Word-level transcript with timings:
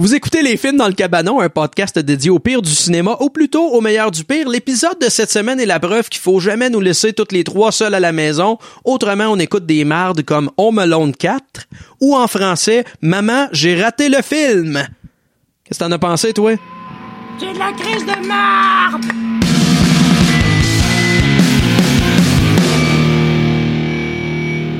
Vous 0.00 0.14
écoutez 0.14 0.40
Les 0.40 0.56
Films 0.56 0.78
dans 0.78 0.86
le 0.88 0.94
Cabanon, 0.94 1.40
un 1.40 1.50
podcast 1.50 1.98
dédié 1.98 2.30
au 2.30 2.38
pire 2.38 2.62
du 2.62 2.70
cinéma, 2.70 3.18
ou 3.20 3.28
plutôt 3.28 3.68
au 3.68 3.82
meilleur 3.82 4.10
du 4.10 4.24
pire. 4.24 4.48
L'épisode 4.48 4.98
de 4.98 5.10
cette 5.10 5.30
semaine 5.30 5.60
est 5.60 5.66
la 5.66 5.78
preuve 5.78 6.08
qu'il 6.08 6.22
faut 6.22 6.40
jamais 6.40 6.70
nous 6.70 6.80
laisser 6.80 7.12
toutes 7.12 7.32
les 7.32 7.44
trois 7.44 7.70
seuls 7.70 7.92
à 7.92 8.00
la 8.00 8.10
maison. 8.10 8.56
Autrement, 8.86 9.26
on 9.26 9.38
écoute 9.38 9.66
des 9.66 9.84
mardes 9.84 10.22
comme 10.22 10.50
Home 10.56 10.78
Alone 10.78 11.14
4, 11.14 11.66
ou 12.00 12.16
en 12.16 12.26
français, 12.28 12.86
Maman, 13.02 13.48
j'ai 13.52 13.78
raté 13.78 14.08
le 14.08 14.22
film. 14.22 14.88
Qu'est-ce 15.64 15.80
que 15.80 15.84
t'en 15.84 15.92
as 15.92 15.98
pensé, 15.98 16.32
toi? 16.32 16.54
J'ai 17.38 17.52
de 17.52 17.58
la 17.58 17.72
crise 17.72 18.06
de 18.06 18.26
marde! 18.26 19.04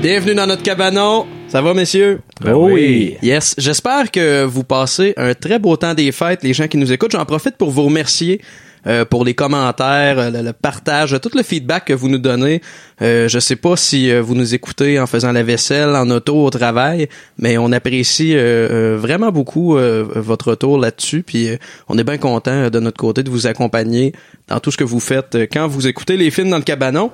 Bienvenue 0.00 0.34
dans 0.34 0.46
notre 0.46 0.62
cabanon. 0.62 1.26
Ça 1.50 1.60
va, 1.62 1.74
messieurs? 1.74 2.20
Ben 2.40 2.54
oui. 2.54 3.16
Yes. 3.22 3.56
J'espère 3.58 4.12
que 4.12 4.44
vous 4.44 4.62
passez 4.62 5.14
un 5.16 5.34
très 5.34 5.58
beau 5.58 5.76
temps 5.76 5.94
des 5.94 6.12
fêtes, 6.12 6.44
les 6.44 6.52
gens 6.52 6.68
qui 6.68 6.76
nous 6.76 6.92
écoutent. 6.92 7.10
J'en 7.10 7.24
profite 7.24 7.56
pour 7.56 7.70
vous 7.72 7.82
remercier 7.82 8.40
euh, 8.86 9.04
pour 9.04 9.24
les 9.24 9.34
commentaires, 9.34 10.20
euh, 10.20 10.30
le, 10.30 10.42
le 10.42 10.52
partage, 10.52 11.18
tout 11.20 11.30
le 11.34 11.42
feedback 11.42 11.86
que 11.86 11.92
vous 11.92 12.08
nous 12.08 12.18
donnez. 12.18 12.62
Euh, 13.02 13.28
je 13.28 13.40
sais 13.40 13.56
pas 13.56 13.76
si 13.76 14.12
euh, 14.12 14.22
vous 14.22 14.36
nous 14.36 14.54
écoutez 14.54 15.00
en 15.00 15.08
faisant 15.08 15.32
la 15.32 15.42
vaisselle, 15.42 15.96
en 15.96 16.08
auto, 16.10 16.44
au 16.44 16.50
travail, 16.50 17.08
mais 17.36 17.58
on 17.58 17.72
apprécie 17.72 18.32
euh, 18.36 18.94
euh, 18.94 18.96
vraiment 18.96 19.32
beaucoup 19.32 19.76
euh, 19.76 20.06
votre 20.14 20.50
retour 20.50 20.78
là-dessus. 20.78 21.24
Puis 21.24 21.48
euh, 21.48 21.56
on 21.88 21.98
est 21.98 22.04
bien 22.04 22.18
content 22.18 22.70
de 22.70 22.78
notre 22.78 22.98
côté 22.98 23.24
de 23.24 23.28
vous 23.28 23.48
accompagner 23.48 24.12
dans 24.46 24.60
tout 24.60 24.70
ce 24.70 24.76
que 24.76 24.84
vous 24.84 25.00
faites 25.00 25.34
euh, 25.34 25.46
quand 25.52 25.66
vous 25.66 25.88
écoutez 25.88 26.16
les 26.16 26.30
films 26.30 26.50
dans 26.50 26.58
le 26.58 26.62
cabanon. 26.62 27.10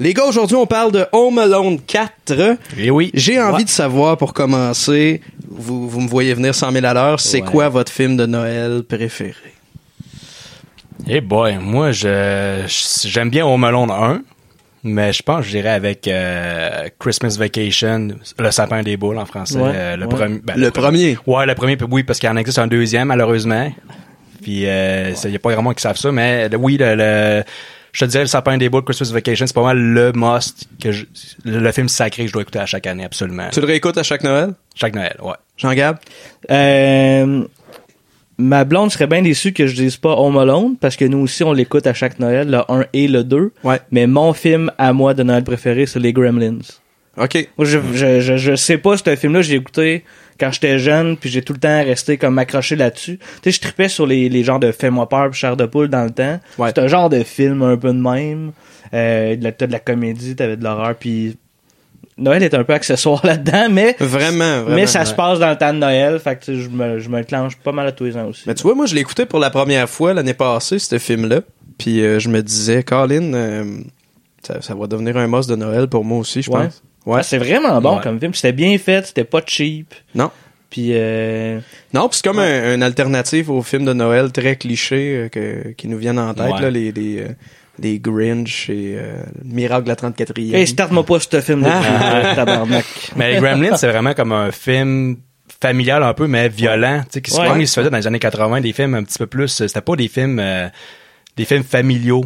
Les 0.00 0.14
gars, 0.14 0.26
aujourd'hui, 0.26 0.54
on 0.56 0.66
parle 0.66 0.92
de 0.92 1.04
Home 1.12 1.38
Alone 1.38 1.80
4. 1.80 2.56
Et 2.78 2.90
oui. 2.90 3.10
J'ai 3.14 3.40
envie 3.40 3.64
de 3.64 3.68
savoir, 3.70 4.16
pour 4.16 4.32
commencer, 4.32 5.20
vous, 5.48 5.88
vous 5.88 6.00
me 6.00 6.08
voyez 6.08 6.34
venir 6.34 6.54
100 6.54 6.70
000 6.70 6.86
à 6.86 6.94
l'heure, 6.94 7.18
c'est 7.18 7.42
Ouais. 7.42 7.50
quoi 7.50 7.68
votre 7.68 7.90
film 7.90 8.16
de 8.16 8.24
Noël 8.26 8.82
préféré? 8.88 9.34
Eh 11.08 11.20
boy, 11.20 11.56
moi, 11.60 11.90
je 11.90 12.62
j'aime 13.06 13.30
bien 13.30 13.44
Home 13.46 13.64
Alone 13.64 13.90
1, 13.90 14.22
mais 14.84 15.12
je 15.12 15.22
pense 15.22 15.40
que 15.40 15.46
je 15.46 15.50
dirais 15.56 15.70
avec 15.70 16.06
euh, 16.06 16.88
Christmas 17.00 17.36
Vacation, 17.38 18.08
le 18.38 18.50
sapin 18.52 18.82
des 18.82 18.96
boules 18.96 19.18
en 19.18 19.26
français. 19.26 19.58
Ouais, 19.58 19.72
euh, 19.74 19.96
le, 19.96 20.06
premier, 20.06 20.38
ben, 20.44 20.54
Le 20.56 20.70
premier. 20.70 21.18
Ouais, 21.26 21.46
le 21.46 21.54
premier, 21.54 21.76
puis 21.76 21.86
oui, 21.90 22.02
parce 22.04 22.18
qu'il 22.20 22.28
en 22.28 22.36
existe 22.36 22.58
un 22.58 22.66
deuxième, 22.68 23.08
malheureusement. 23.08 23.72
Puis, 24.42 24.62
il 24.62 25.30
n'y 25.30 25.36
a 25.36 25.38
pas 25.42 25.52
vraiment 25.52 25.72
qui 25.72 25.82
savent 25.82 25.96
ça, 25.96 26.12
mais 26.12 26.48
oui, 26.56 26.76
le, 26.78 26.94
le- 26.94 27.42
je 27.92 28.04
te 28.04 28.10
dirais 28.10 28.24
le 28.24 28.28
sapin 28.28 28.56
des 28.58 28.68
boules, 28.68 28.84
Christmas 28.84 29.10
Vacation, 29.12 29.46
c'est 29.46 29.54
pas 29.54 29.62
mal 29.62 29.78
le 29.78 30.12
must, 30.14 30.68
que 30.82 30.92
je- 30.92 31.06
le, 31.44 31.72
film 31.72 31.88
sacré 31.88 32.22
que 32.24 32.28
je 32.28 32.32
dois 32.32 32.42
écouter 32.42 32.58
à 32.58 32.66
chaque 32.66 32.86
année, 32.86 33.04
absolument. 33.04 33.48
Tu 33.52 33.60
le 33.60 33.66
réécoutes 33.66 33.98
à 33.98 34.02
chaque 34.02 34.22
Noël? 34.24 34.54
Chaque 34.74 34.94
Noël, 34.94 35.16
ouais. 35.22 35.34
Jean-Gab? 35.56 35.96
Euh, 36.50 37.44
ma 38.38 38.64
blonde 38.64 38.90
serait 38.92 39.06
bien 39.06 39.22
déçue 39.22 39.52
que 39.52 39.66
je 39.66 39.74
dise 39.74 39.96
pas 39.96 40.14
Home 40.16 40.38
Alone 40.38 40.76
parce 40.80 40.96
que 40.96 41.04
nous 41.04 41.18
aussi 41.18 41.42
on 41.44 41.52
l'écoute 41.52 41.86
à 41.86 41.94
chaque 41.94 42.18
Noël, 42.18 42.50
le 42.50 42.60
1 42.68 42.84
et 42.92 43.08
le 43.08 43.24
2. 43.24 43.52
Ouais. 43.64 43.80
Mais 43.90 44.06
mon 44.06 44.32
film 44.32 44.70
à 44.78 44.92
moi 44.92 45.14
de 45.14 45.22
Noël 45.22 45.44
préféré, 45.44 45.86
c'est 45.86 45.98
les 45.98 46.12
Gremlins. 46.12 46.58
OK. 47.16 47.48
Moi, 47.58 47.66
je, 47.66 47.78
je, 47.94 48.20
je, 48.20 48.36
je 48.36 48.54
sais 48.54 48.78
pas 48.78 48.96
ce 48.96 49.16
film-là, 49.16 49.42
j'ai 49.42 49.54
écouté 49.56 50.04
quand 50.38 50.52
j'étais 50.52 50.78
jeune, 50.78 51.16
puis 51.16 51.30
j'ai 51.30 51.42
tout 51.42 51.52
le 51.52 51.58
temps 51.58 51.82
resté 51.84 52.16
comme 52.16 52.38
accroché 52.38 52.76
là-dessus. 52.76 53.18
Tu 53.18 53.26
sais, 53.44 53.50
je 53.50 53.60
tripais 53.60 53.88
sur 53.88 54.06
les, 54.06 54.28
les 54.28 54.44
genres 54.44 54.60
de 54.60 54.72
Fais-moi 54.72 55.08
peur, 55.08 55.30
puis 55.30 55.38
Chair 55.38 55.56
de 55.56 55.66
poule 55.66 55.88
dans 55.88 56.04
le 56.04 56.10
temps. 56.10 56.40
Ouais. 56.58 56.68
C'est 56.68 56.78
un 56.80 56.88
genre 56.88 57.08
de 57.10 57.22
film 57.22 57.62
un 57.62 57.76
peu 57.76 57.88
de 57.92 58.00
même. 58.00 58.52
Euh, 58.94 59.36
t'as 59.56 59.66
de 59.66 59.72
la 59.72 59.80
comédie, 59.80 60.36
t'avais 60.36 60.56
de 60.56 60.64
l'horreur, 60.64 60.94
puis 60.94 61.36
Noël 62.16 62.42
est 62.42 62.54
un 62.54 62.64
peu 62.64 62.72
accessoire 62.72 63.20
là-dedans, 63.26 63.68
mais 63.70 63.96
Vraiment, 63.98 64.62
vraiment. 64.62 64.74
mais 64.74 64.86
ça 64.86 65.04
se 65.04 65.14
passe 65.14 65.38
dans 65.38 65.50
le 65.50 65.56
temps 65.56 65.72
de 65.72 65.78
Noël, 65.78 66.18
fait 66.18 66.36
que 66.36 66.54
je 66.54 66.68
me, 66.68 66.98
je 66.98 67.08
me 67.08 67.22
clenche 67.22 67.56
pas 67.56 67.72
mal 67.72 67.86
à 67.86 67.92
tous 67.92 68.04
les 68.04 68.16
ans 68.16 68.26
aussi. 68.26 68.42
Mais 68.46 68.54
tu 68.54 68.62
vois, 68.62 68.74
moi, 68.74 68.86
je 68.86 68.94
l'ai 68.94 69.00
écouté 69.00 69.26
pour 69.26 69.38
la 69.38 69.50
première 69.50 69.88
fois 69.88 70.14
l'année 70.14 70.34
passée, 70.34 70.78
ce 70.78 70.98
film-là. 70.98 71.40
Puis 71.78 72.00
euh, 72.02 72.18
je 72.18 72.28
me 72.28 72.42
disais, 72.42 72.82
Colin, 72.82 73.34
euh, 73.34 73.64
ça, 74.42 74.60
ça 74.62 74.74
va 74.74 74.86
devenir 74.88 75.16
un 75.16 75.28
must 75.28 75.48
de 75.48 75.54
Noël 75.56 75.86
pour 75.86 76.04
moi 76.04 76.18
aussi, 76.18 76.42
je 76.42 76.50
pense. 76.50 76.58
Ouais. 76.58 76.70
Ah, 77.14 77.22
c'est 77.22 77.38
vraiment 77.38 77.80
bon 77.80 77.96
Ouais. 77.96 78.02
comme 78.02 78.18
film. 78.20 78.34
C'était 78.34 78.52
bien 78.52 78.76
fait, 78.78 79.06
c'était 79.06 79.24
pas 79.24 79.40
cheap. 79.46 79.94
Non. 80.14 80.30
Puis 80.70 80.88
euh, 80.92 81.60
Non, 81.94 82.08
puis 82.08 82.18
c'est 82.22 82.28
comme 82.28 82.38
un, 82.40 82.74
une 82.74 82.82
alternative 82.82 83.50
aux 83.50 83.62
films 83.62 83.86
de 83.86 83.92
Noël 83.94 84.30
très 84.32 84.56
clichés 84.56 85.16
euh, 85.16 85.28
que, 85.28 85.70
qui 85.72 85.88
nous 85.88 85.96
viennent 85.98 86.18
en 86.18 86.34
tête, 86.34 86.52
Ouais. 86.52 86.60
là, 86.60 86.70
les, 86.70 86.92
les, 86.92 87.20
euh, 87.20 87.28
les 87.78 87.98
Grinch 87.98 88.68
et 88.68 88.96
euh, 88.98 89.22
le 89.42 89.54
Miracle 89.54 89.84
de 89.84 89.88
la 89.88 89.94
34e. 89.94 90.54
hey, 90.54 90.66
starte-moi 90.66 91.04
pas 91.06 91.20
ce 91.20 91.40
film 91.40 91.64
Ah. 91.66 92.32
tabarnak. 92.36 92.84
Mais 93.16 93.32
les 93.34 93.40
Gremlins, 93.40 93.76
c'est 93.76 93.88
vraiment 93.88 94.12
comme 94.12 94.32
un 94.32 94.50
film 94.50 95.16
familial 95.62 96.02
un 96.02 96.12
peu, 96.12 96.26
mais 96.26 96.48
violent. 96.50 97.00
Tu 97.04 97.06
sais, 97.14 97.22
qui 97.22 97.30
se- 97.30 97.40
Ouais. 97.40 97.64
se 97.66 97.80
faisait 97.80 97.88
dans 97.90 97.96
les 97.96 98.06
années 98.06 98.18
80, 98.18 98.60
des 98.60 98.72
films 98.74 98.94
un 98.94 99.02
petit 99.04 99.18
peu 99.18 99.26
plus. 99.26 99.48
C'était 99.48 99.80
pas 99.80 99.96
des 99.96 100.08
films, 100.08 100.38
euh, 100.38 100.68
des 101.38 101.46
films 101.46 101.64
familiaux. 101.64 102.24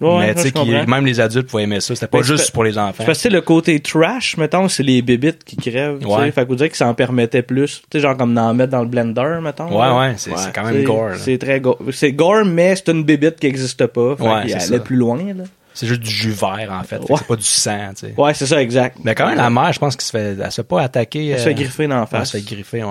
Ouais, 0.00 0.18
mais 0.28 0.34
tu 0.34 0.48
sais, 0.48 0.86
même 0.86 1.04
les 1.04 1.20
adultes 1.20 1.48
pouvaient 1.48 1.64
aimer 1.64 1.80
ça. 1.80 1.94
C'était 1.94 2.06
pas 2.06 2.18
Mais 2.18 2.24
juste 2.24 2.50
pour 2.52 2.64
les 2.64 2.78
enfants. 2.78 3.04
Parce 3.04 3.22
que 3.22 3.28
le 3.28 3.42
côté 3.42 3.78
trash, 3.80 4.36
mettons, 4.38 4.66
c'est 4.68 4.82
les 4.82 5.02
bébites 5.02 5.44
qui 5.44 5.56
crèvent. 5.56 6.04
Ouais. 6.06 6.30
Fait 6.32 6.44
que 6.44 6.48
vous 6.48 6.54
dire 6.56 6.70
que 6.70 6.76
ça 6.76 6.88
en 6.88 6.94
permettait 6.94 7.42
plus. 7.42 7.82
Tu 7.90 7.98
sais, 7.98 8.00
genre 8.00 8.16
comme 8.16 8.34
d'en 8.34 8.54
mettre 8.54 8.72
dans 8.72 8.80
le 8.80 8.88
blender, 8.88 9.38
mettons. 9.42 9.66
Ouais, 9.68 9.86
là. 9.86 9.98
ouais, 9.98 10.14
c'est 10.16 10.30
Ouais. 10.30 10.36
quand 10.54 10.64
même 10.64 10.82
gore. 10.84 11.10
C'est 11.16 11.36
très 11.36 11.60
gore. 11.60 11.78
C'est 11.92 12.12
gore, 12.12 12.44
mais 12.46 12.74
c'est 12.74 12.88
une 12.88 13.04
bébite 13.04 13.36
qui 13.38 13.46
existe 13.48 13.86
pas. 13.86 14.16
Fait 14.16 14.22
Ouais, 14.22 14.30
allait 14.30 14.58
ça. 14.60 14.78
plus 14.78 14.96
loin, 14.96 15.18
là. 15.34 15.44
C'est 15.74 15.86
juste 15.86 16.00
du 16.00 16.10
jus 16.10 16.30
vert, 16.32 16.68
en 16.70 16.82
fait. 16.84 17.00
C'est 17.06 17.26
pas 17.26 17.36
du 17.36 17.42
sang, 17.42 17.90
tu 17.98 18.06
sais. 18.06 18.14
Ouais, 18.16 18.34
c'est 18.34 18.46
ça, 18.46 18.60
exact. 18.62 18.98
Mais 19.04 19.14
quand 19.14 19.26
même, 19.26 19.36
la 19.38 19.48
mère, 19.50 19.72
je 19.72 19.78
pense 19.78 19.96
qu'elle 19.96 20.04
se 20.04 20.10
fait, 20.10 20.36
elle 20.42 20.50
se 20.50 20.56
fait 20.56 20.62
pas 20.68 20.82
attaquer. 20.82 21.28
Elle 21.28 21.38
se 21.38 21.42
euh, 21.44 21.48
fait 21.48 21.54
griffer 21.54 21.86
dans 21.86 21.94
la 21.96 22.00
ouais, 22.02 22.08
Elle 22.12 22.18
face. 22.18 22.30
se 22.30 22.36
fait 22.38 22.54
griffer, 22.54 22.82
ouais. 22.84 22.90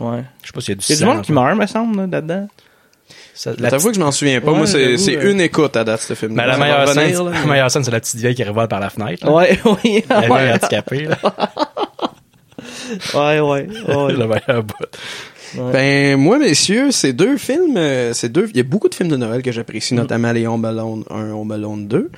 Ouais. 0.00 0.24
Je 0.42 0.46
sais 0.48 0.52
pas 0.54 0.60
s'il 0.60 0.70
y 0.70 0.72
a 0.72 0.74
du 0.76 0.84
Il 0.86 0.90
y 0.90 0.92
a 0.92 0.96
du 0.96 1.02
sang. 1.02 1.06
monde 1.14 1.22
qui 1.22 1.32
meurt, 1.32 1.56
me 1.56 1.66
semble, 1.66 1.96
là, 1.98 2.06
là-dedans. 2.10 2.48
Ça- 3.34 3.52
la 3.58 3.70
T'avoues 3.70 3.88
que 3.88 3.94
je 3.94 4.00
m'en 4.00 4.12
souviens 4.12 4.40
pas. 4.40 4.50
Ouais, 4.52 4.58
moi, 4.58 4.66
c'est 4.66 4.84
j'avoue, 4.84 4.96
c'est 4.98 5.16
euh. 5.16 5.30
une 5.32 5.40
écoute 5.40 5.74
à 5.76 5.84
date, 5.84 6.02
ce 6.02 6.14
film. 6.14 6.32
Mais 6.34 6.46
la 6.46 6.58
meilleure 6.58 6.88
scène, 6.88 7.30
la 7.30 7.46
meilleure 7.46 7.70
scène, 7.70 7.82
c'est 7.84 7.90
la 7.90 8.00
petite 8.00 8.20
vieille 8.20 8.34
qui 8.34 8.44
revole 8.44 8.68
par 8.68 8.80
la 8.80 8.90
fenêtre. 8.90 9.24
là. 9.24 9.32
Ouais, 9.32 9.58
oui. 9.64 10.04
Elle 10.10 10.24
est 10.24 10.28
ouais, 10.30 10.52
handicapée, 10.52 11.04
là. 11.06 11.18
ouais, 13.14 13.40
ouais. 13.40 13.40
ouais. 13.40 14.12
Le 14.12 14.26
meilleur 14.26 14.62
bout. 14.62 14.74
Ben, 15.72 16.16
moi, 16.16 16.38
messieurs, 16.38 16.90
c'est 16.92 17.12
deux 17.12 17.36
films, 17.36 17.76
euh, 17.76 18.12
c'est 18.14 18.30
deux, 18.30 18.48
il 18.50 18.56
y 18.56 18.60
a 18.60 18.62
beaucoup 18.62 18.88
de 18.88 18.94
films 18.94 19.10
de 19.10 19.16
Noël 19.16 19.42
que 19.42 19.52
j'apprécie, 19.52 19.92
notamment 19.94 20.32
les 20.32 20.46
Home 20.46 20.64
Alone 20.64 21.04
1, 21.10 21.30
Home 21.32 21.52
Alone 21.52 21.88
2. 21.88 22.10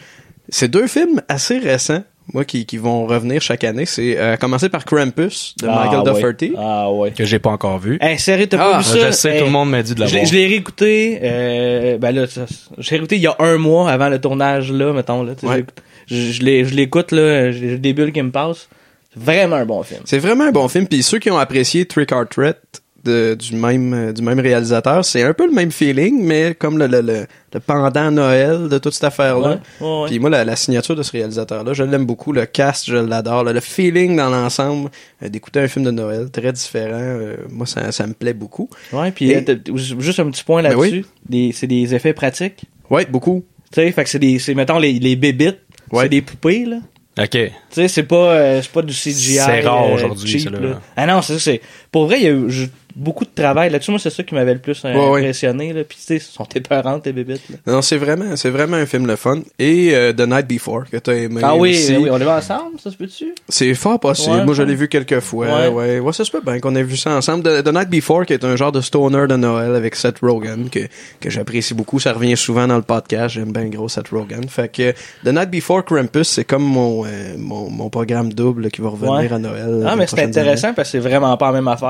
C'est 0.50 0.68
deux 0.68 0.86
films 0.86 1.20
assez 1.28 1.58
récents, 1.58 2.04
moi, 2.32 2.44
qui, 2.44 2.64
qui 2.66 2.78
vont 2.78 3.06
revenir 3.06 3.42
chaque 3.42 3.64
année. 3.64 3.84
C'est, 3.86 4.16
euh, 4.18 4.32
à 4.34 4.36
commencer 4.36 4.68
par 4.68 4.84
Krampus, 4.84 5.54
de 5.60 5.66
Michael 5.66 5.88
Ah, 5.92 5.98
ouais. 6.02 6.04
Dougherty. 6.12 6.52
Ah, 6.56 6.90
ouais. 6.92 7.10
Que 7.12 7.24
j'ai 7.24 7.38
pas 7.38 7.50
encore 7.50 7.78
vu. 7.78 7.98
Hey, 8.00 8.18
sérieux, 8.18 8.46
t'as 8.46 8.56
Ah, 8.60 8.70
pas 8.72 8.78
vu 8.78 8.84
ça? 8.84 9.06
je 9.06 9.10
sais, 9.12 9.32
Hey, 9.34 9.38
tout 9.40 9.44
le 9.44 9.50
monde 9.50 9.70
m'a 9.70 9.82
dit 9.82 9.94
de 9.94 10.00
l'avoir. 10.00 10.24
je 10.24 10.32
l'ai 10.32 10.46
réécouté, 10.46 11.18
euh, 11.22 11.98
ben 11.98 12.12
là, 12.14 12.24
l'ai 12.24 12.82
réécouté 12.88 13.16
il 13.16 13.22
y 13.22 13.26
a 13.26 13.36
un 13.38 13.58
mois 13.58 13.90
avant 13.90 14.08
le 14.08 14.20
tournage, 14.20 14.72
là, 14.72 14.92
mettons, 14.92 15.22
là. 15.22 15.34
Ouais. 15.42 15.64
Je, 16.06 16.42
l'écoute, 16.42 17.12
là, 17.12 17.50
j'ai 17.52 17.70
j'ai 17.70 17.78
des 17.78 17.92
bulles 17.92 18.12
qui 18.12 18.22
me 18.22 18.30
passent. 18.30 18.68
C'est 19.14 19.22
vraiment 19.22 19.56
un 19.56 19.64
bon 19.66 19.82
film. 19.82 20.00
C'est 20.04 20.18
vraiment 20.18 20.44
un 20.44 20.50
bon 20.52 20.68
film. 20.68 20.86
Puis 20.86 21.02
ceux 21.02 21.18
qui 21.18 21.30
ont 21.30 21.38
apprécié 21.38 21.86
Trick 21.86 22.10
or 22.12 22.24
Treat 22.28 22.56
de- 23.04 23.34
du 23.34 23.54
même 23.56 23.92
euh, 23.94 24.12
du 24.12 24.22
même 24.22 24.40
réalisateur, 24.40 25.04
c'est 25.04 25.22
un 25.22 25.32
peu 25.34 25.46
le 25.46 25.52
même 25.52 25.70
feeling, 25.70 26.22
mais 26.24 26.54
comme 26.54 26.78
le, 26.78 26.86
le, 26.86 27.00
le, 27.00 27.26
le 27.54 27.60
pendant 27.60 28.10
Noël 28.10 28.68
de 28.68 28.78
toute 28.78 28.92
cette 28.92 29.04
affaire-là. 29.04 29.60
Ouais, 29.80 29.86
ouais, 29.86 30.02
ouais. 30.02 30.08
Puis 30.08 30.18
moi, 30.18 30.28
la, 30.28 30.44
la 30.44 30.56
signature 30.56 30.94
de 30.96 31.02
ce 31.02 31.12
réalisateur-là, 31.12 31.72
je 31.72 31.84
l'aime 31.84 32.04
beaucoup. 32.04 32.32
Le 32.32 32.44
cast, 32.46 32.86
je 32.86 32.96
l'adore. 32.96 33.44
Le, 33.44 33.58
feeling 33.60 34.16
dans 34.16 34.28
l'ensemble 34.28 34.90
euh, 35.22 35.28
d'écouter 35.28 35.60
un 35.60 35.68
film 35.68 35.84
de 35.84 35.90
Noël 35.92 36.30
très 36.30 36.52
différent, 36.52 36.98
euh, 36.98 37.36
moi, 37.48 37.66
ça, 37.66 37.92
ça 37.92 38.06
me 38.06 38.12
plaît 38.12 38.34
beaucoup. 38.34 38.68
Ouais, 38.92 39.10
puis 39.12 39.30
Et- 39.30 39.44
euh, 39.48 39.56
juste 39.76 40.20
un 40.20 40.30
petit 40.30 40.44
point 40.44 40.62
Ben 40.62 40.76
là-dessus. 40.76 41.06
Des- 41.28 41.52
C'est 41.52 41.66
des 41.68 41.94
effets 41.94 42.12
pratiques. 42.12 42.64
Ouais, 42.90 43.06
beaucoup. 43.06 43.44
Tu 43.72 43.80
sais, 43.80 43.90
fait 43.92 44.04
que 44.04 44.10
c'est 44.10 44.18
des, 44.18 44.38
c'est, 44.38 44.54
mettons, 44.54 44.78
les, 44.78 44.92
les 44.94 45.16
bébites. 45.16 45.60
Ouais. 45.92 46.04
C'est 46.04 46.08
des 46.10 46.22
poupées, 46.22 46.64
là. 46.64 46.76
OK. 47.16 47.30
Tu 47.30 47.50
sais, 47.70 47.86
c'est 47.86 48.02
pas, 48.02 48.16
euh, 48.32 48.60
c'est 48.60 48.72
pas 48.72 48.82
du 48.82 48.92
CGI. 48.92 49.34
C'est 49.36 49.60
rare 49.60 49.84
euh, 49.86 49.94
aujourd'hui, 49.94 50.40
cheap, 50.40 50.50
là. 50.50 50.80
Ah 50.96 51.06
non, 51.06 51.22
c'est 51.22 51.34
ça, 51.34 51.38
c'est, 51.38 51.60
pour 51.94 52.06
vrai, 52.06 52.16
il 52.18 52.24
y 52.24 52.26
a 52.26 52.32
eu 52.32 52.50
je- 52.50 52.66
beaucoup 52.96 53.24
de 53.24 53.30
travail 53.34 53.70
là-dessus. 53.70 53.90
Moi, 53.90 53.98
c'est 53.98 54.10
ça 54.10 54.22
qui 54.22 54.34
m'avait 54.36 54.52
le 54.54 54.60
plus 54.60 54.80
euh, 54.84 54.94
Ouais, 54.94 55.18
impressionné, 55.20 55.72
là. 55.72 55.82
Puis, 55.82 55.98
tu 55.98 56.04
sais, 56.04 56.18
sont 56.20 56.46
épeurants, 56.54 57.00
tes 57.00 57.12
bébites, 57.12 57.42
là. 57.50 57.56
Non, 57.72 57.82
c'est 57.82 57.96
vraiment, 57.96 58.36
c'est 58.36 58.50
vraiment 58.50 58.76
un 58.76 58.86
film 58.86 59.06
le 59.08 59.16
fun. 59.16 59.40
Et 59.58 59.90
euh, 59.94 60.12
The 60.12 60.20
Night 60.28 60.46
Before, 60.48 60.84
que 60.90 60.96
t'as 60.98 61.14
aimé 61.14 61.40
Ah 61.42 61.56
oui, 61.56 61.70
aussi. 61.70 61.96
oui, 61.96 62.08
on 62.10 62.16
les 62.16 62.24
voit 62.24 62.36
ensemble, 62.36 62.78
ça 62.80 62.92
se 62.92 62.96
peut-tu? 62.96 63.34
C'est 63.48 63.74
fort 63.74 63.98
possible. 63.98 64.36
Ouais, 64.36 64.44
Moi, 64.44 64.54
je 64.54 64.62
l'ai 64.62 64.76
vu 64.76 64.86
quelques 64.88 65.18
fois. 65.18 65.46
Ouais. 65.46 65.68
Ouais. 65.68 65.98
ouais. 66.00 66.12
ça 66.12 66.24
se 66.24 66.30
peut 66.30 66.40
bien 66.44 66.60
qu'on 66.60 66.76
ait 66.76 66.84
vu 66.84 66.96
ça 66.96 67.10
ensemble. 67.16 67.42
The, 67.42 67.64
The 67.64 67.72
Night 67.74 67.90
Before, 67.90 68.26
qui 68.26 68.32
est 68.32 68.44
un 68.44 68.54
genre 68.54 68.70
de 68.70 68.80
stoner 68.80 69.26
de 69.26 69.34
Noël 69.36 69.74
avec 69.74 69.96
Seth 69.96 70.20
Rogen, 70.20 70.68
que, 70.70 70.80
que 71.20 71.30
j'apprécie 71.30 71.74
beaucoup. 71.74 71.98
Ça 71.98 72.12
revient 72.12 72.36
souvent 72.36 72.68
dans 72.68 72.76
le 72.76 72.82
podcast. 72.82 73.34
J'aime 73.34 73.50
bien 73.52 73.64
gros 73.66 73.88
Seth 73.88 74.08
Rogen. 74.10 74.48
Fait 74.48 74.68
que 74.68 74.92
The 75.24 75.32
Night 75.34 75.50
Before 75.50 75.84
Krampus, 75.84 76.28
c'est 76.28 76.44
comme 76.44 76.62
mon, 76.62 77.04
euh, 77.04 77.08
mon, 77.38 77.68
mon 77.70 77.90
programme 77.90 78.32
double 78.32 78.70
qui 78.70 78.82
va 78.82 78.90
revenir 78.90 79.32
à 79.32 79.38
Noël. 79.40 79.82
Ah, 79.84 79.90
les 79.94 79.96
mais 79.96 80.06
c'est 80.06 80.22
intéressant 80.22 80.68
années. 80.68 80.76
parce 80.76 80.92
que 80.92 80.92
c'est 81.02 81.08
vraiment 81.08 81.36
pas 81.36 81.46
la 81.46 81.52
même 81.54 81.66
affaire, 81.66 81.83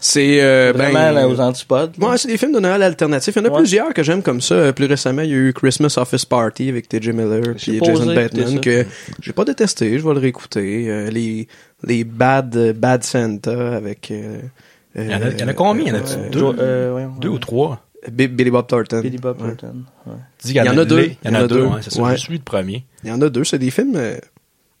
C'est, 0.00 0.42
euh, 0.42 0.72
ben, 0.72 0.90
Vraiment, 0.90 1.10
là, 1.12 1.28
aux 1.28 1.40
antipodes. 1.40 1.92
Ouais, 1.98 2.16
c'est 2.18 2.28
des 2.28 2.36
films 2.36 2.52
de 2.52 2.60
Noël 2.60 2.82
alternatifs. 2.82 3.34
Il 3.36 3.38
y 3.38 3.42
en 3.42 3.48
a 3.48 3.52
Ouais. 3.52 3.58
plusieurs 3.58 3.92
que 3.94 4.02
j'aime 4.02 4.22
comme 4.22 4.40
ça. 4.40 4.54
Euh, 4.54 4.72
Plus 4.72 4.86
récemment, 4.86 5.22
il 5.22 5.30
y 5.30 5.34
a 5.34 5.36
eu 5.36 5.52
Christmas 5.52 5.94
Office 5.98 6.24
Party 6.24 6.68
avec 6.68 6.88
T.J. 6.88 7.12
Miller 7.12 7.54
puis 7.56 7.80
Jason 7.82 8.14
Bateman 8.14 8.60
que 8.60 8.84
j'ai 9.20 9.32
pas 9.32 9.44
détesté. 9.44 9.98
Je 9.98 10.06
vais 10.06 10.14
le 10.14 10.20
réécouter. 10.20 10.86
Euh, 10.88 11.10
les 11.10 11.48
les 11.82 12.04
Bad 12.04 12.72
Bad 12.76 13.02
Santa 13.04 13.76
avec 13.76 14.10
euh, 14.10 14.40
Il 14.96 15.10
y 15.10 15.14
en 15.14 15.22
a, 15.22 15.28
il 15.30 15.40
y 15.40 15.44
en 15.44 15.48
a 15.48 15.54
combien? 15.54 15.84
Il 15.84 15.88
y 15.88 15.92
en 15.92 15.94
a 15.96 15.98
Ouais. 16.00 16.30
deux, 16.30 16.42
euh, 16.58 16.94
ouais. 16.94 17.26
ou 17.28 17.38
trois? 17.38 17.80
Bi- 18.10 18.28
Billy 18.28 18.50
Bob 18.50 18.66
Thornton. 18.66 19.00
Billy 19.00 19.16
Bob 19.18 19.40
Ouais. 19.40 19.54
Thornton. 19.54 19.82
Ouais. 20.06 20.12
Qu'il 20.38 20.50
Il 20.50 20.56
y 20.56 20.60
en 20.68 20.76
a 20.78 20.84
deux. 20.84 21.10
Il 21.24 21.30
y 21.30 21.30
en 21.30 21.34
a 21.40 21.46
deux, 21.46 21.62
ouais, 21.64 21.78
c'est 21.80 21.92
ça. 21.94 22.02
Ouais. 22.02 22.12
Je 22.16 22.20
suis 22.20 22.34
le 22.34 22.42
premier. 22.44 22.84
Il 23.02 23.08
y 23.08 23.12
en 23.12 23.20
a 23.22 23.28
deux, 23.30 23.44
c'est 23.44 23.58
des 23.58 23.70
films 23.70 23.96
euh, 23.96 24.16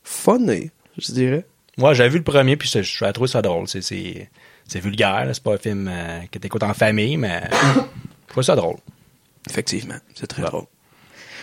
funnés, 0.02 0.70
je 0.98 1.12
dirais. 1.12 1.44
Moi, 1.78 1.94
j'avais 1.94 2.08
vu 2.10 2.18
le 2.18 2.24
premier, 2.24 2.56
puis 2.56 2.68
je 2.68 3.10
trouvé 3.12 3.28
ça 3.28 3.42
drôle. 3.42 3.66
C'est, 3.68 3.82
c'est, 3.82 4.28
c'est 4.68 4.80
vulgaire, 4.80 5.24
là. 5.26 5.34
c'est 5.34 5.42
pas 5.42 5.54
un 5.54 5.58
film 5.58 5.88
euh, 5.92 6.20
que 6.30 6.38
t'écoutes 6.38 6.62
en 6.62 6.74
famille, 6.74 7.16
mais 7.16 7.42
je 7.52 7.80
trouve 8.28 8.42
ça 8.42 8.54
drôle. 8.56 8.76
Effectivement, 9.50 9.96
c'est 10.14 10.26
très 10.26 10.42
Ouais. 10.42 10.48
drôle. 10.48 10.64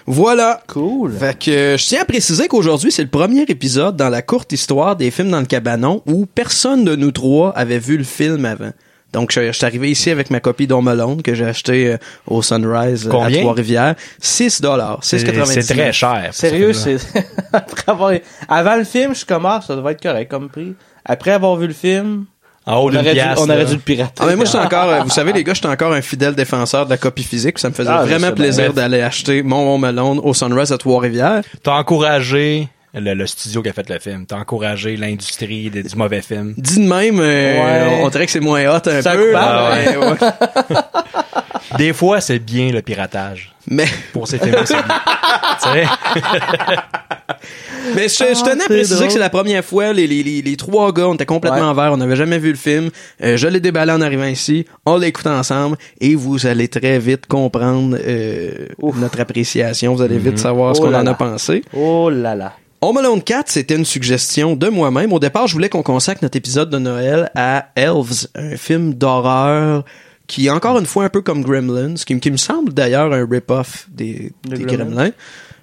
Voilà. 0.08 0.64
Cool. 0.68 1.14
Fait 1.16 1.38
que 1.38 1.52
euh, 1.52 1.78
je 1.78 1.86
tiens 1.86 2.02
à 2.02 2.06
préciser 2.06 2.48
qu'aujourd'hui, 2.48 2.92
c'est 2.92 3.04
le 3.04 3.10
premier 3.10 3.44
épisode 3.44 3.96
dans 3.96 4.10
la 4.10 4.24
courte 4.24 4.52
histoire 4.52 4.96
des 4.96 5.12
films 5.12 5.30
dans 5.30 5.40
le 5.40 5.46
cabanon 5.46 6.02
où 6.08 6.26
personne 6.26 6.84
de 6.86 6.96
nous 6.96 7.12
trois 7.12 7.52
avait 7.56 7.78
vu 7.78 7.98
le 7.98 8.04
film 8.04 8.46
avant. 8.46 8.72
Donc, 9.14 9.32
je, 9.32 9.48
je 9.48 9.52
suis 9.52 9.66
arrivé 9.66 9.92
ici 9.92 10.10
avec 10.10 10.30
ma 10.30 10.40
copie 10.40 10.68
d'Home 10.68 10.88
Alone 10.88 11.22
que 11.22 11.34
j'ai 11.34 11.46
acheté 11.46 11.88
euh, 11.88 11.98
au 12.28 12.42
Sunrise 12.42 13.08
euh, 13.08 13.20
à? 13.20 13.30
Trois-Rivières. 13.32 13.96
6 14.20 14.62
dollars. 14.62 15.00
C'est, 15.02 15.18
6,99. 15.18 15.46
c'est 15.62 15.74
très 15.74 15.92
cher. 15.94 16.30
Sérieux, 16.32 16.74
c'est 16.74 16.98
après 17.54 17.84
avoir 17.92 18.14
avant 18.48 18.76
le 18.76 18.84
film, 18.84 19.12
je 19.14 19.18
suis 19.18 19.26
comme 19.26 19.46
ah, 19.46 19.62
ça 19.66 19.76
devait 19.76 19.92
être 19.92 20.02
correct 20.02 20.30
comme 20.30 20.50
prix. 20.50 20.74
Après 21.04 21.32
avoir 21.32 21.56
vu 21.58 21.68
le 21.68 21.74
film, 21.74 22.26
En 22.66 22.78
haut 22.78 22.90
on 22.90 22.96
aurait, 22.96 23.04
dû, 23.04 23.12
pièce, 23.12 23.38
on 23.38 23.44
aurait 23.46 23.58
là. 23.58 23.66
dû 23.66 23.74
le 23.74 23.80
pirater. 23.80 24.14
Ah, 24.20 24.26
mais 24.28 24.36
moi, 24.36 24.46
je 24.46 24.52
suis 24.52 24.60
encore, 24.66 24.90
euh, 24.90 25.02
vous 25.02 25.10
savez, 25.10 25.34
les 25.34 25.44
gars, 25.44 25.54
je 25.54 25.60
suis 25.60 25.68
encore 25.68 25.92
un 25.94 26.02
fidèle 26.02 26.36
défenseur 26.36 26.86
de 26.86 26.92
la 26.92 26.98
copie 26.98 27.24
physique. 27.24 27.60
Ça 27.60 27.70
me 27.70 27.74
faisait 27.74 27.90
Ah, 27.92 28.04
vraiment 28.04 28.32
plaisir 28.32 28.72
d'aller 28.74 29.02
acheter 29.02 29.44
mon 29.44 29.74
Home 29.76 29.84
Alone 29.84 30.20
au 30.24 30.34
Sunrise 30.34 30.72
à 30.72 30.78
Trois-Rivières. 30.78 31.42
T'as 31.64 31.74
encouragé 31.74 32.70
le, 32.94 33.14
le 33.14 33.28
studio 33.28 33.62
qui 33.62 33.70
a 33.70 33.74
fait 33.74 33.90
le 33.90 34.00
film. 34.00 34.26
T'as 34.26 34.38
encouragé 34.38 34.98
l'industrie 34.98 35.70
des- 35.70 35.84
du 35.84 35.96
mauvais 35.96 36.22
film. 36.22 36.54
Dit 36.58 36.80
de 36.80 36.88
même, 36.88 37.20
euh, 37.20 37.88
Ouais. 37.90 38.02
on 38.04 38.10
dirait 38.10 38.26
que 38.26 38.32
c'est 38.32 38.40
moins 38.40 38.64
hot 38.66 38.78
un 38.88 39.02
peu. 39.02 39.34
ouais. 39.34 39.98
ouais, 39.98 39.98
ouais. 39.98 40.18
Des 41.78 41.94
fois, 41.94 42.20
c'est 42.20 42.40
bien 42.40 42.70
le 42.72 42.82
piratage. 42.82 43.54
Mais, 43.70 43.86
Pour 44.12 44.28
ces 44.28 44.40
films 44.40 44.56
c'est 44.66 44.74
bien. 44.74 44.84
tu 45.64 45.70
sais? 45.70 45.86
mais 47.96 48.08
je, 48.10 48.16
je 48.36 48.44
tenais 48.44 48.64
à 48.64 48.68
c'est 48.68 48.74
préciser 48.74 48.96
drôle. 48.96 49.08
que 49.08 49.14
c'est 49.14 49.20
la 49.20 49.30
première 49.30 49.64
fois, 49.64 49.94
les, 49.94 50.06
les, 50.08 50.22
les, 50.24 50.42
les 50.42 50.58
trois 50.58 50.92
gars, 50.92 51.08
on 51.08 51.14
était 51.14 51.26
complètement 51.26 51.70
Ouais. 51.70 51.76
verts, 51.76 51.94
on 51.94 51.98
n'avait 51.98 52.16
jamais 52.18 52.40
vu 52.40 52.50
le 52.50 52.58
film. 52.58 52.90
Euh, 53.24 53.38
je 53.38 53.48
l'ai 53.48 53.60
déballé 53.60 53.92
en 53.94 54.02
arrivant 54.02 54.26
ici, 54.26 54.66
on 54.86 54.98
l'écoute 54.98 55.28
ensemble 55.28 55.78
et 56.02 56.16
vous 56.16 56.46
allez 56.46 56.68
très 56.68 57.00
vite 57.00 57.28
comprendre 57.28 57.98
euh, 58.06 58.68
notre 58.96 59.20
appréciation, 59.22 59.94
vous 59.96 60.02
allez 60.02 60.18
vite 60.18 60.40
savoir 60.40 60.76
ce 60.76 60.82
Oh 60.82 60.86
qu'on 60.86 60.94
en 60.94 61.08
a 61.08 61.14
pensé. 61.14 61.64
Oh 61.74 62.10
là 62.10 62.36
là. 62.36 62.54
Home 62.84 62.98
Alone 62.98 63.22
4, 63.22 63.48
c'était 63.50 63.76
une 63.76 63.86
suggestion 63.86 64.56
de 64.56 64.68
moi-même. 64.68 65.14
Au 65.14 65.20
départ, 65.20 65.46
je 65.48 65.54
voulais 65.54 65.70
qu'on 65.70 65.84
consacre 65.84 66.24
notre 66.24 66.36
épisode 66.38 66.72
de 66.72 66.80
Noël 66.80 67.30
à 67.36 67.68
Elves, 67.76 68.28
un 68.34 68.58
film 68.58 68.96
d'horreur 68.96 69.86
qui 70.26 70.48
est 70.48 70.50
encore 70.50 70.80
une 70.80 70.86
fois 70.88 71.04
un 71.06 71.10
peu 71.10 71.22
comme 71.22 71.44
Gremlins, 71.44 71.94
qui, 71.96 72.16
me- 72.16 72.20
qui 72.20 72.32
me 72.32 72.38
semble 72.38 72.74
d'ailleurs 72.74 73.14
un 73.14 73.28
rip-off 73.30 73.88
des, 73.92 74.32
De 74.48 74.56
des 74.56 74.64
Gremlins. 74.64 74.86
Gremlins. 74.86 75.12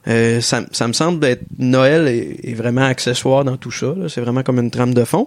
Euh, 0.07 0.41
ça, 0.41 0.63
ça 0.73 0.87
me 0.87 0.93
semble 0.93 1.25
être 1.27 1.43
Noël 1.59 2.07
est, 2.07 2.51
est 2.51 2.55
vraiment 2.55 2.85
accessoire 2.85 3.45
dans 3.45 3.57
tout 3.57 3.73
ça. 3.73 3.95
C'est 4.09 4.21
vraiment 4.21 4.43
comme 4.45 4.59
une 4.61 4.71
trame 4.71 4.95
de 4.95 5.05
fond. 5.05 5.27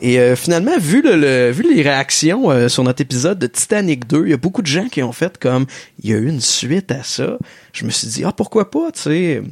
Et 0.00 0.20
euh, 0.20 0.36
finalement, 0.36 0.78
vu 0.78 1.02
le, 1.02 1.16
le- 1.16 1.50
vu 1.50 1.64
les 1.74 1.82
réactions 1.82 2.50
euh, 2.52 2.68
sur 2.68 2.84
notre 2.84 3.00
épisode 3.02 3.38
de 3.40 3.46
Titanic 3.48 4.06
2, 4.06 4.26
il 4.26 4.30
y 4.30 4.32
a 4.32 4.36
beaucoup 4.36 4.62
de 4.62 4.66
gens 4.68 4.88
qui 4.88 5.02
ont 5.02 5.12
fait 5.12 5.36
comme 5.38 5.66
il 6.02 6.10
y 6.10 6.14
a 6.14 6.18
eu 6.18 6.28
une 6.28 6.40
suite 6.40 6.92
à 6.92 7.02
ça. 7.02 7.36
Je 7.72 7.84
me 7.84 7.90
suis 7.90 8.06
dit 8.06 8.22
ah 8.24 8.32
pourquoi 8.32 8.70
pas, 8.70 8.92
tu 8.92 9.00
sais? 9.00 9.42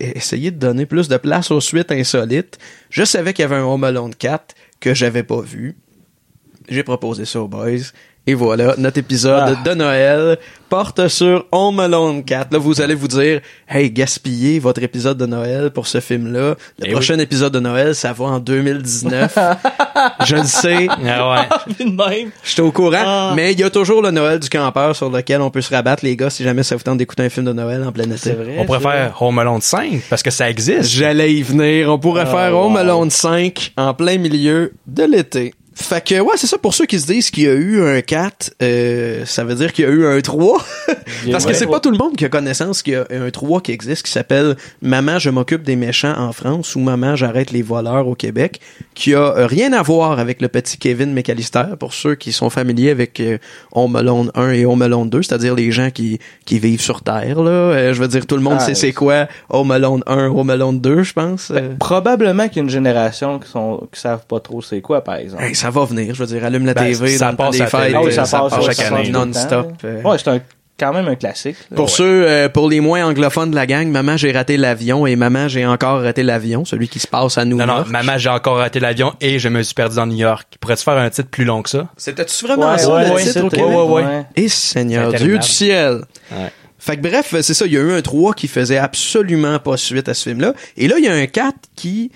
Essayer 0.00 0.50
de 0.50 0.58
donner 0.58 0.86
plus 0.86 1.08
de 1.08 1.16
place 1.16 1.50
aux 1.50 1.60
suites 1.60 1.92
insolites. 1.92 2.58
Je 2.90 3.04
savais 3.04 3.32
qu'il 3.32 3.42
y 3.42 3.46
avait 3.46 3.56
un 3.56 3.64
Home 3.64 3.84
Alone 3.84 4.14
4 4.14 4.54
que 4.80 4.94
j'avais 4.94 5.22
pas 5.22 5.40
vu. 5.40 5.76
J'ai 6.68 6.82
proposé 6.82 7.24
ça 7.24 7.40
aux 7.40 7.48
boys. 7.48 7.92
Et 8.28 8.34
voilà, 8.34 8.74
notre 8.76 8.98
épisode 8.98 9.56
Ah. 9.58 9.68
de 9.70 9.74
Noël 9.74 10.36
porte 10.68 11.08
sur 11.08 11.46
Home 11.50 11.80
Alone 11.80 12.22
4. 12.22 12.52
Là, 12.52 12.58
vous 12.58 12.78
allez 12.82 12.94
vous 12.94 13.08
dire, 13.08 13.40
hey, 13.66 13.90
gaspillez 13.90 14.58
votre 14.58 14.82
épisode 14.82 15.16
de 15.16 15.24
Noël 15.24 15.70
pour 15.70 15.86
ce 15.86 15.98
film-là. 15.98 16.54
Le 16.78 16.86
Eh 16.88 16.90
prochain 16.92 17.18
épisode 17.20 17.54
de 17.54 17.60
Noël, 17.60 17.94
ça 17.94 18.12
va 18.12 18.26
en 18.26 18.38
2019. 18.38 19.38
Je 20.26 20.36
le 20.36 20.44
sais. 20.44 20.88
Ah 21.06 21.30
ouais. 21.30 21.74
De 21.78 21.84
même. 21.90 22.30
J'étais 22.44 22.60
au 22.60 22.70
courant, 22.70 22.98
Ah. 23.02 23.32
mais 23.34 23.54
il 23.54 23.60
y 23.60 23.64
a 23.64 23.70
toujours 23.70 24.02
le 24.02 24.10
Noël 24.10 24.38
du 24.40 24.50
campeur 24.50 24.94
sur 24.94 25.08
lequel 25.08 25.40
on 25.40 25.48
peut 25.50 25.62
se 25.62 25.74
rabattre, 25.74 26.04
les 26.04 26.14
gars, 26.14 26.28
si 26.28 26.44
jamais 26.44 26.62
ça 26.64 26.76
vous 26.76 26.82
tente 26.82 26.98
d'écouter 26.98 27.22
un 27.22 27.30
film 27.30 27.46
de 27.46 27.54
Noël 27.54 27.82
en 27.82 27.92
plein 27.92 28.04
été. 28.04 28.18
C'est 28.18 28.32
vrai. 28.34 28.56
On 28.58 28.66
pourrait 28.66 28.80
faire 28.80 29.22
Home 29.22 29.38
Alone 29.38 29.62
5 29.62 30.02
parce 30.10 30.22
que 30.22 30.30
ça 30.30 30.50
existe. 30.50 30.90
J'allais 30.90 31.32
y 31.32 31.42
venir. 31.42 31.90
On 31.90 31.98
pourrait 31.98 32.24
Ah, 32.26 32.30
faire 32.50 32.58
Home 32.58 32.72
wow. 32.74 32.78
Alone 32.80 33.10
5 33.10 33.72
en 33.78 33.94
plein 33.94 34.18
milieu 34.18 34.74
de 34.86 35.04
l'été. 35.04 35.54
Fait 35.80 36.04
que, 36.04 36.18
ouais, 36.20 36.34
c'est 36.36 36.48
ça 36.48 36.58
pour 36.58 36.74
ceux 36.74 36.86
qui 36.86 36.98
se 36.98 37.06
disent 37.06 37.30
qu'il 37.30 37.44
y 37.44 37.48
a 37.48 37.52
eu 37.54 37.80
un 37.82 38.00
4, 38.00 38.54
euh, 38.62 39.24
ça 39.24 39.44
veut 39.44 39.54
dire 39.54 39.72
qu'il 39.72 39.84
y 39.84 39.88
a 39.88 39.90
eu 39.90 40.04
un 40.06 40.20
3. 40.20 40.58
Parce 41.30 41.46
que 41.46 41.52
c'est 41.54 41.68
pas 41.68 41.78
tout 41.78 41.92
le 41.92 41.96
monde 41.96 42.16
qui 42.16 42.24
a 42.24 42.28
connaissance 42.28 42.82
qu'il 42.82 42.94
y 42.94 42.96
a 42.96 43.06
un 43.10 43.30
3 43.30 43.60
qui 43.60 43.70
existe, 43.72 44.04
qui 44.04 44.10
s'appelle 44.10 44.56
Maman, 44.82 45.18
je 45.20 45.30
m'occupe 45.30 45.62
des 45.62 45.76
méchants 45.76 46.14
en 46.18 46.32
France 46.32 46.74
ou 46.74 46.80
Maman, 46.80 47.14
j'arrête 47.14 47.52
les 47.52 47.62
voleurs 47.62 48.08
au 48.08 48.16
Québec, 48.16 48.60
qui 48.94 49.14
a 49.14 49.46
rien 49.46 49.72
à 49.72 49.80
voir 49.82 50.18
avec 50.18 50.42
le 50.42 50.48
petit 50.48 50.78
Kevin 50.78 51.14
McAllister, 51.14 51.62
pour 51.78 51.94
ceux 51.94 52.16
qui 52.16 52.32
sont 52.32 52.50
familiers 52.50 52.90
avec 52.90 53.20
euh, 53.20 53.38
Home 53.72 53.94
Alone 53.94 54.32
1 54.34 54.50
et 54.50 54.66
Home 54.66 54.82
Alone 54.82 55.08
2, 55.08 55.22
c'est-à-dire 55.22 55.54
les 55.54 55.70
gens 55.70 55.90
qui, 55.90 56.18
qui 56.44 56.58
vivent 56.58 56.80
sur 56.80 57.02
Terre, 57.02 57.40
là. 57.40 57.50
Euh, 57.50 57.94
je 57.94 58.00
veux 58.02 58.08
dire, 58.08 58.26
tout 58.26 58.36
le 58.36 58.42
monde 58.42 58.58
Ah, 58.58 58.64
sait 58.64 58.74
c'est 58.74 58.92
quoi 58.92 59.28
Home 59.48 59.70
Alone 59.70 60.02
1, 60.06 60.26
Home 60.26 60.50
Alone 60.50 60.80
2, 60.80 61.04
je 61.04 61.12
pense. 61.12 61.52
Euh, 61.52 61.74
Probablement 61.78 62.48
qu'il 62.48 62.56
y 62.56 62.60
a 62.60 62.62
une 62.64 62.70
génération 62.70 63.38
qui 63.38 63.48
sont 63.48 63.86
qui 63.92 64.00
savent 64.00 64.26
pas 64.26 64.40
trop 64.40 64.60
c'est 64.60 64.80
quoi 64.80 65.02
par 65.02 65.16
exemple. 65.16 65.44
Hey, 65.44 65.54
ça 65.54 65.67
va 65.70 65.84
venir, 65.84 66.14
je 66.14 66.20
veux 66.20 66.26
dire, 66.26 66.44
allume 66.44 66.66
la 66.66 66.74
Ben, 66.74 66.84
TV 66.84 67.08
ça 67.16 67.26
dans 67.26 67.30
le 67.32 67.36
temps 67.36 67.44
passe 67.46 67.58
des 67.58 67.66
fêtes, 67.66 67.94
euh, 67.94 68.10
ça, 68.10 68.38
passe, 68.48 68.64
chaque 68.64 68.74
ça 68.74 68.94
année. 68.96 69.10
non-stop. 69.10 69.72
euh. 69.84 70.02
Ouais, 70.02 70.16
c'est 70.18 70.28
un 70.30 70.40
quand 70.80 70.92
même 70.92 71.08
un 71.08 71.16
classique. 71.16 71.56
là. 71.72 71.76
Pour 71.76 71.86
Ouais. 71.86 71.90
ceux, 71.90 72.28
euh, 72.28 72.48
pour 72.48 72.68
les 72.70 72.78
moins 72.78 73.04
anglophones 73.04 73.50
de 73.50 73.56
la 73.56 73.66
gang, 73.66 73.88
Maman, 73.88 74.16
j'ai 74.16 74.30
raté 74.30 74.56
l'avion 74.56 75.08
et 75.08 75.16
Maman, 75.16 75.48
j'ai 75.48 75.66
encore 75.66 76.02
raté 76.02 76.22
l'avion, 76.22 76.64
celui 76.64 76.86
qui 76.86 77.00
se 77.00 77.08
passe 77.08 77.36
à 77.36 77.44
New 77.44 77.56
Non, 77.56 77.66
non, 77.66 77.76
York. 77.78 77.88
maman, 77.90 78.16
j'ai 78.16 78.28
encore 78.28 78.58
raté 78.58 78.78
l'avion 78.78 79.12
et 79.20 79.40
je 79.40 79.48
me 79.48 79.60
suis 79.64 79.74
perdu 79.74 79.96
dans 79.96 80.06
New 80.06 80.16
York. 80.16 80.46
Pourrais-tu 80.60 80.84
faire 80.84 80.96
un 80.96 81.10
titre 81.10 81.30
plus 81.30 81.44
long 81.44 81.62
que 81.62 81.70
ça? 81.70 81.88
C'était-tu 81.96 82.46
vraiment 82.46 82.70
Ouais, 82.70 82.78
ça, 82.78 82.94
ouais, 82.94 83.08
le 83.08 83.14
ouais, 83.14 83.22
titre? 83.22 83.32
c'était- 83.32 83.40
au 83.46 83.48
Québec? 83.48 83.66
ouais, 83.66 84.02
ouais. 84.04 84.22
Et 84.36 84.48
Seigneur, 84.48 85.10
C'est 85.10 85.24
Dieu 85.24 85.38
du 85.38 85.48
ciel. 85.48 86.02
Ouais. 86.30 86.52
Fait 86.78 86.96
que 86.96 87.02
bref, 87.02 87.34
c'est 87.40 87.54
ça, 87.54 87.66
il 87.66 87.72
y 87.72 87.76
a 87.76 87.80
eu 87.80 87.92
un 87.92 88.00
3 88.00 88.32
qui 88.34 88.46
faisait 88.46 88.78
absolument 88.78 89.58
pas 89.58 89.76
suite 89.76 90.08
à 90.08 90.14
ce 90.14 90.28
film-là. 90.30 90.54
Et 90.76 90.86
là, 90.86 90.94
il 90.98 91.04
y 91.04 91.08
a 91.08 91.12
un 91.12 91.26
4 91.26 91.56
qui 91.74 92.12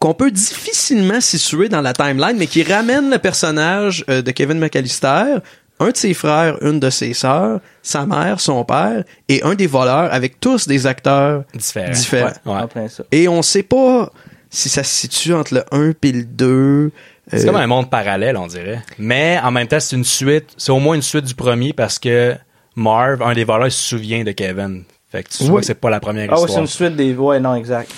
qu'on 0.00 0.14
peut 0.14 0.30
difficilement 0.30 1.20
situer 1.20 1.68
dans 1.68 1.80
la 1.80 1.92
timeline, 1.92 2.36
mais 2.36 2.46
qui 2.46 2.62
ramène 2.62 3.10
le 3.10 3.18
personnage 3.18 4.04
euh, 4.08 4.22
de 4.22 4.30
Kevin 4.30 4.58
McAllister, 4.58 5.36
un 5.80 5.90
de 5.90 5.96
ses 5.96 6.14
frères, 6.14 6.56
une 6.62 6.78
de 6.80 6.90
ses 6.90 7.12
sœurs, 7.14 7.60
sa 7.82 8.06
mère, 8.06 8.40
son 8.40 8.64
père, 8.64 9.04
et 9.28 9.42
un 9.42 9.54
des 9.54 9.66
voleurs, 9.66 10.12
avec 10.12 10.38
tous 10.40 10.68
des 10.68 10.86
acteurs 10.86 11.44
Différent. 11.54 11.90
différents. 11.92 12.26
Ouais. 12.46 12.62
En 12.62 12.68
plein 12.68 12.88
ça. 12.88 13.02
Et 13.10 13.26
on 13.28 13.42
sait 13.42 13.62
pas 13.64 14.10
si 14.50 14.68
ça 14.68 14.84
se 14.84 14.94
situe 14.94 15.34
entre 15.34 15.54
le 15.54 15.64
1 15.72 15.90
et 16.02 16.12
le 16.12 16.24
2. 16.24 16.90
C'est 17.28 17.42
Euh, 17.42 17.46
comme 17.46 17.56
un 17.56 17.66
monde 17.66 17.88
parallèle, 17.90 18.36
on 18.36 18.46
dirait. 18.46 18.82
Mais 18.98 19.38
en 19.42 19.50
même 19.50 19.66
temps, 19.66 19.80
c'est 19.80 19.96
une 19.96 20.04
suite. 20.04 20.50
C'est 20.56 20.72
au 20.72 20.78
moins 20.78 20.94
une 20.94 21.02
suite 21.02 21.24
du 21.24 21.34
premier 21.34 21.72
parce 21.72 21.98
que 21.98 22.34
Marv, 22.76 23.22
un 23.22 23.32
des 23.32 23.44
voleurs, 23.44 23.68
il 23.68 23.72
se 23.72 23.82
souvient 23.88 24.22
de 24.24 24.32
Kevin. 24.32 24.84
Fait 25.10 25.22
que 25.22 25.28
tu 25.30 25.44
vois 25.44 25.60
que 25.60 25.66
c'est 25.66 25.74
pas 25.74 25.90
la 25.90 26.00
première 26.00 26.28
Ah 26.30 26.34
ouais, 26.34 26.38
c'est 26.40 26.44
histoire. 26.44 26.60
une 26.62 26.66
suite 26.68 26.96
des 26.96 27.14
ouais 27.14 27.38
non 27.40 27.54
exact. 27.54 27.90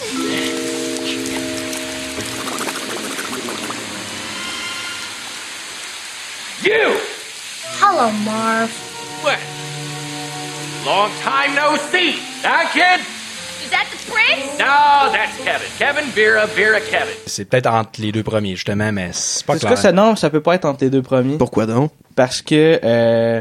Hello, 8.04 8.12
Marv. 8.26 8.68
What? 9.24 9.38
Long 10.84 11.08
time 11.22 11.54
no 11.56 11.74
see. 11.90 12.16
Huh, 12.44 12.68
kid? 12.70 13.00
Is 13.64 13.70
that 13.70 13.86
the 13.90 14.12
prince? 14.12 14.58
No, 14.58 15.10
that's 15.10 15.38
Kevin. 15.42 15.68
Kevin, 15.78 16.04
Vera, 16.10 16.44
Vera, 16.48 16.80
Kevin. 16.80 17.14
C'est 17.24 17.46
peut-être 17.46 17.66
entre 17.66 18.02
les 18.02 18.12
deux 18.12 18.22
premiers, 18.22 18.56
justement, 18.56 18.92
mais 18.92 19.08
c'est 19.14 19.46
pas 19.46 19.54
Parce 19.54 19.62
que 19.62 19.68
clair. 19.68 19.78
ça 19.78 19.92
non, 19.92 20.16
ça 20.16 20.28
peut 20.28 20.42
pas 20.42 20.54
être 20.56 20.66
entre 20.66 20.84
les 20.84 20.90
deux 20.90 21.00
premiers 21.00 21.38
Pourquoi 21.38 21.64
donc? 21.64 21.92
parce 22.14 22.42
que 22.42 22.78
euh, 22.84 23.40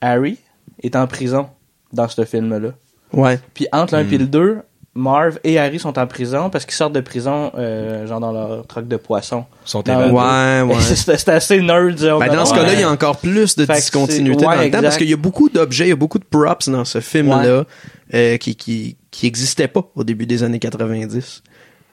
Harry 0.00 0.38
est 0.80 0.94
en 0.94 1.08
prison 1.08 1.50
dans 1.92 2.06
ce 2.06 2.24
film 2.24 2.56
là. 2.56 2.68
Ouais. 3.12 3.40
Puis 3.52 3.66
entre 3.72 3.96
l'un 3.96 4.04
Hmm. 4.04 4.12
et 4.14 4.18
le 4.18 4.26
2, 4.26 4.58
Marv 4.98 5.38
et 5.44 5.58
Harry 5.58 5.78
sont 5.78 5.98
en 5.98 6.06
prison 6.06 6.50
parce 6.50 6.64
qu'ils 6.66 6.74
sortent 6.74 6.92
de 6.92 7.00
prison 7.00 7.52
euh, 7.56 8.06
genre 8.06 8.20
dans 8.20 8.32
leur 8.32 8.66
truck 8.66 8.88
de 8.88 8.96
poisson. 8.96 9.44
Ils 9.66 9.70
sont 9.70 9.82
Dans- 9.82 9.92
évadés. 10.10 10.12
Ouais, 10.68 10.74
ouais. 10.74 10.80
c'est 10.96 11.16
c'est 11.16 11.28
assez 11.28 11.60
nerd. 11.60 12.00
Ben, 12.18 12.34
dans 12.34 12.44
ce 12.44 12.52
cas-là, 12.54 12.74
il 12.74 12.80
y 12.80 12.82
a 12.82 12.90
encore 12.90 13.16
plus 13.18 13.54
de 13.56 13.64
Fait 13.64 13.74
discontinuité 13.74 14.44
ouais, 14.46 14.56
dans 14.56 14.62
le 14.62 14.70
temps 14.70 14.82
parce 14.82 14.96
qu'il 14.96 15.08
y 15.08 15.12
a 15.12 15.16
beaucoup 15.16 15.48
d'objets, 15.48 15.86
il 15.86 15.90
y 15.90 15.92
a 15.92 15.96
beaucoup 15.96 16.18
de 16.18 16.24
props 16.24 16.68
dans 16.68 16.84
ce 16.84 17.00
film-là 17.00 17.64
euh, 18.14 18.36
qui, 18.38 18.56
qui, 18.56 18.96
qui 19.10 19.26
existaient 19.26 19.68
pas 19.68 19.82
au 19.94 20.02
début 20.04 20.26
des 20.26 20.42
années 20.42 20.58
90. 20.58 21.42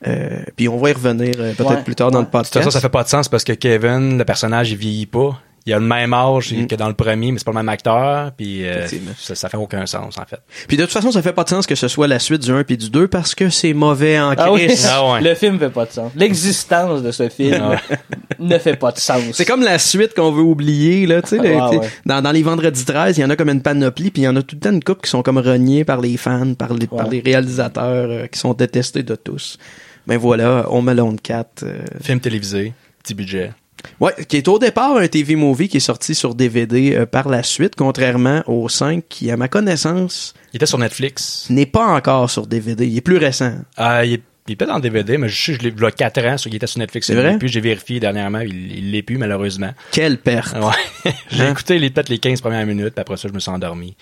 Euh, 0.08 0.40
puis 0.56 0.68
on 0.68 0.78
va 0.78 0.90
y 0.90 0.94
revenir 0.94 1.34
euh, 1.40 1.54
peut-être 1.54 1.70
Ouais, 1.70 1.84
plus 1.84 1.96
tard 1.96 2.12
dans 2.12 2.20
le 2.20 2.26
De 2.26 2.30
toute 2.32 2.40
façon, 2.44 2.54
podcast. 2.54 2.72
ça 2.72 2.82
fait 2.82 2.90
pas 2.90 3.04
de 3.04 3.08
sens 3.10 3.30
parce 3.30 3.44
que 3.44 3.54
Kevin, 3.54 4.18
le 4.18 4.26
personnage, 4.26 4.72
il 4.72 4.78
vieillit 4.78 5.06
pas. 5.06 5.40
Il 5.68 5.74
a 5.74 5.80
le 5.80 5.86
même 5.86 6.14
âge 6.14 6.54
que 6.70 6.76
dans 6.76 6.88
le 6.88 6.94
premier, 6.94 7.32
mais 7.32 7.40
c'est 7.40 7.44
pas 7.46 7.52
le 7.52 7.58
même 7.58 7.70
acteur, 7.70 8.32
puis 8.38 8.66
euh, 8.68 8.86
ça, 9.18 9.34
ça 9.34 9.50
fait 9.50 9.58
aucun 9.58 9.86
sens, 9.88 10.18
en 10.20 10.26
fait. 10.26 10.40
Puis 10.68 10.78
de 10.78 10.84
toute 10.84 10.92
façon, 10.92 11.12
ça 11.12 11.22
fait 11.24 11.34
pas 11.34 11.44
de 11.44 11.50
sens 11.50 11.66
que 11.66 11.74
ce 11.74 11.88
soit 11.88 12.08
la 12.08 12.20
suite 12.20 12.44
du 12.44 12.52
1 12.52 12.64
puis 12.64 12.78
du 12.78 12.90
2 12.92 13.08
parce 13.08 13.34
que 13.34 13.50
c'est 13.50 13.74
mauvais 13.74 14.20
en 14.20 14.34
Ah 14.38 14.52
oui. 14.52 14.68
Ah 14.88 15.14
ouais. 15.14 15.22
Le 15.22 15.34
film 15.34 15.58
fait 15.58 15.70
pas 15.72 15.86
de 15.86 15.92
sens. 15.92 16.12
L'existence 16.16 17.02
de 17.02 17.12
ce 17.12 17.30
film 17.30 17.78
ne 18.40 18.58
fait 18.60 18.76
pas 18.76 18.92
de 18.92 19.00
sens. 19.00 19.24
C'est 19.34 19.46
comme 19.46 19.64
la 19.64 19.80
suite 19.80 20.14
qu'on 20.14 20.32
veut 20.32 20.44
oublier, 20.44 21.08
là, 21.08 21.22
tu 21.24 21.30
sais. 21.30 21.40
Ouais, 21.40 21.56
ouais. 21.60 21.90
Dans, 22.06 22.22
dans 22.22 22.32
les 22.32 22.44
vendredis 22.44 22.86
13, 22.86 23.18
il 23.18 23.22
y 23.22 23.26
en 23.26 23.30
a 23.32 23.36
comme 23.36 23.50
une 23.50 23.62
panoplie, 23.64 24.12
puis 24.12 24.22
il 24.22 24.26
y 24.26 24.28
en 24.28 24.36
a 24.36 24.44
tout 24.44 24.56
le 24.56 24.60
temps 24.62 24.72
une 24.72 24.84
couple 24.84 25.02
qui 25.02 25.10
sont 25.10 25.24
comme 25.24 25.40
reniés 25.40 25.84
par 25.84 26.00
les 26.00 26.16
fans, 26.18 26.54
par 26.54 26.74
les, 26.74 26.86
par 26.86 27.08
les 27.08 27.22
réalisateurs, 27.22 28.10
euh, 28.10 28.28
qui 28.28 28.38
sont 28.38 28.54
détestés 28.54 29.02
de 29.04 29.16
tous. 29.16 29.58
Ben 30.06 30.18
voilà, 30.18 30.68
Home 30.70 30.90
Alone 30.90 31.20
4. 31.20 31.64
euh, 31.64 31.80
Film 32.04 32.20
télévisé, 32.20 32.74
petit 33.04 33.16
budget. 33.16 33.52
Ouais, 34.00 34.14
qui 34.28 34.38
est 34.38 34.48
au 34.48 34.58
départ 34.60 34.98
un 34.98 35.08
TV 35.08 35.36
movie 35.36 35.68
qui 35.70 35.78
est 35.78 35.82
sorti 35.82 36.16
sur 36.16 36.34
DVD 36.36 36.96
euh, 36.96 37.06
par 37.06 37.30
la 37.30 37.44
suite, 37.44 37.76
contrairement 37.76 38.42
au 38.48 38.68
5 38.68 39.04
qui, 39.08 39.30
à 39.32 39.38
ma 39.38 39.48
connaissance, 39.48 40.34
Il 40.54 40.58
était 40.58 40.66
sur 40.66 40.78
Netflix. 40.80 41.48
n'est 41.50 41.66
pas 41.66 41.86
encore 41.86 42.30
sur 42.30 42.48
DVD. 42.48 42.86
Il 42.88 42.98
est 42.98 43.02
plus 43.02 43.18
récent. 43.18 43.54
Ah, 43.78 44.04
il 44.06 44.14
est, 44.14 44.22
il 44.48 44.54
est 44.54 44.56
peut-être 44.56 44.72
en 44.74 44.80
DVD, 44.80 45.18
mais 45.18 45.30
je 45.30 45.36
sais, 45.46 45.54
je 45.54 45.60
l'ai, 45.60 45.70
il 45.76 45.82
y 45.82 45.86
a 45.86 45.92
4 45.92 46.26
ans, 46.26 46.38
sur, 46.38 46.50
il 46.50 46.56
était 46.56 46.68
sur 46.68 46.80
Netflix. 46.80 47.08
C'est 47.08 47.16
vrai? 47.16 47.38
plus, 47.38 47.48
j'ai 47.48 47.62
vérifié 47.62 48.00
dernièrement, 48.00 48.40
il, 48.40 48.78
il 48.78 48.92
l'est 48.92 49.02
plus, 49.04 49.18
malheureusement. 49.18 49.72
Quelle 49.92 50.18
perte. 50.20 50.56
Ouais. 50.58 51.12
j'ai 51.30 51.44
Hein? 51.44 51.52
écouté 51.52 51.78
les, 51.80 51.90
peut-être 51.90 52.10
les 52.10 52.20
15 52.20 52.42
premières 52.42 52.66
minutes, 52.66 52.94
puis 52.96 53.02
après 53.02 53.18
ça, 53.18 53.28
je 53.28 53.34
me 53.34 53.40
suis 53.40 53.52
endormi. 53.52 53.96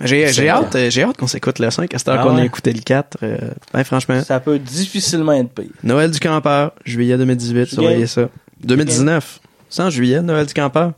J'ai, 0.00 0.48
hâte, 0.48 0.74
euh, 0.74 0.90
j'ai 0.90 1.04
hâte 1.04 1.16
qu'on 1.16 1.28
s'écoute 1.28 1.60
le 1.60 1.70
5 1.70 1.94
à 1.94 1.98
cette 1.98 2.08
heure 2.08 2.16
Ah 2.18 2.22
qu'on 2.24 2.36
a 2.36 2.40
ouais? 2.40 2.46
écouté 2.46 2.72
le 2.72 2.80
4. 2.80 3.18
euh, 3.22 3.36
ben 3.72 3.84
franchement, 3.84 4.20
Ça 4.24 4.40
peut 4.40 4.58
difficilement 4.58 5.32
être 5.32 5.50
pire. 5.50 5.66
Noël 5.84 6.10
du 6.10 6.18
campeur, 6.18 6.72
juillet 6.84 7.16
2018, 7.16 7.52
Juillet. 7.52 7.66
surveillez 7.66 8.06
ça. 8.08 8.28
2019. 8.64 9.40
C'est 9.68 9.82
en 9.82 9.90
juillet, 9.90 10.20
Noël 10.22 10.46
du 10.46 10.54
campeur. 10.54 10.92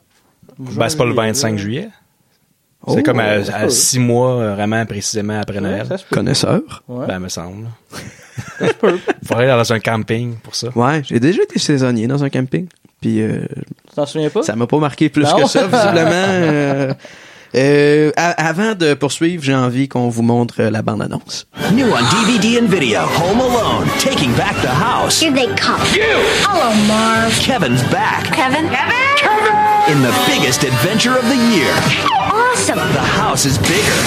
Ben, 0.59 0.89
c'est 0.89 0.97
pas 0.97 1.05
le 1.05 1.15
25 1.15 1.59
juillet. 1.59 1.89
C'est 2.87 2.99
Oh, 2.99 3.03
comme 3.03 3.19
à, 3.21 3.43
ça 3.43 3.57
à 3.57 3.63
peut. 3.65 3.71
six 3.71 3.99
mois, 3.99 4.33
euh, 4.35 4.55
vraiment 4.55 4.85
précisément 4.85 5.41
après 5.41 5.55
Ouais, 5.57 5.61
Noël. 5.63 5.87
ça 5.89 5.97
se 5.99 6.05
peut. 6.05 6.17
Connaisseur. 6.17 6.61
Ouais. 6.87 7.07
Ben, 7.07 7.19
me 7.19 7.29
semble. 7.29 7.69
Faudrait 9.27 9.49
aller 9.51 9.63
dans 9.63 9.73
un 9.73 9.81
camping 9.81 10.37
pour 10.43 10.55
ça. 10.55 10.69
Ouais, 10.75 11.03
j'ai 11.05 11.19
déjà 11.21 11.43
été 11.43 11.59
saisonnier 11.59 12.07
dans 12.07 12.23
un 12.25 12.29
camping. 12.31 12.67
Puis 13.01 13.23
euh, 13.23 13.47
Tu 13.89 13.95
t'en 13.95 14.07
souviens 14.07 14.29
pas? 14.31 14.43
ça 14.43 14.55
m'a 14.57 14.67
pas 14.67 14.79
marqué 14.79 15.09
plus 15.09 15.23
Non. 15.25 15.37
que 15.37 15.49
ça, 15.49 15.63
visiblement. 15.67 16.11
Euh, 16.15 16.95
euh, 17.55 18.11
avant 18.17 18.75
de 18.75 18.95
poursuivre, 18.95 19.43
j'ai 19.43 19.55
envie 19.55 19.89
qu'on 19.89 20.09
vous 20.09 20.23
montre 20.23 20.57
euh, 20.61 20.71
la 20.71 20.83
bande-annonce. 20.83 21.47
New 21.73 21.87
on 21.87 22.27
DVD 22.27 22.61
and 22.61 22.69
video, 22.69 23.01
Home 23.01 23.41
Alone, 23.41 23.89
Taking 23.99 24.33
Back 24.33 24.55
the 24.63 24.69
House. 24.69 25.21
Here 25.21 25.33
they 25.33 25.47
come. 25.57 25.81
Hello, 26.47 26.75
Marv. 26.87 27.39
Kevin's 27.41 27.83
back 27.91 28.25
Kevin? 28.33 28.69
Kevin? 28.69 29.65
in 29.89 30.01
the 30.01 30.25
biggest 30.27 30.65
adventure 30.65 31.17
of 31.17 31.25
the 31.29 31.37
year. 31.37 31.75
Awesome. 32.33 32.79
The 32.79 33.03
house 33.03 33.45
is 33.45 33.59
bigger. 33.59 34.01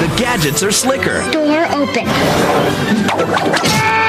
The 0.00 0.08
gadgets 0.20 0.62
are 0.64 0.72
slicker. 0.72 1.30
Door 1.30 1.66
open. 1.72 2.06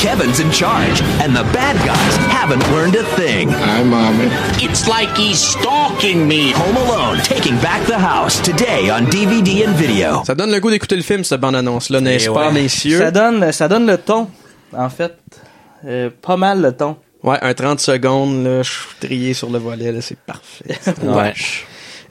Kevin's 0.00 0.40
in 0.40 0.50
charge, 0.50 1.02
and 1.20 1.36
the 1.36 1.44
bad 1.52 1.76
guys 1.84 2.16
haven't 2.32 2.62
learned 2.72 2.96
a 2.96 3.04
thing. 3.16 3.50
Hi, 3.50 3.82
Mommy. 3.84 4.28
It's 4.64 4.88
like 4.88 5.14
he's 5.14 5.38
stalking 5.38 6.26
me. 6.26 6.52
Home 6.52 6.76
Alone, 6.78 7.18
Taking 7.22 7.56
Back 7.60 7.86
the 7.86 7.98
House, 7.98 8.40
today 8.40 8.88
on 8.90 9.04
DVD 9.10 9.66
and 9.66 9.74
video. 9.76 10.22
Ça 10.24 10.34
donne 10.34 10.52
le 10.52 10.58
goût 10.60 10.70
d'écouter 10.70 10.96
le 10.96 11.02
film, 11.02 11.22
cette 11.22 11.40
bande-annonce-là, 11.42 12.00
n'est-ce 12.00 12.30
Et 12.30 12.32
pas, 12.32 12.46
ouais. 12.48 12.52
messieurs? 12.52 12.98
Ça 12.98 13.10
donne, 13.10 13.52
ça 13.52 13.68
donne 13.68 13.86
le 13.86 13.98
ton, 13.98 14.30
en 14.74 14.88
fait. 14.88 15.18
Euh, 15.86 16.08
pas 16.22 16.38
mal 16.38 16.62
le 16.62 16.72
ton. 16.72 16.96
Ouais, 17.22 17.36
un 17.42 17.52
30 17.52 17.80
secondes, 17.80 18.42
là, 18.42 18.62
je 18.62 18.70
suis 18.70 18.80
trié 19.00 19.34
sur 19.34 19.50
le 19.50 19.58
volet, 19.58 19.92
là, 19.92 20.00
c'est 20.00 20.18
parfait. 20.18 20.78
Ouais. 21.02 21.34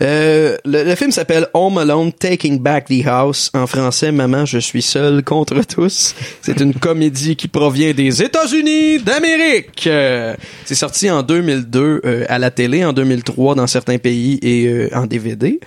Euh, 0.02 0.56
le, 0.64 0.84
le 0.84 0.96
film 0.96 1.12
s'appelle 1.12 1.48
Home 1.54 1.78
Alone 1.78 2.14
Taking 2.14 2.60
Back 2.60 2.86
the 2.86 3.06
House. 3.06 3.52
En 3.54 3.68
français, 3.68 4.12
Maman, 4.14 4.46
je 4.46 4.58
suis 4.58 4.82
seul 4.82 5.24
contre 5.24 5.62
tous. 5.68 6.16
C'est 6.42 6.62
une 6.62 6.74
comédie 6.74 7.36
qui 7.36 7.50
provient 7.50 7.92
des 7.94 8.24
États-Unis 8.24 9.00
d'Amérique. 9.00 9.88
Euh, 9.88 10.36
c'est 10.64 10.76
sorti 10.76 11.12
en 11.12 11.22
2002 11.22 12.02
euh, 12.06 12.26
à 12.30 12.40
la 12.40 12.50
télé, 12.50 12.86
en 12.86 12.94
2003 12.94 13.56
dans 13.56 13.68
certains 13.68 13.98
pays 13.98 14.40
et 14.42 14.68
euh, 14.68 14.90
en 14.94 15.06
DVD, 15.06 15.60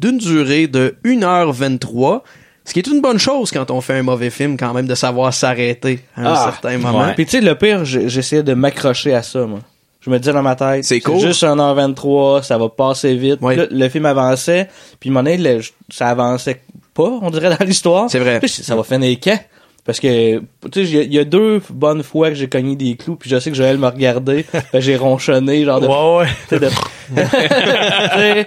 d'une 0.00 0.18
durée 0.18 0.66
de 0.66 0.96
1h23. 1.04 2.22
Ce 2.64 2.72
qui 2.72 2.80
est 2.80 2.86
une 2.88 3.00
bonne 3.00 3.18
chose 3.20 3.52
quand 3.52 3.70
on 3.70 3.80
fait 3.80 3.94
un 3.94 4.02
mauvais 4.02 4.30
film, 4.30 4.56
quand 4.56 4.74
même, 4.74 4.88
de 4.88 4.96
savoir 4.96 5.32
s'arrêter 5.32 6.00
à 6.16 6.22
un 6.22 6.34
Ah, 6.34 6.50
certain 6.50 6.78
moment. 6.78 7.06
ouais. 7.06 7.14
Puis 7.14 7.24
tu 7.24 7.30
sais, 7.32 7.40
le 7.40 7.54
pire, 7.54 7.84
j'essayais 7.84 8.42
de 8.42 8.54
m'accrocher 8.54 9.14
à 9.14 9.22
ça, 9.22 9.46
moi. 9.46 9.60
Je 10.06 10.10
me 10.10 10.18
disais 10.18 10.32
dans 10.32 10.42
ma 10.42 10.54
tête, 10.54 10.84
C'est 10.84 11.00
court. 11.00 11.18
juste 11.20 11.42
1h23, 11.42 12.42
ça 12.44 12.56
va 12.58 12.68
passer 12.68 13.14
vite. 13.16 13.40
Ouais. 13.42 13.56
Puis 13.56 13.76
là, 13.76 13.84
le 13.84 13.88
film 13.90 14.06
avançait, 14.06 14.68
puis 15.00 15.10
donné, 15.10 15.36
le- 15.36 15.60
ça 15.90 16.08
avançait 16.08 16.62
pas, 16.94 17.18
on 17.20 17.28
dirait, 17.30 17.50
dans 17.56 17.64
l'histoire. 17.64 18.08
C'est 18.08 18.20
vrai. 18.20 18.38
Puis 18.40 18.48
ça 18.48 18.76
va 18.76 18.84
finir 18.84 19.18
quand? 19.22 19.38
Parce 19.84 20.00
que, 20.00 20.40
tu 20.70 20.84
sais, 20.84 20.90
il 20.90 20.96
y 20.96 20.98
a- 20.98 21.02
il 21.02 21.12
y, 21.14 21.18
a 21.18 21.24
deux 21.24 21.60
bonnes 21.70 22.02
fois 22.02 22.28
que 22.30 22.34
j'ai 22.34 22.48
cogné 22.48 22.76
des 22.76 22.96
clous, 22.96 23.16
puis 23.16 23.28
je 23.30 23.38
sais 23.38 23.50
que 23.50 23.56
Joël 23.56 23.78
m'a 23.78 23.90
regardé, 23.90 24.42
fait 24.42 24.64
que 24.72 24.80
j'ai 24.80 24.96
ronchonné, 24.96 25.64
genre 25.64 25.80
de... 25.80 25.86
Ouais, 25.86 26.26
ouais. 26.52 26.58
de- 26.58 26.68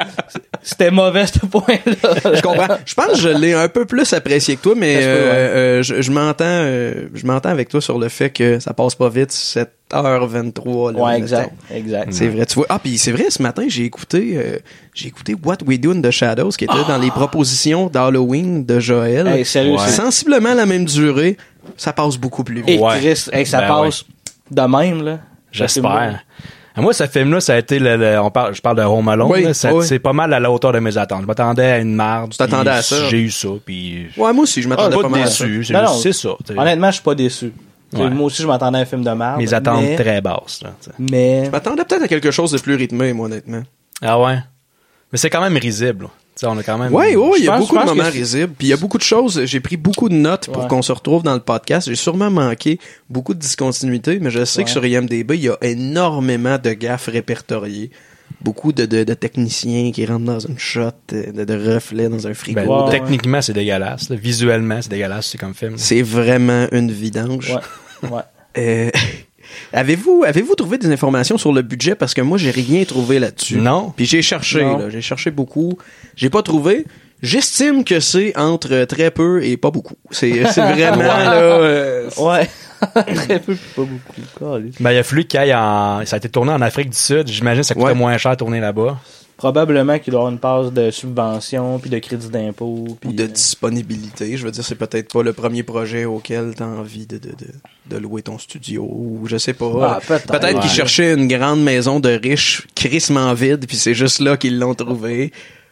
C'était 0.61 0.91
mauvais, 0.91 1.25
ce 1.25 1.39
point-là. 1.45 2.33
je 2.35 2.41
comprends. 2.41 2.67
Je 2.85 2.93
pense 2.93 3.07
que 3.13 3.17
je 3.17 3.29
l'ai 3.29 3.53
un 3.53 3.69
peu 3.69 3.85
plus 3.85 4.11
apprécié 4.13 4.57
que 4.57 4.61
toi, 4.61 4.73
mais 4.75 4.97
euh, 5.01 5.05
euh, 5.79 5.83
je, 5.83 6.01
je 6.01 6.11
m'entends, 6.11 6.43
euh, 6.45 7.07
je 7.13 7.25
m'entends 7.25 7.49
avec 7.49 7.69
toi 7.69 7.79
sur 7.81 7.97
le 7.97 8.09
fait 8.09 8.29
que 8.29 8.59
ça 8.59 8.73
passe 8.73 8.93
pas 8.95 9.07
vite, 9.07 9.31
7h23. 9.31 10.91
Là, 10.93 10.99
Ouais, 10.99 11.11
mettons. 11.13 11.23
exact, 11.23 11.51
exact. 11.73 12.07
C'est 12.13 12.27
vrai, 12.27 12.45
tu 12.45 12.55
vois. 12.55 12.65
Ah, 12.69 12.77
puis 12.79 12.97
c'est 12.97 13.13
vrai, 13.13 13.25
ce 13.29 13.41
matin, 13.41 13.63
j'ai 13.69 13.85
écouté, 13.85 14.33
euh, 14.35 14.57
j'ai 14.93 15.07
écouté 15.07 15.33
What 15.43 15.57
We 15.65 15.79
Do 15.79 15.91
in 15.93 16.01
the 16.01 16.11
Shadows, 16.11 16.49
qui 16.51 16.65
était 16.65 16.73
dans 16.87 16.97
les 16.97 17.09
propositions 17.11 17.87
d'Halloween 17.87 18.65
de 18.65 18.79
Joël. 18.81 19.27
Hey, 19.27 19.45
sérieux, 19.45 19.71
Ouais. 19.73 19.77
c'est- 19.85 19.99
Sensiblement 20.01 20.53
la 20.53 20.65
même 20.65 20.83
durée, 20.85 21.37
ça 21.77 21.93
passe 21.93 22.17
beaucoup 22.17 22.43
plus 22.43 22.61
vite. 22.61 22.79
Ouais. 22.81 22.97
Chris, 22.99 23.25
hey, 23.31 23.45
ça 23.45 23.61
Ben 23.61 23.67
passe 23.67 24.05
de 24.51 24.61
même, 24.61 25.03
là. 25.03 25.19
J'espère. 25.51 26.19
Ah, 26.75 26.81
Moi, 26.81 26.93
ce 26.93 27.07
film-là, 27.07 27.41
ça 27.41 27.55
a 27.55 27.57
été 27.57 27.77
le, 27.79 27.97
le- 27.97 28.19
on 28.19 28.29
parle, 28.31 28.53
je 28.53 28.61
parle 28.61 28.77
de 28.77 28.83
Home 28.83 29.07
Alone, 29.09 29.31
Oui, 29.31 29.43
là, 29.43 29.53
ça- 29.53 29.73
oui. 29.73 29.85
c'est 29.85 29.99
pas 29.99 30.13
mal 30.13 30.31
à 30.33 30.39
la 30.39 30.49
hauteur 30.51 30.71
de 30.71 30.79
mes 30.79 30.97
attentes. 30.97 31.21
Je 31.23 31.25
m'attendais 31.27 31.65
à 31.65 31.77
une 31.79 31.93
marde. 31.95 32.31
Tu 32.31 32.37
t'attendais 32.37 32.69
à 32.69 32.81
ça? 32.81 33.09
J'ai 33.09 33.19
eu 33.21 33.31
ça, 33.31 33.49
puis 33.65 34.07
Ouais, 34.15 34.31
moi 34.31 34.43
aussi, 34.43 34.61
je 34.61 34.67
m'attendais 34.69 34.95
pas 34.95 35.01
pas 35.01 35.09
mal 35.09 35.23
à 35.23 35.27
ça. 35.27 35.43
déçu. 35.45 35.65
C'est 35.65 35.73
non. 35.73 35.87
c'est 35.87 36.13
ça. 36.13 36.29
t'sais. 36.43 36.57
Honnêtement, 36.57 36.87
je 36.87 36.93
suis 36.93 37.03
pas 37.03 37.15
déçu. 37.15 37.51
Ouais. 37.91 38.09
Moi 38.11 38.27
aussi, 38.27 38.41
je 38.43 38.47
m'attendais 38.47 38.77
à 38.77 38.81
un 38.81 38.85
film 38.85 39.03
de 39.03 39.09
merde. 39.09 39.37
Mes 39.39 39.53
attentes 39.53 39.81
mais, 39.81 39.95
très 39.95 40.21
basses. 40.21 40.61
Là. 40.63 40.69
Mais, 40.99 41.45
Je 41.45 41.49
m'attendais 41.49 41.83
peut-être 41.83 42.03
à 42.03 42.07
quelque 42.07 42.29
chose 42.31 42.51
de 42.51 42.59
plus 42.59 42.75
rythmé, 42.75 43.11
moi, 43.13 43.25
honnêtement. 43.25 43.63
ah 44.03 44.19
ouais? 44.19 44.37
Mais 45.11 45.17
c'est 45.17 45.31
quand 45.31 45.41
même 45.41 45.57
risible. 45.57 46.03
là. 46.05 46.09
T'sais, 46.39 46.47
on 46.47 46.57
a 46.57 46.63
quand 46.63 46.77
même. 46.77 46.93
Ouais, 46.93 47.17
ouais, 47.17 47.31
il 47.39 47.43
y 47.43 47.49
a 47.49 47.57
pense- 47.57 47.67
beaucoup 47.67 47.77
de 47.81 47.85
moments 47.85 48.09
risibles. 48.09 48.53
Puis 48.57 48.67
il 48.67 48.69
y 48.69 48.73
a 48.73 48.77
beaucoup 48.77 48.97
de 48.97 49.03
choses. 49.03 49.43
J'ai 49.43 49.59
pris 49.59 49.75
beaucoup 49.75 50.07
de 50.07 50.15
notes 50.15 50.47
pour 50.47 50.63
Ouais. 50.63 50.69
qu'on 50.69 50.81
se 50.81 50.93
retrouve 50.93 51.21
dans 51.21 51.33
le 51.33 51.41
podcast. 51.41 51.89
J'ai 51.89 51.95
sûrement 51.95 52.31
manqué 52.31 52.79
beaucoup 53.09 53.33
de 53.33 53.39
discontinuités, 53.39 54.19
mais 54.21 54.29
je 54.29 54.45
sais 54.45 54.63
que 54.63 54.69
sur 54.69 54.85
IMDB, 54.85 55.31
il 55.35 55.41
y 55.43 55.49
a 55.49 55.57
énormément 55.61 56.57
de 56.57 56.71
gaffes 56.71 57.07
répertoriées. 57.07 57.91
Beaucoup 58.39 58.71
de, 58.71 58.85
de, 58.85 59.03
de 59.03 59.13
techniciens 59.15 59.91
qui 59.91 60.05
rentrent 60.05 60.23
dans 60.23 60.39
une 60.39 60.57
shot, 60.57 60.91
euh, 61.11 61.31
de, 61.33 61.43
de 61.43 61.73
reflets 61.73 62.07
dans 62.07 62.25
un 62.25 62.33
frigo. 62.33 62.61
Ben, 62.61 62.89
techniquement, 62.89 63.41
c'est 63.41 63.51
dégueulasse. 63.51 64.07
là. 64.09 64.15
Visuellement, 64.15 64.81
c'est 64.81 64.91
dégueulasse. 64.91 65.27
C'est 65.31 65.37
comme 65.37 65.53
film. 65.53 65.73
C'est 65.77 66.01
vraiment 66.03 66.67
une 66.71 66.89
vidange. 66.89 67.57
ouais, 68.03 68.09
ouais. 68.09 68.21
Euh, 68.57 68.91
avez-vous 69.73 70.23
avez-vous 70.25 70.55
trouvé 70.55 70.77
des 70.77 70.91
informations 70.91 71.37
sur 71.37 71.53
le 71.53 71.61
budget? 71.61 71.95
Parce 71.95 72.13
que 72.13 72.21
moi 72.21 72.37
j'ai 72.37 72.51
rien 72.51 72.83
trouvé 72.85 73.19
là-dessus. 73.19 73.57
Non. 73.57 73.93
Puis 73.95 74.05
j'ai 74.05 74.21
cherché 74.21 74.65
j'ai 74.89 75.01
cherché 75.01 75.31
beaucoup, 75.31 75.77
j'ai 76.15 76.29
pas 76.29 76.41
trouvé. 76.43 76.85
J'estime 77.21 77.83
que 77.83 77.99
c'est 77.99 78.37
entre 78.37 78.85
très 78.85 79.11
peu 79.11 79.43
et 79.43 79.57
pas 79.57 79.71
beaucoup. 79.71 79.95
C'est 80.09 80.45
c'est 80.51 80.61
vraiment 80.73 80.95
là 81.03 81.33
euh, 81.41 82.09
Ouais. 82.17 82.49
Très 83.13 83.39
peu, 83.39 83.55
puis 83.55 83.61
pas 83.75 83.81
beaucoup. 83.81 84.71
Ben, 84.79 84.91
il 84.93 84.97
a 84.97 85.03
fallu 85.03 85.25
qu'il 85.25 85.37
aille 85.37 85.53
en. 85.53 86.05
Ça 86.05 86.15
a 86.15 86.17
été 86.17 86.29
tourné 86.29 86.53
en 86.53 86.61
Afrique 86.61 86.89
du 86.91 86.95
Sud. 86.97 87.27
J'imagine 87.27 87.59
que 87.61 87.67
ça 87.67 87.73
coûtait 87.73 87.87
Ouais. 87.87 87.93
moins 87.93 88.17
cher 88.17 88.31
de 88.31 88.37
tourner 88.37 88.61
là-bas. 88.61 88.97
Probablement 89.39 89.97
qu'il 89.99 90.13
avoir 90.13 90.29
une 90.29 90.37
passe 90.37 90.71
de 90.71 90.91
subvention, 90.91 91.79
puis 91.79 91.89
de 91.89 91.97
crédit 91.99 92.29
d'impôt, 92.29 92.85
ou 93.05 93.11
de 93.11 93.23
euh, 93.23 93.27
disponibilité. 93.27 94.35
Je 94.37 94.45
veux 94.45 94.51
dire, 94.51 94.63
c'est 94.63 94.75
peut-être 94.75 95.11
pas 95.11 95.23
le 95.23 95.33
premier 95.33 95.63
projet 95.63 96.05
auquel 96.05 96.53
tu 96.55 96.61
as 96.61 96.67
envie 96.67 97.07
de, 97.07 97.17
de, 97.17 97.29
de, 97.29 97.47
de 97.89 97.97
louer 97.97 98.21
ton 98.21 98.37
studio, 98.37 98.83
ou 98.83 99.21
je 99.27 99.37
sais 99.37 99.53
pas. 99.53 99.95
Ah, 99.97 99.99
peut-être. 100.05 100.27
peut-être 100.27 100.55
Ouais. 100.55 100.61
qu'ils 100.61 100.69
cherchaient 100.71 101.13
une 101.13 101.27
grande 101.27 101.63
maison 101.63 101.99
de 101.99 102.09
riches 102.09 102.67
crissement 102.75 103.33
vide, 103.33 103.65
puis 103.65 103.77
c'est 103.77 103.93
juste 103.93 104.19
là 104.19 104.35
qu'ils 104.37 104.59
l'ont 104.59 104.75
trouvé. 104.75 105.31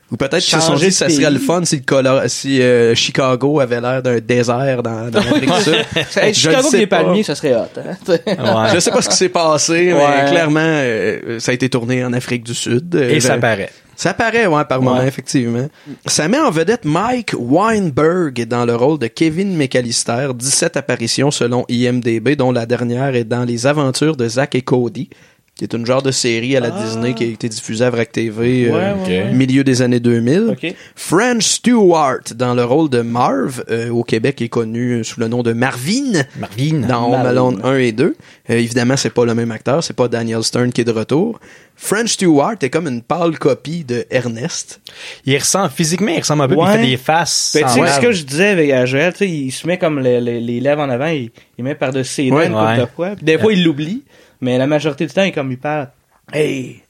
Ou 0.10 0.16
peut-être 0.16 0.40
qu'ils 0.40 0.54
se 0.58 0.60
sont 0.62 0.74
Changer 0.74 0.88
dit 0.88 0.94
de 0.96 1.00
que 1.00 1.10
ça 1.10 1.10
serait 1.10 1.32
le 1.32 1.40
fun 1.40 1.66
si, 1.66 1.76
le 1.78 1.82
Colo- 1.82 2.28
si 2.28 2.62
euh, 2.62 2.96
Chicago 2.96 3.60
avait 3.60 3.82
l'air 3.82 4.02
d'un 4.02 4.20
désert 4.20 4.82
dans, 4.82 5.10
dans 5.12 5.20
l'Amérique 5.20 5.52
du 5.54 5.62
Sud. 5.64 5.76
Hey, 6.16 6.34
Je 6.34 6.40
Chicago 6.40 6.70
qui 6.70 6.76
est 6.78 6.88
pas. 6.88 7.04
palmier, 7.04 7.24
ça 7.24 7.36
serait 7.36 7.54
hot. 7.56 7.66
Hein? 7.78 7.96
Ouais. 8.08 8.70
Je 8.74 8.80
sais 8.80 8.92
pas 8.92 9.02
ce 9.02 9.10
qui 9.10 9.16
s'est 9.18 9.28
passé, 9.30 9.94
mais 9.94 10.30
clairement, 10.30 10.60
euh, 10.64 11.40
ça 11.40 11.52
a 11.52 11.54
été 11.56 11.68
tourné 11.70 12.06
en 12.06 12.14
Afrique 12.14 12.44
du 12.44 12.54
Sud. 12.56 12.96
Euh, 12.96 13.10
Et 13.10 13.20
ça 13.20 13.36
le- 13.36 13.42
paraît. 13.42 13.70
ça 13.98 14.14
paraît, 14.14 14.48
ouais, 14.48 14.64
par 14.66 14.82
moment, 14.82 15.00
Ouais. 15.00 15.08
effectivement. 15.08 15.68
Ça 16.06 16.28
met 16.30 16.40
en 16.40 16.52
vedette 16.52 16.86
Mike 16.86 17.34
Weinberg 17.38 18.46
dans 18.48 18.64
le 18.66 18.76
rôle 18.76 19.00
de 19.00 19.08
Kevin 19.08 19.58
McAllister. 19.58 20.30
17 20.34 20.78
apparitions 20.78 21.32
selon 21.32 21.66
IMDB, 21.68 22.36
dont 22.38 22.52
la 22.54 22.66
dernière 22.66 23.14
est 23.16 23.24
dans 23.26 23.44
Les 23.44 23.68
Aventures 23.68 24.16
de 24.16 24.28
Zack 24.30 24.56
et 24.56 24.62
Cody. 24.62 25.10
Qui 25.58 25.64
est 25.64 25.74
une 25.74 25.86
genre 25.86 26.04
de 26.04 26.12
série 26.12 26.56
à 26.56 26.60
la 26.60 26.70
Disney 26.70 27.14
qui 27.16 27.24
a 27.24 27.28
été 27.28 27.50
diffusée 27.50 27.84
à 27.86 27.90
VRAC 27.90 28.12
TV 28.12 28.66
euh, 28.66 28.72
Ah. 28.74 28.94
Ouais, 28.96 29.08
ouais, 29.08 29.24
ouais. 29.26 29.34
milieu 29.34 29.64
des 29.64 29.82
années 29.82 30.00
2000. 30.00 30.50
Ok. 30.52 30.74
French 30.96 31.44
Stewart 31.46 32.20
dans 32.36 32.54
le 32.54 32.64
rôle 32.64 32.90
de 32.90 33.02
Marv 33.02 33.64
euh, 33.70 33.90
au 33.90 34.04
Québec 34.04 34.42
est 34.42 34.50
connu 34.50 35.04
sous 35.04 35.20
le 35.20 35.28
nom 35.28 35.42
de 35.44 35.54
Marvin 35.54 36.24
Marvin. 36.40 36.88
dans 36.88 37.06
Home 37.06 37.12
Marvin. 37.12 37.30
Alone 37.30 37.62
1 37.64 37.78
et 37.78 37.92
2. 37.92 38.16
Euh, 38.50 38.54
évidemment, 38.54 38.96
c'est 38.98 39.10
pas 39.14 39.26
le 39.26 39.34
même 39.34 39.52
acteur, 39.52 39.84
c'est 39.84 39.96
pas 39.96 40.08
Daniel 40.08 40.44
Stern 40.44 40.72
qui 40.72 40.82
est 40.82 40.86
de 40.86 40.92
retour. 40.92 41.40
French 41.76 42.14
Stewart 42.14 42.56
est 42.62 42.70
comme 42.72 42.88
une 42.88 43.02
pâle 43.04 43.38
copie 43.38 43.84
de 43.84 44.06
Ernest. 44.10 44.80
Il 45.26 45.38
ressemble, 45.38 45.70
physiquement, 45.70 46.12
il 46.12 46.20
ressemble 46.20 46.44
un 46.44 46.48
peu, 46.48 46.56
puis 46.56 46.64
il 46.64 46.68
Ouais. 46.68 46.78
fait 46.78 46.88
des 46.88 46.98
faces. 46.98 47.52
Ben, 47.60 47.68
tu 47.68 47.80
sais, 47.82 47.88
ce 47.94 48.00
que 48.00 48.12
je 48.12 48.24
disais 48.24 48.48
avec 48.48 48.72
à 48.72 48.86
Joël, 48.88 49.12
tu 49.14 49.20
sais, 49.20 49.30
il 49.30 49.52
se 49.52 49.68
met 49.68 49.78
comme 49.78 50.00
les, 50.00 50.20
les, 50.20 50.40
les 50.40 50.60
lèvres 50.60 50.82
en 50.82 50.90
avant, 50.90 51.08
il, 51.08 51.30
il 51.58 51.64
met 51.64 51.76
par-dessus 51.76 52.14
ses 52.14 52.30
dents 52.30 52.36
Ouais. 52.38 52.50
Ouais. 52.50 52.78
de 52.80 52.86
fois. 52.96 53.16
Des 53.22 53.38
fois, 53.38 53.54
il 53.54 53.64
l'oublie, 53.64 54.04
mais 54.42 54.58
la 54.58 54.68
majorité 54.68 55.06
du 55.06 55.14
temps, 55.14 55.24
il 55.24 55.28
est 55.30 55.32
comme 55.32 55.52
il 55.52 55.58
parle. 55.60 55.90
Hey, 56.34 56.84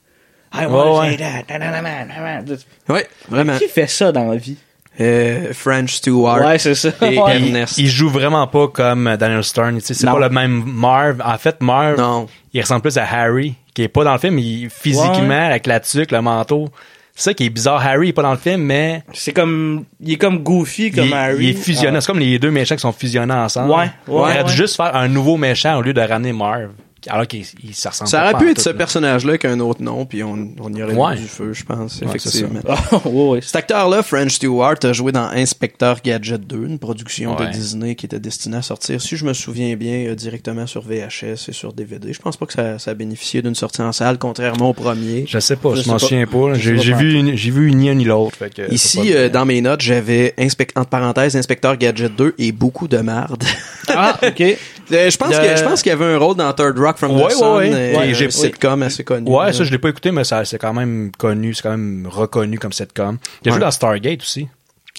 I 0.54 0.66
want 0.66 0.84
to 0.84 1.00
Ouais, 1.00 1.18
say 1.18 1.46
that. 1.48 1.60
Nanana. 1.60 2.44
Ouais, 2.90 3.08
vraiment. 3.30 3.58
Qui 3.58 3.68
fait 3.68 3.88
ça 3.88 4.12
dans 4.12 4.26
la 4.32 4.38
vie? 4.38 4.58
Euh, 5.00 5.54
French 5.54 5.94
Stewart 5.98 6.40
Ouais, 6.44 6.58
c'est 6.58 6.74
ça. 6.74 6.90
et 7.04 7.20
Ouais. 7.20 7.36
Ernest. 7.36 7.78
Il 7.78 7.88
joue 7.88 8.10
vraiment 8.10 8.48
pas 8.48 8.68
comme 8.70 9.16
Daniel 9.20 9.44
Stern. 9.44 9.80
C'est 9.80 10.04
pas 10.06 10.18
le 10.20 10.30
même 10.30 10.64
Marv. 10.66 11.22
En 11.24 11.38
fait, 11.38 11.62
Marv, 11.62 11.98
Non. 12.00 12.26
il 12.54 12.62
ressemble 12.62 12.82
plus 12.82 12.98
à 12.98 13.04
Harry, 13.04 13.54
qui 13.76 13.84
est 13.84 13.90
pas 13.90 14.04
dans 14.04 14.14
le 14.14 14.18
film. 14.20 14.40
Il, 14.40 14.70
physiquement, 14.72 15.28
Ouais. 15.28 15.36
avec 15.36 15.68
la 15.68 15.80
tuque, 15.80 16.12
le 16.12 16.22
manteau. 16.22 16.70
C'est 17.14 17.24
ça 17.30 17.34
qui 17.36 17.46
est 17.46 17.50
bizarre. 17.52 17.86
Harry 17.86 18.10
est 18.10 18.14
pas 18.14 18.22
dans 18.24 18.32
le 18.32 18.38
film, 18.38 18.62
mais 18.62 19.04
C'est 19.14 19.34
comme, 19.34 19.86
il 20.00 20.14
est 20.14 20.18
comme 20.18 20.40
goofy 20.40 20.92
comme 20.92 21.06
il, 21.06 21.14
Harry. 21.14 21.44
il 21.46 21.50
est 21.50 21.54
fusionné. 21.62 21.98
Ah. 21.98 22.02
C'est 22.02 22.08
comme 22.08 22.20
les 22.20 22.38
deux 22.40 22.52
méchants 22.52 22.76
qui 22.76 22.82
sont 22.82 22.92
fusionnés 22.92 23.34
ensemble. 23.34 23.72
Ouais, 23.72 23.78
ouais, 23.78 23.90
il 24.08 24.14
aurait 24.14 24.44
dû 24.46 24.50
ouais. 24.52 24.56
juste 24.56 24.76
faire 24.78 24.96
un 24.96 25.08
nouveau 25.08 25.38
méchant 25.38 25.78
au 25.78 25.82
lieu 25.82 25.94
de 25.94 26.02
ramener 26.02 26.32
Marv. 26.34 26.70
Alors 27.08 27.28
qu'il 27.28 27.46
il, 27.64 27.74
ça 27.76 27.92
ressemble 27.92 28.10
Ça 28.10 28.20
pas 28.22 28.32
aurait 28.34 28.44
pu 28.46 28.52
être 28.52 28.60
ce 28.62 28.70
là. 28.70 28.76
personnage-là 28.76 29.30
avec 29.32 29.46
un 29.46 29.60
autre 29.60 29.82
nom, 29.84 30.06
puis 30.06 30.24
on, 30.24 30.50
on 30.60 30.74
y 30.74 30.82
aurait 30.82 30.94
Ouais. 30.96 31.16
du 31.16 31.24
feu, 31.28 31.54
je 31.54 31.64
pense, 31.64 32.00
Ouais, 32.02 32.08
effectivement. 32.08 32.60
Ah, 32.68 32.78
ouais, 33.08 33.30
ouais. 33.30 33.40
Cet 33.42 33.56
acteur-là, 33.56 34.02
French 34.04 34.34
Stewart, 34.36 34.76
a 34.84 34.94
joué 34.94 35.12
dans 35.12 35.28
Inspecteur 35.30 36.02
Gadget 36.04 36.42
2, 36.48 36.56
une 36.66 36.80
production 36.80 37.36
de. 37.36 37.46
Disney 37.52 37.96
qui 37.96 38.06
était 38.08 38.20
destinée 38.20 38.58
à 38.58 38.62
sortir, 38.62 39.02
si 39.02 39.16
je 39.16 39.26
me 39.26 39.34
souviens 39.34 39.76
bien, 39.76 40.08
euh, 40.08 40.16
directement 40.16 40.66
sur 40.68 40.82
VHS 40.82 41.48
et 41.50 41.54
sur 41.54 41.72
DVD. 41.74 42.12
Je 42.14 42.20
pense 42.20 42.36
pas 42.38 42.46
que 42.46 42.54
ça, 42.54 42.78
ça 42.80 42.92
a 42.92 42.94
bénéficié 42.94 43.42
d'une 43.42 43.56
sortie 43.56 43.82
en 43.82 43.92
salle, 43.92 44.18
contrairement 44.18 44.70
au 44.70 44.74
premier. 44.74 45.26
Je 45.28 45.40
sais 45.40 45.56
pas, 45.56 45.72
Je 45.72 45.78
je, 45.78 45.82
sais 45.84 45.90
m'en 45.92 46.00
souviens 46.00 46.26
pas. 46.28 46.54
J'ai 46.56 46.74
vu, 46.94 47.14
une- 47.14 47.36
j'ai 47.36 47.52
vu 47.52 47.72
ni 47.74 47.90
un 47.90 47.94
ni 47.96 48.06
l'autre. 48.06 48.36
fait 48.38 48.54
que 48.54 48.68
c'est 48.68 48.74
Ici, 48.74 49.14
euh, 49.14 49.30
dans 49.30 49.46
mes 49.46 49.62
notes, 49.62 49.82
j'avais 49.82 50.34
entre 50.76 50.90
parenthèses 50.90 51.36
Inspecteur 51.36 51.78
Gadget 51.78 52.16
2 52.16 52.34
et 52.38 52.52
beaucoup 52.52 52.88
de 52.88 52.98
marde. 52.98 53.44
Ah, 53.90 54.18
ok. 54.28 54.58
Euh, 54.92 55.10
je 55.10 55.18
pense 55.18 55.30
De- 55.30 55.36
que 55.36 55.58
je 55.58 55.64
pense 55.64 55.82
qu'il 55.82 55.90
y 55.90 55.94
avait 55.94 56.06
un 56.06 56.18
rôle 56.18 56.36
dans 56.36 56.52
Third 56.54 56.78
Rock 56.80 56.98
from 56.98 57.12
Ouais, 57.20 57.28
the 57.28 57.32
Sun, 57.34 57.48
ouais, 57.48 57.70
ouais. 57.70 57.74
euh, 57.74 57.98
Ouais, 57.98 58.10
un 58.10 58.14
j'ai- 58.14 58.32
sitcom 58.32 58.82
assez 58.84 59.04
connu. 59.04 59.30
Ouais, 59.30 59.48
là. 59.48 59.54
ça, 59.54 59.64
je 59.64 59.72
l'ai 59.72 59.78
pas 59.78 59.90
écouté, 59.90 60.12
mais 60.12 60.24
ça, 60.24 60.46
c'est 60.46 60.58
quand 60.58 60.74
même 60.74 61.12
connu, 61.18 61.54
c'est 61.54 61.64
quand 61.64 61.72
même 61.72 62.08
reconnu 62.10 62.58
comme 62.60 62.72
sitcom. 62.72 63.18
Il 63.44 63.50
a 63.50 63.52
joué 63.52 63.60
Ouais. 63.60 63.66
dans 63.66 63.72
Stargate 63.72 64.22
aussi. 64.22 64.48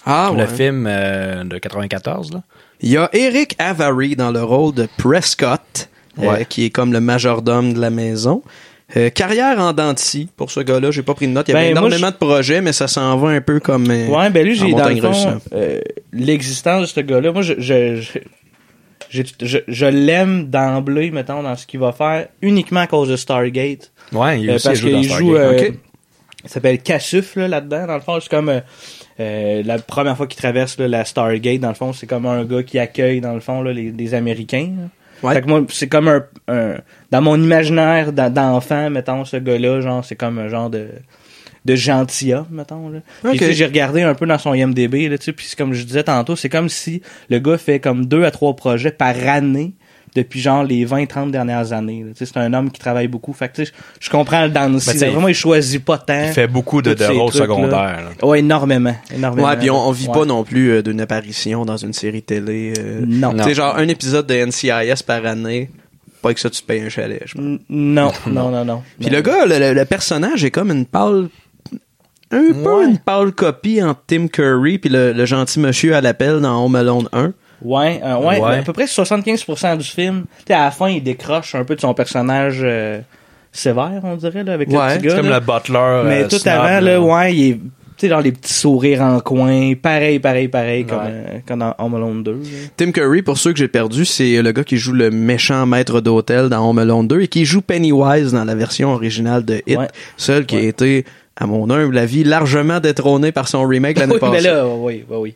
Ah, 0.05 0.29
Le 0.31 0.39
ouais. 0.43 0.47
film 0.47 0.85
euh, 0.87 1.43
de 1.43 1.57
94, 1.57 2.31
là. 2.33 2.41
Il 2.81 2.89
y 2.89 2.97
a 2.97 3.09
Eric 3.13 3.55
Avary 3.59 4.15
dans 4.15 4.31
le 4.31 4.41
rôle 4.43 4.73
de 4.73 4.87
Prescott, 4.97 5.89
euh, 6.21 6.25
Ouais. 6.31 6.45
qui 6.47 6.65
est 6.65 6.69
comme 6.69 6.93
le 6.93 7.01
majordome 7.01 7.73
de 7.73 7.79
la 7.81 7.89
maison. 7.89 8.41
Euh, 8.97 9.09
carrière 9.09 9.59
en 9.59 9.73
dents 9.73 9.93
de 9.93 9.99
scie, 9.99 10.29
pour 10.37 10.49
ce 10.49 10.61
gars-là, 10.61 10.89
j'ai 10.89 11.03
pas 11.03 11.13
pris 11.13 11.27
de 11.27 11.31
note. 11.33 11.47
Il 11.47 11.51
y 11.51 11.55
avait 11.57 11.67
Ben, 11.73 11.79
moi, 11.79 11.89
énormément 11.89 12.09
de 12.11 12.15
projets, 12.15 12.61
mais 12.61 12.73
ça 12.73 12.87
s'en 12.87 13.17
va 13.17 13.29
un 13.29 13.41
peu 13.41 13.59
comme 13.59 13.85
euh, 13.91 14.07
Ouais, 14.07 14.29
ben 14.31 14.43
lui, 14.45 14.55
j'ai 14.55 14.71
dans 14.71 14.87
le 14.87 15.81
l'existence 16.13 16.81
de 16.81 16.85
ce 16.87 16.99
gars-là, 17.01 17.31
moi, 17.31 17.41
je, 17.41 17.53
je, 17.57 17.95
je, 17.97 18.01
j'ai- 18.01 18.23
je, 19.09 19.57
je 19.67 19.85
l'aime 19.85 20.45
d'emblée, 20.49 21.11
mettons, 21.11 21.43
dans 21.43 21.55
ce 21.55 21.65
qu'il 21.67 21.79
va 21.79 21.91
faire, 21.91 22.27
uniquement 22.41 22.81
à 22.81 22.87
cause 22.87 23.09
de 23.09 23.15
Stargate. 23.15 23.91
Ouais, 24.11 24.41
il 24.41 24.49
Euh, 24.49 24.55
aussi 24.55 24.67
parce 24.67 24.79
joue 24.79 24.89
dans 24.91 25.03
Stargate. 25.03 25.19
joue, 25.27 25.35
euh, 25.35 25.69
il 26.43 26.49
s'appelle 26.49 26.79
Cassuf, 26.81 27.35
là, 27.35 27.47
là-dedans, 27.47 27.87
dans 27.87 27.95
le 27.95 27.99
fond, 28.01 28.19
c'est 28.21 28.29
comme, 28.29 28.49
euh, 28.49 28.59
euh, 29.19 29.61
la 29.65 29.77
première 29.79 30.15
fois 30.15 30.25
qu'il 30.27 30.39
traverse 30.39 30.77
là, 30.79 30.87
la 30.87 31.03
Stargate, 31.05 31.59
dans 31.59 31.67
le 31.69 31.73
fond, 31.73 31.91
c'est 31.93 32.07
comme 32.07 32.25
un 32.25 32.45
gars 32.45 32.63
qui 32.63 32.79
accueille, 32.79 33.19
dans 33.21 33.33
le 33.33 33.41
fond, 33.41 33.61
là, 33.61 33.73
les, 33.73 33.91
des 33.91 34.13
Américains. 34.13 34.71
Ouais. 35.21 35.33
Fait 35.33 35.41
que 35.41 35.47
moi, 35.47 35.65
c'est 35.67 35.89
comme 35.89 36.07
un, 36.07 36.23
un- 36.47 36.75
dans 37.11 37.21
mon 37.21 37.35
imaginaire 37.35 38.13
d'en- 38.13 38.29
d'enfant, 38.29 38.89
mettons, 38.89 39.25
ce 39.25 39.35
gars-là, 39.35 39.81
genre, 39.81 40.05
c'est 40.05 40.15
comme 40.15 40.39
un 40.39 40.47
genre 40.47 40.69
de, 40.69 40.87
de 41.65 41.75
gentilhomme, 41.75 42.45
mettons, 42.51 42.89
là. 42.89 42.99
Puis, 43.21 43.31
Ok. 43.31 43.37
tu 43.37 43.45
sais, 43.45 43.53
j'ai 43.53 43.65
regardé 43.65 44.01
un 44.01 44.13
peu 44.15 44.25
dans 44.25 44.37
son 44.37 44.53
IMDB, 44.53 45.09
là, 45.09 45.17
tu 45.17 45.25
sais, 45.25 45.33
puis 45.33 45.45
c'est 45.47 45.57
comme 45.57 45.73
je 45.73 45.83
disais 45.83 46.03
tantôt, 46.03 46.35
c'est 46.35 46.49
comme 46.49 46.69
si 46.69 47.01
le 47.29 47.39
gars 47.39 47.57
fait 47.57 47.79
comme 47.79 48.05
deux 48.05 48.23
à 48.23 48.31
trois 48.31 48.55
projets 48.55 48.91
par 48.91 49.15
année 49.27 49.73
depuis 50.15 50.39
genre 50.39 50.63
les 50.63 50.85
20-30 50.87 51.29
dernières 51.29 51.71
années. 51.71 52.03
là. 52.03 52.11
Tu 52.17 52.25
sais, 52.25 52.31
c'est 52.33 52.39
un 52.39 52.51
homme 52.53 52.71
qui 52.71 52.79
travaille 52.79 53.07
beaucoup. 53.07 53.31
Fait 53.31 53.47
que, 53.49 53.57
tu 53.57 53.65
sais, 53.67 53.71
je, 53.99 54.09
comprends 54.09 54.43
le 54.45 54.49
dans 54.49 54.67
Ben, 54.71 54.79
Vraiment, 54.79 55.27
il 55.27 55.35
choisit 55.35 55.85
pas 55.85 55.99
tant. 55.99 56.23
Il 56.27 56.33
fait 56.33 56.47
beaucoup 56.47 56.81
de, 56.81 56.95
rôles 57.13 57.31
secondaires. 57.31 58.01
là. 58.19 58.25
Ouais, 58.27 58.39
énormément. 58.39 58.95
énormément 59.13 59.47
Ouais, 59.47 59.57
puis 59.57 59.69
on, 59.69 59.87
on 59.87 59.91
vit 59.91 60.07
Ouais. 60.07 60.13
pas 60.13 60.25
non 60.25 60.43
plus 60.43 60.71
euh, 60.71 60.81
d'une 60.81 60.99
apparition 61.01 61.63
dans 61.63 61.77
une 61.77 61.93
série 61.93 62.23
télé. 62.23 62.73
euh, 62.79 63.01
Non. 63.05 63.33
Tu 63.37 63.43
sais, 63.43 63.53
genre 63.53 63.75
un 63.77 63.87
épisode 63.87 64.25
de 64.25 64.33
NCIS 64.45 65.03
par 65.05 65.23
année, 65.27 65.69
pas 66.23 66.33
que 66.33 66.39
ça 66.39 66.49
tu 66.49 66.63
payes 66.63 66.81
un 66.81 66.89
chalet, 66.89 67.21
je 67.25 67.35
pense. 67.35 67.43
N- 67.45 67.59
Non, 67.69 68.11
non, 68.27 68.49
non, 68.49 68.65
non. 68.65 68.81
Puis 68.99 69.11
Non. 69.11 69.15
le 69.17 69.21
gars, 69.21 69.45
le, 69.45 69.59
le- 69.59 69.73
le 69.73 69.85
personnage 69.85 70.43
est 70.43 70.51
comme 70.51 70.71
une 70.71 70.87
pâle... 70.87 71.27
Un 72.31 72.53
peu 72.63 72.85
une 72.85 72.97
pâle 72.99 73.31
copie 73.31 73.81
entre 73.81 74.01
Tim 74.07 74.27
Curry 74.27 74.77
puis 74.77 74.89
le, 74.89 75.13
le 75.13 75.25
gentil 75.25 75.59
monsieur 75.59 75.95
à 75.95 76.01
l'appel 76.01 76.39
dans 76.41 76.63
Home 76.63 76.75
Alone 76.75 77.07
1. 77.11 77.31
Ouais, 77.61 77.99
euh, 78.03 78.17
ouais, 78.17 78.39
Ouais. 78.39 78.57
à 78.59 78.61
peu 78.61 78.71
près 78.71 78.85
75% 78.85 79.77
du 79.77 79.83
film. 79.83 80.23
Tu 80.39 80.43
sais, 80.47 80.53
à 80.53 80.65
la 80.65 80.71
fin, 80.71 80.89
il 80.89 81.03
décroche 81.03 81.55
un 81.55 81.63
peu 81.65 81.75
de 81.75 81.81
son 81.81 81.93
personnage 81.93 82.59
euh, 82.63 82.99
sévère, 83.51 83.99
on 84.03 84.15
dirait, 84.15 84.43
là, 84.43 84.53
avec 84.53 84.69
Ouais, 84.69 84.75
le 84.75 84.99
petit 84.99 85.07
gars. 85.07 85.09
C'est 85.11 85.17
comme 85.21 85.29
là. 85.29 85.39
le 85.39 85.45
butler. 85.45 86.01
Mais 86.05 86.23
euh, 86.23 86.27
tout 86.27 86.37
snob, 86.37 86.53
avant, 86.53 86.79
là, 86.85 87.01
ouais, 87.01 87.35
il 87.35 87.49
est, 87.51 87.53
tu 87.55 87.61
sais, 87.97 88.07
dans 88.07 88.19
les 88.21 88.31
petits 88.31 88.53
sourires 88.53 89.01
en 89.01 89.19
coin, 89.19 89.73
pareil, 89.75 90.19
pareil, 90.19 90.47
pareil, 90.47 90.85
comme, 90.85 90.99
Ouais. 90.99 91.03
euh, 91.09 91.37
comme 91.45 91.59
dans 91.59 91.75
Home 91.79 91.95
Alone 91.95 92.23
2. 92.23 92.31
là. 92.31 92.37
Tim 92.77 92.91
Curry, 92.91 93.23
pour 93.23 93.37
ceux 93.37 93.51
que 93.51 93.59
j'ai 93.59 93.67
perdu, 93.67 94.05
c'est 94.05 94.41
le 94.41 94.51
gars 94.53 94.63
qui 94.63 94.77
joue 94.77 94.93
le 94.93 95.11
méchant 95.11 95.65
maître 95.65 95.99
d'hôtel 95.99 96.47
dans 96.47 96.69
Home 96.69 96.79
Alone 96.79 97.07
2 97.09 97.21
et 97.23 97.27
qui 97.27 97.43
joue 97.43 97.59
Pennywise 97.61 98.31
dans 98.31 98.45
la 98.45 98.55
version 98.55 98.93
originale 98.93 99.43
de 99.43 99.55
It, 99.67 99.77
Ouais. 99.77 99.87
seul 100.15 100.45
qui 100.45 100.55
a 100.55 100.61
été, 100.61 101.03
à 101.39 101.45
mon 101.47 101.69
humble 101.69 101.97
avis, 101.97 102.23
largement 102.23 102.79
détrôné 102.79 103.31
par 103.31 103.47
son 103.47 103.65
remake 103.65 103.97
l'année 103.97 104.13
Oui, 104.21 104.29
mais 104.29 104.29
passée. 104.37 104.47
là, 104.47 104.67
oui, 104.67 105.05
oui, 105.09 105.17
oui. 105.17 105.35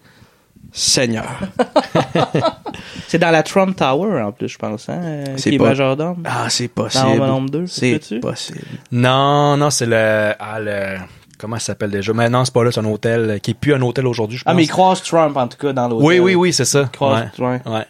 Seigneur. 0.71 1.25
C'est 3.07 3.19
dans 3.19 3.29
la 3.31 3.43
Trump 3.43 3.75
Tower, 3.75 4.21
en 4.21 4.31
plus, 4.31 4.47
je 4.49 4.57
pense, 4.57 4.89
hein, 4.89 4.99
euh, 5.03 5.25
C'est 5.37 5.49
qui 5.51 5.55
est 5.55 5.59
pas- 5.59 5.65
majordome. 5.69 6.23
Ah, 6.25 6.49
c'est 6.49 6.67
Dans 6.75 6.83
possible. 6.83 7.21
Alone 7.23 7.45
2, 7.47 7.67
C'est 7.67 8.19
possible. 8.19 8.59
Non, 8.91 9.55
non, 9.57 9.69
c'est 9.69 9.85
le, 9.85 10.33
ah, 10.39 10.59
le, 10.59 10.97
comment 11.37 11.57
ça 11.57 11.67
s'appelle 11.67 11.91
déjà? 11.91 12.11
Mais 12.13 12.27
non, 12.29 12.43
c'est 12.43 12.53
pas 12.53 12.63
là, 12.63 12.71
c'est 12.71 12.79
un 12.79 12.85
hôtel, 12.85 13.39
qui 13.41 13.51
est 13.51 13.53
plus 13.53 13.73
un 13.75 13.81
hôtel 13.81 14.07
aujourd'hui, 14.07 14.37
je 14.39 14.43
pense. 14.43 14.51
Ah, 14.51 14.55
mais 14.55 14.63
il 14.63 14.67
croise 14.67 15.01
Trump, 15.03 15.37
en 15.37 15.47
tout 15.47 15.57
cas, 15.57 15.73
dans 15.73 15.87
l'hôtel. 15.87 16.05
oui, 16.07 16.19
oui, 16.19 16.35
oui, 16.35 16.53
c'est 16.53 16.65
ça. 16.65 16.89
croise- 16.91 17.29
ouais. 17.37 17.45
ouais. 17.45 17.61
ouais. 17.71 17.85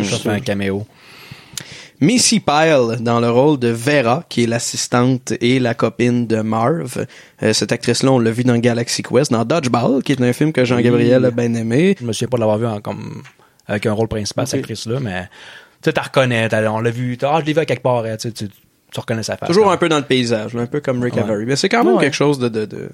Hmm. 0.00 0.02
Ça 0.04 0.16
fait 0.16 0.28
un 0.30 0.40
caméo. 0.40 0.86
Missy 2.00 2.40
Pyle 2.40 2.96
dans 3.00 3.20
le 3.20 3.30
rôle 3.30 3.58
de 3.58 3.68
Vera, 3.68 4.24
qui 4.28 4.44
est 4.44 4.46
l'assistante 4.46 5.32
et 5.40 5.58
la 5.58 5.74
copine 5.74 6.26
de 6.26 6.40
Marv. 6.40 7.04
Euh, 7.42 7.52
cette 7.52 7.72
actrice-là, 7.72 8.10
on 8.12 8.18
l'a 8.18 8.30
vu 8.30 8.42
dans 8.44 8.56
Galaxy 8.56 9.02
Quest, 9.02 9.30
dans 9.32 9.44
Dodgeball, 9.44 10.02
qui 10.02 10.12
est 10.12 10.20
un 10.22 10.32
film 10.32 10.52
que 10.52 10.64
Jean-Gabriel 10.64 11.24
a 11.26 11.30
bien 11.30 11.52
aimé. 11.54 11.94
Je 12.00 12.06
me 12.06 12.12
souviens 12.12 12.28
pas 12.28 12.36
de 12.38 12.40
l'avoir 12.40 12.58
vu 12.58 12.66
en, 12.66 12.80
comme, 12.80 13.22
avec 13.66 13.84
un 13.86 13.92
rôle 13.92 14.08
principal, 14.08 14.46
cette 14.46 14.60
actrice-là, 14.60 14.98
mais, 15.00 15.22
tu 15.24 15.28
sais, 15.84 15.92
t'as 15.92 16.02
reconnais, 16.02 16.48
on 16.68 16.80
l'a 16.80 16.90
vu, 16.90 17.18
ah, 17.22 17.38
je 17.40 17.44
l'ai 17.46 17.52
vu 17.52 17.58
à 17.60 17.66
quelque 17.66 17.82
part, 17.82 18.04
hein, 18.04 18.16
tu, 18.18 18.32
tu, 18.32 18.48
tu 18.48 19.00
reconnais 19.00 19.22
sa 19.22 19.36
face. 19.36 19.48
Toujours 19.48 19.70
un 19.70 19.76
peu 19.76 19.88
dans 19.90 19.98
le 19.98 20.04
paysage, 20.04 20.56
un 20.56 20.66
peu 20.66 20.80
comme 20.80 21.02
Rick 21.02 21.14
Ouais. 21.16 21.22
Avery. 21.22 21.44
Mais 21.44 21.56
c'est 21.56 21.68
quand 21.68 21.84
même 21.84 21.94
Ouais. 21.96 22.04
quelque 22.04 22.16
chose 22.16 22.38
de, 22.38 22.48
de, 22.48 22.64
de- 22.64 22.88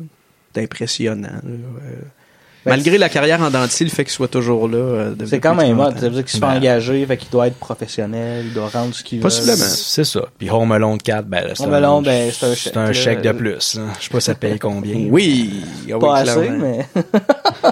Malgré 2.67 2.99
la 2.99 3.09
carrière 3.09 3.41
en 3.41 3.51
dentier, 3.51 3.87
le 3.87 3.91
fait 3.93 4.05
qu'il 4.05 4.13
soit 4.13 4.29
toujours 4.29 4.69
là. 4.69 4.77
euh, 4.79 5.15
C'est 5.25 5.41
quand 5.41 5.55
même 5.55 5.77
30 5.77 5.95
hot. 5.97 5.99
Ça 6.01 6.09
veut 6.09 6.15
dire 6.15 6.23
qu'il 6.25 6.31
se 6.33 6.37
fait 6.37 6.41
Ben. 6.41 6.57
engager, 6.57 7.07
fait 7.07 7.17
qu'il 7.17 7.31
doit 7.31 7.47
être 7.47 7.57
professionnel, 7.57 8.45
il 8.49 8.53
doit 8.53 8.69
rendre 8.69 8.95
ce 8.95 9.03
qu'il 9.03 9.19
veut. 9.19 9.23
Possiblement. 9.23 9.57
C'est 9.57 10.05
ça. 10.05 10.21
Puis 10.39 10.51
Home 10.51 10.73
Alone 10.73 10.99
4, 10.99 11.27
ben, 11.27 11.43
là, 11.43 11.51
c'est 11.55 11.63
Home 11.65 11.73
un, 11.73 11.77
Alone, 11.77 12.05
ben, 12.05 12.31
c'est 12.33 12.47
un 12.47 12.55
chèque, 12.55 12.73
c'est 12.75 12.77
un 12.79 12.93
chèque 12.93 13.23
de 13.23 13.33
plus. 13.33 13.79
hein. 13.79 13.89
Je 13.99 14.05
sais 14.05 14.11
pas 14.11 14.21
ça 14.21 14.35
paye 14.35 14.59
combien. 14.59 14.95
Oui, 15.11 15.51
ah 15.89 15.93
oui, 15.95 15.99
Pas 16.01 16.17
assez, 16.19 16.33
clairement. 16.35 16.59
mais. 16.95 17.03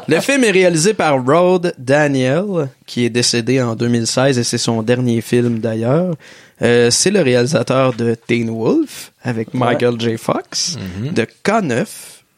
Le 0.17 0.21
film 0.21 0.45
est 0.45 0.51
réalisé 0.51 0.95
par 0.95 1.25
Rod 1.25 1.73
Daniel, 1.79 2.69
qui 2.87 3.05
est 3.05 3.11
décédé 3.11 3.61
en 3.63 3.75
2016 3.75 4.39
et 4.39 4.45
c'est 4.45 4.59
son 4.59 4.83
dernier 4.83 5.21
film 5.21 5.59
d'ailleurs. 5.59 6.15
Euh, 6.63 6.89
c'est 6.91 7.11
le 7.11 7.21
réalisateur 7.21 7.93
de 7.95 8.15
Teen 8.15 8.49
Wolf 8.49 9.13
avec 9.23 9.53
Michael 9.55 10.01
J. 10.01 10.17
Fox, 10.17 10.77
de 11.13 11.27
K9, 11.45 11.85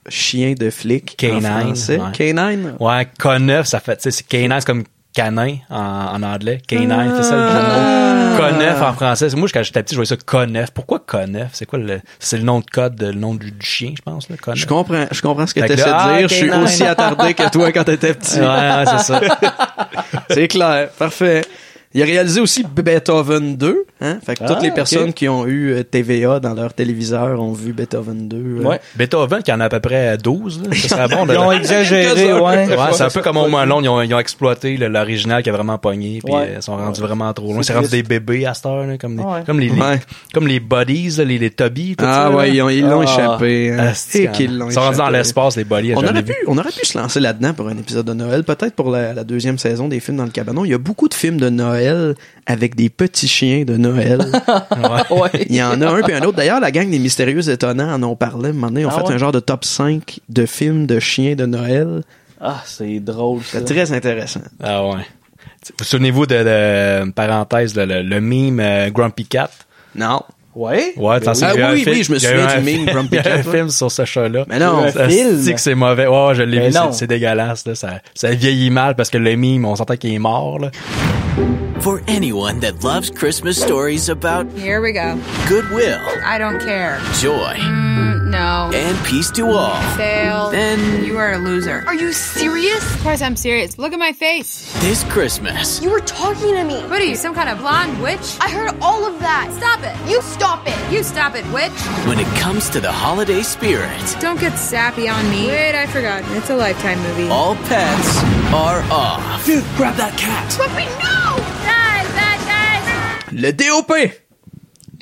chien 0.08 0.54
de 0.58 0.70
flic 0.70 1.16
en 1.22 1.26
K9, 1.38 1.60
français. 1.60 1.98
ouais. 1.98 2.32
K9. 2.32 2.76
Ouais, 2.80 3.06
K9, 3.18 3.64
ça 3.64 3.80
fait, 3.80 3.96
tu 3.96 4.02
sais, 4.04 4.10
c'est 4.10 4.26
K9, 4.28 4.60
c'est 4.60 4.66
comme 4.66 4.84
canin 5.12 5.56
en, 5.70 5.76
en 6.14 6.22
anglais. 6.22 6.60
K9, 6.68 7.16
c'est 7.16 7.22
ça 7.22 7.36
le 7.36 7.42
Ah. 7.48 8.36
mots. 8.38 8.42
K9 8.42 8.82
en 8.82 8.92
français. 8.92 9.28
Moi, 9.34 9.48
quand 9.52 9.62
j'étais 9.62 9.82
petit, 9.82 9.94
je 9.94 10.00
voyais 10.00 10.06
ça 10.08 10.16
K9. 10.16 10.66
Pourquoi 10.74 10.98
K9? 10.98 11.46
C'est 11.54 11.64
quoi 11.64 11.78
le, 11.78 12.00
c'est 12.18 12.36
le 12.36 12.42
nom 12.42 12.60
de 12.60 12.66
code, 12.66 13.00
le 13.00 13.12
nom 13.12 13.34
du, 13.34 13.54
chien, 13.60 13.94
je 13.96 14.02
pense, 14.02 14.28
là, 14.28 14.36
K9. 14.36 14.54
Je 14.56 14.66
comprends, 14.66 15.06
je 15.10 15.22
comprends 15.22 15.46
ce 15.46 15.54
que 15.54 15.60
Fait 15.62 15.68
tu 15.68 15.74
que 15.76 15.80
essaies 15.80 15.90
là, 15.90 16.04
de 16.08 16.12
ah, 16.14 16.18
dire. 16.18 16.28
Je 16.28 16.34
suis 16.34 16.48
K9. 16.50 16.62
aussi 16.64 16.84
attardé 16.84 17.32
que 17.34 17.48
toi 17.50 17.72
quand 17.72 17.84
t'étais 17.84 18.12
petit. 18.14 18.40
Ouais, 18.40 18.46
ouais, 18.46 18.84
c'est 18.86 18.98
ça. 18.98 19.20
C'est 20.30 20.48
clair. 20.48 20.88
Parfait. 20.98 21.42
Il 21.96 22.02
a 22.02 22.04
réalisé 22.04 22.40
aussi 22.40 22.62
Beethoven 22.62 23.56
2, 23.56 23.84
hein? 24.02 24.18
Fait 24.24 24.34
que 24.34 24.44
Ah, 24.44 24.48
toutes 24.48 24.62
les 24.62 24.68
ok. 24.68 24.74
personnes 24.74 25.12
qui 25.14 25.28
ont 25.28 25.46
eu 25.46 25.72
euh, 25.72 25.82
TVA 25.82 26.40
dans 26.40 26.52
leur 26.54 26.74
téléviseur 26.74 27.40
ont 27.40 27.52
vu 27.52 27.72
Beethoven 27.72 28.28
2. 28.28 28.36
euh. 28.36 28.62
Ouais. 28.64 28.80
Beethoven, 28.96 29.42
qui 29.42 29.50
en 29.52 29.60
a 29.60 29.64
à 29.64 29.68
peu 29.68 29.80
près 29.80 30.16
12, 30.18 30.62
là. 30.62 30.68
Ça 30.76 30.88
serait 30.88 31.08
bon 31.08 31.24
de... 31.26 31.32
Ils 31.32 31.38
ont 31.38 31.52
exagéré, 31.52 32.32
ouais. 32.34 32.40
Ouais, 32.68 32.76
c'est 32.92 33.02
un 33.04 33.08
peu 33.08 33.22
comme 33.22 33.38
Home 33.38 33.54
Alone, 33.54 33.84
ils 33.84 33.88
ont, 33.88 34.02
ils 34.02 34.14
ont 34.14 34.18
exploité 34.18 34.76
l'original 34.76 35.42
qui 35.42 35.48
a 35.48 35.52
vraiment 35.52 35.78
pogné, 35.78 36.20
puis 36.22 36.34
Ouais. 36.34 36.42
euh, 36.50 36.54
ils 36.58 36.62
sont 36.62 36.76
rendus 36.76 37.00
vraiment 37.00 37.32
trop 37.32 37.52
loin. 37.52 37.62
C'est 37.62 37.72
rendu 37.74 37.88
des 37.88 38.02
bébés 38.02 38.44
à 38.46 38.52
cette 38.54 38.66
heure, 38.66 38.86
là, 38.86 38.98
comme, 38.98 39.16
les, 39.16 39.22
Ouais. 39.24 39.40
comme 39.46 39.58
les, 39.60 39.68
les- 39.70 39.80
Ouais. 39.80 40.00
comme 40.34 40.46
les 40.46 40.60
buddies, 40.60 41.08
là, 41.16 41.24
les, 41.24 41.38
les 41.38 41.50
Tubbies, 41.50 41.96
tout 41.96 42.04
Ah 42.06 42.28
ça. 42.30 42.36
ouais, 42.36 42.48
là. 42.48 42.52
ils 42.54 42.62
ont- 42.62 42.68
ils 42.68 42.82
l'ont 42.86 43.00
Ah. 43.00 43.04
échappé. 43.04 43.72
hein. 43.72 43.76
Ah, 43.80 43.94
c'est 43.94 44.24
Et 44.24 44.28
qu'ils 44.32 44.58
l'ont 44.58 44.68
Ils 44.68 44.72
sont 44.74 44.80
rendus 44.82 44.98
dans 44.98 45.08
l'espace, 45.10 45.56
les 45.56 45.64
buddies, 45.64 45.94
On 45.96 46.04
aurait, 46.04 46.22
pu, 46.22 46.34
on 46.46 46.58
aurait 46.58 46.72
pu 46.78 46.84
se 46.84 46.98
lancer 46.98 47.20
là-dedans 47.20 47.54
pour 47.54 47.68
un 47.68 47.76
épisode 47.78 48.04
de 48.04 48.12
Noël, 48.12 48.44
peut-être 48.44 48.74
pour 48.74 48.90
la, 48.90 49.14
la 49.14 49.24
deuxième 49.24 49.56
saison 49.56 49.88
des 49.88 50.00
films 50.00 50.18
dans 50.18 50.24
le 50.24 50.30
cabanon. 50.30 50.64
Il 50.66 50.70
y 50.72 50.74
a 50.74 50.78
beaucoup 50.78 51.08
de 51.08 51.14
films 51.14 51.38
de 51.38 51.48
Noël 51.48 51.85
avec 52.46 52.74
des 52.74 52.88
petits 52.88 53.28
chiens 53.28 53.64
de 53.64 53.76
Noël. 53.76 54.20
Ouais. 55.10 55.46
Il 55.48 55.56
y 55.56 55.62
en 55.62 55.80
a 55.80 55.88
un 55.88 56.02
puis 56.02 56.12
un 56.14 56.22
autre. 56.22 56.36
D'ailleurs, 56.36 56.60
la 56.60 56.70
gang 56.70 56.90
des 56.90 56.98
Mystérieux 56.98 57.48
Étonnants 57.48 57.92
en 57.94 58.02
ont 58.02 58.16
parlé. 58.16 58.50
Un 58.50 58.52
moment 58.52 58.68
donné, 58.68 58.82
ils 58.82 58.86
ont 58.86 58.90
Ah 58.92 58.98
fait 59.00 59.06
ouais? 59.08 59.14
un 59.14 59.18
genre 59.18 59.32
de 59.32 59.40
top 59.40 59.64
5 59.64 60.20
de 60.28 60.46
films 60.46 60.86
de 60.86 60.98
chiens 61.00 61.34
de 61.34 61.46
Noël. 61.46 62.02
Ah, 62.40 62.62
c'est 62.64 63.00
drôle, 63.00 63.42
ça. 63.42 63.58
C'est 63.58 63.64
très 63.64 63.92
intéressant. 63.92 64.40
Ah 64.62 64.86
ouais. 64.86 65.06
Vous 65.78 65.84
souvenez-vous 65.84 66.26
de, 66.26 66.34
de 67.06 67.10
parenthèse, 67.12 67.74
le, 67.74 67.84
le, 68.02 68.60
euh, 68.60 68.90
Grumpy 68.90 69.24
Cat? 69.26 69.50
Non. 69.94 70.22
Ouais? 70.56 70.94
Ouais, 70.96 71.20
t'en 71.20 71.32
oui. 71.32 71.36
sais, 71.36 71.44
Ah 71.44 71.52
il 71.54 71.58
y 71.60 71.62
a 71.62 71.68
un 71.68 71.72
oui, 71.74 71.84
film- 71.84 71.96
oui, 71.96 72.02
je 72.02 72.12
me 72.12 72.16
il 72.16 72.22
y 72.22 72.26
a 72.26 72.30
eu 72.30 72.32
souviens 72.40 72.48
un 72.48 72.58
du 72.60 72.64
film- 72.66 72.84
meme 72.86 72.94
Grumpy 72.94 73.08
Il 73.12 73.16
y 73.16 73.18
a 73.18 73.22
Cat, 73.22 73.34
un 73.34 73.42
film 73.42 73.68
sur 73.68 73.92
ce 73.92 74.04
chat-là. 74.06 74.44
Mais 74.48 74.58
non. 74.58 74.90
Ça 74.90 75.06
film? 75.06 75.44
que 75.54 75.60
c'est 75.60 75.74
mauvais? 75.74 76.06
Ouais, 76.06 76.34
je 76.34 76.42
l'ai 76.44 76.66
vu, 76.66 76.72
c'est- 76.72 76.92
c'est 76.92 77.06
dégueulasse. 77.06 77.66
Là. 77.66 77.74
Ça, 77.74 77.88
ça 78.14 78.30
vieillit 78.30 78.70
mal 78.70 78.96
parce 78.96 79.10
que 79.10 79.18
le 79.18 79.36
meme, 79.36 79.66
on 79.66 79.76
s'entend 79.76 79.96
qu'il 79.96 80.14
est 80.14 80.18
mort. 80.18 80.58
Là. 80.58 80.70
For 81.80 82.00
anyone 82.08 82.60
that 82.60 82.82
loves 82.82 83.10
Christmas 83.10 83.52
stories 83.54 84.08
about 84.08 84.46
Here 84.56 84.80
we 84.80 84.92
go. 84.92 85.18
goodwill, 85.48 86.00
I 86.24 86.38
don't 86.38 86.58
care. 86.58 86.98
joy, 87.20 87.54
Mm, 87.60 88.30
no. 88.30 88.70
and 88.74 88.96
peace 89.04 89.30
to 89.32 89.42
all, 89.46 89.76
Fail. 89.96 90.48
then 90.50 90.78
You 91.06 91.18
are 91.18 91.34
a 91.34 91.38
loser. 91.38 91.84
Are 91.86 91.94
you 91.94 92.12
serious? 92.12 92.78
Of 92.96 93.02
course 93.04 93.20
I'm 93.22 93.36
serious. 93.36 93.76
Look 93.78 93.92
at 93.92 93.98
my 93.98 94.12
face. 94.12 94.72
this 94.80 95.04
Christmas, 95.10 95.80
You 95.82 95.90
were 95.90 96.00
talking 96.00 96.54
to 96.56 96.64
me. 96.64 96.80
What 96.88 97.00
are 97.00 97.04
you, 97.06 97.14
some 97.14 97.34
kind 97.34 97.50
of 97.50 97.58
blonde 97.60 98.00
witch? 98.02 98.38
I 98.40 98.48
heard 98.50 98.74
all 98.80 99.04
of 99.06 99.20
that. 99.20 99.48
Stop 99.58 99.80
it. 99.84 99.94
You 100.10 100.20
stop 100.46 100.66
it. 100.68 100.92
You 100.92 101.02
stop 101.02 101.34
it, 101.34 101.44
witch. 101.52 101.72
when 102.06 102.18
it 102.20 102.26
comes 102.40 102.70
to 102.70 102.80
the 102.80 102.90
holiday 102.92 103.42
spirit, 103.42 103.90
Don't 104.20 104.38
get 104.40 104.56
sappy 104.56 105.08
on 105.08 105.28
me. 105.30 105.48
Wait, 105.48 105.74
I 105.74 105.86
forgot. 105.86 106.22
It's 106.36 106.50
a 106.50 106.56
lifetime 106.56 106.98
movie. 107.02 107.28
all 107.30 107.56
pets 107.68 108.22
are 108.54 108.80
off. 108.90 109.44
Puppy, 109.44 110.86
no! 111.02 111.36
Guys, 111.64 112.06
bad 112.14 112.40
guys! 112.46 113.32
Le 113.32 113.52
DOP! 113.52 113.92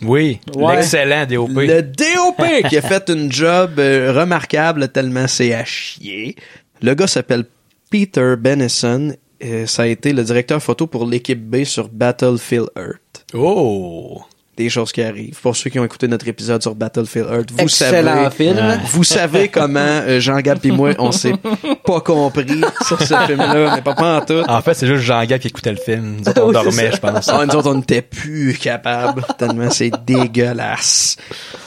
Oui, 0.02 0.40
Ouais. 0.54 0.76
l'excellent 0.76 1.26
DOP. 1.26 1.50
Le 1.50 1.82
DOP 1.82 2.42
qui 2.68 2.76
a 2.78 2.82
fait 2.82 3.08
une 3.10 3.30
job 3.30 3.78
euh, 3.78 4.12
remarquable 4.12 4.88
tellement 4.88 5.26
c'est 5.28 5.52
à 5.54 5.64
chier. 5.64 6.36
Le 6.82 6.94
gars 6.94 7.06
s'appelle 7.06 7.44
Peter 7.90 8.34
Benison. 8.38 9.14
Euh, 9.42 9.66
ça 9.66 9.82
a 9.82 9.86
été 9.86 10.12
le 10.12 10.22
directeur 10.24 10.62
photo 10.62 10.86
pour 10.86 11.06
l'équipe 11.06 11.40
B 11.40 11.64
sur 11.64 11.88
Battlefield 11.88 12.68
Earth. 12.76 13.24
Oh! 13.34 14.22
Des 14.56 14.68
choses 14.70 14.92
qui 14.92 15.02
arrivent. 15.02 15.38
Pour 15.40 15.56
ceux 15.56 15.68
qui 15.70 15.78
ont 15.80 15.84
écouté 15.84 16.06
notre 16.06 16.28
épisode 16.28 16.62
sur 16.62 16.74
Battlefield 16.74 17.26
Earth, 17.28 17.50
vous 17.50 17.58
Excellent 17.58 18.14
savez, 18.28 18.30
film. 18.30 18.78
vous 18.92 19.02
savez 19.04 19.48
comment 19.48 19.80
euh, 19.80 20.20
Jean-Gab 20.20 20.58
et 20.64 20.70
moi, 20.70 20.90
on 20.98 21.10
s'est 21.10 21.34
pas 21.84 22.00
compris 22.00 22.60
sur 22.86 23.00
ce 23.00 23.14
film-là, 23.26 23.72
mais 23.76 23.82
pas, 23.82 23.94
pas 23.94 24.18
en 24.18 24.24
tout. 24.24 24.42
En 24.48 24.62
fait, 24.62 24.74
c'est 24.74 24.86
juste 24.86 25.02
Jean-Gab 25.02 25.40
qui 25.40 25.48
écoutait 25.48 25.72
le 25.72 25.78
film. 25.78 26.18
Nous 26.20 26.28
autres, 26.28 26.42
on 26.42 26.46
Oui, 26.48 26.52
dormait, 26.52 26.90
ça. 26.90 26.96
je 26.96 27.00
pense. 27.00 27.28
Ah, 27.28 27.44
nous 27.46 27.54
autres, 27.56 27.70
on 27.70 27.74
n'était 27.74 28.02
plus 28.02 28.56
capables, 28.56 29.24
tellement 29.38 29.70
c'est 29.70 29.90
dégueulasse. 30.06 31.16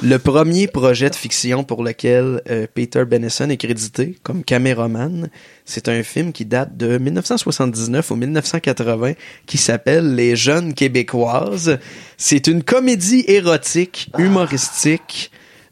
Le 0.02 0.18
premier 0.20 0.68
projet 0.68 1.10
de 1.10 1.16
fiction 1.16 1.64
pour 1.64 1.84
lequel 1.84 2.42
euh, 2.50 2.68
Peter 2.74 3.04
Benison 3.06 3.50
est 3.50 3.58
crédité 3.58 4.18
comme 4.24 4.44
caméraman, 4.44 5.30
c'est 5.70 5.90
un 5.90 6.02
film 6.02 6.32
qui 6.32 6.46
date 6.46 6.78
de 6.78 6.98
1979 6.98 8.10
ou 8.12 8.16
1980 8.16 9.14
qui 9.46 9.58
s'appelle 9.58 10.16
Les 10.16 10.38
Jeunes 10.38 10.74
Québécoises. 10.74 11.78
C'est 12.18 12.48
une 12.48 12.64
comédie 12.64 13.26
érotique, 13.28 14.10
humoristique. 14.18 15.30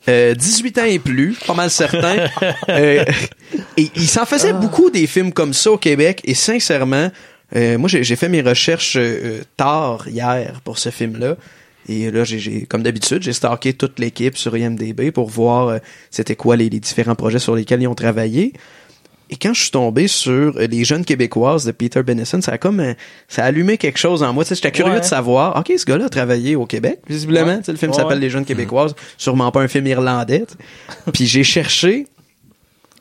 euh, 0.10 0.36
18 0.36 0.77
ans 0.79 0.84
et 0.86 0.99
plus, 0.99 1.36
pas 1.47 1.53
mal 1.55 1.69
certain. 1.71 2.17
Euh, 2.69 3.05
et 3.77 3.89
il 3.95 4.08
s'en 4.08 4.25
faisait 4.25 4.51
beaucoup 4.53 4.89
des 4.89 5.08
films 5.08 5.31
comme 5.31 5.53
ça 5.53 5.71
au 5.71 5.77
Québec 5.77 6.21
et 6.25 6.34
sincèrement, 6.34 7.10
euh, 7.55 7.77
moi 7.77 7.88
j'ai 7.88 8.15
fait 8.15 8.27
mes 8.27 8.41
recherches 8.41 8.97
euh, 8.97 9.41
tard 9.55 10.08
hier 10.10 10.60
pour 10.63 10.77
ce 10.77 10.89
film-là. 10.89 11.38
Et 11.88 12.10
là, 12.10 12.23
j'ai- 12.23 12.39
j'ai, 12.39 12.63
comme 12.65 12.81
d'habitude, 12.81 13.21
j'ai 13.21 13.31
stalké 13.34 13.73
toute 13.73 13.99
l'équipe 13.99 14.36
sur 14.38 14.58
IMDB 14.58 15.12
pour 15.12 15.29
voir 15.29 15.67
euh, 15.67 15.77
c'était 16.10 16.36
quoi 16.36 16.55
les, 16.55 16.67
les 16.69 16.79
différents 16.79 17.13
projets 17.15 17.38
sur 17.39 17.55
lesquels 17.55 17.81
ils 17.84 17.88
ont 17.88 17.93
travaillé. 17.95 18.53
Et 19.31 19.38
quand 19.38 19.53
je 19.53 19.61
suis 19.61 19.71
tombé 19.71 20.07
sur 20.07 20.31
euh, 20.55 20.67
les 20.67 20.83
jeunes 20.83 21.03
québécoises 21.03 21.65
de 21.65 21.71
Peter 21.71 22.03
Benison, 22.03 22.41
ça 22.41 22.51
a 22.53 22.57
comme 22.59 22.79
euh, 22.79 22.93
ça 23.27 23.43
a 23.43 23.47
allumé 23.47 23.77
quelque 23.77 23.97
chose 23.97 24.21
en 24.21 24.33
moi. 24.33 24.43
Tu 24.43 24.49
sais, 24.49 24.55
J'étais 24.55 24.71
curieux 24.71 24.93
Ouais. 24.93 24.99
de 24.99 25.05
savoir, 25.05 25.57
ok, 25.57 25.73
ce 25.77 25.85
gars-là 25.85 26.05
a 26.05 26.09
travaillé 26.09 26.55
au 26.55 26.65
Québec, 26.67 26.99
visiblement. 27.09 27.47
Ouais. 27.47 27.57
Tu 27.57 27.63
sais, 27.65 27.71
Le 27.71 27.77
film 27.79 27.91
s'appelle 27.93 28.13
ouais. 28.17 28.19
Les 28.19 28.29
jeunes 28.29 28.45
québécoises, 28.45 28.93
sûrement 29.17 29.51
pas 29.51 29.61
un 29.61 29.67
film 29.67 29.88
irlandais. 29.88 30.45
tu 30.47 30.53
sais. 30.53 31.11
Puis 31.11 31.25
j'ai 31.25 31.43
cherché 31.43 32.07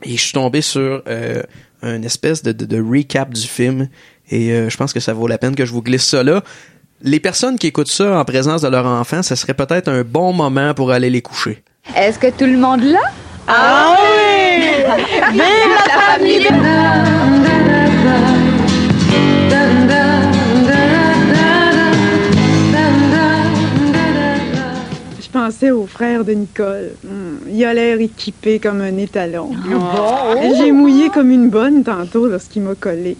et 0.02 0.16
je 0.16 0.22
suis 0.22 0.32
tombé 0.32 0.60
sur 0.62 1.02
euh, 1.08 1.42
un 1.82 2.02
espèce 2.02 2.42
de, 2.42 2.52
de, 2.52 2.64
de 2.64 2.80
recap 2.82 3.32
du 3.32 3.42
film 3.46 3.88
et 4.30 4.52
euh, 4.52 4.70
je 4.70 4.76
pense 4.78 4.92
que 4.94 5.00
ça 5.00 5.12
vaut 5.12 5.26
la 5.26 5.37
peine 5.38 5.54
que 5.54 5.66
je 5.66 5.72
vous 5.72 5.82
glisse 5.82 6.04
ça 6.06 6.22
là. 6.22 6.42
Les 7.02 7.20
personnes 7.20 7.58
qui 7.58 7.66
écoutent 7.66 7.90
ça 7.90 8.18
en 8.18 8.24
présence 8.24 8.62
de 8.62 8.68
leur 8.68 8.87
enfant, 8.87 9.22
ce 9.22 9.34
serait 9.34 9.52
peut-être 9.52 9.88
un 9.88 10.02
bon 10.04 10.32
moment 10.32 10.72
pour 10.72 10.90
aller 10.90 11.10
les 11.10 11.20
coucher. 11.20 11.62
Est-ce 11.94 12.18
que 12.18 12.30
tout 12.30 12.46
le 12.46 12.56
monde 12.56 12.82
là? 12.82 13.00
Ah 13.46 13.94
oui! 14.00 14.23
Vive 15.33 15.74
la 15.87 16.00
famille! 16.00 16.48
Je 25.20 25.28
pensais 25.40 25.70
au 25.70 25.87
frère 25.87 26.24
de 26.24 26.33
Nicole. 26.33 26.92
Hmm, 27.04 27.37
Il 27.52 27.64
a 27.64 27.74
l'air 27.74 28.00
équipé 28.00 28.59
comme 28.59 28.80
un 28.80 28.96
étalon. 28.96 29.50
J'ai 30.57 30.70
mouillé 30.72 31.09
comme 31.11 31.30
une 31.30 31.48
bonne 31.50 31.83
tantôt 31.83 32.26
lorsqu'il 32.28 32.62
m'a 32.62 32.74
collé. 32.74 33.16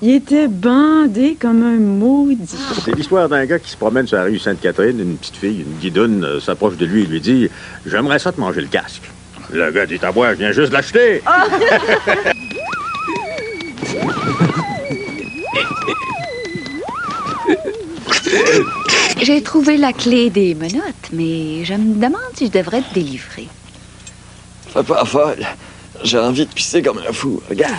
Il 0.00 0.10
était 0.14 0.48
bandé 0.48 1.36
comme 1.38 1.62
un 1.62 1.76
maudit. 1.78 2.56
C'est 2.84 2.94
l'histoire 2.94 3.28
d'un 3.28 3.44
gars 3.46 3.58
qui 3.58 3.70
se 3.70 3.76
promène 3.76 4.06
sur 4.06 4.16
la 4.16 4.24
rue 4.24 4.38
Sainte-Catherine, 4.38 4.98
une 5.00 5.16
petite 5.16 5.36
fille, 5.36 5.60
une 5.66 5.78
guidoune, 5.80 6.24
euh, 6.24 6.40
s'approche 6.40 6.76
de 6.76 6.86
lui 6.86 7.02
et 7.02 7.06
lui 7.06 7.20
dit 7.20 7.48
J'aimerais 7.86 8.18
ça 8.18 8.32
te 8.32 8.40
manger 8.40 8.60
le 8.60 8.68
casque. 8.68 9.10
Le 9.50 9.70
gars 9.70 9.86
dit 9.86 9.98
à 10.02 10.12
moi, 10.12 10.32
je 10.34 10.38
viens 10.38 10.52
juste 10.52 10.72
l'acheter. 10.72 11.22
J'ai 19.20 19.42
trouvé 19.42 19.76
la 19.76 19.92
clé 19.92 20.30
des 20.30 20.54
menottes, 20.54 21.10
mais 21.12 21.64
je 21.64 21.74
me 21.74 21.94
demande 21.94 22.20
si 22.34 22.46
je 22.46 22.52
devrais 22.52 22.82
te 22.82 22.94
délivrer. 22.94 23.48
Fais 24.72 24.82
pas 24.82 25.04
folle. 25.04 25.44
J'ai 26.04 26.18
envie 26.18 26.46
de 26.46 26.52
pisser 26.52 26.82
comme 26.82 26.98
un 26.98 27.12
fou. 27.12 27.42
Regarde. 27.48 27.74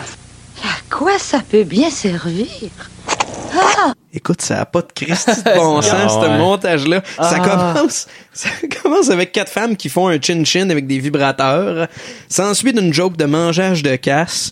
À 0.64 0.96
quoi 0.96 1.18
ça 1.18 1.40
peut 1.50 1.64
bien 1.64 1.90
servir? 1.90 2.48
Écoute, 4.12 4.42
ça 4.42 4.62
a 4.62 4.66
pas 4.66 4.82
de 4.82 4.88
Christy 4.96 5.30
de 5.44 5.56
bon 5.56 5.82
sens, 5.84 5.94
Ah 5.94 6.10
ce 6.10 6.20
ouais. 6.28 6.38
montage-là. 6.40 7.04
Ça 7.18 7.38
Ah. 7.44 7.74
commence, 7.74 8.08
ça 8.34 8.50
commence 8.82 9.10
avec 9.12 9.32
quatre 9.32 9.52
femmes 9.52 9.76
qui 9.78 9.88
font 9.90 10.08
un 10.08 10.20
chin-chin 10.20 10.70
avec 10.72 10.88
des 10.88 10.98
vibrateurs. 11.00 11.88
Ça 12.28 12.48
ensuite 12.50 12.80
une 12.80 12.92
joke 12.94 13.18
de 13.18 13.26
mangeage 13.26 13.84
de 13.84 13.96
casse. 13.98 14.52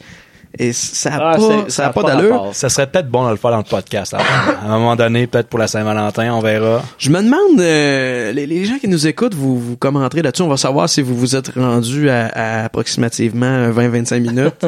Et 0.59 0.73
ça 0.73 1.13
a 1.13 1.31
Ah, 1.31 1.37
pas, 1.37 1.65
ça 1.69 1.87
a 1.87 1.93
pas 1.93 2.03
d'allure. 2.03 2.49
Ça 2.53 2.69
serait 2.69 2.87
peut-être 2.87 3.09
bon 3.09 3.25
de 3.25 3.31
le 3.31 3.37
faire 3.37 3.51
dans 3.51 3.57
le 3.57 3.63
podcast. 3.63 4.13
À 4.13 4.17
à 4.17 4.65
un 4.65 4.79
moment 4.79 4.95
donné, 4.95 5.27
peut-être 5.27 5.47
pour 5.47 5.59
la 5.59 5.67
Saint-Valentin, 5.67 6.33
on 6.33 6.39
verra. 6.39 6.81
Je 6.97 7.09
me 7.09 7.21
demande, 7.21 7.59
euh, 7.59 8.31
les, 8.31 8.45
les 8.47 8.65
gens 8.65 8.77
qui 8.79 8.87
nous 8.87 9.07
écoutent, 9.07 9.33
vous, 9.35 9.59
vous 9.59 9.77
commenterez 9.77 10.21
là-dessus. 10.21 10.41
On 10.43 10.47
va 10.47 10.57
savoir 10.57 10.89
si 10.89 11.01
vous 11.01 11.15
vous 11.15 11.35
êtes 11.35 11.51
rendu 11.55 12.09
à, 12.09 12.27
à 12.27 12.63
approximativement 12.65 13.69
20-25 13.69 14.19
minutes. 14.19 14.53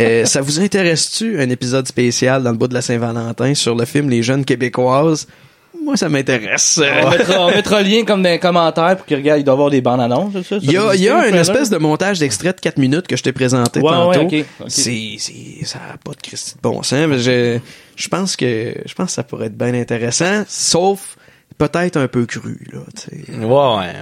Euh, 0.00 0.24
ça 0.26 0.40
vous 0.42 0.60
intéresse-tu 0.60 1.40
un 1.40 1.48
épisode 1.48 1.86
spécial 1.86 2.42
dans 2.42 2.50
le 2.50 2.56
bout 2.56 2.66
de 2.68 2.74
la 2.74 2.82
Saint-Valentin 2.82 3.54
sur 3.54 3.74
le 3.74 3.84
film 3.84 4.10
Les 4.10 4.22
Jeunes 4.22 4.44
Québécoises? 4.44 5.26
Moi, 5.86 5.96
ça 5.96 6.08
m'intéresse. 6.08 6.80
On 7.04 7.10
mettra, 7.10 7.46
on 7.46 7.50
mettra 7.50 7.80
le 7.82 7.88
lien 7.88 8.04
comme 8.04 8.22
dans 8.22 8.28
les 8.28 8.38
commentaires 8.40 8.96
pour 8.96 9.06
qu'ils 9.06 9.16
regardent. 9.16 9.38
Il 9.40 9.44
doit 9.44 9.52
y 9.52 9.56
avoir 9.56 9.70
des 9.70 9.80
bandes 9.80 10.00
annonces, 10.00 10.32
ça? 10.42 10.56
Il 10.60 10.70
y 10.72 10.76
a, 10.76 10.94
il 10.94 11.00
y 11.02 11.08
a 11.08 11.28
une 11.28 11.36
espèce 11.36 11.70
de 11.70 11.78
montage 11.78 12.18
d'extrait 12.18 12.52
de 12.52 12.60
4 12.60 12.76
minutes 12.78 13.06
que 13.06 13.16
je 13.16 13.22
t'ai 13.22 13.32
présenté 13.32 13.80
Ouais, 13.80 13.92
tantôt. 13.92 14.18
ouais, 14.18 14.40
ok, 14.40 14.46
ok. 14.62 14.66
C'est, 14.68 15.14
c'est, 15.18 15.64
ça 15.64 15.78
a 15.94 15.96
pas 15.96 16.10
de 16.10 16.20
Christy 16.22 16.54
de 16.56 16.60
bon 16.60 16.82
sens, 16.82 17.06
mais 17.08 17.18
je, 17.20 17.58
je 17.94 18.08
pense 18.08 18.34
que, 18.36 18.74
je 18.84 18.94
pense 18.94 19.06
que 19.06 19.12
ça 19.12 19.22
pourrait 19.22 19.46
être 19.46 19.56
bien 19.56 19.74
intéressant, 19.74 20.42
sauf 20.48 21.16
peut-être 21.58 21.96
un 21.96 22.08
peu 22.08 22.26
cru, 22.26 22.58
là. 22.72 22.80
Ouais, 23.46 23.78
ouais. 23.78 23.92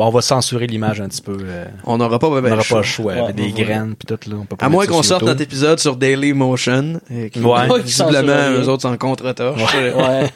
On, 0.00 0.10
va 0.10 0.20
censurer 0.22 0.66
l'image 0.66 1.00
un 1.00 1.08
petit 1.08 1.22
peu. 1.22 1.36
euh, 1.42 1.64
On 1.84 1.98
n'aura 1.98 2.18
pas, 2.18 2.28
ben, 2.30 2.36
on 2.38 2.40
n'aura 2.40 2.56
le 2.56 2.62
choix. 2.62 2.78
pas 2.78 2.82
le 2.86 2.88
choix. 2.90 3.14
Ouais, 3.26 3.32
des 3.34 3.42
ouais, 3.44 3.52
graines 3.52 3.94
puis 3.96 4.06
tout, 4.16 4.30
là. 4.30 4.36
On 4.40 4.46
peut 4.46 4.56
pas 4.56 4.66
À 4.66 4.68
moins 4.68 4.86
qu'on 4.86 5.02
sorte 5.04 5.22
notre 5.22 5.42
épisode 5.42 5.78
sur 5.78 5.94
Daily 5.96 6.32
Motion, 6.32 7.00
euh, 7.12 7.28
qui, 7.28 7.38
Ouais. 7.40 7.68
visiblement, 7.84 8.50
eux 8.58 8.68
autres 8.68 8.82
s'en 8.82 8.96
contre-torche. 8.96 9.60
Ouais. 9.74 10.30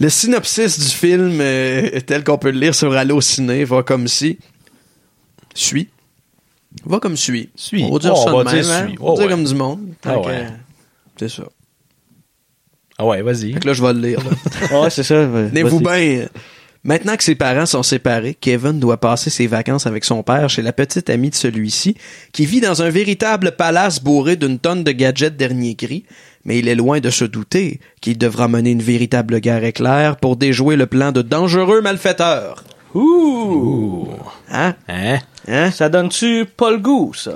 Le 0.00 0.08
synopsis 0.08 0.78
du 0.78 0.86
film, 0.86 1.38
euh, 1.40 2.00
tel 2.06 2.24
qu'on 2.24 2.38
peut 2.38 2.50
le 2.50 2.58
lire 2.58 2.74
sur 2.74 2.92
Allociné, 2.94 3.64
va 3.64 3.82
comme 3.82 4.08
si. 4.08 4.38
Suit. 5.54 5.88
Va 6.84 7.00
comme 7.00 7.16
suit. 7.16 7.50
Suit. 7.54 7.84
On 7.84 7.92
va 7.92 7.98
dire 7.98 8.12
Oh, 8.16 8.22
ça 8.24 8.34
on 8.34 8.38
de 8.38 8.44
va 8.44 8.52
même, 8.52 8.62
dire 8.62 8.72
hein? 8.72 8.86
suit. 8.88 8.96
On 9.00 9.04
va 9.06 9.10
Oh, 9.12 9.14
dire 9.16 9.24
ouais. 9.26 9.30
comme 9.30 9.44
du 9.44 9.54
monde. 9.54 9.88
Ah 10.04 10.18
ouais. 10.20 10.46
C'est 11.18 11.28
ça. 11.28 11.42
Ah 12.96 13.06
ouais, 13.06 13.22
vas-y. 13.22 13.52
Fait 13.54 13.60
que 13.60 13.66
là, 13.66 13.72
je 13.74 13.82
vais 13.82 13.92
le 13.92 14.00
lire. 14.00 14.20
là. 14.22 14.80
Ouais, 14.82 14.90
c'est 14.90 15.02
ça. 15.02 15.14
Tenez-vous 15.26 15.80
Vas-y. 15.80 16.16
bien. 16.16 16.28
Maintenant 16.82 17.16
que 17.16 17.24
ses 17.24 17.34
parents 17.34 17.66
sont 17.66 17.82
séparés, 17.82 18.34
Kevin 18.34 18.80
doit 18.80 19.00
passer 19.00 19.28
ses 19.28 19.46
vacances 19.46 19.86
avec 19.86 20.02
son 20.02 20.22
père 20.22 20.48
chez 20.48 20.62
la 20.62 20.72
petite 20.72 21.10
amie 21.10 21.28
de 21.28 21.34
celui-ci, 21.34 21.94
qui 22.32 22.46
vit 22.46 22.62
dans 22.62 22.82
un 22.82 22.88
véritable 22.88 23.52
palace 23.52 24.02
bourré 24.02 24.36
d'une 24.36 24.58
tonne 24.58 24.82
de 24.82 24.92
gadgets 24.92 25.36
dernier 25.36 25.74
cri, 25.74 26.04
mais 26.46 26.58
il 26.58 26.68
est 26.68 26.74
loin 26.74 27.00
de 27.00 27.10
se 27.10 27.26
douter 27.26 27.80
qu'il 28.00 28.16
devra 28.16 28.48
mener 28.48 28.70
une 28.70 28.82
véritable 28.82 29.40
guerre 29.40 29.64
éclair 29.64 30.16
pour 30.16 30.36
déjouer 30.36 30.76
le 30.76 30.86
plan 30.86 31.12
de 31.12 31.20
dangereux 31.20 31.82
malfaiteurs. 31.82 32.64
Ouh! 32.94 34.08
Hein? 34.50 34.74
Hein? 34.88 35.18
Hein? 35.48 35.70
Ça 35.70 35.88
donne-tu 35.88 36.44
pas 36.44 36.70
le 36.70 36.78
goût, 36.78 37.12
ça? 37.14 37.32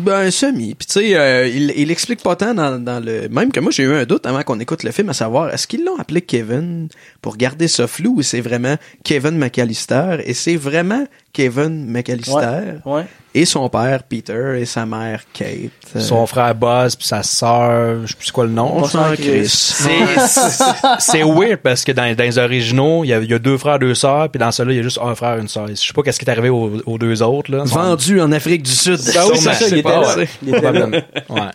Ben, 0.00 0.30
semi. 0.30 0.74
Puis 0.74 0.86
tu 0.86 0.92
sais, 1.00 1.16
euh, 1.16 1.48
il, 1.48 1.72
il 1.74 1.90
explique 1.90 2.22
pas 2.22 2.36
tant 2.36 2.52
dans, 2.52 2.78
dans 2.78 3.02
le... 3.02 3.26
Même 3.30 3.50
que 3.50 3.58
moi, 3.58 3.72
j'ai 3.72 3.84
eu 3.84 3.94
un 3.94 4.04
doute 4.04 4.26
avant 4.26 4.42
qu'on 4.42 4.60
écoute 4.60 4.82
le 4.82 4.90
film, 4.90 5.08
à 5.08 5.14
savoir, 5.14 5.48
est-ce 5.52 5.66
qu'ils 5.66 5.82
l'ont 5.82 5.96
appelé 5.98 6.20
Kevin 6.20 6.88
pour 7.22 7.38
garder 7.38 7.68
ça 7.68 7.86
flou 7.86 8.16
ou 8.18 8.22
c'est 8.22 8.42
vraiment 8.42 8.76
Kevin 9.02 9.38
McAllister? 9.38 10.18
Et 10.26 10.34
c'est 10.34 10.56
vraiment 10.56 11.06
Kevin 11.32 11.86
McAllister 11.90 12.80
Ouais. 12.84 13.04
et 13.34 13.46
son 13.46 13.68
père 13.70 14.02
Peter 14.02 14.58
et 14.60 14.66
sa 14.66 14.84
mère 14.84 15.22
Kate. 15.32 15.70
Euh, 15.96 16.00
Son 16.00 16.26
frère 16.26 16.54
Buzz 16.54 16.94
puis 16.96 17.06
sa 17.06 17.22
sœur, 17.22 18.02
je 18.06 18.08
sais 18.08 18.16
plus 18.18 18.30
quoi 18.30 18.44
le 18.44 18.50
nom. 18.50 18.82
C'est- 20.98 21.22
weird 21.22 21.58
parce 21.62 21.84
que 21.84 21.92
dans, 21.92 22.14
dans 22.14 22.24
les 22.24 22.38
originaux, 22.38 23.04
il 23.04 23.08
y, 23.08 23.12
a, 23.14 23.20
il 23.20 23.30
y 23.30 23.34
a 23.34 23.38
deux 23.38 23.56
frères, 23.56 23.78
deux 23.78 23.94
sœurs, 23.94 24.28
puis 24.30 24.38
dans 24.38 24.50
celui-là, 24.50 24.74
il 24.74 24.76
y 24.78 24.80
a 24.80 24.82
juste 24.82 24.98
un 25.02 25.14
frère, 25.14 25.38
une 25.38 25.48
sœur. 25.48 25.66
Je 25.68 25.74
sais 25.74 25.92
pas 25.94 26.02
qu'est-ce 26.02 26.18
qui 26.18 26.24
est 26.26 26.30
arrivé 26.30 26.48
aux, 26.50 26.72
aux 26.84 26.98
deux 26.98 27.22
autres. 27.22 27.37
Là. 27.48 27.62
Vendu 27.64 28.20
en 28.20 28.32
Afrique 28.32 28.62
du 28.64 28.70
Sud. 28.72 28.98
Ah 29.16 29.26
oui, 29.30 29.38
c'est 29.38 29.52
ça, 29.54 29.66
il 29.68 29.74
était 29.74 29.82
pas, 29.82 30.00
là. 30.00 30.16
ouais. 30.16 30.28
Il 30.42 30.48
était 30.48 30.60
là. 30.60 30.72
Probablement. 30.72 31.02
Ouais. 31.28 31.50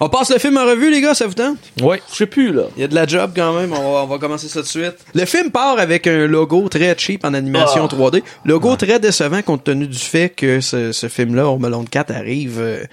On 0.00 0.08
passe 0.08 0.30
le 0.30 0.38
film 0.38 0.56
en 0.56 0.64
revue, 0.64 0.92
les 0.92 1.00
gars, 1.00 1.12
ça 1.14 1.26
vous 1.26 1.34
tente? 1.34 1.58
Ouais. 1.82 2.00
Je 2.12 2.16
sais 2.18 2.26
plus, 2.26 2.52
là. 2.52 2.62
Il 2.76 2.80
y 2.82 2.84
a 2.84 2.88
de 2.88 2.94
la 2.94 3.04
job 3.04 3.32
quand 3.34 3.52
même, 3.52 3.72
on 3.72 3.92
va, 3.94 4.04
on 4.04 4.06
va 4.06 4.18
commencer 4.18 4.46
ça 4.46 4.62
de 4.62 4.66
suite. 4.66 4.94
Le 5.12 5.24
film 5.24 5.50
part 5.50 5.78
avec 5.80 6.06
un 6.06 6.28
logo 6.28 6.68
très 6.68 6.96
cheap 6.96 7.24
en 7.24 7.34
animation 7.34 7.84
3D. 7.88 8.22
Logo 8.44 8.76
très 8.76 9.00
décevant 9.00 9.42
compte 9.42 9.64
tenu 9.64 9.88
du 9.88 9.98
fait 9.98 10.28
que 10.28 10.60
ce, 10.60 10.92
ce 10.92 11.08
film-là, 11.08 11.48
Home 11.48 11.64
Alone 11.64 11.88
4, 11.88 12.12
arrive 12.14 12.58
euh, 12.60 12.84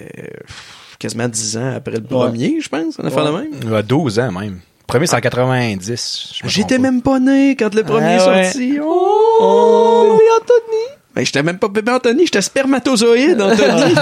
euh, 0.00 0.04
quasiment 1.00 1.26
10 1.26 1.56
ans 1.58 1.72
après 1.76 1.96
le 1.96 2.04
premier, 2.04 2.60
je 2.62 2.68
pense. 2.68 3.00
On 3.00 3.04
a 3.04 3.10
fait 3.10 3.20
Ouais. 3.20 3.32
même. 3.32 3.50
Il 3.64 3.70
y 3.70 3.74
a 3.74 3.82
12 3.82 4.20
ans 4.20 4.30
même. 4.30 4.60
Le 4.84 4.86
premier, 4.86 5.06
c'est 5.06 5.16
en 5.16 5.20
90. 5.20 6.32
je 6.34 6.44
me 6.44 6.48
J'étais 6.48 6.78
même 6.78 7.00
pas 7.00 7.18
né 7.18 7.56
quand 7.56 7.74
le 7.74 7.82
premier 7.82 8.18
Ah 8.20 8.40
est 8.40 8.44
sorti. 8.44 8.78
Oh, 8.82 10.18
bébé 10.18 10.24
Anthony! 10.40 10.98
Ben, 11.14 11.24
j'étais 11.24 11.42
même 11.44 11.58
pas 11.58 11.68
bébé 11.68 11.92
Anthony, 11.92 12.24
j'étais 12.24 12.42
spermatozoïde, 12.42 13.40
Anthony. 13.40 13.94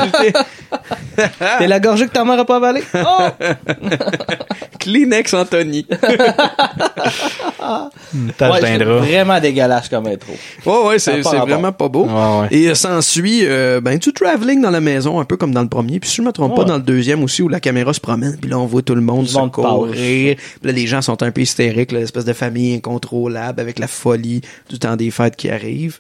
T'es 1.59 1.67
la 1.67 1.79
gorgée 1.79 2.07
que 2.07 2.13
ta 2.13 2.25
mère 2.25 2.39
a 2.39 2.45
pas 2.45 2.57
avalée? 2.57 2.83
Oh! 3.05 3.29
Kleenex 4.79 5.35
Anthony. 5.35 5.85
Tache 8.39 8.63
Ouais, 8.63 8.79
vraiment 8.79 9.41
dégueulasse 9.41 9.89
comme 9.89 10.07
intro. 10.07 10.33
Ouais, 10.65 10.89
ouais, 10.89 10.99
c'est 10.99 11.21
vraiment 11.21 11.73
pas 11.73 11.89
beau. 11.89 12.07
Ouais, 12.07 12.41
ouais. 12.41 12.49
Et 12.51 12.75
s'ensuit 12.75 13.41
euh, 13.45 13.81
ben, 13.81 13.99
du 13.99 14.13
travelling 14.13 14.61
dans 14.61 14.71
la 14.71 14.81
maison, 14.81 15.21
un 15.21 15.25
peu 15.25 15.37
comme 15.37 15.53
dans 15.53 15.63
le 15.63 15.69
premier. 15.69 16.01
Puis 16.01 16.11
si 16.11 16.17
je 16.17 16.23
me 16.23 16.33
trompe 16.33 16.57
pas, 16.57 16.65
dans 16.65 16.77
le 16.77 16.83
deuxième 16.83 17.23
aussi, 17.23 17.43
où 17.43 17.49
la 17.49 17.61
caméra 17.61 17.93
se 17.93 18.01
promène, 18.01 18.37
puis 18.41 18.51
là, 18.51 18.59
on 18.59 18.67
voit 18.67 18.83
tout 18.83 18.95
le 18.95 19.01
monde 19.01 19.27
se 19.27 19.37
monde 19.37 19.53
courir. 19.53 20.37
Puis 20.37 20.37
là, 20.63 20.73
les 20.73 20.87
gens 20.87 21.03
sont 21.03 21.23
un 21.23 21.31
peu 21.31 21.43
hystériques, 21.43 21.93
là, 21.93 22.01
l'espèce 22.01 22.25
de 22.25 22.33
famille 22.33 22.75
incontrôlable 22.75 23.61
avec 23.61 23.79
la 23.79 23.89
folie 23.89 24.41
du 24.71 24.79
temps 24.79 24.97
des 24.97 25.11
fêtes 25.11 25.37
qui 25.37 25.51
arrive. 25.51 25.99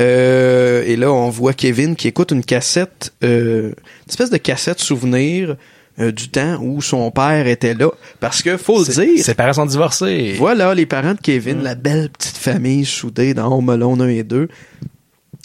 Euh, 0.00 0.82
et 0.86 0.96
là, 0.96 1.12
on 1.12 1.28
voit 1.30 1.52
Kevin 1.52 1.96
qui 1.96 2.08
écoute 2.08 2.30
une 2.30 2.44
cassette, 2.44 3.12
euh, 3.22 3.68
une 3.68 4.08
espèce 4.08 4.30
de 4.30 4.38
cassette 4.38 4.80
souvenir 4.80 5.56
euh, 5.98 6.10
du 6.12 6.28
temps 6.30 6.58
où 6.62 6.80
son 6.80 7.10
père 7.10 7.46
était 7.46 7.74
là. 7.74 7.90
Parce 8.18 8.42
que, 8.42 8.56
faut 8.56 8.78
le 8.82 8.86
dire, 8.86 9.22
Ses 9.24 9.34
parents 9.34 9.52
sont 9.52 9.66
divorcés. 9.66 10.34
voilà 10.38 10.74
les 10.74 10.86
parents 10.86 11.12
de 11.14 11.20
Kevin, 11.20 11.62
la 11.62 11.74
belle 11.74 12.08
petite 12.08 12.38
famille 12.38 12.86
soudée 12.86 13.34
dans 13.34 13.52
Home 13.54 13.68
Alone 13.68 14.00
1 14.02 14.08
et 14.08 14.22
2. 14.22 14.48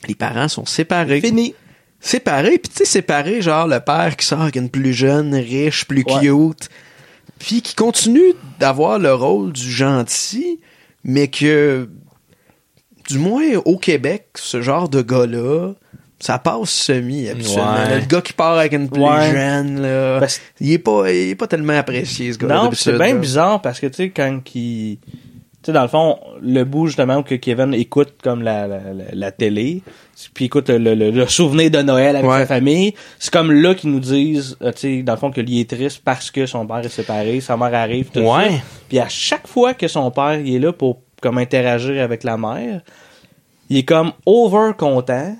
Les 0.07 0.15
parents 0.15 0.47
sont 0.47 0.65
séparés. 0.65 1.19
Fini. 1.21 1.53
Séparés, 1.99 2.59
puis 2.59 2.69
tu 2.69 2.77
sais, 2.77 2.85
séparés, 2.85 3.41
genre 3.41 3.67
le 3.67 3.79
père 3.79 4.15
qui 4.15 4.25
sort 4.25 4.41
avec 4.43 4.55
une 4.55 4.69
plus 4.69 4.93
jeune, 4.93 5.33
riche, 5.33 5.85
plus 5.85 6.03
Ouais. 6.07 6.21
cute, 6.21 6.69
puis 7.39 7.61
qui 7.61 7.73
continue 7.75 8.33
d'avoir 8.59 8.99
le 8.99 9.13
rôle 9.13 9.51
du 9.51 9.69
gentil, 9.69 10.59
mais 11.03 11.27
que, 11.27 11.89
du 13.07 13.19
moins 13.19 13.43
au 13.65 13.77
Québec, 13.77 14.27
ce 14.35 14.61
genre 14.61 14.89
de 14.89 15.01
gars-là, 15.01 15.73
ça 16.19 16.39
passe 16.39 16.69
semi, 16.69 17.29
absolument. 17.29 17.73
Ouais. 17.75 17.99
Le 18.01 18.05
gars 18.05 18.21
qui 18.21 18.33
part 18.33 18.57
avec 18.57 18.73
une 18.73 18.89
plus 18.89 19.01
Ouais. 19.03 19.31
jeune, 19.31 19.81
là, 19.81 20.19
Parce- 20.19 20.41
il, 20.59 20.73
est 20.73 20.79
pas, 20.79 21.11
il 21.11 21.29
est 21.29 21.35
pas 21.35 21.47
tellement 21.47 21.77
apprécié, 21.77 22.33
ce 22.33 22.37
gars-là. 22.39 22.63
Non, 22.63 22.69
pis 22.69 22.75
c'est 22.75 22.93
bien 22.97 23.13
là. 23.13 23.19
bizarre 23.19 23.61
parce 23.61 23.79
que, 23.79 23.87
tu 23.87 23.93
sais, 23.95 24.09
quand 24.09 24.39
qui 24.43 24.99
Tu 25.63 25.71
sais, 25.71 25.73
dans 25.73 25.81
le 25.81 25.87
fond, 25.89 26.17
le 26.41 26.63
bout, 26.63 26.87
justement, 26.87 27.23
que 27.23 27.35
Kevin 27.35 27.73
écoute 27.73 28.13
comme 28.23 28.41
la, 28.41 28.67
la, 28.67 28.77
la, 28.93 29.03
la 29.11 29.31
télé, 29.31 29.81
puis 30.33 30.45
écoute 30.45 30.69
le, 30.69 30.93
le, 30.95 31.11
le 31.11 31.27
souvenir 31.27 31.69
de 31.71 31.81
Noël 31.81 32.15
avec 32.15 32.29
Ouais. 32.29 32.39
sa 32.39 32.45
famille, 32.45 32.93
c'est 33.19 33.33
comme 33.33 33.51
là 33.51 33.75
qu'ils 33.75 33.89
nous 33.91 33.99
disent, 33.99 34.55
euh, 34.61 34.71
tu 34.71 34.79
sais, 34.79 35.03
dans 35.03 35.13
le 35.13 35.19
fond, 35.19 35.29
que 35.29 35.41
lui 35.41 35.59
est 35.59 35.69
triste 35.69 36.01
parce 36.05 36.31
que 36.31 36.45
son 36.45 36.65
père 36.65 36.77
est 36.77 36.89
séparé, 36.89 37.41
sa 37.41 37.57
mère 37.57 37.73
arrive, 37.73 38.09
tout 38.13 38.19
Ouais. 38.21 38.49
ça. 38.49 38.55
Puis 38.87 38.99
à 38.99 39.09
chaque 39.09 39.47
fois 39.47 39.73
que 39.73 39.87
son 39.89 40.09
père 40.09 40.39
il 40.39 40.55
est 40.55 40.59
là 40.59 40.71
pour 40.71 41.01
comme 41.21 41.37
interagir 41.37 42.01
avec 42.03 42.23
la 42.23 42.37
mère, 42.37 42.81
il 43.69 43.77
est 43.77 43.83
comme 43.83 44.11
over 44.25 44.71
content. 44.77 45.35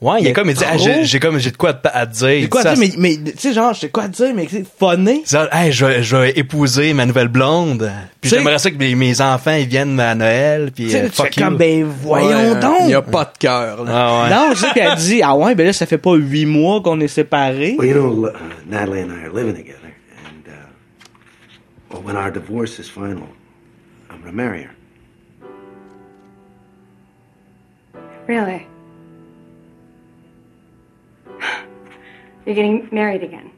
Ouais, 0.00 0.20
il 0.20 0.26
est 0.26 0.32
comme, 0.34 0.50
il 0.50 0.56
dit, 0.56 0.64
Ah, 0.66 0.76
j'ai 0.76 1.18
comme, 1.18 1.38
j'ai 1.38 1.50
de 1.50 1.56
quoi 1.56 1.70
à, 1.84 1.98
à 2.00 2.06
te 2.06 2.12
dire. 2.12 2.28
J'ai 2.42 2.48
quoi 2.50 2.60
à 2.66 2.74
dire, 2.74 2.78
mais, 2.78 2.92
mais 2.98 3.32
tu 3.32 3.38
sais, 3.38 3.52
genre, 3.54 3.72
j'ai 3.72 3.88
quoi 3.88 4.02
à 4.02 4.08
dire, 4.08 4.34
mais 4.34 4.46
c'est 4.50 4.64
funny. 4.78 5.22
Ça, 5.24 5.48
hey, 5.50 5.72
je, 5.72 5.86
vais- 5.86 6.02
je 6.02 6.16
vais 6.16 6.30
épouser 6.38 6.92
ma 6.92 7.06
nouvelle 7.06 7.28
blonde. 7.28 7.90
Puis 8.20 8.28
j'aimerais 8.28 8.58
ça 8.58 8.70
que 8.70 8.76
mes, 8.76 8.94
mes 8.96 9.18
enfants 9.22 9.54
ils 9.54 9.66
viennent 9.66 9.98
à 10.00 10.14
Noël. 10.14 10.72
Puis 10.74 10.86
Tu 10.86 10.90
sais, 10.90 11.02
euh, 11.04 11.08
tu 11.08 11.12
fuck 11.14 11.34
you. 11.34 11.42
comme, 11.44 11.56
ben, 11.56 11.84
voyons 11.84 12.52
Ouais, 12.52 12.60
donc. 12.60 12.76
Il 12.82 12.90
y 12.90 12.94
a 12.94 13.00
pas 13.00 13.24
de 13.24 13.38
cœur, 13.38 13.84
là. 13.84 13.92
Ah 13.94 14.22
ouais. 14.24 14.30
Non, 14.34 14.54
je 14.54 14.60
sais 14.60 14.72
qu'elle 14.74 14.94
dit, 14.96 15.22
ah 15.22 15.34
ouais, 15.36 15.54
ben 15.54 15.64
là, 15.64 15.72
ça 15.72 15.86
fait 15.86 15.96
pas 15.96 16.14
huit 16.16 16.44
mois 16.44 16.82
qu'on 16.82 17.00
est 17.00 17.08
séparés. 17.08 17.76
Well, 17.78 17.88
you 17.88 17.94
know, 17.94 18.26
uh, 18.26 18.30
Natalie 18.68 19.04
and 19.04 19.10
I 19.10 19.26
are 19.28 19.32
living 19.32 19.54
together, 19.54 19.78
and 20.26 20.48
uh, 20.48 21.94
well, 21.94 22.02
when 22.04 22.16
our 22.16 22.30
divorce 22.30 22.78
is 22.78 22.90
final, 22.90 23.28
I'm 24.10 24.18
gonna 24.22 24.32
marry 24.32 24.64
her. 24.64 24.70
Really? 28.26 28.66
You're 32.46 32.54
getting 32.54 32.88
married 32.90 33.22
again. 33.22 33.50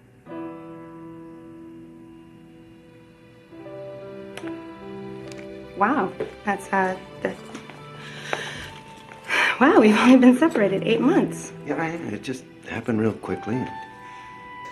Wow, 5.77 6.11
that's 6.45 6.73
uh, 6.73 6.97
that's. 7.23 7.41
Wow, 9.61 9.81
we've 9.81 9.97
only 9.97 10.19
been 10.19 10.37
separated 10.37 10.83
eight 10.83 11.01
months. 11.01 11.51
Yeah, 11.65 11.83
I, 11.83 11.89
it 12.13 12.23
just 12.23 12.45
happened 12.69 13.01
real 13.01 13.15
quickly. 13.15 13.67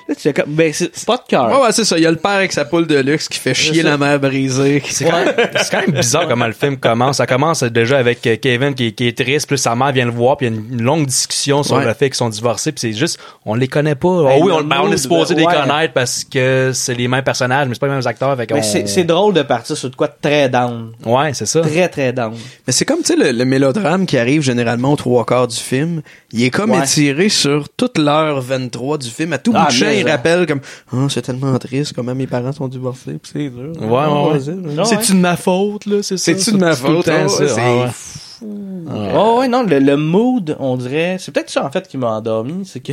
Là, 0.07 0.15
tu 0.15 0.21
fais 0.21 0.33
comme, 0.35 0.51
ben, 0.55 0.71
c'est 0.73 1.07
pas 1.07 1.17
de 1.17 1.23
cœur. 1.27 1.49
Ouais, 1.49 1.65
ouais, 1.67 1.73
c'est 1.73 1.85
ça. 1.85 1.97
Il 1.97 2.03
y 2.03 2.07
a 2.07 2.11
le 2.11 2.19
père 2.19 2.33
avec 2.33 2.53
sa 2.53 2.67
poule 2.67 2.87
de 2.87 2.99
luxe 2.99 3.27
qui 3.27 3.39
fait 3.39 3.55
chier 3.55 3.83
la 3.83 3.97
mère 3.97 4.21
brisée. 4.21 4.83
C'est 4.87 5.07
quand, 5.07 5.25
même- 5.25 5.35
c'est 5.57 5.71
quand 5.71 5.81
même 5.81 5.93
bizarre 5.93 6.29
comment 6.29 6.47
le 6.47 6.53
film 6.53 6.77
commence. 6.77 7.17
Ça 7.17 7.27
commence 7.27 7.63
déjà 7.63 7.97
avec 7.99 8.27
euh, 8.27 8.37
Kevin 8.37 8.75
qui, 8.75 8.93
qui 8.93 9.09
est 9.09 9.17
triste, 9.17 9.47
puis 9.49 9.57
sa 9.57 9.75
mère 9.75 9.93
vient 9.93 10.05
le 10.05 10.11
voir, 10.11 10.37
puis 10.37 10.47
il 10.49 10.53
y 10.53 10.57
a 10.57 10.59
une, 10.59 10.83
longue 10.83 11.07
discussion 11.07 11.63
sur 11.63 11.77
Ouais. 11.77 11.87
le 11.87 11.95
fait 11.95 12.07
qu'ils 12.11 12.17
sont 12.17 12.29
divorcés, 12.29 12.73
puis 12.73 12.81
c'est 12.81 12.93
juste, 12.93 13.19
on 13.47 13.55
les 13.55 13.67
connaît 13.69 13.95
pas. 13.95 14.23
Ben, 14.25 14.31
Ah 14.33 14.39
oui, 14.41 14.53
on, 14.53 14.63
ben, 14.63 14.81
on 14.83 14.93
est 14.93 14.97
supposé 14.99 15.35
les 15.35 15.45
ouais. 15.45 15.55
connaître 15.55 15.95
parce 15.95 16.23
que 16.25 16.73
c'est 16.75 16.95
les 16.95 17.09
mêmes 17.09 17.25
personnages, 17.25 17.67
mais 17.69 17.75
c'est 17.75 17.81
pas 17.81 17.87
les 17.87 17.95
mêmes 17.95 18.07
acteurs. 18.07 18.37
Fait 18.37 18.47
Mais 18.53 18.63
c'est 18.63 18.87
c'est 18.87 19.05
drôle 19.05 19.33
de 19.33 19.43
partir 19.43 19.75
sur 19.77 19.89
de 19.89 19.97
quoi 19.97 20.09
de 20.09 20.15
très 20.21 20.51
down. 20.51 20.93
Ouais, 21.07 21.33
c'est 21.33 21.47
ça. 21.47 21.63
Très, 21.63 21.89
très 21.89 22.13
down. 22.13 22.35
Mais 22.67 22.73
c'est 22.75 22.85
comme, 22.85 22.99
tu 22.99 23.07
sais, 23.07 23.17
le, 23.17 23.33
le 23.33 23.45
mélodrame 23.47 24.05
qui 24.05 24.19
arrive 24.19 24.43
généralement 24.43 24.93
aux 24.93 24.97
trois 24.97 25.25
quarts 25.25 25.49
du 25.49 25.57
film. 25.57 26.03
Il 26.37 26.43
est 26.43 26.51
comme 26.51 26.73
Ouais. 26.73 26.81
étiré 26.83 27.29
sur 27.29 27.69
toute 27.69 27.97
l'heure 27.97 28.41
23 28.41 28.99
du 28.99 29.09
film. 29.09 29.33
À 29.35 29.39
tout 29.39 29.53
bout 29.53 29.59
Ah, 29.61 29.67
de 29.69 29.73
champ, 29.73 29.87
mais, 29.87 30.01
il 30.01 30.09
hein. 30.09 30.11
rappelle 30.13 30.47
comme, 30.47 30.61
oh, 30.93 31.09
c'est 31.09 31.23
tellement 31.23 31.57
triste 31.61 31.93
comment 31.95 32.13
mes 32.15 32.27
parents 32.27 32.53
sont 32.53 32.67
divorcés, 32.67 33.13
pis 33.15 33.31
c'est 33.33 33.49
dur. 33.51 33.73
Ouais, 33.81 33.87
ouais, 33.87 34.33
ouais. 34.33 34.39
vas-y. 34.39 34.55
Non, 34.57 34.85
C'est-tu 34.85 35.13
de 35.13 35.19
ma 35.19 35.37
faute, 35.37 35.87
là, 35.87 36.03
c'est 36.03 36.17
ça? 36.17 36.25
C'est-tu 36.25 36.53
de 36.53 36.57
ma 36.59 36.75
faute? 36.75 37.09
Oh, 37.09 37.29
ça. 37.29 37.49
c'est 37.49 37.61
Ah 37.61 37.75
ouais. 37.77 39.13
Oh, 39.15 39.37
ouais, 39.39 39.49
non, 39.49 39.63
le, 39.63 39.79
le 39.79 39.97
mood, 39.97 40.57
on 40.59 40.77
dirait, 40.77 41.17
c'est 41.21 41.33
peut-être 41.33 41.51
ça, 41.51 41.65
en 41.65 41.71
fait, 41.71 41.87
qui 41.87 41.97
m'a 41.99 42.09
endormi, 42.17 42.67
c'est 42.67 42.81
que, 42.81 42.93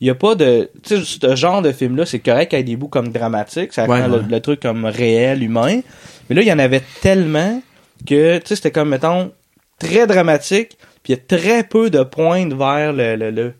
il 0.00 0.06
y 0.06 0.10
a 0.10 0.14
pas 0.14 0.34
de, 0.34 0.68
tu 0.82 0.98
sais, 1.02 1.18
ce 1.22 1.34
genre 1.34 1.62
de 1.62 1.72
film-là, 1.72 2.04
c'est 2.04 2.18
correct 2.18 2.50
qu'il 2.50 2.58
y 2.58 2.60
ait 2.60 2.64
des 2.64 2.76
bouts 2.76 2.88
comme 2.88 3.08
dramatiques, 3.08 3.72
ça 3.72 3.86
Ouais, 3.86 4.02
rend 4.02 4.08
le, 4.08 4.20
le 4.28 4.40
truc 4.40 4.60
comme 4.60 4.84
réel, 4.84 5.42
humain. 5.42 5.80
Mais 6.28 6.36
là, 6.36 6.42
il 6.42 6.48
y 6.48 6.52
en 6.52 6.58
avait 6.58 6.82
tellement 7.00 7.62
que, 8.06 8.36
tu 8.38 8.42
sais, 8.48 8.56
c'était 8.56 8.70
comme, 8.72 8.90
mettons, 8.90 9.32
très 9.78 10.06
dramatique, 10.06 10.76
puis 11.02 11.12
il 11.12 11.16
y 11.16 11.18
a 11.18 11.38
très 11.38 11.62
peu 11.64 11.90
de 11.90 12.02
pointes 12.02 12.52
vers 12.52 12.92
le, 12.92 13.16
le, 13.16 13.30
le, 13.30 13.54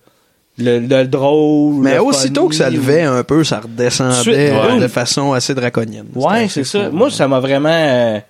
le, 0.59 0.79
le 0.79 1.05
drôle. 1.07 1.83
Mais 1.83 1.95
le 1.95 2.03
aussitôt 2.03 2.43
funny, 2.43 2.51
que 2.51 2.55
ça 2.57 2.71
levait 2.71 3.03
un 3.03 3.23
peu, 3.25 3.45
ça 3.45 3.61
redescendait 3.61 4.15
Suite, 4.15 4.35
euh, 4.35 4.75
ouais. 4.75 4.81
de 4.81 4.89
façon 4.89 5.33
assez 5.33 5.55
draconienne. 5.55 6.07
Ouais, 6.15 6.49
c'est 6.49 6.65
ça. 6.65 6.91
Moi, 6.91 7.11
ça 7.11 7.29
m'a 7.29 7.41
vraiment. 7.41 8.21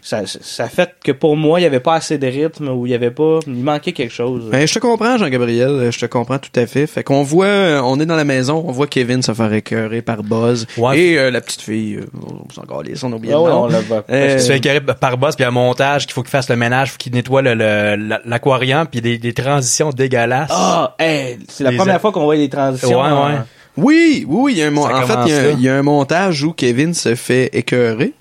Ça, 0.00 0.22
ça 0.26 0.68
fait 0.68 0.90
que 1.04 1.12
pour 1.12 1.36
moi, 1.36 1.60
il 1.60 1.62
y 1.62 1.66
avait 1.66 1.78
pas 1.80 1.94
assez 1.94 2.18
de 2.18 2.26
rythme 2.26 2.68
ou 2.68 2.86
il 2.86 2.90
y 2.90 2.94
avait 2.94 3.10
pas. 3.12 3.38
Il 3.46 3.54
manquait 3.62 3.92
quelque 3.92 4.12
chose. 4.12 4.48
Ben, 4.50 4.66
je 4.66 4.74
te 4.74 4.78
comprends, 4.80 5.16
Jean-Gabriel. 5.16 5.90
Je 5.92 5.98
te 6.00 6.06
comprends 6.06 6.38
tout 6.38 6.50
à 6.56 6.66
fait. 6.66 6.86
Fait 6.88 7.04
qu'on 7.04 7.22
voit, 7.22 7.80
on 7.84 8.00
est 8.00 8.06
dans 8.06 8.16
la 8.16 8.24
maison, 8.24 8.64
on 8.66 8.72
voit 8.72 8.88
Kevin 8.88 9.22
se 9.22 9.32
faire 9.32 9.52
écœurer 9.52 10.02
par 10.02 10.22
Buzz. 10.24 10.66
Ouais. 10.76 10.98
Et 10.98 11.18
euh, 11.18 11.30
la 11.30 11.40
petite 11.40 11.62
fille, 11.62 11.96
euh, 11.96 12.06
on 12.48 12.52
s'en 12.52 12.62
calisse, 12.62 13.02
on 13.04 13.12
Ah 13.12 13.16
le 13.22 13.28
ouais, 13.28 13.32
nom. 13.32 13.62
on 13.62 13.66
la 13.68 13.80
voit. 13.80 14.04
Euh, 14.10 14.30
Il 14.34 14.40
se 14.40 14.48
fait 14.50 14.58
écœurer 14.58 14.80
par 14.80 15.16
boss, 15.18 15.36
puis 15.36 15.44
un 15.44 15.50
montage 15.52 16.06
qu'il 16.06 16.14
faut 16.14 16.22
qu'il 16.22 16.30
fasse 16.30 16.48
le 16.50 16.56
ménage, 16.56 16.90
faut 16.92 16.98
qu'il 16.98 17.12
nettoie 17.12 17.42
le- 17.42 17.54
le- 17.54 18.18
l'aquarium, 18.24 18.86
puis 18.90 19.00
des, 19.00 19.18
des 19.18 19.32
transitions 19.32 19.90
dégueulasses. 19.90 20.50
Ah, 20.52 20.94
hey, 20.98 21.38
c'est 21.48 21.62
la 21.64 21.70
Les 21.70 21.76
première 21.76 21.96
a- 21.96 21.98
fois 22.00 22.10
qu'on 22.10 22.24
voit 22.24 22.34
les 22.36 22.48
transitions. 22.48 23.00
Ouais, 23.00 23.08
en- 23.08 23.26
ouais. 23.26 23.38
Oui, 23.76 24.26
oui, 24.28 24.40
oui, 24.42 24.52
il 24.52 24.58
y 24.58 24.62
a 24.62 24.66
un 24.66 24.74
Ça 24.74 24.80
en 24.98 25.06
fait, 25.06 25.14
il 25.26 25.32
y, 25.32 25.36
a, 25.38 25.42
là. 25.44 25.50
il 25.52 25.60
y 25.62 25.68
a 25.68 25.76
un 25.76 25.82
montage 25.82 26.42
où 26.44 26.52
Kevin 26.52 26.92
se 26.92 27.14
fait 27.14 27.48
écœurer. 27.54 28.12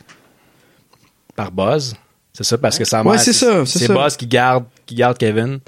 Par 1.35 1.51
Buzz. 1.51 1.95
C'est 2.33 2.43
ça, 2.43 2.57
parce 2.57 2.77
que 2.77 2.85
sa 2.85 3.03
Ouais, 3.03 3.17
c'est 3.17 3.33
ça, 3.33 3.65
c'est. 3.65 3.87
Buzz 3.87 4.15
qui 4.15 4.27
garde, 4.27 4.65
qui 4.85 4.95
garde 4.95 5.17
Kevin. 5.17 5.59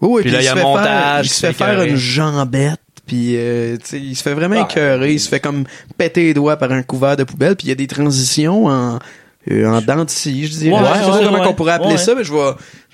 Oui, 0.00 0.08
oui, 0.10 0.22
Puis 0.22 0.30
là, 0.30 0.40
il 0.40 0.44
y 0.44 0.48
a 0.48 0.52
se 0.52 0.56
un 0.56 0.60
fait 0.60 0.62
montage 0.62 0.84
faire, 0.86 1.22
il 1.24 1.28
se 1.28 1.46
fait 1.46 1.52
faire 1.52 1.82
une 1.82 1.96
jambette, 1.96 2.80
puis 3.06 3.36
euh, 3.36 3.76
tu 3.78 3.86
sais, 3.86 4.00
il 4.00 4.14
se 4.14 4.22
fait 4.22 4.34
vraiment 4.34 4.56
Ah, 4.58 4.68
écœurer, 4.70 5.12
il 5.12 5.20
se 5.20 5.28
fait 5.28 5.40
comme 5.40 5.64
péter 5.96 6.24
les 6.24 6.34
doigts 6.34 6.56
par 6.56 6.72
un 6.72 6.82
couvert 6.82 7.16
de 7.16 7.24
poubelle, 7.24 7.56
puis 7.56 7.66
il 7.66 7.70
y 7.70 7.72
a 7.72 7.76
des 7.76 7.86
transitions 7.86 8.66
en 8.66 8.98
euh, 9.50 9.66
en 9.68 9.80
dents 9.80 10.04
de 10.04 10.10
scie, 10.10 10.46
je 10.46 10.52
dirais. 10.58 10.74
Ouais, 10.74 10.88
je 11.00 11.04
sais 11.04 11.10
pas 11.10 11.24
comment 11.24 11.38
ouais. 11.40 11.46
on 11.48 11.54
pourrait 11.54 11.72
appeler 11.72 11.92
Ouais. 11.92 11.98
ça, 11.98 12.14
mais 12.14 12.24
je 12.24 12.32
vais 12.32 12.38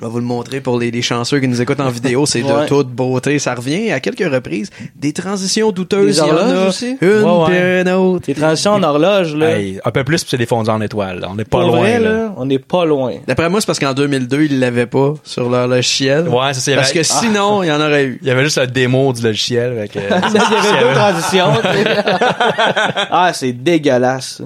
je 0.01 0.07
vais 0.07 0.11
vous 0.11 0.19
le 0.19 0.25
montrer 0.25 0.61
pour 0.63 0.79
les, 0.79 0.91
les 0.91 1.03
chanceux 1.03 1.41
qui 1.41 1.47
nous 1.49 1.61
écoutent 1.61 1.81
en 1.81 1.91
vidéo, 1.91 2.25
c'est 2.25 2.41
de 2.41 2.67
toute 2.67 2.89
beauté, 2.89 3.39
ça 3.39 3.55
revient 3.55 3.93
à 3.93 4.01
quelques 4.01 4.33
reprises, 4.33 4.71
des 4.97 5.13
transitions 5.13 5.73
douteuses, 5.73 6.17
Des 6.17 6.23
il 6.23 6.27
y 6.27 6.31
en 6.31 6.35
horloges 6.37 6.57
a 6.65 6.69
aussi? 6.69 6.97
une 7.03 7.23
Ouais, 7.23 7.47
puis 7.47 7.81
une 7.83 7.89
autre. 7.91 8.25
Les 8.27 8.35
transitions 8.35 8.73
en 8.73 8.83
horloge, 8.83 9.35
là. 9.37 9.59
Hey, 9.59 9.79
un 9.85 9.91
peu 9.91 10.03
plus, 10.03 10.23
puis 10.23 10.31
c'est 10.31 10.39
défondu 10.39 10.71
en 10.71 10.81
étoile. 10.81 11.27
On 11.31 11.39
est 11.39 11.45
pas 11.45 11.59
pour 11.61 11.67
loin. 11.69 11.81
vrai, 11.81 11.99
là. 12.01 12.13
là, 12.13 12.35
on 12.39 12.47
n'est 12.47 12.59
pas 12.59 12.87
loin. 12.87 13.13
D'après 13.27 13.51
moi, 13.51 13.61
c'est 13.61 13.67
parce 13.67 13.79
qu'en 13.79 13.93
2002, 13.93 14.45
ils 14.45 14.59
l'avaient 14.59 14.87
pas 14.87 15.13
sur 15.23 15.51
leur 15.51 15.69
logiciel. 15.69 16.29
Ouais, 16.29 16.55
c'est 16.55 16.61
ça. 16.61 16.73
y 16.73 16.75
Parce 16.77 16.93
que 16.93 17.03
sinon, 17.03 17.63
il 17.63 17.67
y 17.69 17.73
en 17.73 17.81
aurait 17.81 18.05
eu. 18.07 18.19
Il 18.23 18.29
y 18.29 18.31
avait 18.31 18.45
juste 18.45 18.57
la 18.57 18.67
démo 18.67 19.13
du 19.13 19.21
logiciel. 19.23 19.77
fait 19.83 19.89
que- 19.89 19.99
il 20.09 20.35
y 20.35 20.39
avait 20.39 20.89
deux 20.89 20.95
transitions. 20.95 21.53
tu 21.63 21.69
sais. 21.85 21.85
ah, 23.11 23.31
c'est 23.35 23.53
dégueulasse. 23.53 24.41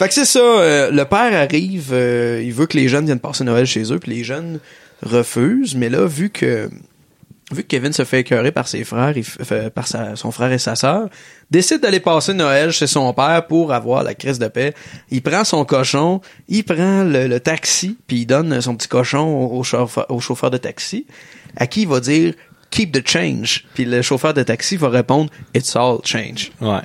Fait 0.00 0.08
que 0.08 0.14
c'est 0.14 0.24
ça, 0.24 0.38
euh, 0.38 0.90
le 0.90 1.04
père 1.04 1.34
arrive, 1.38 1.90
euh, 1.92 2.40
il 2.42 2.54
veut 2.54 2.64
que 2.64 2.78
les 2.78 2.88
jeunes 2.88 3.04
viennent 3.04 3.20
passer 3.20 3.44
Noël 3.44 3.66
chez 3.66 3.92
eux, 3.92 3.98
puis 3.98 4.12
les 4.12 4.24
jeunes 4.24 4.58
refusent, 5.02 5.74
mais 5.74 5.90
là, 5.90 6.06
vu 6.06 6.30
que 6.30 6.70
vu 7.52 7.62
que 7.64 7.68
Kevin 7.68 7.92
se 7.92 8.04
fait 8.04 8.20
écœurer 8.20 8.50
par 8.50 8.66
ses 8.66 8.84
frères, 8.84 9.14
par 9.74 9.86
son 10.16 10.30
frère 10.30 10.52
et 10.52 10.58
sa 10.58 10.74
sœur, 10.74 11.10
décide 11.50 11.80
d'aller 11.80 12.00
passer 12.00 12.32
Noël 12.32 12.70
chez 12.72 12.86
son 12.86 13.12
père 13.12 13.46
pour 13.46 13.74
avoir 13.74 14.02
la 14.02 14.14
crise 14.14 14.38
de 14.38 14.48
paix. 14.48 14.72
Il 15.10 15.20
prend 15.20 15.44
son 15.44 15.66
cochon, 15.66 16.20
il 16.48 16.64
prend 16.64 17.04
le, 17.04 17.38
taxi, 17.38 17.98
puis 18.06 18.20
il 18.20 18.26
donne 18.26 18.60
son 18.60 18.76
petit 18.76 18.88
cochon 18.88 19.50
au 19.52 20.20
chauffeur 20.20 20.50
de 20.50 20.56
taxi, 20.56 21.06
à 21.56 21.66
qui 21.66 21.82
il 21.82 21.88
va 21.88 22.00
dire 22.00 22.34
«Keep 22.70 22.92
the 22.92 23.06
change». 23.06 23.64
Puis 23.74 23.84
le 23.84 24.00
chauffeur 24.02 24.32
de 24.34 24.42
taxi 24.42 24.76
va 24.76 24.88
répondre 24.88 25.30
«It's 25.54 25.74
all 25.76 25.98
change 26.04 26.52
Ouais. 26.60 26.78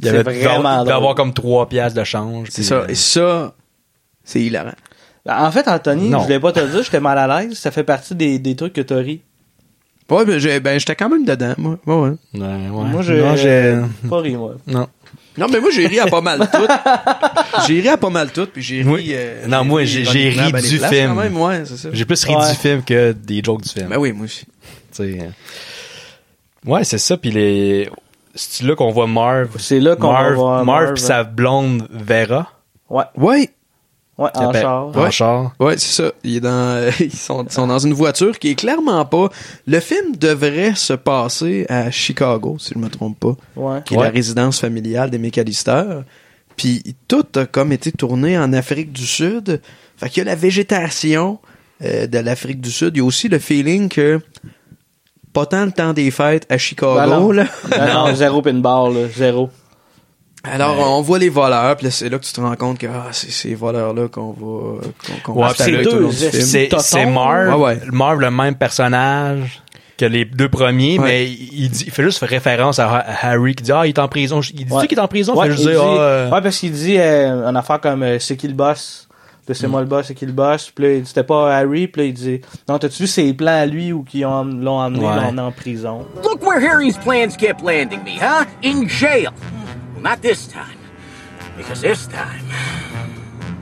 Il 0.00 0.06
y 0.06 0.10
C'est 0.10 0.16
avait 0.18 0.22
vraiment 0.44 0.78
drôle. 0.82 0.92
avoir 0.92 1.14
comme 1.14 1.32
trois 1.32 1.68
piastres 1.68 1.98
de 1.98 2.04
change.». 2.04 2.48
C'est 2.50 2.62
ça. 2.64 2.74
euh, 2.76 2.86
Et 2.88 2.94
ça, 2.96 3.54
c'est 4.24 4.40
hilarant. 4.42 4.72
En 5.28 5.52
fait, 5.52 5.68
Anthony, 5.68 6.08
Non. 6.08 6.18
je 6.18 6.24
voulais 6.24 6.40
pas 6.40 6.50
te 6.50 6.58
le 6.58 6.66
dire, 6.68 6.82
j'étais 6.82 6.98
mal 6.98 7.16
à 7.16 7.42
l'aise. 7.42 7.56
Ça 7.56 7.70
fait 7.70 7.84
partie 7.84 8.14
des, 8.16 8.40
des 8.40 8.56
trucs 8.56 8.72
que 8.72 8.80
t'as 8.80 8.96
ri. 8.98 9.22
Ouais, 10.10 10.24
ben, 10.26 10.38
j'ai- 10.38 10.58
ben 10.58 10.78
j'étais 10.80 10.96
quand 10.96 11.08
même 11.08 11.24
dedans, 11.24 11.54
moi. 11.58 11.78
Ouais, 11.86 11.94
ouais. 11.94 12.10
Ouais, 12.34 12.40
ouais. 12.44 12.68
Moi, 12.90 13.02
j'ai 13.02 13.20
Non, 13.22 13.36
j'ai- 13.36 13.78
pas 14.10 14.18
ri, 14.20 14.34
moi. 14.36 14.56
Non. 14.66 14.88
Non, 15.38 15.46
mais 15.50 15.60
moi, 15.60 15.70
j'ai 15.72 15.86
ri 15.86 15.98
à 15.98 16.06
pas 16.06 16.20
mal 16.20 16.40
tout. 16.52 16.66
j'ai 17.66 17.80
ri 17.80 17.88
à 17.88 17.96
pas 17.96 18.10
mal 18.10 18.30
tout, 18.32 18.46
puis 18.46 18.62
j'ai 18.62 18.82
ri... 18.82 18.88
Oui. 18.88 19.06
euh, 19.12 19.46
Non, 19.46 19.64
moi, 19.64 19.84
j'ai- 19.84 20.02
ri 20.02 20.52
ben 20.52 20.60
du 20.60 20.78
places, 20.78 20.90
film. 20.92 21.16
Ouais. 21.18 21.62
J'ai 21.92 22.04
plus 22.04 22.24
ri 22.24 22.34
Ouais. 22.34 22.50
du 22.50 22.54
film 22.56 22.82
que 22.82 23.12
des 23.12 23.42
jokes 23.42 23.62
du 23.62 23.68
film. 23.70 23.88
Ben 23.88 23.96
oui, 23.98 24.12
moi 24.12 24.24
aussi. 24.26 24.44
Tu 24.44 24.48
sais, 24.92 25.18
euh. 25.20 26.70
Ouais, 26.70 26.84
c'est 26.84 26.98
ça. 26.98 27.16
Puis 27.16 27.30
les. 27.30 27.88
C'est 28.34 28.64
là 28.64 28.74
qu'on 28.76 28.90
voit 28.90 29.06
Marv. 29.06 29.48
C'est 29.58 29.80
là 29.80 29.96
qu'on 29.96 30.12
va 30.12 30.22
Marv, 30.22 30.36
Marv 30.36 30.64
Marv, 30.66 30.92
puis 30.94 31.02
sa 31.02 31.24
blonde 31.24 31.86
Vera. 31.90 32.50
Ouais, 32.90 33.04
Ouais, 33.16 33.50
ouais, 34.22 34.30
en 34.34 34.48
appelle- 34.48 34.62
char. 34.62 34.86
En 34.86 34.92
Ouais. 35.02 35.10
char. 35.10 35.52
ouais, 35.60 35.78
c'est 35.78 36.02
ça. 36.02 36.12
Il 36.24 36.36
est 36.36 36.40
dans, 36.40 36.90
ils, 37.00 37.12
sont, 37.12 37.44
ils 37.44 37.52
sont 37.52 37.66
dans 37.66 37.78
une 37.78 37.92
voiture 37.94 38.38
qui 38.38 38.50
est 38.50 38.54
clairement 38.54 39.04
pas... 39.04 39.28
Le 39.66 39.80
film 39.80 40.16
devrait 40.16 40.74
se 40.74 40.92
passer 40.92 41.66
à 41.68 41.90
Chicago, 41.90 42.56
si 42.58 42.72
je 42.74 42.78
me 42.78 42.88
trompe 42.88 43.18
pas, 43.20 43.34
Ouais. 43.56 43.80
qui 43.84 43.94
est 43.94 43.96
Ouais. 43.98 44.04
la 44.04 44.10
résidence 44.10 44.60
familiale 44.60 45.10
des 45.10 45.18
McAllister. 45.18 45.84
Puis 46.56 46.96
tout 47.08 47.24
a 47.36 47.46
comme 47.46 47.72
été 47.72 47.92
tourné 47.92 48.38
en 48.38 48.52
Afrique 48.52 48.92
du 48.92 49.06
Sud. 49.06 49.60
Fait 49.96 50.08
qu'il 50.08 50.18
y 50.24 50.26
a 50.26 50.30
la 50.30 50.36
végétation 50.36 51.38
euh, 51.84 52.06
de 52.06 52.18
l'Afrique 52.18 52.60
du 52.60 52.70
Sud. 52.70 52.90
Il 52.94 52.98
y 52.98 53.00
a 53.00 53.04
aussi 53.04 53.28
le 53.28 53.38
feeling 53.38 53.88
que 53.88 54.20
pas 55.32 55.46
tant 55.46 55.64
le 55.64 55.72
temps 55.72 55.94
des 55.94 56.10
fêtes 56.10 56.46
à 56.50 56.58
Chicago, 56.58 56.94
Ben 56.94 57.06
non. 57.06 57.32
là. 57.32 57.46
Non, 57.70 58.08
non, 58.08 58.14
zéro 58.14 58.42
pinball, 58.42 58.92
là, 58.94 59.08
zéro. 59.16 59.48
Alors, 60.44 60.76
on 60.98 61.02
voit 61.02 61.18
les 61.20 61.28
voleurs, 61.28 61.76
puis 61.76 61.84
là, 61.86 61.90
c'est 61.92 62.08
là 62.08 62.18
que 62.18 62.24
tu 62.24 62.32
te 62.32 62.40
rends 62.40 62.56
compte 62.56 62.78
que 62.78 62.86
ah, 62.88 63.08
c'est 63.12 63.30
ces 63.30 63.54
voleurs-là 63.54 64.08
qu'on 64.08 64.32
va, 64.32 64.80
qu'on, 65.22 65.32
Ouais, 65.34 65.48
c'est. 66.20 66.68
C'est 66.80 67.06
Marv. 67.06 67.48
Ouais, 67.48 67.54
ouais. 67.64 67.80
Marv, 67.92 68.18
le 68.20 68.30
même 68.30 68.56
personnage 68.56 69.62
que 69.96 70.04
les 70.04 70.24
deux 70.24 70.48
premiers, 70.48 70.98
Ouais. 70.98 71.04
mais 71.04 71.30
il, 71.30 71.68
dit- 71.70 71.84
il 71.86 71.92
fait 71.92 72.02
juste 72.02 72.24
référence 72.24 72.80
à, 72.80 73.04
Harry 73.22 73.54
qui 73.54 73.62
dit 73.62 73.72
Ah, 73.72 73.86
il 73.86 73.90
est 73.90 73.98
en 74.00 74.08
prison. 74.08 74.40
Il 74.52 74.64
dit 74.66 74.72
Ouais. 74.72 74.88
qu'il 74.88 74.98
est 74.98 75.00
en 75.00 75.06
prison? 75.06 75.36
Ouais, 75.36 75.46
fait 75.46 75.52
juste 75.52 75.64
il 75.64 75.70
dire, 75.70 75.80
dit- 75.80 75.86
Ah, 75.88 76.00
euh, 76.02 76.30
ouais, 76.30 76.40
parce 76.42 76.58
qu'il 76.58 76.72
dit 76.72 76.96
euh, 76.98 77.46
une 77.48 77.56
affaire 77.56 77.80
comme 77.80 78.02
euh, 78.02 78.18
c'est 78.18 78.36
qui 78.36 78.48
le 78.48 78.54
boss? 78.54 79.08
C'est 79.54 79.68
moi 79.68 79.80
le 79.80 79.86
boss, 79.86 80.06
c'est 80.06 80.14
qui 80.14 80.24
le 80.24 80.32
boss? 80.32 80.70
Puis 80.74 80.84
là, 80.84 80.92
il 80.94 81.02
dit 81.02 81.08
c'était 81.08 81.24
pas 81.24 81.54
Harry. 81.54 81.86
Puis 81.86 82.02
là, 82.02 82.08
il 82.08 82.14
dit 82.14 82.40
non, 82.68 82.78
t'as-tu 82.78 83.02
vu 83.02 83.06
ses 83.06 83.32
plans 83.34 83.60
à 83.60 83.66
lui 83.66 83.92
ou 83.92 84.02
qui 84.02 84.24
ont- 84.24 84.44
l'ont 84.44 84.78
emmené 84.80 85.04
Ouais. 85.04 85.40
en 85.40 85.52
prison? 85.52 86.06
Look 86.24 86.44
where 86.44 86.58
Harry's 86.64 86.96
plans 86.96 87.36
kept 87.38 87.60
landing 87.60 88.00
me, 88.04 88.18
huh? 88.18 88.44
In 88.64 88.88
jail. 88.88 89.28
Not 90.02 90.20
this 90.22 90.48
time. 90.48 90.78
Because 91.56 91.80
this 91.82 92.06
time, 92.08 92.44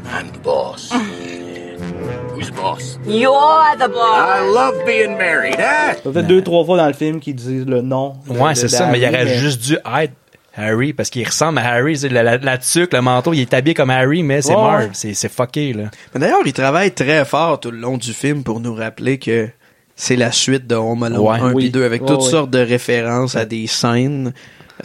I'm 0.07 0.31
the 0.33 0.39
boss. 0.39 0.91
Who's 2.35 2.47
the 2.51 2.53
boss? 2.57 2.99
You're 3.07 3.77
the 3.77 3.89
boss. 3.89 4.39
I 4.39 4.41
love 4.49 4.85
being 4.87 5.19
married, 5.19 5.57
huh? 5.59 5.95
Ça 6.03 6.13
fait 6.13 6.23
deux, 6.23 6.43
trois 6.43 6.65
fois 6.65 6.77
dans 6.79 6.87
le 6.87 6.93
film 6.95 7.21
qu'ils 7.21 7.35
disent 7.35 7.67
le 7.67 7.83
nom. 7.83 8.15
de- 8.27 8.33
Ouais, 8.39 8.55
c'est 8.55 8.69
ça, 8.69 8.87
mais 8.87 8.99
il 9.01 9.07
aurait 9.09 9.27
juste 9.39 9.61
dû 9.63 9.75
être 9.75 10.13
Harry 10.57 10.93
parce 10.93 11.11
qu'il 11.11 11.27
ressemble 11.27 11.59
à 11.59 11.73
Harry. 11.73 11.97
La, 12.11 12.23
la, 12.23 12.39
la 12.39 12.59
tuque, 12.59 12.93
le 12.95 13.01
manteau, 13.03 13.33
il 13.35 13.41
est 13.41 13.53
habillé 13.55 13.75
comme 13.75 13.91
Harry, 13.91 14.23
mais 14.23 14.41
c'est 14.41 14.55
Ouais, 14.55 14.63
Marv. 14.63 14.89
C'est 14.93 15.15
c'est 15.15 15.31
fucké, 15.31 15.73
là. 15.75 15.85
Mais 16.15 16.21
d'ailleurs, 16.21 16.41
il 16.47 16.53
travaille 16.53 16.93
très 16.93 17.25
fort 17.25 17.61
tout 17.61 17.71
le 17.71 17.79
long 17.79 17.99
du 17.99 18.13
film 18.15 18.43
pour 18.45 18.61
nous 18.61 18.75
rappeler 18.75 19.19
que 19.19 19.49
c'est 19.97 20.17
la 20.17 20.33
suite 20.33 20.67
de 20.67 20.75
Home 20.77 21.03
Alone 21.03 21.19
Ouais. 21.21 21.39
1 21.41 21.53
Oui. 21.53 21.67
et 21.67 21.71
2 21.71 21.85
avec 21.85 22.03
Ouais, 22.03 22.09
toutes 22.09 22.23
ouais. 22.23 22.31
sortes 22.31 22.51
de 22.51 22.61
références 22.61 23.37
à 23.37 23.45
des 23.45 23.67
scènes, 23.67 24.33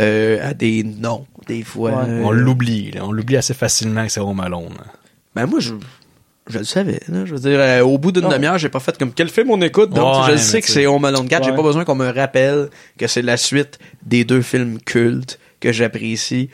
euh, 0.02 0.50
à 0.50 0.54
des 0.54 0.84
noms, 0.84 1.26
des 1.48 1.64
fois. 1.64 1.92
Ouais. 2.04 2.10
Euh, 2.10 2.22
On 2.24 2.32
l'oublie, 2.32 2.92
là. 2.92 3.06
On 3.06 3.12
l'oublie 3.12 3.38
assez 3.38 3.54
facilement 3.54 4.06
que 4.06 4.12
c'est 4.12 4.20
Home 4.20 4.40
Alone. 4.40 4.76
Ben 5.36 5.46
moi, 5.46 5.60
je, 5.60 5.74
je 6.48 6.60
le 6.60 6.64
savais. 6.66 7.00
là. 7.08 7.26
Je 7.26 7.34
veux 7.36 7.40
dire, 7.50 7.60
euh, 7.60 7.82
au 7.82 7.98
bout 7.98 8.12
d'une 8.12 8.28
demi-heure, 8.30 8.58
j'ai 8.58 8.70
pas 8.70 8.80
fait 8.80 8.98
comme 8.98 9.14
quel 9.14 9.30
film 9.30 9.52
on 9.52 9.62
écoute? 9.62 9.92
Donc, 9.92 10.26
Ouais, 10.28 10.34
je 10.34 10.38
sais 10.38 10.62
que 10.62 10.68
c'est. 10.70 10.86
Home 10.86 11.06
Alone 11.06 11.28
4. 11.28 11.44
J'ai 11.46 11.52
pas 11.56 11.64
besoin 11.64 11.86
qu'on 11.86 11.96
me 11.96 12.10
rappelle 12.10 12.70
que 12.98 13.08
c'est 13.08 13.22
la 13.22 13.38
suite 13.38 13.80
des 14.06 14.24
deux 14.24 14.42
films 14.42 14.80
cultes 14.80 15.40
que 15.60 15.72
j'apprécie. 15.72 16.50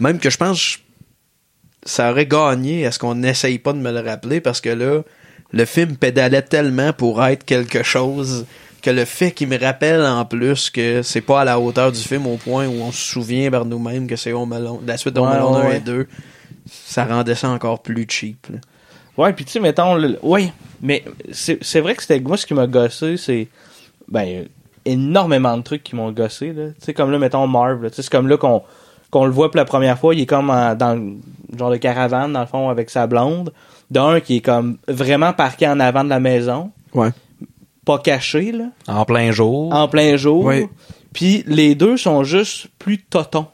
Même 0.00 0.18
que 0.18 0.30
je 0.30 0.36
pense 0.36 0.78
ça 1.84 2.10
aurait 2.10 2.26
gagné 2.26 2.84
à 2.84 2.90
ce 2.90 2.98
qu'on 2.98 3.14
n'essaye 3.14 3.58
pas 3.60 3.72
de 3.72 3.78
me 3.78 3.92
le 3.92 4.00
rappeler? 4.00 4.40
Parce 4.40 4.60
que 4.60 4.70
là, 4.70 5.02
le 5.52 5.64
film 5.64 5.96
pédalait 5.96 6.42
tellement 6.42 6.92
pour 6.92 7.24
être 7.24 7.44
quelque 7.44 7.84
chose 7.84 8.44
que 8.86 8.90
le 8.90 9.04
fait 9.04 9.32
qu'il 9.32 9.48
me 9.48 9.58
rappelle 9.58 10.02
en 10.04 10.24
plus 10.24 10.70
que 10.70 11.02
c'est 11.02 11.20
pas 11.20 11.40
à 11.40 11.44
la 11.44 11.58
hauteur 11.58 11.90
du 11.90 11.98
film 11.98 12.26
au 12.26 12.36
point 12.36 12.66
où 12.68 12.80
on 12.82 12.92
se 12.92 12.98
souvient 13.12 13.50
par 13.50 13.64
nous-mêmes 13.64 14.06
que 14.06 14.14
c'est 14.16 14.32
la 14.86 14.96
suite 14.96 15.14
de 15.14 15.20
Home 15.20 15.28
Ouais, 15.28 15.34
Alone 15.36 15.56
1 15.56 15.68
ouais. 15.68 15.76
et 15.78 15.80
2, 15.80 16.06
ça 16.66 17.04
rendait 17.04 17.34
ça 17.34 17.48
encore 17.50 17.82
plus 17.82 18.06
cheap. 18.08 18.46
là. 18.50 18.58
Ouais, 19.16 19.32
puis 19.32 19.44
tu 19.44 19.52
sais, 19.52 19.60
mettons, 19.60 19.94
le- 19.96 20.18
ouais, 20.22 20.52
mais 20.82 21.02
c'est 21.32 21.80
vrai 21.80 21.94
que 21.96 22.02
c'était 22.02 22.20
moi 22.20 22.36
ce 22.36 22.46
qui 22.46 22.54
m'a 22.54 22.66
gossé, 22.66 23.16
c'est 23.16 23.48
ben 24.08 24.44
énormément 24.84 25.56
de 25.56 25.62
trucs 25.62 25.82
qui 25.82 25.96
m'ont 25.96 26.12
gossé 26.12 26.52
là. 26.52 26.68
Tu 26.78 26.84
sais 26.84 26.94
comme 26.94 27.10
là 27.10 27.18
mettons 27.18 27.46
Marv, 27.46 27.82
là. 27.82 27.90
Tu 27.90 27.96
sais, 27.96 28.02
c'est 28.02 28.10
comme 28.12 28.28
là 28.28 28.36
qu'on 28.36 28.62
qu'on 29.10 29.24
le 29.24 29.30
voit 29.32 29.50
pour 29.50 29.56
la 29.56 29.64
première 29.64 29.98
fois, 29.98 30.14
il 30.14 30.20
est 30.20 30.26
comme 30.26 30.50
en- 30.50 30.74
dans 30.74 30.94
le 30.94 31.14
genre 31.58 31.70
de 31.70 31.76
caravane 31.76 32.32
dans 32.32 32.40
le 32.40 32.46
fond 32.46 32.68
avec 32.68 32.90
sa 32.90 33.06
blonde, 33.06 33.52
d'un 33.90 34.20
qui 34.20 34.36
est 34.36 34.40
comme 34.40 34.78
vraiment 34.88 35.32
parqué 35.32 35.66
en 35.66 35.80
avant 35.80 36.04
de 36.04 36.08
la 36.10 36.20
maison, 36.20 36.70
Ouais. 36.94 37.10
Pas 37.86 37.98
caché 37.98 38.52
là, 38.52 38.66
En 38.86 39.06
plein 39.06 39.32
jour. 39.32 39.72
en 39.72 39.88
plein 39.88 40.16
jour. 40.16 40.52
Puis 41.14 41.42
les 41.46 41.74
deux 41.74 41.96
sont 41.96 42.24
juste 42.24 42.66
plus 42.78 42.98
totons. 43.02 43.46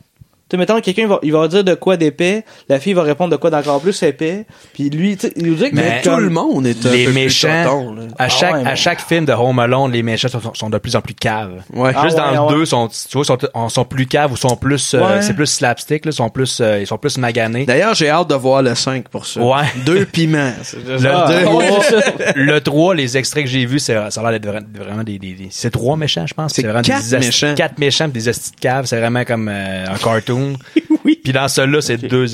Sais, 0.52 0.56
mettons, 0.56 0.80
quelqu'un 0.80 1.06
va, 1.06 1.18
il 1.22 1.32
va 1.32 1.46
dire 1.48 1.64
de 1.64 1.74
quoi 1.74 1.96
d'épais, 1.96 2.44
la 2.68 2.78
fille 2.78 2.92
va 2.94 3.02
répondre 3.02 3.30
de 3.30 3.36
quoi 3.36 3.50
d'encore 3.50 3.80
plus 3.80 4.00
épais, 4.02 4.46
puis 4.72 4.88
lui, 4.90 5.16
tu 5.16 5.26
sais, 5.26 5.32
il 5.36 5.46
nous 5.46 5.54
dit 5.54 5.70
que 5.70 5.76
Mais 5.76 6.00
Tout 6.02 6.10
comme- 6.10 6.20
le 6.20 6.30
monde 6.30 6.66
est 6.66 6.86
un 6.86 6.90
les 6.90 7.04
peu 7.06 7.12
plus 7.12 7.14
méchants, 7.14 7.64
tonton, 7.64 7.94
là. 7.94 8.02
à 8.18 8.24
Ah 8.24 8.28
chaque, 8.28 8.54
ouais, 8.54 8.66
à 8.66 8.74
chaque 8.74 9.00
film 9.00 9.24
de 9.24 9.32
Home 9.32 9.58
Alone, 9.58 9.92
les 9.92 10.02
méchants 10.02 10.28
sont, 10.28 10.40
sont 10.54 10.70
de 10.70 10.78
plus 10.78 10.94
en 10.96 11.00
plus 11.00 11.14
caves. 11.14 11.62
Ouais. 11.72 11.92
Ah 11.94 12.02
Juste 12.04 12.16
ouais, 12.18 12.22
dans 12.34 12.46
ouais. 12.46 12.52
le 12.54 12.58
2, 12.60 12.64
sont, 12.66 12.88
tu 12.88 12.94
vois, 13.14 13.24
sont, 13.24 13.38
on- 13.54 13.68
sont 13.68 13.84
plus 13.84 14.06
caves 14.06 14.32
ou 14.32 14.36
sont 14.36 14.56
plus, 14.56 14.94
euh, 14.94 15.00
Ouais. 15.00 15.22
c'est 15.22 15.34
plus 15.34 15.46
slapstick, 15.46 16.04
là, 16.04 16.12
sont 16.12 16.28
plus, 16.30 16.58
euh, 16.60 16.80
ils 16.80 16.86
sont 16.86 16.98
plus 16.98 17.18
maganés. 17.18 17.66
D'ailleurs, 17.66 17.94
j'ai 17.94 18.08
hâte 18.10 18.28
de 18.30 18.34
voir 18.34 18.62
le 18.62 18.74
5 18.74 19.08
pour 19.08 19.26
ça. 19.26 19.40
Ouais. 19.40 19.64
Deux 19.84 20.04
piments. 20.06 20.52
Le, 20.86 21.08
Ah, 21.10 21.26
deux- 21.28 21.46
ouais, 21.48 21.68
c'est 21.82 22.00
ça. 22.00 22.32
le 22.34 22.60
3, 22.60 22.94
les 22.94 23.16
extraits 23.16 23.44
que 23.44 23.50
j'ai 23.50 23.64
vus, 23.66 23.78
c'est, 23.78 23.94
ça 24.10 24.20
a 24.20 24.30
l'air 24.30 24.40
d'être 24.40 24.52
vra- 24.54 24.84
vraiment 24.84 25.02
des, 25.04 25.18
des, 25.18 25.32
des- 25.32 25.48
c'est 25.50 25.70
trois 25.70 25.96
méchants, 25.96 26.26
je 26.26 26.34
pense. 26.34 26.52
C'est 26.54 26.62
vraiment 26.62 26.82
quatre 26.82 27.08
des 27.08 27.18
méchants. 27.18 27.54
Quatre 27.56 27.78
méchants 27.78 28.06
pis 28.06 28.12
des 28.20 28.28
hosties 28.28 28.50
de 28.52 28.60
caves. 28.60 28.86
C'est 28.86 28.98
vraiment 28.98 29.24
comme 29.24 29.48
euh, 29.48 29.86
un 29.88 29.96
cartoon. 29.98 30.41
oui. 31.04 31.20
Puis 31.22 31.32
dans 31.32 31.48
celui-là, 31.48 31.80
c'est 31.80 31.96
deux 31.98 32.26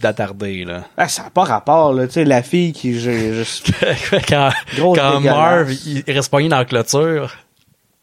d'attardés, 0.00 0.64
là. 0.64 0.84
Ah, 0.96 1.08
ça 1.08 1.24
n'a 1.24 1.30
pas 1.30 1.44
rapport, 1.44 1.92
là, 1.92 2.06
tu 2.06 2.14
sais, 2.14 2.24
la 2.24 2.42
fille 2.42 2.72
qui, 2.72 2.98
je- 2.98 3.42
quand 4.28 4.50
Grosse 4.76 4.98
quand. 4.98 5.20
Marv, 5.20 5.72
il, 5.86 6.02
reste 6.06 6.30
pogné 6.30 6.48
dans 6.48 6.58
la 6.58 6.64
clôture. 6.64 7.30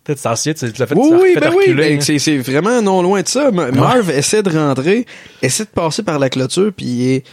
Tu 0.06 0.16
t'en 0.16 0.36
souviens, 0.36 0.54
tu 0.54 0.66
l'as 0.80 0.88
fait, 0.88 0.96
Oui, 0.96 1.10
oui, 1.22 1.34
fait 1.36 1.40
ben 1.40 1.54
oui, 1.56 1.74
ben 1.74 1.98
hein. 1.98 2.02
c'est, 2.02 2.18
c'est 2.18 2.38
vraiment 2.38 2.82
non 2.82 3.02
loin 3.04 3.22
de 3.22 3.28
ça. 3.28 3.52
Ma- 3.52 3.70
Marv 3.72 4.10
essaie 4.10 4.42
de 4.42 4.50
rentrer, 4.58 5.06
essaie 5.42 5.66
de 5.66 5.70
passer 5.70 6.02
par 6.02 6.18
la 6.18 6.30
clôture, 6.30 6.72
puis 6.76 6.86
il 6.86 7.08
est 7.16 7.24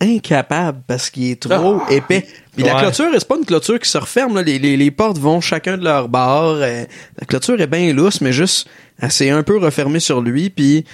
incapable 0.00 0.80
parce 0.86 1.10
qu'il 1.10 1.30
est 1.30 1.40
trop 1.40 1.80
Ah. 1.86 1.92
épais. 1.92 2.26
Puis 2.56 2.64
la 2.64 2.74
Ouais. 2.74 2.80
clôture, 2.82 3.06
c'est 3.12 3.28
pas 3.28 3.36
une 3.36 3.44
clôture 3.44 3.78
qui 3.78 3.88
se 3.88 3.98
referme. 3.98 4.34
Là. 4.34 4.42
Les, 4.42 4.58
les, 4.58 4.76
les 4.76 4.90
portes 4.90 5.18
vont 5.18 5.40
chacun 5.40 5.76
de 5.78 5.84
leur 5.84 6.08
bord. 6.08 6.56
euh, 6.60 6.84
la 7.18 7.26
clôture 7.26 7.60
est 7.60 7.66
bien 7.68 7.92
lousse, 7.92 8.20
mais 8.20 8.32
juste, 8.32 8.66
elle 9.00 9.12
s'est 9.12 9.30
un 9.30 9.42
peu 9.42 9.58
refermée 9.58 10.00
sur 10.00 10.20
lui, 10.20 10.50
puis 10.50 10.84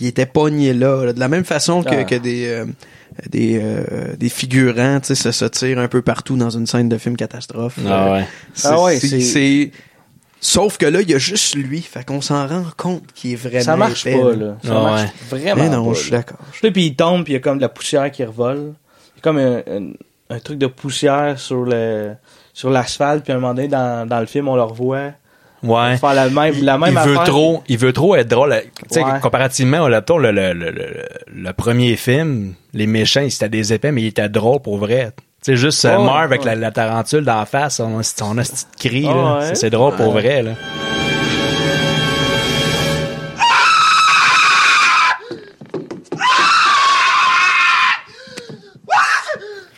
il 0.00 0.06
était 0.06 0.26
pogné 0.26 0.72
là, 0.74 1.04
là. 1.06 1.12
de 1.12 1.20
la 1.20 1.28
même 1.28 1.44
façon 1.44 1.82
que, 1.82 1.94
Ah. 1.94 2.04
que 2.04 2.14
des... 2.16 2.46
euh, 2.46 2.64
des, 3.28 3.58
euh, 3.60 4.14
des 4.16 4.28
figurants, 4.28 5.00
tu 5.00 5.08
sais, 5.08 5.14
ça 5.16 5.32
se 5.32 5.44
tire 5.46 5.80
un 5.80 5.88
peu 5.88 6.02
partout 6.02 6.36
dans 6.36 6.50
une 6.50 6.68
scène 6.68 6.88
de 6.88 6.98
film 6.98 7.16
catastrophe. 7.16 7.76
Ah 7.84 8.06
Euh, 8.06 8.12
ouais. 8.18 8.24
Ah 8.62 8.80
ouais, 8.82 9.00
c'est- 9.00 9.70
Sauf 10.40 10.78
que 10.78 10.86
là, 10.86 11.00
il 11.00 11.10
y 11.10 11.14
a 11.14 11.18
juste 11.18 11.56
lui. 11.56 11.80
Fait 11.82 12.04
qu'on 12.04 12.20
s'en 12.20 12.46
rend 12.46 12.62
compte 12.76 13.02
qu'il 13.12 13.32
est 13.32 13.36
vraiment 13.36 13.64
ça 13.64 13.76
marche 13.76 14.06
épais, 14.06 14.20
pas, 14.20 14.32
là. 14.36 14.56
Ça 14.62 14.70
Ah 14.70 14.82
marche 14.82 15.00
ouais. 15.32 15.38
vraiment 15.40 15.62
Mais 15.64 15.68
non, 15.68 15.84
pas, 15.88 15.94
je 15.94 16.02
suis 16.02 16.10
d'accord. 16.12 16.38
Puis 16.62 16.70
il 16.86 16.94
tombe, 16.94 17.24
puis 17.24 17.32
il 17.32 17.36
y 17.36 17.38
a 17.38 17.40
comme 17.40 17.56
de 17.56 17.62
la 17.62 17.68
poussière 17.68 18.08
qui 18.12 18.22
revole. 18.24 18.74
Il 19.16 19.16
y 19.16 19.18
a 19.18 19.22
comme 19.22 19.38
un, 19.38 19.56
un, 19.68 20.36
un 20.36 20.38
truc 20.38 20.58
de 20.58 20.68
poussière 20.68 21.40
sur 21.40 21.64
le 21.64 22.12
sur 22.54 22.70
l'asphalte, 22.70 23.24
puis 23.24 23.32
à 23.32 23.36
un 23.36 23.40
moment 23.40 23.54
donné, 23.54 23.66
dans, 23.66 24.06
dans 24.08 24.20
le 24.20 24.26
film, 24.26 24.46
on 24.46 24.54
le 24.54 24.62
revoit 24.62 25.10
Ouais. 25.62 25.96
faire 25.96 26.14
la 26.14 26.28
même, 26.28 26.54
la 26.62 26.78
même 26.78 26.92
il 26.92 26.98
affaire. 26.98 27.12
veut 27.20 27.24
trop, 27.26 27.62
il 27.68 27.78
veut 27.78 27.92
trop 27.92 28.14
être 28.16 28.28
drôle. 28.28 28.50
Ouais. 28.50 29.02
comparativement 29.20 29.80
au 29.80 29.88
laptop, 29.88 30.18
le, 30.20 30.30
le, 30.30 30.52
le, 30.52 30.70
le, 30.70 30.86
le 31.34 31.52
premier 31.52 31.96
film, 31.96 32.54
les 32.74 32.86
méchants, 32.86 33.22
ils 33.22 33.34
étaient 33.34 33.48
des 33.48 33.72
épais, 33.72 33.90
mais 33.92 34.02
ils 34.02 34.06
étaient 34.08 34.28
drôles 34.28 34.60
pour 34.60 34.78
vrai. 34.78 35.10
Tu 35.42 35.52
sais, 35.52 35.56
juste 35.56 35.84
Ouais, 35.84 35.96
Marv 35.96 36.22
avec 36.24 36.44
la, 36.44 36.54
la 36.54 36.70
tarentule 36.70 37.24
d'en 37.24 37.44
face, 37.44 37.80
on 37.80 37.98
a, 38.00 38.02
on 38.22 38.38
a 38.38 38.44
ce 38.44 38.52
petit 38.66 38.88
cri, 38.88 39.06
Ah 39.08 39.14
là. 39.14 39.38
ouais. 39.38 39.46
C'est- 39.48 39.54
C'est 39.56 39.70
drôle 39.70 39.94
pour 39.96 40.12
vrai, 40.12 40.42
là. 40.42 40.50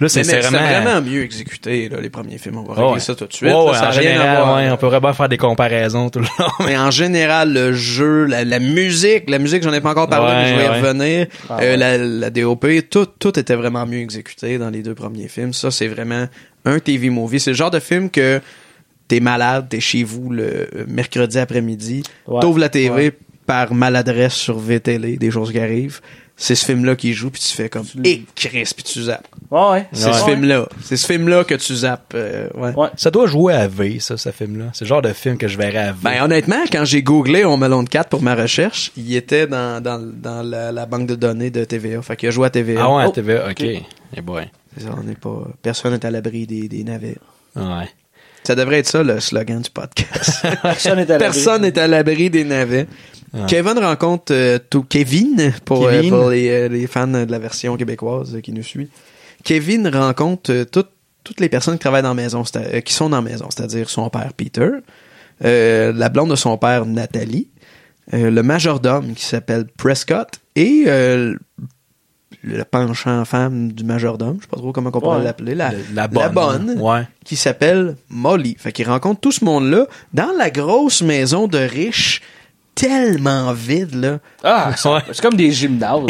Là, 0.00 0.08
c'est 0.08 0.22
vraiment... 0.22 0.58
vraiment 0.58 1.02
mieux 1.02 1.22
exécuté, 1.22 1.88
là, 1.90 2.00
les 2.00 2.08
premiers 2.10 2.38
films. 2.38 2.56
On 2.58 2.62
va 2.72 2.86
régler 2.86 3.00
ça 3.00 3.14
tout 3.14 3.26
de 3.26 3.32
suite. 3.32 3.52
Ouais, 3.52 3.72
là, 3.72 3.74
ça 3.78 3.88
en 3.88 3.90
rien 3.90 3.98
à 3.98 4.02
général, 4.14 4.36
voir. 4.44 4.56
ouais, 4.56 4.70
on 4.70 4.76
pourrait 4.78 5.00
pas 5.00 5.12
faire 5.12 5.28
des 5.28 5.36
comparaisons 5.36 6.08
tout 6.08 6.20
le 6.20 6.24
long. 6.38 6.48
Mais 6.66 6.76
en 6.78 6.90
général, 6.90 7.52
le 7.52 7.72
jeu, 7.74 8.24
la, 8.24 8.44
la 8.44 8.58
musique, 8.60 9.28
la 9.28 9.38
musique, 9.38 9.62
j'en 9.62 9.72
ai 9.72 9.80
pas 9.80 9.90
encore 9.90 10.08
parlé, 10.08 10.34
mais 10.34 10.48
je 10.50 10.54
vais 10.56 10.64
y 10.64 10.68
Ouais, 10.68 10.80
revenir. 10.80 11.26
Ah 11.50 11.58
Euh, 11.60 11.76
la, 11.76 11.98
la 11.98 12.30
DOP, 12.30 12.66
tout, 12.90 13.06
tout 13.18 13.38
était 13.38 13.54
vraiment 13.54 13.84
mieux 13.86 13.98
exécuté 14.00 14.56
dans 14.58 14.70
les 14.70 14.82
deux 14.82 14.94
premiers 14.94 15.28
films. 15.28 15.52
Ça, 15.52 15.70
c'est 15.70 15.88
vraiment 15.88 16.26
un 16.64 16.78
TV 16.78 17.10
movie. 17.10 17.38
C'est 17.40 17.50
le 17.50 17.56
genre 17.56 17.70
de 17.70 17.80
film 17.80 18.08
que 18.10 18.40
t'es 19.08 19.20
malade, 19.20 19.66
t'es 19.68 19.80
chez 19.80 20.02
vous 20.04 20.30
le 20.30 20.68
mercredi 20.88 21.38
après-midi, 21.38 22.02
t'ouvres 22.40 22.58
la 22.60 22.68
TV 22.68 23.12
par 23.46 23.74
maladresse 23.74 24.34
sur 24.34 24.58
VTL, 24.58 25.18
des 25.18 25.30
choses 25.30 25.50
qui 25.52 25.58
arrivent. 25.58 26.00
C'est 26.42 26.54
ce 26.54 26.64
film-là 26.64 26.96
qui 26.96 27.12
joue, 27.12 27.28
puis 27.30 27.42
tu 27.42 27.52
fais 27.54 27.68
comme 27.68 27.84
«Et 28.04 28.22
Chris», 28.34 28.70
puis 28.74 28.82
tu 28.82 29.02
zappes. 29.02 29.26
Ouais, 29.50 29.60
ouais. 29.72 29.86
C'est 29.92 30.06
Ouais. 30.06 30.12
ce 30.14 30.24
film-là. 30.24 30.66
C'est 30.82 30.96
ce 30.96 31.06
film-là 31.06 31.44
que 31.44 31.54
tu 31.54 31.74
zappes. 31.74 32.14
euh, 32.14 32.48
ouais. 32.54 32.72
Ouais. 32.74 32.88
Ça 32.96 33.10
doit 33.10 33.26
jouer 33.26 33.52
à 33.52 33.68
V, 33.68 33.98
ça, 34.00 34.16
ce 34.16 34.30
film-là. 34.32 34.70
C'est 34.72 34.86
le 34.86 34.88
genre 34.88 35.02
de 35.02 35.12
film 35.12 35.36
que 35.36 35.48
je 35.48 35.58
verrais 35.58 35.88
à 35.88 35.92
V. 35.92 35.98
Ben 36.02 36.22
honnêtement, 36.24 36.62
quand 36.72 36.86
j'ai 36.86 37.02
googlé 37.02 37.44
On 37.44 37.58
Melon 37.58 37.84
4 37.84 38.08
pour 38.08 38.22
ma 38.22 38.34
recherche, 38.34 38.90
il 38.96 39.14
était 39.14 39.46
dans, 39.46 39.82
dans, 39.82 40.00
dans 40.00 40.42
la, 40.42 40.72
la 40.72 40.86
banque 40.86 41.06
de 41.08 41.14
données 41.14 41.50
de 41.50 41.62
TVA. 41.64 42.00
Fait 42.00 42.16
qu'il 42.16 42.28
a 42.30 42.32
joué 42.32 42.46
à 42.46 42.50
TVA. 42.50 42.80
ah 42.84 42.96
ouais, 42.96 43.04
Oh, 43.06 43.10
TV, 43.12 43.38
ok. 43.50 43.60
Eh 44.16 44.20
boy. 44.22 44.48
c'est 44.78 44.84
ça, 44.84 44.94
on 44.98 45.02
n'est 45.02 45.16
pas. 45.16 45.46
Personne 45.60 45.92
n'est 45.92 46.06
à 46.06 46.10
l'abri 46.10 46.46
des, 46.46 46.68
des 46.68 46.84
navets. 46.84 47.18
Ouais. 47.54 47.88
Ça 48.44 48.54
devrait 48.54 48.78
être 48.78 48.86
ça 48.86 49.02
le 49.02 49.20
slogan 49.20 49.60
du 49.60 49.68
podcast. 49.68 50.46
Personne 50.62 50.96
n'est 50.96 51.02
à 51.10 51.18
l'abri. 51.18 51.18
Personne 51.18 51.60
n'est 51.62 51.78
à 51.78 51.86
l'abri 51.86 52.30
des 52.30 52.44
navets. 52.44 52.86
Kevin 53.46 53.78
rencontre 53.78 54.32
euh, 54.34 54.58
tout 54.70 54.82
Kevin 54.82 55.52
pour, 55.64 55.86
euh, 55.86 55.92
Kevin. 55.92 56.10
pour 56.10 56.30
les, 56.30 56.48
euh, 56.50 56.68
les 56.68 56.86
fans 56.86 57.06
de 57.06 57.30
la 57.30 57.38
version 57.38 57.76
québécoise 57.76 58.38
qui 58.42 58.52
nous 58.52 58.62
suit. 58.62 58.88
Kevin 59.44 59.86
rencontre 59.88 60.64
toutes 60.64 60.90
toutes 61.22 61.38
les 61.40 61.48
personnes 61.50 61.74
qui 61.74 61.80
travaillent 61.80 62.02
dans 62.02 62.08
la 62.08 62.14
maison, 62.14 62.42
qui 62.84 62.92
sont 62.94 63.10
dans 63.10 63.16
la 63.18 63.22
maison, 63.30 63.46
c'est-à-dire 63.50 63.90
son 63.90 64.08
père 64.08 64.32
Peter, 64.34 64.70
la 65.42 66.08
blonde 66.08 66.30
de 66.30 66.34
son 66.36 66.56
père 66.56 66.86
Nathalie, 66.86 67.48
le 68.10 68.40
majordome 68.40 69.12
qui 69.14 69.24
s'appelle 69.24 69.66
Prescott 69.76 70.40
et 70.56 70.84
le 70.86 72.64
penchant 72.70 73.24
femme 73.26 73.70
du 73.72 73.84
majordome, 73.84 74.36
je 74.38 74.44
sais 74.44 74.48
pas 74.50 74.56
trop 74.56 74.72
comment 74.72 74.90
on 74.94 74.98
pourrait 75.00 75.18
Ouais. 75.18 75.24
l'appeler, 75.24 75.54
la, 75.54 75.72
La- 75.72 75.78
la 75.94 76.08
bonne. 76.08 76.32
bonne, 76.32 76.80
Ouais. 76.80 77.02
qui 77.24 77.36
s'appelle 77.36 77.96
Molly. 78.08 78.56
Fait 78.58 78.72
qu'il 78.72 78.88
rencontre 78.88 79.20
tout 79.20 79.32
ce 79.32 79.44
monde-là 79.44 79.86
dans 80.14 80.32
la 80.38 80.48
grosse 80.50 81.02
maison 81.02 81.48
de 81.48 81.58
riches, 81.58 82.22
tellement 82.80 83.52
vide, 83.52 83.94
là. 83.94 84.18
Ah, 84.42 84.72
c'est 84.76 85.20
comme 85.20 85.34
des 85.36 85.50
gymnases. 85.52 86.06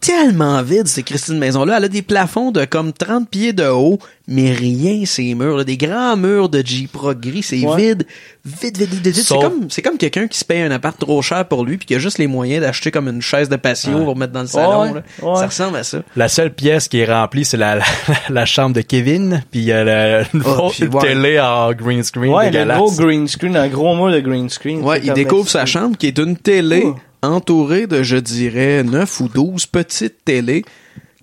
Tellement 0.00 0.62
vide, 0.62 0.86
cette 0.88 1.04
Christine 1.04 1.38
Maison-là. 1.38 1.76
Elle 1.78 1.84
a 1.84 1.88
des 1.88 2.02
plafonds 2.02 2.50
de 2.52 2.64
comme 2.64 2.92
30 2.92 3.28
pieds 3.28 3.52
de 3.52 3.66
haut, 3.66 3.98
mais 4.26 4.52
rien, 4.52 5.04
ces 5.04 5.34
murs, 5.34 5.56
là. 5.58 5.64
Des 5.64 5.76
grands 5.76 6.16
murs 6.16 6.48
de 6.48 6.62
J-Pro 6.64 7.14
gris, 7.14 7.42
c'est 7.42 7.58
Ouais. 7.66 7.76
vide. 7.76 8.06
Vide, 8.44 8.78
vide, 8.78 8.88
vide, 8.88 9.02
vide. 9.04 9.14
C'est 9.14 9.22
Sauf- 9.22 9.42
comme, 9.42 9.68
c'est 9.70 9.82
comme 9.82 9.98
quelqu'un 9.98 10.26
qui 10.26 10.38
se 10.38 10.44
paye 10.44 10.62
un 10.62 10.70
appart 10.70 10.98
trop 10.98 11.20
cher 11.20 11.44
pour 11.46 11.64
lui 11.64 11.76
puis 11.76 11.86
qui 11.86 11.94
a 11.94 11.98
juste 11.98 12.16
les 12.18 12.26
moyens 12.26 12.62
d'acheter 12.62 12.90
comme 12.90 13.08
une 13.08 13.20
chaise 13.20 13.48
de 13.50 13.56
patio 13.56 13.92
Ouais. 13.98 14.04
pour 14.04 14.16
mettre 14.16 14.32
dans 14.32 14.40
le 14.40 14.46
salon, 14.46 14.82
Ouais, 14.82 14.92
là. 14.94 15.02
ouais. 15.22 15.36
Ça 15.36 15.46
ressemble 15.46 15.76
à 15.76 15.84
ça. 15.84 15.98
La 16.16 16.28
seule 16.28 16.52
pièce 16.54 16.88
qui 16.88 17.00
est 17.00 17.12
remplie, 17.12 17.44
c'est 17.44 17.56
la, 17.58 17.76
la, 17.76 17.84
la 18.30 18.46
chambre 18.46 18.74
de 18.74 18.80
Kevin, 18.80 19.42
puis 19.50 19.60
il 19.60 19.66
y 19.66 19.72
a 19.72 19.84
la, 19.84 20.20
une 20.34 20.40
Ah, 20.46 20.54
grosse 20.54 20.76
puis 20.76 20.86
ouais. 20.88 21.00
télé 21.02 21.38
en 21.40 21.72
green 21.72 22.02
screen 22.02 22.32
Ouais, 22.32 22.50
le 22.50 22.64
gros 22.64 22.90
green 22.92 23.28
screen, 23.28 23.56
un 23.56 23.68
gros 23.68 23.94
mur 23.94 24.10
de 24.14 24.20
green 24.20 24.48
screen. 24.48 24.80
Ouais, 24.82 25.00
C'est 25.02 25.08
il 25.08 25.12
découvre 25.12 25.48
sa 25.48 25.66
chambre 25.66 25.96
qui 25.98 26.06
est 26.06 26.18
une 26.18 26.36
télé 26.36 26.82
Oh. 26.86 26.96
Entourée 27.22 27.86
de, 27.86 28.02
je 28.02 28.16
dirais, 28.16 28.82
9 28.82 29.20
ou 29.20 29.28
12 29.28 29.66
petites 29.66 30.24
télés 30.24 30.64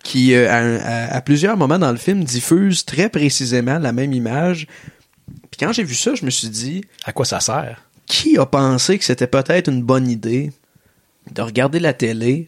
qui, 0.03 0.33
euh, 0.35 0.47
à, 0.49 0.57
à- 1.11 1.15
à 1.17 1.21
plusieurs 1.21 1.57
moments 1.57 1.79
dans 1.79 1.91
le 1.91 1.97
film, 1.97 2.23
diffusent 2.23 2.85
très 2.85 3.09
précisément 3.09 3.79
la 3.79 3.91
même 3.91 4.13
image. 4.13 4.67
Puis 5.51 5.59
quand 5.59 5.71
j'ai 5.73 5.83
vu 5.83 5.95
ça, 5.95 6.13
je 6.15 6.23
me 6.25 6.29
suis 6.29 6.49
dit, 6.49 6.83
À 7.05 7.11
quoi 7.11 7.25
ça 7.25 7.39
sert? 7.39 7.81
qui 8.05 8.37
a 8.37 8.45
pensé 8.45 8.97
que 8.97 9.03
c'était 9.03 9.27
peut-être 9.27 9.69
une 9.69 9.83
bonne 9.83 10.07
idée 10.09 10.51
de 11.33 11.41
regarder 11.41 11.79
la 11.79 11.91
télé, 11.91 12.47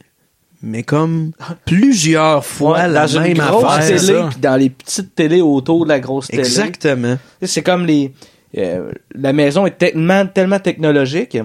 mais 0.62 0.84
comme 0.84 1.32
plusieurs 1.66 2.46
fois 2.46 2.78
Ouais, 2.78 2.88
la 2.88 3.02
dans 3.02 3.08
une 3.18 3.22
même 3.24 3.38
grosse 3.38 3.64
affaire. 3.66 3.88
télé, 4.00 4.14
ça. 4.14 4.28
puis 4.32 4.40
dans 4.40 4.56
les 4.56 4.70
petites 4.70 5.16
télés 5.16 5.42
autour 5.42 5.84
de 5.84 5.90
la 5.90 6.00
grosse 6.00 6.28
télé. 6.28 6.44
Exactement. 6.44 7.18
C'est 7.42 7.62
comme 7.64 7.86
les. 7.86 8.14
euh, 8.58 8.92
la 9.14 9.34
maison 9.34 9.66
est 9.66 9.78
tellement, 9.78 10.26
tellement 10.28 10.60
technologique. 10.60 11.38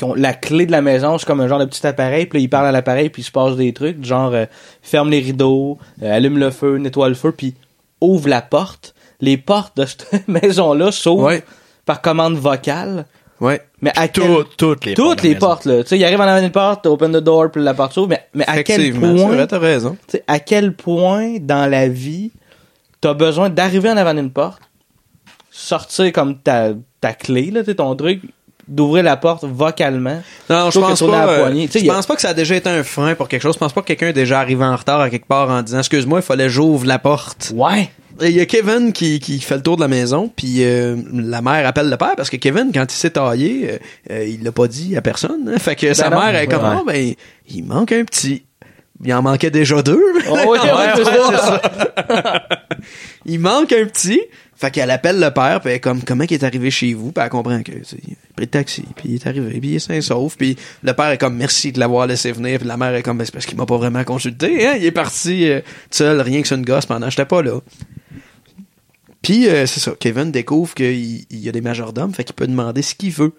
Qu'on- 0.00 0.14
La 0.14 0.34
clé 0.34 0.66
de 0.66 0.72
la 0.72 0.82
maison, 0.82 1.18
c'est 1.18 1.26
comme 1.26 1.40
un 1.40 1.48
genre 1.48 1.58
de 1.58 1.64
petit 1.64 1.86
appareil, 1.86 2.26
puis 2.26 2.38
là, 2.38 2.42
il 2.44 2.48
parle 2.48 2.66
à 2.66 2.72
l'appareil, 2.72 3.08
puis 3.10 3.22
il 3.22 3.24
se 3.24 3.30
passe 3.30 3.56
des 3.56 3.72
trucs, 3.72 4.04
genre 4.04 4.32
euh, 4.34 4.46
ferme 4.82 5.10
les 5.10 5.20
rideaux, 5.20 5.78
euh, 6.02 6.12
allume 6.16 6.38
le 6.38 6.50
feu, 6.50 6.76
nettoie 6.78 7.08
le 7.08 7.14
feu, 7.14 7.32
puis 7.32 7.54
ouvre 8.00 8.28
la 8.28 8.42
porte. 8.42 8.94
Les 9.20 9.36
portes 9.38 9.76
de 9.78 9.86
cette 9.86 10.06
maison-là 10.28 10.92
s'ouvrent 10.92 11.24
Ouais. 11.24 11.42
par 11.86 12.02
commande 12.02 12.36
vocale. 12.36 13.06
Ouais. 13.40 13.60
Mais 13.82 13.92
à 13.96 14.08
quel- 14.08 14.24
Tout- 14.24 14.44
toutes 14.56 14.84
les 14.86 14.94
portes 14.94 15.08
toutes 15.10 15.22
la 15.24 15.28
les 15.28 15.34
portes 15.36 15.64
là, 15.66 15.82
tu 15.82 15.88
sais, 15.90 15.98
il 15.98 16.04
arrive 16.04 16.20
en 16.20 16.24
avant 16.24 16.42
une 16.42 16.50
porte, 16.52 16.86
open 16.86 17.12
the 17.12 17.16
door, 17.16 17.50
puis 17.50 17.62
la 17.62 17.74
porte 17.74 17.92
s'ouvre, 17.92 18.08
mais, 18.08 18.26
mais 18.34 18.44
à 18.48 18.62
quel 18.62 18.92
point, 18.94 19.12
vrai, 19.28 19.46
t'as 19.46 19.58
raison. 19.58 19.96
à 20.26 20.38
quel 20.40 20.74
point 20.74 21.36
dans 21.40 21.70
la 21.70 21.86
vie 21.88 22.30
t'as 23.02 23.12
besoin 23.12 23.50
d'arriver 23.50 23.90
en 23.90 23.96
avant 23.98 24.14
d'une 24.14 24.30
porte, 24.30 24.62
sortir 25.50 26.12
comme 26.12 26.38
ta, 26.38 26.70
ta 27.00 27.12
clé 27.12 27.50
là, 27.50 27.62
ton 27.64 27.94
truc, 27.94 28.22
d'ouvrir 28.68 29.04
la 29.04 29.16
porte 29.16 29.44
vocalement. 29.44 30.22
Non, 30.50 30.70
je 30.70 30.80
pense 30.80 31.00
pas. 31.00 31.28
euh, 31.28 31.66
je 31.72 31.86
pense 31.86 32.06
pas 32.06 32.14
que 32.16 32.20
ça 32.22 32.30
a 32.30 32.34
déjà 32.34 32.56
été 32.56 32.68
un 32.68 32.82
frein 32.82 33.14
pour 33.14 33.28
quelque 33.28 33.42
chose. 33.42 33.54
Je 33.54 33.58
pense 33.58 33.72
pas 33.72 33.80
que 33.82 33.86
quelqu'un 33.86 34.08
est 34.08 34.12
déjà 34.12 34.40
arrivé 34.40 34.64
en 34.64 34.74
retard 34.76 35.00
à 35.00 35.10
quelque 35.10 35.26
part 35.26 35.50
en 35.50 35.62
disant 35.62 35.78
excuse-moi, 35.78 36.18
il 36.20 36.22
fallait 36.22 36.44
que 36.44 36.50
j'ouvre 36.50 36.86
la 36.86 36.98
porte. 36.98 37.52
Ouais. 37.54 37.90
il 38.22 38.30
y 38.30 38.40
a 38.40 38.46
Kevin 38.46 38.92
qui, 38.92 39.20
qui 39.20 39.38
fait 39.40 39.56
le 39.56 39.62
tour 39.62 39.76
de 39.76 39.82
la 39.82 39.88
maison, 39.88 40.30
puis 40.34 40.64
euh, 40.64 40.96
la 41.12 41.42
mère 41.42 41.66
appelle 41.66 41.88
le 41.90 41.96
père 41.96 42.14
parce 42.16 42.30
que 42.30 42.36
Kevin, 42.36 42.70
quand 42.74 42.84
il 42.92 42.96
s'est 42.96 43.10
taillé, 43.10 43.68
euh, 43.70 43.78
euh, 44.10 44.24
il 44.26 44.42
l'a 44.42 44.52
pas 44.52 44.66
dit 44.68 44.96
à 44.96 45.02
personne. 45.02 45.52
hein. 45.54 45.58
Fait 45.58 45.76
que 45.76 45.92
sa 45.94 46.10
non. 46.10 46.18
mère 46.20 46.34
est 46.34 46.46
comme, 46.46 46.64
Ouais. 46.64 46.76
oh, 46.80 46.84
ben, 46.86 47.14
il 47.48 47.64
manque 47.64 47.92
un 47.92 48.04
petit. 48.04 48.42
Il 49.04 49.12
en 49.12 49.20
manquait 49.20 49.50
déjà 49.50 49.82
deux. 49.82 50.02
Oh, 50.30 50.32
ouais, 50.34 50.58
ouais, 50.58 50.92
c'est 50.96 51.04
ça. 51.04 51.60
il 53.26 53.38
manque 53.40 53.72
un 53.72 53.84
petit. 53.84 54.20
Fait 54.56 54.70
qu'elle 54.70 54.90
appelle 54.90 55.20
le 55.20 55.30
père, 55.30 55.60
puis 55.60 55.72
elle 55.72 55.80
comme, 55.80 56.02
comment 56.02 56.24
il 56.24 56.32
est 56.32 56.42
arrivé 56.42 56.70
chez 56.70 56.94
vous? 56.94 57.12
Puis 57.12 57.22
elle 57.22 57.30
comprend 57.30 57.62
que, 57.62 57.72
il 57.72 58.14
a 58.14 58.34
pris 58.34 58.44
le 58.44 58.46
taxi, 58.46 58.84
puis 58.96 59.10
il 59.10 59.14
est 59.16 59.26
arrivé, 59.26 59.60
puis 59.60 59.68
il 59.68 59.74
est 59.76 59.78
sain 59.80 60.00
sauf, 60.00 60.36
puis 60.36 60.56
le 60.82 60.94
père 60.94 61.10
est 61.10 61.18
comme, 61.18 61.36
merci 61.36 61.72
de 61.72 61.78
l'avoir 61.78 62.06
laissé 62.06 62.32
venir, 62.32 62.58
puis 62.58 62.68
la 62.68 62.78
mère 62.78 62.94
est 62.94 63.02
comme, 63.02 63.18
Ben, 63.18 63.24
c'est 63.26 63.32
parce 63.32 63.44
qu'il 63.44 63.58
m'a 63.58 63.66
pas 63.66 63.76
vraiment 63.76 64.02
consulté, 64.04 64.66
hein? 64.66 64.76
Il 64.78 64.84
est 64.84 64.92
parti 64.92 65.48
euh, 65.50 65.60
seul, 65.90 66.20
rien 66.22 66.40
que 66.40 66.48
sur 66.48 66.56
une 66.56 66.64
gosse 66.64 66.86
pendant 66.86 67.10
j'étais 67.10 67.26
pas 67.26 67.42
là. 67.42 67.60
Puis, 69.20 69.48
euh, 69.48 69.66
c'est 69.66 69.80
ça, 69.80 69.92
Kevin 69.98 70.30
découvre 70.30 70.74
qu'il 70.74 71.26
il 71.30 71.38
y 71.40 71.48
a 71.48 71.52
des 71.52 71.60
majordomes, 71.60 72.14
fait 72.14 72.24
qu'il 72.24 72.34
peut 72.34 72.46
demander 72.46 72.80
ce 72.80 72.94
qu'il 72.94 73.12
veut 73.12 73.34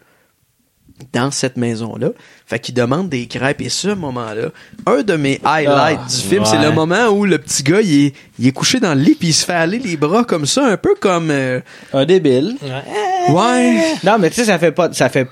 dans 1.13 1.31
cette 1.31 1.57
maison-là. 1.57 2.09
Fait 2.45 2.59
qu'il 2.59 2.73
demande 2.75 3.09
des 3.09 3.27
crêpes. 3.27 3.61
Et 3.61 3.69
ce 3.69 3.89
moment-là, 3.89 4.49
un 4.85 5.03
de 5.03 5.15
mes 5.15 5.39
highlights 5.43 5.99
Ah, 6.03 6.07
du 6.09 6.15
film, 6.15 6.43
ouais. 6.43 6.49
c'est 6.49 6.57
le 6.61 6.71
moment 6.71 7.07
où 7.09 7.25
le 7.25 7.37
petit 7.37 7.63
gars, 7.63 7.81
il 7.81 8.05
est, 8.07 8.15
il 8.39 8.47
est 8.47 8.51
couché 8.51 8.79
dans 8.79 8.93
le 8.95 9.01
lit 9.01 9.15
puis 9.15 9.29
il 9.29 9.33
se 9.33 9.45
fait 9.45 9.53
aller 9.53 9.79
les 9.79 9.97
bras 9.97 10.23
comme 10.23 10.45
ça, 10.45 10.65
un 10.65 10.77
peu 10.77 10.95
comme... 10.99 11.29
euh, 11.31 11.59
Un 11.93 12.05
débile. 12.05 12.57
ouais. 13.29 13.95
Non, 14.03 14.17
mais 14.19 14.29
tu 14.29 14.35
sais, 14.37 14.45
ça 14.45 14.59
fait 14.59 14.71
pas, 14.71 14.91
ça 14.93 15.09
fait, 15.09 15.27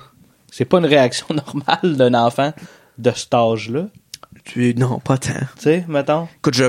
c'est 0.52 0.66
pas 0.66 0.80
une 0.80 0.86
réaction 0.86 1.26
normale 1.30 1.96
d'un 1.98 2.14
enfant 2.14 2.54
de 2.98 3.12
cet 3.16 3.34
âge-là. 3.34 3.88
Tu, 4.44 4.76
non, 4.78 5.00
pas 5.00 5.18
tant. 5.18 5.34
Tu 5.58 5.64
sais, 5.64 5.86
mettons. 5.88 6.28
Écoute, 6.38 6.54
je... 6.54 6.66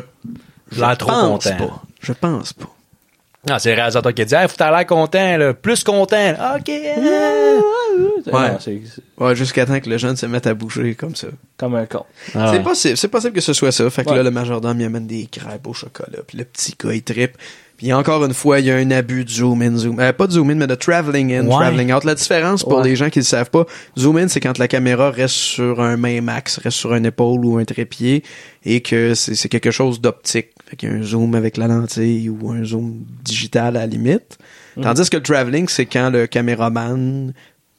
Je 0.73 0.81
trop 0.97 1.11
pense 1.11 1.45
content. 1.45 1.57
pas. 1.59 1.83
Je 2.01 2.13
pense 2.13 2.53
pas. 2.55 2.67
Non, 3.49 3.59
c'est 3.59 3.71
le 3.71 3.77
réalisateur 3.77 4.13
qui 4.13 4.23
a 4.23 4.25
dit, 4.25 4.35
hey, 4.35 4.49
faut 4.49 4.57
l'air 4.59 4.87
content, 4.87 5.37
là. 5.37 5.55
Plus 5.55 5.85
content. 5.85 6.35
OK. 6.57 6.69
Ouais. 8.27 8.51
C'est 8.61 8.81
Ouais, 9.19 9.35
jusqu'à 9.37 9.65
temps 9.67 9.79
que 9.81 9.89
le 9.89 9.99
jeune 9.99 10.17
se 10.17 10.27
mette 10.27 10.47
à 10.47 10.55
bouger 10.55 10.95
comme 10.95 11.15
ça. 11.15 11.29
comme 11.57 11.75
un 11.77 11.87
con. 11.87 12.05
Ah 12.35 12.49
c'est 12.51 12.59
ouais. 12.59 12.63
possible, 12.63 12.97
c'est 12.97 13.09
possible 13.09 13.33
que 13.35 13.41
ce 13.41 13.53
soit 13.53 13.73
ça. 13.73 13.89
Fait 13.89 14.05
que 14.05 14.11
Ouais. 14.11 14.17
là, 14.17 14.23
le 14.25 14.31
majordome, 14.31 14.81
il 14.81 14.85
amène 14.85 15.07
des 15.07 15.27
crêpes 15.27 15.67
au 15.67 15.73
chocolat. 15.73 16.19
Puis 16.27 16.37
le 16.39 16.45
petit 16.45 16.75
gars, 16.79 16.93
il 16.93 17.03
trippe. 17.03 17.37
Puis 17.77 17.93
encore 17.93 18.25
une 18.25 18.33
fois, 18.33 18.61
il 18.61 18.67
y 18.67 18.71
a 18.71 18.77
un 18.77 18.91
abus 18.91 19.25
de 19.25 19.31
zoom 19.31 19.61
in, 19.61 19.77
zoom 19.77 20.01
euh, 20.01 20.13
Pas 20.13 20.27
de 20.27 20.33
zoom 20.33 20.51
in, 20.51 20.55
mais 20.55 20.67
de 20.67 20.75
traveling 20.75 21.33
in, 21.35 21.45
Ouais. 21.47 21.51
traveling 21.55 21.93
out. 21.93 22.05
La 22.05 22.15
différence 22.15 22.63
pour 22.65 22.79
Ouais. 22.79 22.85
les 22.89 22.97
gens 22.97 23.11
qui 23.11 23.19
ne 23.19 23.23
le 23.25 23.27
savent 23.27 23.51
pas, 23.51 23.67
zoom 23.99 24.17
in, 24.17 24.29
c'est 24.29 24.41
quand 24.41 24.57
la 24.59 24.67
caméra 24.69 25.11
reste 25.11 25.35
sur 25.35 25.81
un 25.83 25.97
même 25.99 26.29
axe, 26.31 26.59
reste 26.59 26.79
sur 26.79 26.93
un 26.95 27.05
épaule 27.05 27.45
ou 27.45 27.59
un 27.59 27.65
trépied 27.65 28.23
et 28.65 28.81
que 28.81 29.15
c'est 29.15 29.49
quelque 29.51 29.71
chose 29.71 30.01
d'optique. 30.01 30.49
Fait 30.69 30.77
qu'il 30.77 30.89
y 30.89 30.93
a 30.93 30.95
un 30.97 31.03
zoom 31.03 31.35
avec 31.35 31.59
la 31.59 31.69
lentille 31.69 32.29
ou 32.31 32.51
un 32.51 32.65
zoom 32.65 33.05
digital 33.23 33.77
à 33.77 33.81
la 33.81 33.87
limite. 33.87 34.39
Tandis 34.83 35.09
que 35.11 35.17
le 35.19 35.23
traveling, 35.23 35.69
c'est 35.69 35.87
quand 35.87 36.11
le 36.11 36.27
caméraman 36.27 37.33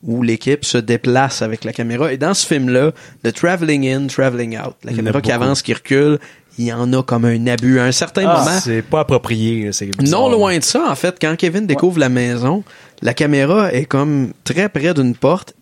où 0.04 0.22
l'équipe 0.22 0.64
se 0.64 0.78
déplace 0.78 1.42
avec 1.42 1.64
la 1.64 1.74
caméra. 1.74 2.14
Et 2.14 2.18
dans 2.18 2.34
ce 2.36 2.46
film-là, 2.46 2.92
le 3.24 3.32
traveling 3.32 3.88
in, 3.88 4.08
traveling 4.08 4.58
out, 4.58 4.76
la 4.84 4.94
caméra 4.94 5.22
qui 5.22 5.32
avance, 5.32 5.62
qui 5.64 5.74
recule, 5.74 6.20
il 6.58 6.66
y 6.66 6.74
en 6.74 6.92
a 6.94 7.04
comme 7.04 7.26
un 7.26 7.48
abus. 7.48 7.80
À 7.80 7.84
un 7.86 7.92
certain 7.92 8.26
Ah, 8.28 8.40
moment, 8.44 8.60
C'est 8.60 8.82
pas 8.82 9.02
approprié. 9.02 9.70
Non 10.02 10.30
loin 10.30 10.58
de 10.58 10.64
ça, 10.64 10.90
en 10.90 10.96
fait, 10.96 11.18
quand 11.22 11.36
Kevin 11.38 11.66
découvre 11.68 12.00
la 12.00 12.10
maison, 12.10 12.64
la 13.02 13.14
caméra 13.14 13.72
est 13.74 13.86
comme 13.86 14.34
très 14.44 14.70
près 14.70 14.94
d'une 14.94 15.16
porte. 15.16 15.54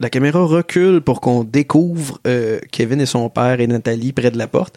La 0.00 0.10
caméra 0.10 0.44
recule 0.44 1.00
pour 1.00 1.20
qu'on 1.20 1.42
découvre 1.44 2.18
euh, 2.26 2.58
Kevin 2.70 3.00
et 3.00 3.06
son 3.06 3.28
père 3.30 3.60
et 3.60 3.66
Nathalie 3.66 4.12
près 4.12 4.30
de 4.30 4.36
la 4.38 4.46
porte 4.46 4.76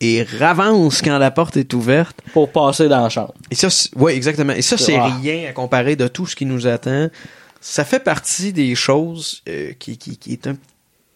et 0.00 0.24
ravance 0.38 1.00
quand 1.02 1.18
la 1.18 1.30
porte 1.30 1.56
est 1.56 1.72
ouverte. 1.74 2.16
Pour 2.32 2.50
passer 2.52 2.86
dans 2.88 3.02
la 3.02 3.08
chambre. 3.08 3.34
Et 3.50 3.54
ça, 3.54 3.68
oui, 3.96 4.12
exactement. 4.12 4.52
Et 4.52 4.62
ça, 4.62 4.76
c'est 4.76 4.94
Ah. 4.96 5.10
rien 5.22 5.48
à 5.48 5.52
comparer 5.52 5.96
de 5.96 6.06
tout 6.06 6.26
ce 6.26 6.36
qui 6.36 6.44
nous 6.46 6.66
attend. 6.66 7.08
Ça 7.60 7.84
fait 7.84 7.98
partie 7.98 8.52
des 8.52 8.74
choses 8.74 9.42
euh, 9.48 9.72
qui, 9.78 9.96
qui, 9.98 10.16
qui 10.18 10.32
est 10.34 10.46
un 10.46 10.56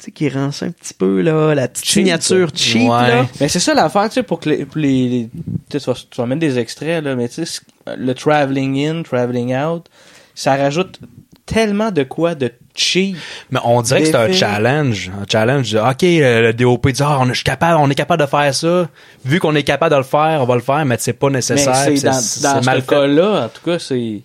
tu 0.03 0.07
sais, 0.07 0.11
qui 0.11 0.29
rend 0.29 0.51
ça 0.51 0.67
un 0.67 0.71
petit 0.71 0.95
peu 0.95 1.21
là, 1.21 1.55
la 1.55 1.69
petite 1.69 1.85
Cheap, 1.87 2.05
signature 2.05 2.49
ça. 2.51 2.57
cheap 2.57 2.83
Ouais. 2.91 3.09
là. 3.09 3.27
Mais 3.41 3.49
c'est 3.49 3.61
ça 3.61 3.75
l'affaire, 3.75 4.09
tu 4.09 4.15
sais, 4.15 4.23
pour 4.23 4.41
que 4.41 4.49
les, 4.51 4.65
pour 4.67 4.79
les, 4.81 5.09
les- 5.09 5.29
tu 5.71 5.79
sais, 5.79 5.81
tu 5.81 5.87
vas, 5.87 5.95
tu 5.95 6.17
vas 6.21 6.27
mettre 6.27 6.41
des 6.41 6.59
extraits, 6.59 7.05
là, 7.05 7.15
mais 7.15 7.29
tu 7.29 7.45
sais, 7.47 7.61
le 7.97 8.15
traveling 8.15 8.87
in, 8.87 9.03
traveling 9.03 9.55
out, 9.57 9.87
ça 10.35 10.57
rajoute 10.57 10.99
tellement 11.47 11.91
de 11.91 12.03
quoi 12.05 12.35
de 12.35 12.51
cheap. 12.75 13.17
Mais 13.51 13.59
on 13.65 13.83
dirait 13.83 14.01
que 14.03 14.07
c'est 14.07 14.15
un 14.15 14.33
challenge. 14.33 15.11
Un 15.21 15.25
challenge. 15.31 15.71
de, 15.73 15.79
OK, 15.79 16.03
le, 16.03 16.41
le 16.43 16.53
DOP 16.55 16.89
dit, 16.89 17.03
ah, 17.05 17.19
on, 17.21 17.29
est- 17.31 17.43
capable, 17.43 17.79
on 17.81 17.91
est 17.91 17.95
capable 17.95 18.23
de 18.23 18.29
faire 18.29 18.55
ça. 18.55 18.89
Vu 19.25 19.39
qu'on 19.41 19.55
est 19.55 19.63
capable 19.65 19.93
de 19.93 19.99
le 19.99 20.05
faire, 20.05 20.41
on 20.41 20.47
va 20.47 20.55
le 20.55 20.61
faire, 20.63 20.85
mais 20.85 20.97
c'est 20.99 21.13
pas 21.13 21.29
Mais 21.29 21.39
nécessaire. 21.39 21.75
c'est 21.75 21.91
puis 21.93 22.01
dans, 22.03 22.13
c'est- 22.13 22.43
dans 22.43 22.55
c'est 22.61 22.65
mal 22.67 22.77
ce 22.81 22.85
fait. 22.85 22.91
cas-là, 22.95 23.45
en 23.45 23.49
tout 23.49 23.63
cas, 23.65 23.79
c'est. 23.79 24.21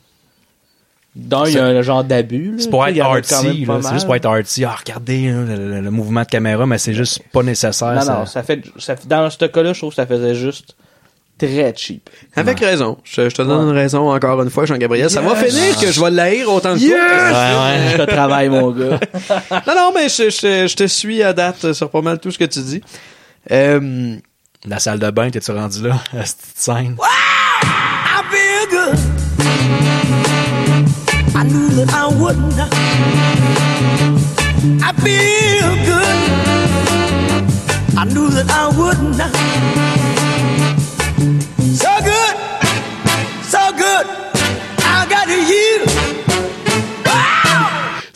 D'un, 1.20 1.46
il 1.48 1.54
y 1.54 1.58
a 1.58 1.66
un 1.66 1.82
genre 1.82 2.04
d'abus. 2.04 2.54
C'est 2.60 2.70
pour 2.70 2.86
être 2.88 3.00
artsy. 3.02 3.66
C'est 3.82 3.94
juste 3.94 4.06
pour 4.06 4.16
être 4.16 4.28
artsy. 4.28 4.64
Ah, 4.66 4.76
regardez 4.80 5.32
là, 5.32 5.56
le, 5.56 5.70
le- 5.72 5.82
le 5.82 5.92
mouvement 5.92 6.22
de 6.22 6.28
caméra, 6.28 6.66
mais 6.68 6.78
c'est 6.78 6.94
juste 6.94 7.22
pas 7.34 7.42
nécessaire. 7.42 7.94
Non, 7.96 8.02
ça. 8.02 8.14
non, 8.14 8.26
ça 8.28 8.44
fait, 8.44 8.62
ça 8.78 8.96
dans 9.08 9.28
ce 9.30 9.44
cas-là, 9.46 9.74
je 9.74 9.80
trouve 9.80 9.90
que 9.90 9.96
ça 9.96 10.06
faisait 10.06 10.36
juste 10.36 10.76
très 11.40 11.74
cheap. 11.76 12.10
Avec 12.36 12.60
raison. 12.60 12.98
Je, 13.04 13.30
je 13.30 13.36
te 13.36 13.42
donne 13.42 13.68
une 13.70 13.76
raison 13.76 14.12
encore 14.12 14.42
une 14.44 14.50
fois, 14.52 14.66
Jean-Gabriel. 14.66 15.10
Ça 15.10 15.22
va 15.22 15.40
Yes. 15.42 15.54
finir 15.56 15.80
que 15.80 15.92
je 15.92 16.00
vais 16.04 16.12
l'haïr 16.12 16.52
autant 16.54 16.76
que 16.76 16.80
toi. 16.88 17.66
Ouais, 17.66 17.92
Je 17.92 17.98
te 17.98 18.12
travaille, 18.12 18.50
mon 18.50 18.70
gars. 18.72 19.00
Non, 19.68 19.76
non, 19.76 19.92
mais 19.96 20.10
je, 20.10 20.30
je, 20.30 20.68
je 20.68 20.76
te 20.76 20.86
suis 20.86 21.24
à 21.24 21.34
date 21.34 21.74
sur 21.74 21.90
pas 21.90 22.02
mal 22.02 22.20
tout 22.20 22.30
ce 22.32 22.38
que 22.38 22.46
tu 22.46 22.60
dis. 22.60 22.82
Euh, 23.52 24.16
La 24.66 24.78
salle 24.80 25.00
de 25.00 25.10
bain, 25.10 25.30
t'es-tu 25.32 25.52
rendu 25.52 25.82
là? 25.88 25.96
À 26.16 26.26
cette 26.26 26.38
petite 26.38 26.58
scène? 26.60 26.96
I 27.02 28.22
feel 28.32 28.70
good. 28.70 28.98
I 31.40 31.44
knew 31.44 31.70
that 31.70 31.94
I 31.94 32.08
wouldn't. 32.08 32.58
I 34.82 34.92
feel 35.06 35.76
good. 35.86 36.18
I 37.96 38.06
knew 38.06 38.30
that 38.32 38.50
I 38.50 38.68
wouldn't. 38.76 39.18
So 39.18 39.97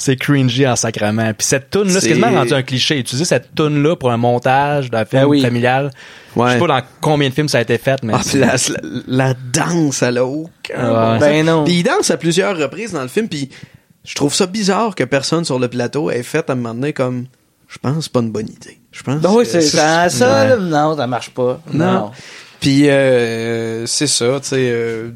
C'est 0.02 0.16
cringy 0.16 0.66
en 0.68 0.76
sacrament. 0.76 1.34
Puis 1.38 1.46
cette 1.48 1.70
toune 1.70 1.94
là 1.94 2.00
c'est 2.02 2.10
quasiment 2.10 2.32
rendu 2.32 2.54
un 2.54 2.64
cliché. 2.64 2.98
Utiliser 2.98 3.26
cette 3.26 3.54
toune 3.54 3.84
là 3.84 3.96
pour 3.96 4.12
un 4.12 4.18
montage 4.18 4.90
d'un 4.90 5.06
film 5.06 5.22
Ben 5.24 5.28
oui. 5.28 5.42
familial. 5.42 5.92
Je 6.36 6.42
sais 6.50 6.60
pas 6.60 6.68
dans 6.68 6.82
combien 7.02 7.30
de 7.30 7.34
films 7.34 7.50
ça 7.50 7.60
a 7.60 7.62
été 7.62 7.78
fait, 7.78 8.02
mais 8.04 8.14
ah, 8.16 8.22
puis 8.26 8.40
la, 8.40 8.56
la, 8.56 9.28
la 9.28 9.34
danse, 9.54 10.02
elle 10.02 10.18
a 10.18 10.26
aucun 10.26 10.50
Ouais. 10.70 10.88
bon 10.88 11.20
Ben 11.20 11.46
sens. 11.46 11.46
non. 11.46 11.64
Puis 11.66 11.74
il 11.76 11.84
danse 11.84 12.10
à 12.10 12.18
plusieurs 12.18 12.58
reprises 12.58 12.94
dans 12.94 13.02
le 13.04 13.08
film, 13.10 13.28
puis 13.28 13.50
je 14.04 14.16
trouve 14.16 14.34
ça 14.34 14.46
bizarre 14.48 14.96
que 14.96 15.04
personne 15.04 15.46
sur 15.46 15.60
le 15.60 15.68
plateau 15.68 16.10
ait 16.10 16.24
fait 16.24 16.50
à 16.50 16.54
un 16.54 16.56
moment 16.56 16.74
donné 16.74 16.94
comme, 16.94 17.26
je 17.68 17.78
pense, 17.78 18.10
pas 18.10 18.22
une 18.22 18.32
bonne 18.32 18.48
idée. 18.50 18.80
Je 18.92 19.04
pense. 19.04 19.22
Ben 19.22 19.30
oui, 19.32 19.44
que 19.44 19.50
c'est 19.52 19.62
ça, 19.62 20.10
ça, 20.10 20.42
Ouais. 20.44 20.50
là, 20.50 20.58
non, 20.58 20.98
ça 20.98 21.06
marche 21.08 21.30
pas. 21.30 21.62
Non. 21.72 21.86
Non. 21.94 22.12
Puis 22.62 22.90
euh, 22.90 23.86
c'est 23.88 24.08
ça, 24.08 24.40
tu 24.42 24.50
sais, 24.50 24.70
euh, 24.72 25.10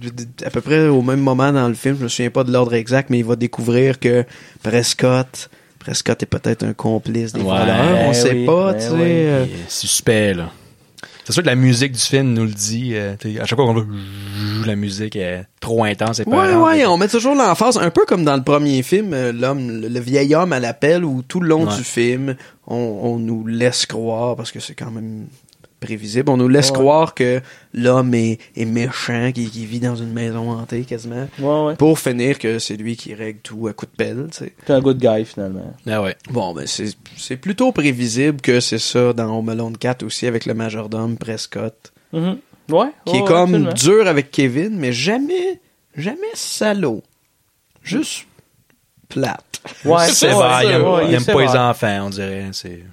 à 0.44 0.50
peu 0.50 0.62
près 0.62 0.88
au 0.88 1.02
même 1.04 1.20
moment 1.22 1.54
dans 1.54 1.68
le 1.68 1.76
film, 1.76 1.96
je 2.00 2.04
me 2.04 2.08
souviens 2.10 2.32
pas 2.32 2.44
de 2.44 2.52
l'ordre 2.52 2.74
exact, 2.74 3.10
mais 3.12 3.20
il 3.20 3.26
va 3.26 3.36
découvrir 3.38 4.00
que 4.00 4.26
Prescott, 4.64 5.50
Prescott 5.80 6.22
est 6.24 6.26
peut-être 6.26 6.64
un 6.64 6.74
complice 6.74 7.34
des 7.34 7.42
Ouais, 7.42 7.46
voleurs, 7.46 8.00
on 8.08 8.14
sait 8.14 8.46
pas, 8.46 8.74
tu 8.74 8.82
sais. 8.82 8.90
oui. 8.90 9.00
euh, 9.04 9.46
c'est 9.68 9.88
suspect 9.88 10.34
là. 10.34 10.50
C'est 11.24 11.34
sûr 11.34 11.42
que 11.42 11.48
la 11.48 11.56
musique 11.56 11.92
du 11.94 12.00
film 12.00 12.34
nous 12.34 12.44
le 12.46 12.52
dit. 12.52 12.92
euh, 12.94 13.14
à 13.42 13.46
chaque 13.46 13.58
fois 13.58 13.66
qu'on 13.66 13.74
va 13.74 13.84
la 14.66 14.76
musique 14.76 15.16
est 15.16 15.46
trop 15.60 15.84
intense 15.84 16.20
et 16.20 16.24
Ouais, 16.28 16.56
ouais, 16.56 16.86
on 16.88 16.98
met 16.98 17.08
toujours 17.08 17.34
l'emphase, 17.36 17.78
un 17.78 17.90
peu 17.92 18.06
comme 18.06 18.24
dans 18.26 18.36
le 18.36 18.44
premier 18.44 18.82
film, 18.84 19.12
euh, 19.14 19.32
l'homme, 19.32 19.82
le, 19.82 19.88
le 19.88 20.00
vieil 20.00 20.34
homme 20.36 20.54
à 20.54 20.60
l'appel, 20.60 21.04
où 21.06 21.22
tout 21.22 21.40
le 21.40 21.48
long 21.50 21.68
Ouais. 21.68 21.76
du 21.78 21.84
film, 21.84 22.36
on, 22.68 22.76
on 23.04 23.18
nous 23.20 23.46
laisse 23.48 23.86
croire, 23.86 24.36
parce 24.36 24.52
que 24.52 24.60
c'est 24.60 24.76
quand 24.76 24.92
même 24.92 25.26
prévisible, 25.86 26.30
on 26.30 26.38
nous 26.38 26.48
laisse 26.48 26.70
Ouais. 26.72 26.74
croire 26.80 27.14
que 27.14 27.42
l'homme 27.74 28.14
est, 28.14 28.40
est 28.56 28.66
méchant, 28.66 29.32
qui, 29.34 29.50
qui 29.50 29.66
vit 29.66 29.80
dans 29.80 29.96
une 29.96 30.12
maison 30.14 30.50
hantée 30.52 30.84
quasiment, 30.84 31.28
Ouais, 31.40 31.66
ouais. 31.68 31.76
pour 31.76 32.00
finir 32.00 32.40
que 32.40 32.60
c'est 32.60 32.76
lui 32.76 32.96
qui 32.98 33.14
règle 33.14 33.40
tout 33.40 33.68
à 33.68 33.74
coup 33.74 33.86
de 33.86 33.92
pelle. 33.96 34.28
T'es 34.66 34.74
un 34.74 34.82
good 34.82 34.98
guy, 35.00 35.26
finalement. 35.26 35.74
Ah 35.88 36.02
ouais. 36.02 36.16
Bon, 36.30 36.54
ben 36.54 36.66
c'est 36.68 36.94
c'est 37.18 37.38
plutôt 37.38 37.72
prévisible 37.72 38.42
que 38.42 38.60
c'est 38.60 38.80
ça 38.80 39.14
dans 39.14 39.38
Home 39.38 39.50
Alone 39.50 39.78
4 39.78 40.04
aussi, 40.04 40.28
avec 40.28 40.46
le 40.46 40.54
majordome 40.54 41.18
Prescott, 41.18 41.92
Mhm. 42.14 42.38
Ouais. 42.70 42.88
qui 43.06 43.14
ouais, 43.14 43.20
est 43.20 43.26
comme 43.26 43.68
absolument. 43.68 43.74
dur 43.74 44.08
avec 44.08 44.32
Kevin, 44.32 44.76
mais 44.78 44.92
jamais, 44.92 45.60
jamais 45.96 46.22
salaud. 46.34 47.04
Juste 47.84 48.26
plate. 49.08 49.62
Ouais, 49.84 50.08
c'est 50.10 50.30
vrai, 50.30 50.66
il 50.66 51.14
aime, 51.14 51.24
pas 51.26 51.42
les 51.42 51.50
enfants, 51.58 52.06
on 52.08 52.10
dirait. 52.10 52.50
C'est 52.54 52.84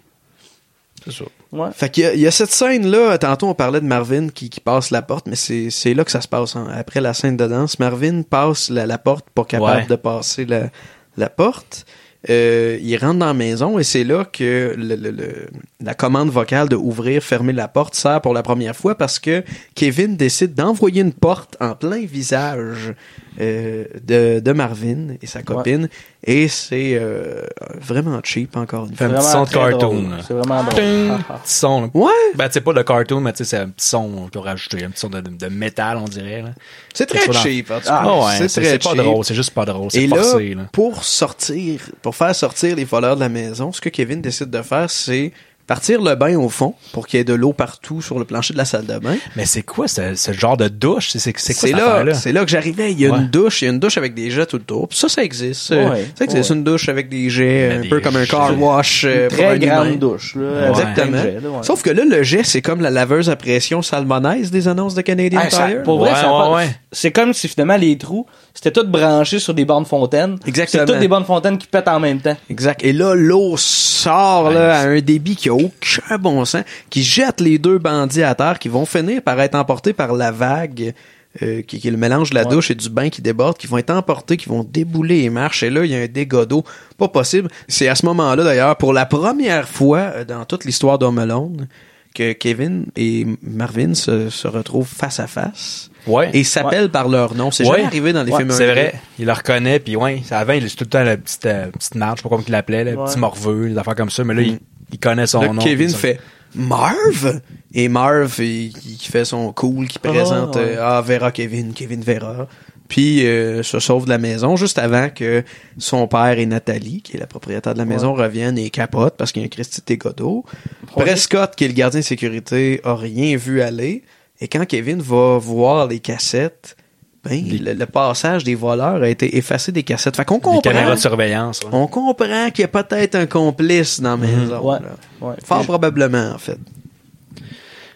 c'est 1.05 1.13
ça. 1.13 1.25
Ouais. 1.53 1.69
Fait 1.75 1.91
qu'il 1.91 2.15
y 2.17 2.21
y 2.21 2.27
a 2.27 2.31
cette 2.31 2.51
scène-là, 2.51 3.19
tantôt 3.19 3.47
on 3.49 3.55
parlait 3.55 3.81
de 3.81 3.87
Marvin 3.87 4.29
qui, 4.29 4.49
qui 4.49 4.61
passe 4.61 4.91
la 4.91 5.03
porte, 5.03 5.27
mais 5.27 5.37
c'est, 5.37 5.69
c'est 5.71 5.93
là 5.93 6.03
que 6.05 6.11
ça 6.11 6.23
se 6.23 6.29
passe, 6.29 6.57
hein. 6.57 6.67
après 6.75 7.01
la 7.03 7.13
scène 7.13 7.37
de 7.37 7.47
danse. 7.47 7.79
Marvin 7.79 8.23
passe 8.23 8.71
la, 8.71 8.87
la 8.87 8.97
porte 8.99 9.27
pour 9.35 9.47
capable 9.47 9.81
Ouais. 9.83 9.87
de 9.87 9.97
passer 9.97 10.47
la, 10.47 10.71
la 11.19 11.29
porte. 11.29 11.85
euh, 12.31 12.79
il 12.81 12.97
rentre 12.97 13.19
dans 13.19 13.27
la 13.27 13.35
maison 13.35 13.79
et 13.81 13.83
c'est 13.85 14.05
là 14.05 14.25
que 14.25 14.75
le- 14.79 14.95
le- 14.97 15.11
le- 15.11 15.49
la 15.83 15.93
commande 15.95 16.31
vocale 16.31 16.69
de 16.69 16.77
ouvrir, 16.77 17.21
fermer 17.23 17.53
la 17.53 17.67
porte 17.69 17.97
sert 17.97 18.21
pour 18.23 18.33
la 18.33 18.43
première 18.45 18.77
fois 18.77 18.95
parce 18.97 19.19
que 19.19 19.43
Kevin 19.75 20.17
décide 20.17 20.55
d'envoyer 20.55 21.03
une 21.03 21.13
porte 21.13 21.57
en 21.61 21.75
plein 21.75 22.05
visage 22.07 22.95
euh, 23.41 23.85
de, 24.05 24.41
de 24.41 24.53
Marvin 24.53 25.17
et 25.23 25.27
sa 25.27 25.43
copine 25.43 25.89
et 26.25 26.49
c'est 26.49 26.93
euh, 27.01 27.43
vraiment 27.81 28.21
cheap 28.23 28.57
encore 28.57 28.87
une 28.87 28.95
fois. 28.95 29.07
un 29.07 29.11
petit 29.11 29.27
son 29.27 29.43
de 29.45 29.49
très 29.49 29.71
cartoon. 29.71 30.05
C'est 30.27 30.35
vraiment 30.35 30.63
drôle. 30.65 30.83
Ah, 31.11 31.19
ah. 31.31 31.41
petit 31.43 31.55
son. 31.55 31.81
là. 31.83 31.89
Ouais. 31.95 32.11
Ben, 32.37 32.47
tu 32.49 32.53
sais, 32.55 32.61
pas 32.61 32.73
de 32.75 32.83
cartoon, 32.83 33.21
mais 33.21 33.33
tu 33.33 33.39
sais, 33.39 33.45
c'est 33.45 33.57
un 33.63 33.69
petit 33.71 33.87
son 33.87 34.09
qu'on 34.11 34.29
peut 34.29 34.39
rajouter. 34.39 34.85
Un 34.85 34.91
petit 34.91 35.01
son 35.01 35.09
de, 35.09 35.21
de 35.21 35.47
métal, 35.49 35.97
on 35.97 36.05
dirait. 36.05 36.43
là. 36.43 36.51
C'est 36.95 37.07
très 37.07 37.33
cheap, 37.33 37.71
en 37.71 37.79
tout 37.81 37.87
Ah, 37.89 38.03
cas. 38.05 38.13
ouais, 38.27 38.33
C'est 38.39 38.49
c'est 38.49 38.61
très 38.61 38.71
c'est 38.73 38.83
pas 38.83 38.91
cheap. 38.91 38.99
drôle, 38.99 39.25
c'est 39.25 39.35
juste 39.35 39.51
pas 39.55 39.65
drôle. 39.65 39.91
C'est 39.91 40.03
Et 40.03 40.07
là, 40.07 40.17
forcé, 40.23 40.55
là. 40.55 40.63
pour 40.73 41.03
sortir, 41.05 41.81
pour 42.03 42.15
faire 42.15 42.35
sortir 42.35 42.77
les 42.77 42.85
voleurs 42.85 43.17
de 43.17 43.21
la 43.21 43.29
maison, 43.29 43.73
ce 43.73 43.81
que 43.81 43.89
Kevin 43.89 44.21
décide 44.23 44.51
de 44.51 44.63
faire, 44.63 44.91
c'est 44.91 45.33
partir 45.73 46.03
le 46.03 46.15
bain 46.17 46.37
au 46.37 46.51
fond 46.51 46.75
pour 46.93 47.07
qu'il 47.07 47.17
y 47.17 47.21
ait 47.21 47.25
de 47.25 47.33
l'eau 47.33 47.55
partout 47.55 48.03
sur 48.03 48.19
le 48.19 48.27
plancher 48.27 48.53
de 48.53 48.59
la 48.59 48.67
salle 48.67 48.85
de 48.85 48.99
bain. 48.99 49.17
Mais 49.37 49.47
c'est 49.47 49.63
quoi 49.63 49.89
ce, 49.89 50.15
ce 50.15 50.33
genre 50.33 50.57
de 50.59 50.69
douche? 50.69 51.09
C'est 51.13 51.19
c'est- 51.19 51.33
c'est 51.39 51.55
quoi 51.55 51.61
C'est 51.63 51.67
cette 51.69 51.77
là, 51.77 51.87
affaire-là? 51.93 52.15
c'est 52.15 52.33
là 52.33 52.45
que 52.45 52.51
j'arrivais. 52.51 52.93
Il 52.93 53.01
y 53.01 53.07
a 53.07 53.11
Ouais. 53.11 53.19
une 53.19 53.29
douche, 53.29 53.63
il 53.63 53.65
y 53.65 53.69
a 53.69 53.71
une 53.71 53.79
douche 53.81 53.97
avec 53.97 54.13
des 54.15 54.31
jets 54.31 54.45
tout 54.47 54.59
le 54.59 54.65
tour. 54.65 54.87
Puis 54.89 54.99
ça, 54.99 55.09
ça 55.09 55.23
existe. 55.25 55.71
Ouais, 55.71 56.07
ça 56.15 56.25
existe 56.27 56.51
ouais. 56.51 56.57
une 56.57 56.65
douche 56.65 56.89
avec 56.91 57.09
des 57.09 57.31
jets, 57.31 57.69
Mais 57.71 57.75
un 57.77 57.81
des 57.81 57.89
peu 57.89 58.01
comme 58.01 58.17
un 58.17 58.27
car 58.27 58.59
wash. 58.61 59.05
euh, 59.07 59.23
Une 59.25 59.29
pour 59.29 59.39
très 59.39 59.47
un 59.47 59.55
humain. 59.57 59.67
grande 59.85 59.99
douche, 59.99 60.37
là. 60.37 60.69
Exactement. 60.69 61.17
avec 61.19 61.21
un 61.21 61.23
jet, 61.23 61.41
là, 61.43 61.49
ouais. 61.49 61.63
Sauf 61.63 61.83
que 61.83 61.91
là, 61.91 62.03
le 62.05 62.23
jet, 62.23 62.43
c'est 62.45 62.61
comme 62.61 62.81
la 62.83 62.91
laveuse 62.91 63.31
à 63.31 63.37
pression 63.37 63.81
salmonaise 63.81 64.51
des 64.51 64.69
annonces 64.69 64.95
de 64.95 65.01
Canadian 65.01 65.41
Ah, 65.45 65.51
ça- 65.51 65.69
pour 65.85 65.99
vrai, 66.01 66.11
pas- 66.13 66.61
c'est 66.93 67.13
comme 67.13 67.33
si 67.33 67.49
finalement 67.49 67.77
les 67.77 67.97
trous, 67.97 68.27
c'était 68.53 68.71
tout 68.73 68.87
branché 68.87 69.39
sur 69.39 69.55
des 69.55 69.65
bornes 69.65 69.87
fontaines. 69.87 70.37
Exactement. 70.47 70.85
C'est 70.87 70.93
toutes 70.93 71.01
des 71.01 71.09
bornes 71.09 71.25
fontaines 71.25 71.57
qui 71.57 71.67
pètent 71.67 71.89
en 71.89 71.99
même 72.01 72.21
temps. 72.21 72.37
Exact. 72.51 72.85
Et 72.85 72.93
là, 72.93 73.15
l'eau 73.15 73.57
sort 73.57 74.51
là, 74.51 74.81
à 74.81 74.83
un 74.89 75.01
débit 75.01 75.37
qui 75.37 75.49
a 75.49 75.55
aucun 75.65 76.19
bon 76.19 76.45
sens, 76.45 76.65
qui 76.91 77.03
jette 77.03 77.41
les 77.41 77.59
deux 77.59 77.79
bandits 77.79 78.23
à 78.23 78.35
terre, 78.35 78.59
qui 78.59 78.69
vont 78.69 78.87
finir 78.87 79.23
par 79.23 79.41
être 79.41 79.55
emportés 79.55 79.93
par 79.93 80.13
la 80.13 80.31
vague, 80.31 80.95
euh, 81.43 81.63
qui, 81.63 81.81
qui 81.81 81.89
est 81.89 81.91
le 81.91 81.97
mélange 81.97 82.31
de 82.31 82.35
la 82.35 82.45
douche 82.45 82.71
et 82.71 82.75
du 82.75 82.91
bain 82.91 83.09
qui 83.09 83.23
déborde, 83.23 83.57
qui 83.57 83.67
vont 83.67 83.79
être 83.79 83.91
emportés, 83.91 84.37
qui 84.37 84.49
vont 84.49 84.65
débouler 84.65 85.23
les 85.23 85.31
marches. 85.31 85.63
Et 85.63 85.71
là, 85.71 85.85
il 85.85 85.91
y 85.91 85.95
a 85.95 85.99
un 85.99 86.07
dégât 86.07 86.45
d'eau 86.45 86.63
pas 86.99 87.09
possible. 87.09 87.49
C'est 87.69 87.89
à 87.89 87.95
ce 87.95 88.05
moment-là, 88.07 88.45
d'ailleurs, 88.45 88.77
pour 88.77 88.93
la 88.93 89.07
première 89.07 89.69
fois 89.69 89.99
euh, 90.17 90.25
dans 90.25 90.45
toute 90.45 90.65
l'histoire 90.67 90.99
d'Home 90.99 91.19
Alone, 91.19 91.69
que 92.15 92.33
Kevin 92.35 92.85
et 92.95 93.27
Marvin 93.41 93.95
se, 93.95 94.29
se 94.29 94.47
retrouvent 94.47 94.87
face 94.87 95.19
à 95.19 95.27
face 95.27 95.89
Ouais. 96.07 96.29
et 96.35 96.45
s'appellent 96.45 96.91
par 96.91 97.09
leur 97.09 97.35
nom. 97.35 97.51
C'est 97.51 97.63
Ouais. 97.65 97.77
jamais 97.77 97.85
arrivé 97.85 98.13
dans 98.13 98.23
les 98.25 98.33
Ouais, 98.33 98.39
films 98.39 98.51
C'est 98.51 98.67
1 98.67 98.69
et 98.69 98.73
vrai. 98.73 98.95
Il 99.19 99.25
le 99.25 99.33
reconnaît, 99.33 99.79
puis 99.79 99.97
ouais. 99.97 100.21
Avant, 100.31 100.53
il 100.53 100.67
est 100.67 100.77
tout 100.77 100.85
le 100.85 100.91
temps 100.91 101.03
la 101.05 101.17
petite, 101.17 101.47
euh, 101.47 101.69
petite 101.71 101.95
marche, 101.95 102.19
je 102.19 102.23
sais 102.23 102.23
pas 102.25 102.29
comment 102.29 102.45
il 102.47 102.51
l'appelait, 102.53 102.85
le 102.85 102.97
Ouais. 102.99 103.05
petit 103.07 103.19
morveux, 103.19 103.71
des 103.71 103.79
affaires 103.79 103.95
comme 103.95 104.11
ça. 104.11 104.25
Mais 104.25 104.35
là, 104.35 104.43
il, 104.43 104.59
il 104.93 104.99
connaît 104.99 105.27
son. 105.27 105.41
Là, 105.41 105.53
nom. 105.53 105.63
Kevin 105.63 105.91
fait 105.91 106.21
Marv? 106.55 107.41
Et 107.75 107.89
Marv 107.89 108.35
il, 108.39 108.73
il 108.87 108.99
fait 109.01 109.25
son 109.25 109.53
cool 109.53 109.89
qui 109.89 109.99
présente 109.99 110.57
ouais. 110.57 110.77
euh, 110.77 110.85
ah 110.85 111.01
Vera 111.01 111.33
Kevin 111.33 111.73
Kevin 111.73 112.03
Vera 112.03 112.47
puis 112.89 113.27
euh, 113.27 113.63
se 113.63 113.79
sauve 113.79 114.05
de 114.05 114.11
la 114.11 114.19
maison 114.19 114.57
juste 114.57 114.79
avant 114.79 115.09
que 115.09 115.45
son 115.79 116.07
père 116.07 116.39
et 116.39 116.45
Nathalie 116.45 117.01
qui 117.01 117.17
est 117.17 117.21
la 117.21 117.27
propriétaire 117.27 117.73
de 117.73 117.79
la 117.79 117.87
maison 117.87 118.13
reviennent 118.13 118.59
et 118.59 118.69
capotent 118.69 119.17
parce 119.17 119.33
qu'il 119.33 119.41
y 119.41 119.45
a 119.45 119.47
un 119.47 119.49
Christy 119.49 119.83
d'eau. 120.15 120.45
Prescott 120.89 121.55
qui 121.57 121.65
est 121.65 121.69
le 121.69 121.75
gardien 121.75 122.01
de 122.01 122.05
sécurité 122.05 122.83
a 122.85 122.95
rien 122.95 123.37
vu 123.39 123.63
aller 123.63 124.03
et 124.41 124.49
quand 124.49 124.67
Kevin 124.67 125.01
va 125.01 125.39
voir 125.39 125.89
les 125.89 126.01
cassettes 126.01 126.77
ben, 127.25 127.41
le, 127.61 127.75
le 127.75 127.87
passage 127.87 128.43
des 128.43 128.55
voleurs 128.57 129.03
a 129.03 129.09
été 129.09 129.37
effacé 129.37 129.71
des 129.71 129.83
cassettes. 129.85 130.17
Fait 130.17 130.25
qu'on 130.25 130.37
Des 130.37 130.41
comprend. 130.43 130.61
caméras 130.61 130.95
de 130.97 131.01
surveillance. 131.01 131.61
ouais. 131.63 131.69
On 131.73 131.87
comprend 131.87 132.51
qu'il 132.51 132.63
y 132.63 132.65
a 132.65 132.69
peut-être 132.69 133.15
un 133.15 133.27
complice 133.27 134.01
dans 134.01 134.11
la 134.11 134.27
maison. 134.27 134.61
Ouais. 134.61 134.79
Ouais. 135.21 135.35
Fort 135.45 135.65
probablement, 135.65 136.33
en 136.35 136.39
fait. 136.39 136.59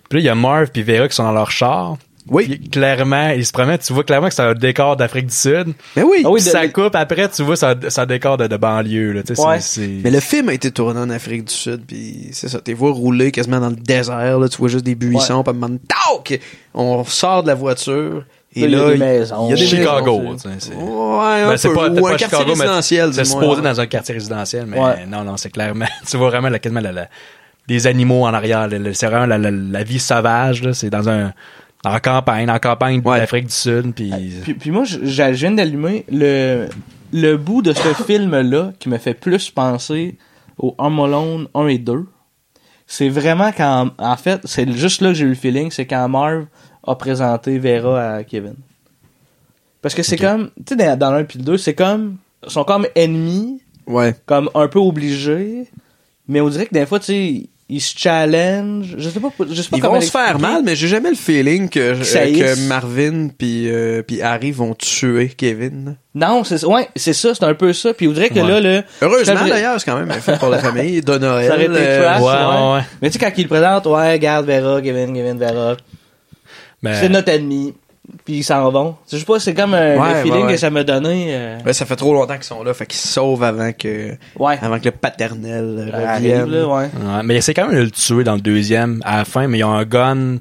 Puis 0.09 0.19
là, 0.19 0.21
il 0.21 0.25
y 0.25 0.29
a 0.29 0.35
Marv 0.35 0.69
puis 0.73 0.83
Vera 0.83 1.09
qui 1.09 1.17
sont 1.17 1.25
dans 1.25 1.33
leur 1.33 1.51
char. 1.51 1.97
Oui. 2.29 2.45
Puis 2.49 2.69
clairement, 2.71 3.29
ils 3.31 3.47
se 3.47 3.53
promènent, 3.53 3.79
tu 3.79 3.93
vois 3.93 4.03
clairement 4.03 4.29
que 4.29 4.35
c'est 4.35 4.43
un 4.43 4.55
décor 4.55 4.97
d'Afrique 4.97 5.27
du 5.27 5.35
Sud. 5.35 5.75
Mais 5.95 6.03
oui. 6.03 6.23
Ah 6.25 6.31
oui, 6.31 6.41
Puis 6.41 6.47
de- 6.47 6.51
ça 6.51 6.67
coupe 6.69 6.95
après, 6.97 7.29
tu 7.29 7.43
vois, 7.45 7.55
c'est 7.57 7.67
un, 7.67 7.75
c'est 7.89 8.01
un 8.01 8.07
décor 8.07 8.37
de, 8.37 8.49
de 8.49 8.57
banlieue. 8.57 9.13
Là, 9.13 9.23
Ouais. 9.39 9.61
c'est- 9.61 10.01
Mais 10.03 10.11
le 10.11 10.19
film 10.19 10.49
a 10.49 10.53
été 10.53 10.73
tourné 10.73 10.99
en 10.99 11.11
Afrique 11.11 11.45
du 11.45 11.55
Sud, 11.55 11.83
puis 11.87 12.29
c'est 12.33 12.49
ça. 12.49 12.61
T'es 12.61 12.73
vois 12.73 12.91
rouler 12.91 13.31
quasiment 13.31 13.61
dans 13.61 13.71
le 13.71 13.77
désert, 13.77 14.41
là, 14.41 14.49
tu 14.49 14.57
vois 14.59 14.69
juste 14.69 14.85
des 14.85 14.97
buissons, 14.97 15.45
puis 15.45 15.55
donné, 15.57 15.79
tac! 15.87 16.41
On 16.75 17.05
sort 17.05 17.43
de 17.45 17.49
la 17.49 17.55
voiture, 17.55 18.25
et 18.57 18.69
Là, 18.69 18.79
il 18.79 18.81
y 18.81 18.85
a 18.85 18.91
des 18.93 18.99
maisons. 18.99 19.47
il 19.47 19.51
y 19.51 19.53
a 19.53 19.57
des 19.57 19.67
Chicago. 19.67 20.23
c'est- 20.39 20.75
Ouais, 20.75 21.43
un 21.43 21.49
Ben, 21.51 21.57
c'est 21.57 21.73
pas, 21.73 21.91
pas 21.91 22.01
quartier 22.01 22.19
Chicago, 22.27 22.45
mais 22.47 22.53
résidentiel, 22.53 23.15
c'est 23.15 23.23
du 23.23 23.31
moins, 23.31 23.41
supposé 23.43 23.63
dans 23.63 23.81
un 23.81 23.87
quartier 23.87 24.15
résidentiel, 24.15 24.67
mais 24.67 24.79
Ouais. 24.81 25.07
non, 25.07 25.25
non, 25.25 25.37
c'est 25.37 25.51
clairement, 25.51 25.85
tu 26.09 26.17
vois 26.17 26.31
vraiment 26.31 26.49
la, 26.49 26.59
quasiment 26.59 26.81
la- 26.81 26.93
la- 26.93 27.09
des 27.69 27.87
animaux 27.87 28.25
en 28.25 28.33
arrière. 28.35 28.69
C'est 28.93 29.07
vraiment 29.07 29.27
la, 29.27 29.39
la- 29.39 29.51
la 29.51 29.83
vie 29.85 29.99
sauvage, 29.99 30.63
là. 30.63 30.73
C'est 30.73 30.89
dans 30.91 31.09
un, 31.09 31.33
en 31.85 31.99
campagne, 32.01 32.49
en 32.51 32.59
campagne 32.59 33.01
Ouais. 33.05 33.19
d'Afrique 33.21 33.47
du 33.47 33.53
Sud, 33.53 33.93
puis 33.95 34.13
Puis, 34.43 34.55
puis 34.55 34.71
moi, 34.71 34.85
je, 34.85 34.99
je 35.05 35.23
viens 35.33 35.53
d'allumer 35.53 36.05
le, 36.11 36.69
le 37.13 37.37
bout 37.37 37.63
de 37.63 37.73
ce 37.73 37.89
film-là 38.05 38.73
qui 38.79 38.89
me 38.89 38.99
fait 38.99 39.15
plus 39.15 39.51
penser 39.51 40.17
au 40.59 40.75
Home 40.79 40.99
Alone 41.01 41.49
1 41.55 41.67
et 41.69 41.79
2. 41.79 42.07
C'est 42.87 43.09
vraiment 43.09 43.51
quand, 43.57 43.91
en 43.99 44.17
fait, 44.17 44.41
c'est 44.45 44.71
juste 44.73 45.01
là 45.01 45.09
que 45.09 45.15
j'ai 45.15 45.25
eu 45.25 45.31
le 45.31 45.35
feeling, 45.35 45.71
c'est 45.73 45.87
quand 45.87 46.09
Marv 46.09 46.45
a 46.87 46.95
présenté 46.97 47.59
Vera 47.59 48.15
à 48.17 48.25
Kevin. 48.25 48.55
Parce 49.83 49.95
que 49.95 50.03
c'est 50.03 50.17
comme, 50.17 50.51
tu 50.67 50.75
sais, 50.75 50.77
dans, 50.77 50.99
dans 50.99 51.11
l'un 51.13 51.25
puis 51.25 51.39
le 51.39 51.45
2, 51.45 51.59
c'est 51.59 51.75
comme, 51.75 52.17
ils 52.45 52.51
sont 52.51 52.65
comme 52.65 52.87
ennemis, 52.95 53.61
Ouais. 53.87 54.15
comme 54.27 54.51
un 54.55 54.67
peu 54.69 54.81
obligés, 54.81 55.67
mais 56.27 56.41
on 56.41 56.49
dirait 56.49 56.67
que 56.67 56.75
des 56.75 56.87
fois, 56.87 56.99
tu 56.99 57.07
sais, 57.07 57.43
ils 57.69 57.81
se 57.81 57.97
challenge. 57.99 58.95
Je 58.99 59.09
sais 59.09 59.19
pas, 59.21 59.29
je 59.49 59.61
sais 59.63 59.69
pas 59.69 59.77
Ils 59.77 59.81
comment 59.81 59.95
vont 59.95 60.01
se 60.01 60.11
faire 60.11 60.39
mal, 60.39 60.63
mais 60.65 60.77
j'ai 60.77 60.87
jamais 60.89 61.11
le 61.11 61.17
feeling 61.17 61.69
que, 61.69 61.81
euh, 61.81 61.95
que 61.97 62.67
Marvin 62.69 63.29
puis 63.37 63.69
euh, 63.69 64.03
puis 64.03 64.23
Harry 64.23 64.53
vont 64.53 64.75
tuer 64.75 65.29
Kevin. 65.37 65.97
Non, 66.15 66.45
c'est 66.45 66.65
ouais, 66.65 66.89
c'est 66.95 67.13
ça, 67.13 67.35
c'est 67.35 67.45
un 67.45 67.55
peu 67.55 67.73
ça. 67.73 67.93
Puis 67.93 68.07
on 68.07 68.13
dirait 68.13 68.29
que 68.29 68.39
Ouais. 68.39 68.49
là, 68.49 68.61
le 68.61 68.83
Heureusement 69.03 69.47
d'ailleurs, 69.49 69.81
c'est 69.81 69.91
quand 69.91 69.99
même 69.99 70.11
un 70.13 70.21
film 70.21 70.39
pour 70.39 70.49
la 70.49 70.59
famille 70.59 71.01
de 71.03 71.19
Noël. 71.19 71.49
Ça 71.49 71.55
aurait 71.55 71.65
été 71.65 71.75
euh, 71.77 72.03
trash, 72.03 72.21
ouais, 72.23 72.27
ouais. 72.29 72.73
ouais. 72.75 72.81
Mais 73.03 73.11
tu 73.11 73.19
sais, 73.19 73.25
quand 73.25 73.33
il 73.37 73.43
le 73.43 73.49
présente, 73.49 73.87
ouais, 73.87 74.13
regarde 74.13 74.47
Vera, 74.47 74.81
Kevin, 74.81 75.13
Kevin, 75.13 75.37
Vera, 75.39 75.77
c'est 76.83 77.09
notre 77.09 77.29
ennemi. 77.31 77.75
Puis 78.25 78.35
ils 78.37 78.45
s'en 78.45 78.71
vont. 78.71 78.95
Je 79.11 79.17
sais 79.17 79.25
pas, 79.25 79.41
c'est 79.41 79.53
comme 79.53 79.75
un 79.75 79.97
Ouais, 79.97 80.09
le 80.15 80.21
feeling 80.23 80.33
ouais, 80.35 80.45
ouais. 80.47 80.53
que 80.53 80.57
ça 80.59 80.71
m'a 80.71 80.85
donné. 80.85 81.27
euh, 81.31 81.59
Ouais, 81.67 81.73
ça 81.73 81.85
fait 81.87 81.97
trop 81.97 82.15
longtemps 82.15 82.35
qu'ils 82.35 82.45
sont 82.45 82.63
là, 82.63 82.73
fait 82.73 82.87
qu'ils 82.87 83.01
se 83.01 83.09
sauvent 83.09 83.43
avant 83.43 83.73
que 83.73 84.13
ouais. 84.39 84.59
avant 84.63 84.79
que 84.79 84.85
le 84.85 84.91
paternel 84.93 85.93
arrive, 85.93 86.47
là, 86.47 86.69
ouais. 86.69 86.85
Ouais, 86.85 87.23
mais 87.25 87.41
c'est 87.41 87.53
quand 87.53 87.67
même 87.67 87.77
de 87.79 87.83
le 87.83 87.91
tuer 87.91 88.23
dans 88.23 88.35
le 88.37 88.41
deuxième 88.41 89.01
à 89.05 89.17
la 89.19 89.25
fin, 89.25 89.49
mais 89.49 89.59
ils 89.59 89.65
ont 89.65 89.73
un 89.73 89.85
gun 89.85 90.37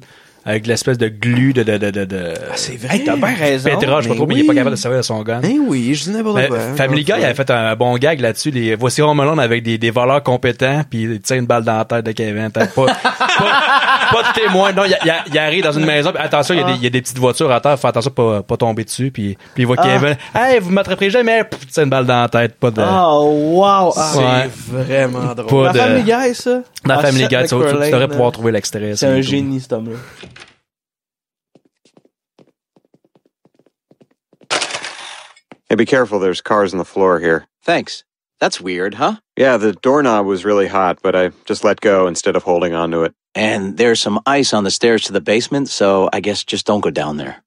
avec 0.48 0.68
l'espèce 0.68 0.96
de 0.96 1.08
glu 1.08 1.52
de 1.52 1.64
de 1.64 1.76
de 1.76 1.90
de, 1.90 2.04
de 2.04 2.34
Ah, 2.48 2.52
c'est 2.54 2.76
vrai. 2.76 2.98
Hey, 2.98 3.04
t'as 3.04 3.16
bien 3.16 3.34
raison. 3.34 3.68
Je 3.68 3.80
sais 3.80 4.08
pas 4.08 4.14
trop, 4.14 4.26
mais 4.28 4.34
il 4.36 4.40
est 4.42 4.46
pas 4.46 4.54
capable 4.54 4.76
de 4.76 4.80
servir 4.80 4.98
de 4.98 5.02
son 5.02 5.20
gun. 5.24 5.40
Ben 5.40 5.56
oui, 5.66 5.92
je 5.92 6.04
dis 6.04 6.10
n'importe 6.10 6.46
quoi. 6.46 6.58
Family 6.76 7.02
Guy 7.02 7.12
avait 7.14 7.34
fait 7.34 7.50
un 7.50 7.74
bon 7.74 7.96
gag 7.98 8.20
là-dessus. 8.20 8.52
Les, 8.52 8.76
voici 8.76 9.02
Home 9.02 9.18
Alone 9.18 9.40
avec 9.40 9.64
des, 9.64 9.76
des 9.76 9.90
voleurs 9.90 10.22
compétents, 10.22 10.82
puis 10.88 11.02
il 11.02 11.20
tire 11.20 11.38
une 11.38 11.46
balle 11.46 11.64
dans 11.64 11.78
la 11.78 11.84
tête 11.84 12.06
de 12.06 12.12
Kevin. 12.12 12.48
T'as 12.52 12.68
Pas, 12.68 12.86
pas, 12.86 12.94
pas 14.12 14.22
de 14.22 14.32
témoin. 14.40 14.72
Non, 14.72 14.84
il, 14.84 14.96
il- 15.04 15.12
il 15.32 15.38
arrive 15.38 15.62
dans 15.64 15.72
une 15.72 15.84
maison. 15.86 16.12
puis 16.12 16.22
attention, 16.22 16.54
il 16.54 16.60
y, 16.60 16.62
a 16.62 16.66
des, 16.66 16.72
il 16.74 16.82
y 16.82 16.86
a 16.86 16.90
des 16.90 17.02
petites 17.02 17.18
voitures 17.18 17.50
à 17.52 17.60
terre. 17.60 17.78
Faut 17.78 17.86
attention 17.86 18.10
pas, 18.10 18.42
pas 18.42 18.56
tomber 18.56 18.84
dessus. 18.84 19.10
Puis, 19.10 19.36
puis 19.54 19.62
il 19.62 19.66
voit 19.66 19.76
Kevin. 19.76 20.16
Hey, 20.34 20.58
vous 20.60 20.70
m'attraperez 20.70 21.10
jamais. 21.10 21.48
Tire 21.72 21.82
une 21.84 21.90
balle 21.90 22.06
dans 22.06 22.22
la 22.22 22.28
tête. 22.28 22.56
Pas 22.56 22.70
de... 22.70 22.82
Oh, 22.82 23.30
wow. 23.56 23.92
Ah, 23.96 24.10
C'est 24.12 24.18
Ouais. 24.18 24.48
vraiment 24.84 25.34
drôle. 25.34 25.64
Pas 25.66 25.72
La 25.72 25.84
Family 25.84 26.02
Guy, 26.02 26.34
ça. 26.34 26.60
Dans 26.84 26.94
Ah, 26.94 26.98
Family 27.02 27.26
Guy, 27.28 27.36
tu, 27.42 27.48
tu- 27.48 27.54
devrais 27.56 28.08
pouvoir 28.08 28.32
trouver 28.32 28.52
l'extrait. 28.52 28.96
C'est 28.96 29.06
un 29.06 29.20
génie, 29.20 29.60
cet 29.60 29.72
homme-là. 29.72 29.96
Hey, 35.68 35.74
be 35.76 35.84
careful, 35.84 36.20
there's 36.20 36.40
cars 36.40 36.72
on 36.72 36.78
the 36.78 36.84
floor 36.84 37.18
here. 37.18 37.46
Thanks. 37.64 38.04
That's 38.38 38.60
weird, 38.60 38.94
huh? 38.94 39.16
Yeah, 39.36 39.56
the 39.56 39.72
doorknob 39.72 40.26
was 40.26 40.44
really 40.44 40.68
hot, 40.68 40.98
but 41.02 41.16
I 41.16 41.30
just 41.46 41.64
let 41.64 41.80
go 41.80 42.06
instead 42.06 42.36
of 42.36 42.42
holding 42.44 42.74
onto 42.74 43.02
it. 43.02 43.14
And 43.36 43.76
there's 43.76 44.00
some 44.00 44.18
ice 44.26 44.54
on 44.54 44.64
the 44.64 44.70
stairs 44.70 45.02
to 45.04 45.12
the 45.12 45.20
basement, 45.20 45.68
so 45.68 46.08
I 46.12 46.20
guess 46.20 46.42
just 46.42 46.66
don't 46.66 46.80
go 46.80 46.90
down 46.90 47.18
there. 47.18 47.42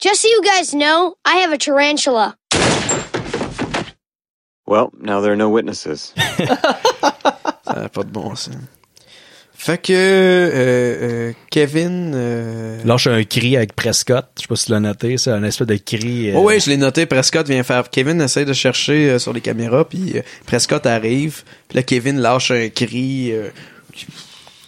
Just 0.00 0.20
so 0.22 0.26
you 0.28 0.42
guys 0.42 0.74
know, 0.74 1.14
I 1.24 1.36
have 1.46 1.52
a 1.52 1.58
tarantula. 1.58 2.34
Well, 4.66 4.90
now 5.00 5.20
there 5.20 5.32
are 5.32 5.36
no 5.36 5.48
witnesses. 5.48 6.12
Ça 7.64 7.74
n'a 7.76 7.88
pas 7.88 8.02
de 8.02 8.10
bon 8.10 8.34
sens. 8.34 8.54
Fait 9.54 9.78
que 9.78 9.92
euh, 9.92 10.50
euh, 11.30 11.32
Kevin. 11.52 12.12
Euh... 12.16 12.82
Lâche 12.84 13.06
un 13.06 13.22
cri 13.22 13.56
avec 13.56 13.76
Prescott. 13.76 14.26
Je 14.36 14.42
sais 14.42 14.48
pas 14.48 14.56
si 14.56 14.66
tu 14.66 14.72
l'as 14.72 14.80
noté. 14.80 15.16
C'est 15.18 15.30
un 15.30 15.44
espèce 15.44 15.68
de 15.68 15.76
cri. 15.76 16.30
euh, 16.30 16.34
Oh 16.36 16.48
oui, 16.48 16.58
je 16.58 16.68
l'ai 16.68 16.76
noté. 16.76 17.06
Prescott 17.06 17.46
vient 17.46 17.62
faire. 17.62 17.88
Kevin 17.90 18.20
essaie 18.20 18.44
de 18.44 18.52
chercher 18.52 19.10
euh, 19.10 19.18
sur 19.20 19.32
les 19.32 19.40
caméras, 19.40 19.84
puis 19.88 20.14
euh, 20.18 20.22
Prescott 20.46 20.84
arrive. 20.86 21.44
Puis 21.68 21.76
là, 21.76 21.82
Kevin 21.84 22.18
lâche 22.18 22.50
un 22.50 22.68
cri. 22.70 23.30
euh, 23.32 23.50
qui- 23.92 24.06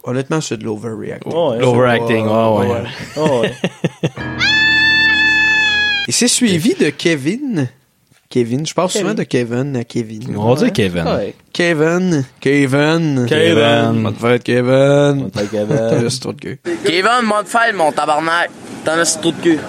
Honnêtement, 0.07 0.41
c'est 0.41 0.59
de 0.59 0.65
l'overreacting. 0.65 1.33
Oh, 1.35 1.53
ouais. 1.53 1.61
L'overacting, 1.61 2.27
Oh, 2.29 2.61
ouais, 2.61 2.67
ouais. 2.69 2.83
Oh, 3.17 3.41
ouais. 3.41 3.53
Et 6.07 6.13
c'est 6.13 6.29
suivi 6.29 6.75
de 6.75 6.91
Kevin 6.91 7.69
Kevin. 8.35 8.67
Je 8.67 8.75
parle 8.75 8.89
Kevin. 8.89 9.03
souvent 9.03 9.15
de 9.15 9.23
Kevin 9.23 9.77
à 9.77 9.85
Kevin. 9.85 10.37
On 10.37 10.53
va 10.55 10.61
dire 10.61 10.73
Kevin. 10.73 11.05
Ouais. 11.07 11.35
Kevin. 11.53 12.25
Kevin. 12.41 13.27
Kevin. 13.29 14.03
Va 14.03 14.11
te 14.11 14.19
faire 14.19 14.43
Kevin. 14.43 15.31
Que, 15.31 16.01
Juste 16.01 16.21
trop 16.21 16.33
de 16.33 16.41
cul. 16.41 16.59
Kevin, 16.85 17.31
faire 17.45 17.75
mon 17.77 17.93
tabarnak. 17.93 18.51
T'en 18.85 18.99
as 18.99 19.21
trop 19.21 19.31
de 19.31 19.41
cul. 19.41 19.61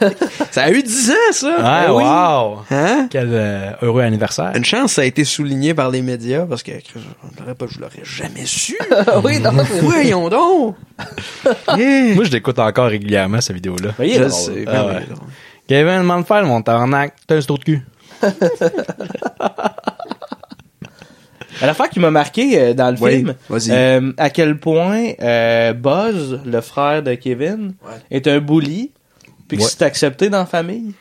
Ça 0.52 0.62
a 0.62 0.70
eu 0.70 0.84
10 0.84 1.10
ans, 1.10 1.14
ça. 1.32 1.56
Ah, 1.58 1.92
oui. 1.92 2.04
wow! 2.04 2.60
Hein? 2.70 3.08
Quel 3.10 3.28
euh, 3.32 3.72
heureux 3.82 4.02
anniversaire. 4.02 4.52
Une 4.54 4.64
chance, 4.64 4.92
ça 4.92 5.02
a 5.02 5.04
été 5.04 5.24
souligné 5.24 5.74
par 5.74 5.90
les 5.90 6.00
médias 6.00 6.46
parce 6.46 6.62
que 6.62 6.72
je 6.72 7.00
l'aurais 7.40 7.54
pas, 7.56 7.66
je 7.68 7.80
l'aurais 7.80 8.04
jamais 8.04 8.46
su. 8.46 8.78
oui, 9.24 9.40
non, 9.40 9.50
Voyons 9.82 10.28
donc. 10.28 10.76
Yeah. 11.76 12.14
Moi, 12.14 12.24
je 12.24 12.30
l'écoute 12.30 12.58
encore 12.60 12.86
régulièrement, 12.86 13.40
cette 13.40 13.56
vidéo-là. 13.56 13.94
Est 13.98 14.14
Je 14.14 14.18
drôle. 14.20 14.30
sais. 14.30 14.64
Ah 14.68 14.84
ben 14.84 14.86
ouais. 14.94 15.02
Kevin, 15.66 15.98
demande 15.98 16.22
de 16.22 16.26
faire 16.26 16.44
mon 16.44 16.62
tabarnak. 16.62 17.14
T'as 17.26 17.36
un 17.36 17.40
trou 17.40 17.58
de 17.58 17.64
cul. 17.64 17.82
L'affaire 21.60 21.90
qui 21.90 22.00
m'a 22.00 22.10
marqué 22.10 22.58
euh, 22.58 22.74
dans 22.74 22.90
le 22.90 22.96
Oui, 23.00 23.16
film, 23.18 23.34
euh, 23.70 24.12
à 24.16 24.30
quel 24.30 24.58
point 24.58 25.12
euh, 25.20 25.72
Buzz, 25.74 26.40
le 26.44 26.60
frère 26.60 27.02
de 27.02 27.14
Kevin, 27.14 27.74
est 28.10 28.26
un 28.26 28.40
bully, 28.40 28.90
puis 29.46 29.58
que 29.58 29.62
Ouais. 29.62 29.68
c'est 29.70 29.82
accepté 29.82 30.28
dans 30.28 30.38
la 30.38 30.46
famille. 30.46 30.92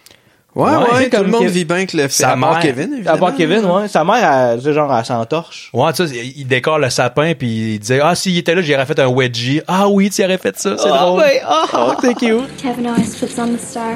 Ouais, 0.54 0.70
ouais, 0.70 1.06
tout 1.06 1.12
comme 1.18 1.28
le 1.28 1.32
monde 1.32 1.44
Kev- 1.46 1.52
vit 1.52 1.66
bien 1.66 1.86
que 1.86 1.96
le 1.96 2.04
fait. 2.04 2.10
Sa 2.24 2.32
À 2.32 2.38
part 2.38 2.52
mère- 2.56 2.60
Kevin, 2.62 2.92
À 2.92 2.96
évidemment. 2.98 3.18
part 3.18 3.36
Kevin, 3.38 3.66
ouais. 3.66 3.88
Sa 3.88 4.04
mère, 4.04 4.32
elle, 4.62 4.74
genre, 4.74 4.94
elle 4.96 5.06
s'entorche. 5.06 5.70
Ouais, 5.74 5.94
tu 5.94 6.06
sais, 6.06 6.14
il 6.36 6.46
décore 6.46 6.78
le 6.78 6.90
sapin, 6.90 7.34
puis 7.34 7.76
il 7.76 7.80
disait, 7.80 8.02
ah, 8.04 8.14
s'il 8.14 8.38
était 8.38 8.54
là, 8.54 8.62
j'aurais 8.62 8.86
fait 8.86 9.00
un 9.00 9.08
wedgie. 9.08 9.62
Ah 9.68 9.88
oui, 9.88 10.10
tu 10.10 10.22
aurais 10.24 10.38
fait 10.38 10.60
ça, 10.60 10.76
c'est 10.78 10.90
Ah, 10.92 10.98
drôle. 11.06 11.22
ouais, 11.22 11.42
ah, 11.48 11.64
Oh, 11.74 11.94
thank 12.02 12.22
you. 12.22 12.42
Kevin 12.62 12.88
always 12.88 13.16
puts 13.18 13.40
on 13.40 13.48
the 13.56 13.60
star. 13.60 13.96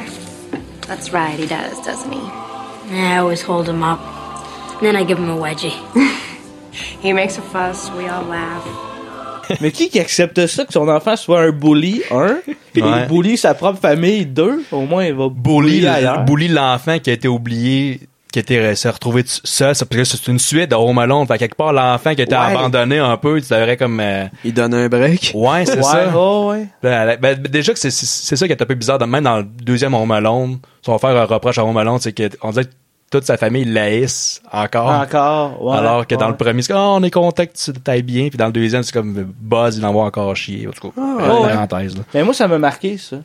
That's 0.88 1.11
right, 1.11 1.38
he 1.38 1.45
does, 1.45 1.82
doesn't 1.86 2.11
he? 2.13 2.21
I 2.92 3.18
always 3.18 3.42
hold 3.42 3.68
him 3.68 3.84
up. 3.84 4.00
And 4.80 4.82
then 4.82 4.96
I 4.96 5.04
give 5.04 5.18
him 5.18 5.30
a 5.30 5.38
wedgie. 5.38 5.74
He 7.02 7.14
makes 7.14 7.38
a 7.38 7.42
fuss, 7.42 7.90
we 7.98 8.08
all 8.08 8.24
laugh. 8.26 8.64
Mais 9.62 9.72
qui 9.72 9.90
qui 9.90 10.00
accepte 10.00 10.46
ça, 10.48 10.66
que 10.66 10.74
son 10.74 10.88
enfant 10.90 11.16
soit 11.16 11.42
un 11.42 11.52
bully, 11.52 12.02
un, 12.12 12.38
puis 12.74 12.82
Ouais. 12.82 13.04
il 13.04 13.08
bully 13.08 13.38
sa 13.38 13.54
propre 13.54 13.80
famille, 13.80 14.26
deux, 14.26 14.64
au 14.72 14.82
moins 14.82 15.06
il 15.06 15.14
va 15.14 15.30
Bully, 15.30 15.82
bully 15.82 15.88
ailleurs. 15.88 16.26
bully 16.26 16.48
l'enfant 16.48 16.98
qui 17.00 17.12
a 17.12 17.14
été 17.14 17.28
oublié, 17.28 18.00
qui 18.44 18.54
a 18.54 18.58
été 18.58 18.76
s'est 18.76 18.90
retrouvé 18.90 19.24
seul, 19.26 19.74
c'est 19.76 19.86
parce 19.88 19.98
que 20.12 20.18
c'est 20.18 20.28
une 20.32 20.40
suite 20.40 20.70
de 20.72 20.76
Home 20.76 20.98
Alone. 21.00 21.26
Fait 21.26 21.38
quelque 21.38 21.56
part, 21.56 21.72
l'enfant 21.72 22.14
qui 22.14 22.22
a 22.22 22.24
été 22.26 22.36
Ouais. 22.36 22.42
abandonné 22.42 23.00
un 23.00 23.16
peu, 23.18 23.40
tu 23.42 23.48
devrais 23.54 23.78
comme, 23.78 24.00
euh, 24.00 24.26
Il 24.44 24.54
donne 24.54 24.74
un 24.74 24.88
break. 24.90 25.32
ouais, 25.34 25.66
c'est 25.66 25.78
ouais, 25.78 25.84
ça. 25.84 26.12
oh, 26.16 26.50
ouais. 26.52 26.68
Ben, 26.84 27.18
ben, 27.22 27.42
déjà 27.42 27.72
que 27.74 27.80
c'est 27.80 27.90
ça 27.92 28.46
qui 28.46 28.52
est 28.52 28.62
un 28.62 28.66
peu 28.66 28.76
bizarre. 28.76 29.00
Même 29.08 29.24
dans 29.24 29.38
le 29.38 29.44
deuxième 29.44 29.94
Home 29.94 30.12
Alone, 30.12 30.58
si 30.82 30.90
on 30.90 30.94
va 30.96 31.00
faire 31.00 31.16
un 31.18 31.26
reproche 31.26 31.58
à 31.58 31.64
Home 31.66 31.78
Alone, 31.78 32.00
c'est 32.02 32.14
qu'on 32.14 32.50
dirait 32.52 32.66
que 32.66 32.72
toute 33.12 33.24
sa 33.24 33.38
famille 33.38 33.66
l'haïsse 33.66 34.42
encore. 34.52 34.90
Encore, 34.90 35.64
ouais. 35.64 35.78
Alors 35.78 36.06
que 36.06 36.16
dans 36.16 36.28
le 36.28 36.36
premier, 36.36 36.62
c'est 36.62 36.74
comme, 36.74 36.82
oh, 36.82 36.96
on 37.00 37.04
est 37.04 37.12
content 37.12 37.46
que 37.46 37.52
tu 37.54 37.72
t'ailles 37.74 38.04
bien. 38.04 38.28
Puis 38.30 38.38
dans 38.38 38.48
le 38.48 38.52
deuxième, 38.52 38.84
c'est 38.84 38.92
comme 38.92 39.14
Buzz, 39.40 39.78
il 39.78 39.86
en 39.86 39.94
va 39.94 40.02
encore 40.02 40.36
chier. 40.36 40.68
En 40.68 40.72
tout 40.72 40.90
cas, 40.90 41.02
Ah, 41.02 41.42
ouais. 41.42 41.50
parenthèse, 41.54 41.96
là. 41.96 42.04
Mais 42.14 42.24
moi, 42.24 42.34
ça 42.34 42.48
m'a 42.48 42.58
marqué, 42.58 42.98
ça. 42.98 43.18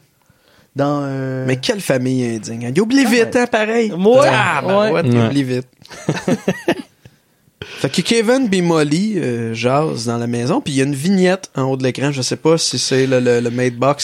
Dans, 0.76 1.00
euh... 1.02 1.44
Mais 1.46 1.56
quelle 1.56 1.80
famille 1.80 2.24
indigne. 2.36 2.72
Il 2.74 2.80
oublie 2.80 3.04
vite, 3.04 3.34
hein, 3.36 3.46
pareil? 3.50 3.90
Ouais, 3.92 4.18
Ah, 4.28 4.62
ben 4.66 4.78
ouais. 4.78 4.90
ouais, 4.92 5.26
oublie 5.26 5.42
vite. 5.42 5.66
fait 7.80 7.88
que 7.90 8.00
Kevin 8.02 8.48
et 8.52 8.62
Molly 8.62 9.14
euh, 9.18 9.52
jasent 9.54 10.06
dans 10.06 10.18
la 10.18 10.26
maison, 10.26 10.60
puis 10.60 10.74
il 10.74 10.76
y 10.76 10.80
a 10.80 10.84
une 10.84 10.94
vignette 10.94 11.50
en 11.56 11.62
haut 11.64 11.76
de 11.76 11.82
l'écran. 11.82 12.12
Je 12.12 12.22
sais 12.22 12.36
pas 12.36 12.56
si 12.58 12.78
c'est 12.78 13.06
le, 13.06 13.20
le, 13.20 13.40
le 13.40 13.50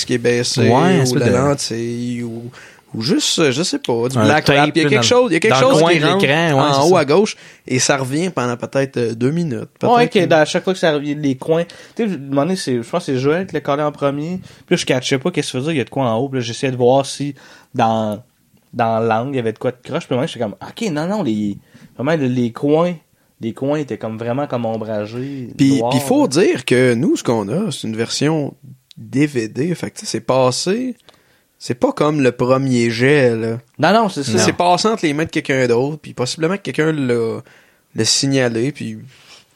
qui 0.05 0.15
est 0.15 0.19
baissé 0.19 0.63
Ouais, 0.69 1.09
ou 1.09 1.15
la 1.15 1.27
de- 1.29 1.33
lentille 1.35 2.23
ou, 2.23 2.51
ou 2.97 3.03
juste, 3.03 3.39
euh, 3.39 3.53
je 3.53 3.63
sais 3.63 3.79
pas, 3.79 4.09
du 4.09 4.17
Un 4.19 4.25
black 4.25 4.45
tape. 4.47 4.71
Il 4.75 4.83
y 4.83 4.87
a 4.87 4.89
quelque 4.89 4.95
dans- 4.97 5.03
chose, 5.03 5.31
il 5.31 5.35
y 5.35 5.37
a 5.37 5.41
quelque 5.41 5.55
chose 5.57 5.79
qui 5.79 5.99
rentre 6.05 6.25
ouais, 6.27 6.53
en 6.53 6.87
haut 6.89 6.95
ça. 6.95 6.99
à 7.01 7.05
gauche 7.05 7.37
et 7.67 7.79
ça 7.79 7.97
revient 7.99 8.31
pendant 8.31 8.57
peut-être 8.57 8.97
euh, 8.97 9.15
deux 9.15 9.31
minutes. 9.31 9.69
Ouais, 9.83 10.09
Peut-être 10.09 10.13
que 10.13 10.25
dans- 10.27 10.39
à 10.39 10.45
chaque 10.45 10.65
fois 10.65 10.73
que 10.73 10.79
ça 10.79 10.93
revient, 10.93 11.15
les 11.15 11.37
coins. 11.37 11.65
Tu 11.95 12.09
sais, 12.09 12.17
donné, 12.17 12.57
c'est, 12.57 12.83
je 12.83 12.89
pense 12.89 13.07
que 13.07 13.13
c'est 13.13 13.19
Joël 13.19 13.47
qui 13.47 13.55
l'a 13.55 13.61
collé 13.61 13.83
en 13.83 13.93
premier. 13.93 14.39
Puis 14.39 14.71
là, 14.71 14.77
je 14.77 14.87
catchais 14.87 15.19
pas 15.19 15.31
qu'est-ce 15.31 15.49
que 15.49 15.53
ça 15.53 15.59
veut 15.59 15.65
dire, 15.65 15.73
il 15.73 15.79
y 15.79 15.81
a 15.81 15.85
de 15.85 15.91
quoi 15.91 16.05
en 16.11 16.17
haut. 16.17 16.29
Puis 16.29 16.39
là, 16.41 16.45
j'essayais 16.45 16.73
de 16.73 16.77
voir 16.77 17.05
si 17.07 17.35
dans, 17.75 18.23
dans 18.73 18.99
l'angle, 19.01 19.33
il 19.35 19.37
y 19.37 19.41
avait 19.41 19.53
de 19.53 19.59
quoi 19.59 19.71
de 19.73 19.77
croche. 19.83 20.07
Puis 20.07 20.17
moi, 20.17 20.27
j'étais 20.27 20.41
comme, 20.41 20.55
ok, 20.61 20.91
non, 20.91 21.07
non, 21.07 21.23
les, 21.23 21.59
vraiment, 21.97 22.17
les, 22.21 22.29
les 22.29 22.53
coins, 22.53 22.95
les 23.41 23.53
coins 23.53 23.79
étaient 23.79 23.99
comme 23.99 24.17
vraiment 24.17 24.47
comme 24.47 24.65
ombragés. 24.65 25.51
Puis 25.59 25.83
il 25.93 26.01
faut 26.01 26.23
là. 26.23 26.29
dire 26.29 26.65
que 26.65 26.95
nous, 26.95 27.17
ce 27.17 27.23
qu'on 27.23 27.49
a, 27.49 27.71
c'est 27.71 27.87
une 27.87 27.97
version 27.97 28.55
DVD. 28.97 29.75
Fait 29.75 29.91
que 29.91 29.99
c'est 30.05 30.21
passé. 30.21 30.97
C'est 31.59 31.75
pas 31.75 31.93
comme 31.93 32.21
le 32.21 32.33
premier 32.33 32.91
jet, 32.91 33.35
là. 33.35 33.59
Non, 33.79 33.93
non, 33.93 34.09
c'est 34.09 34.23
ça. 34.25 34.39
C'est 34.39 34.53
passé 34.53 34.89
entre 34.89 35.05
les 35.07 35.13
mains 35.15 35.25
de 35.25 35.31
quelqu'un 35.31 35.67
d'autre, 35.67 35.99
puis 36.01 36.13
possiblement 36.13 36.57
que 36.57 36.63
quelqu'un 36.63 36.93
l'a, 36.93 37.41
l'a 37.95 38.05
signalé, 38.05 38.73
puis 38.73 38.99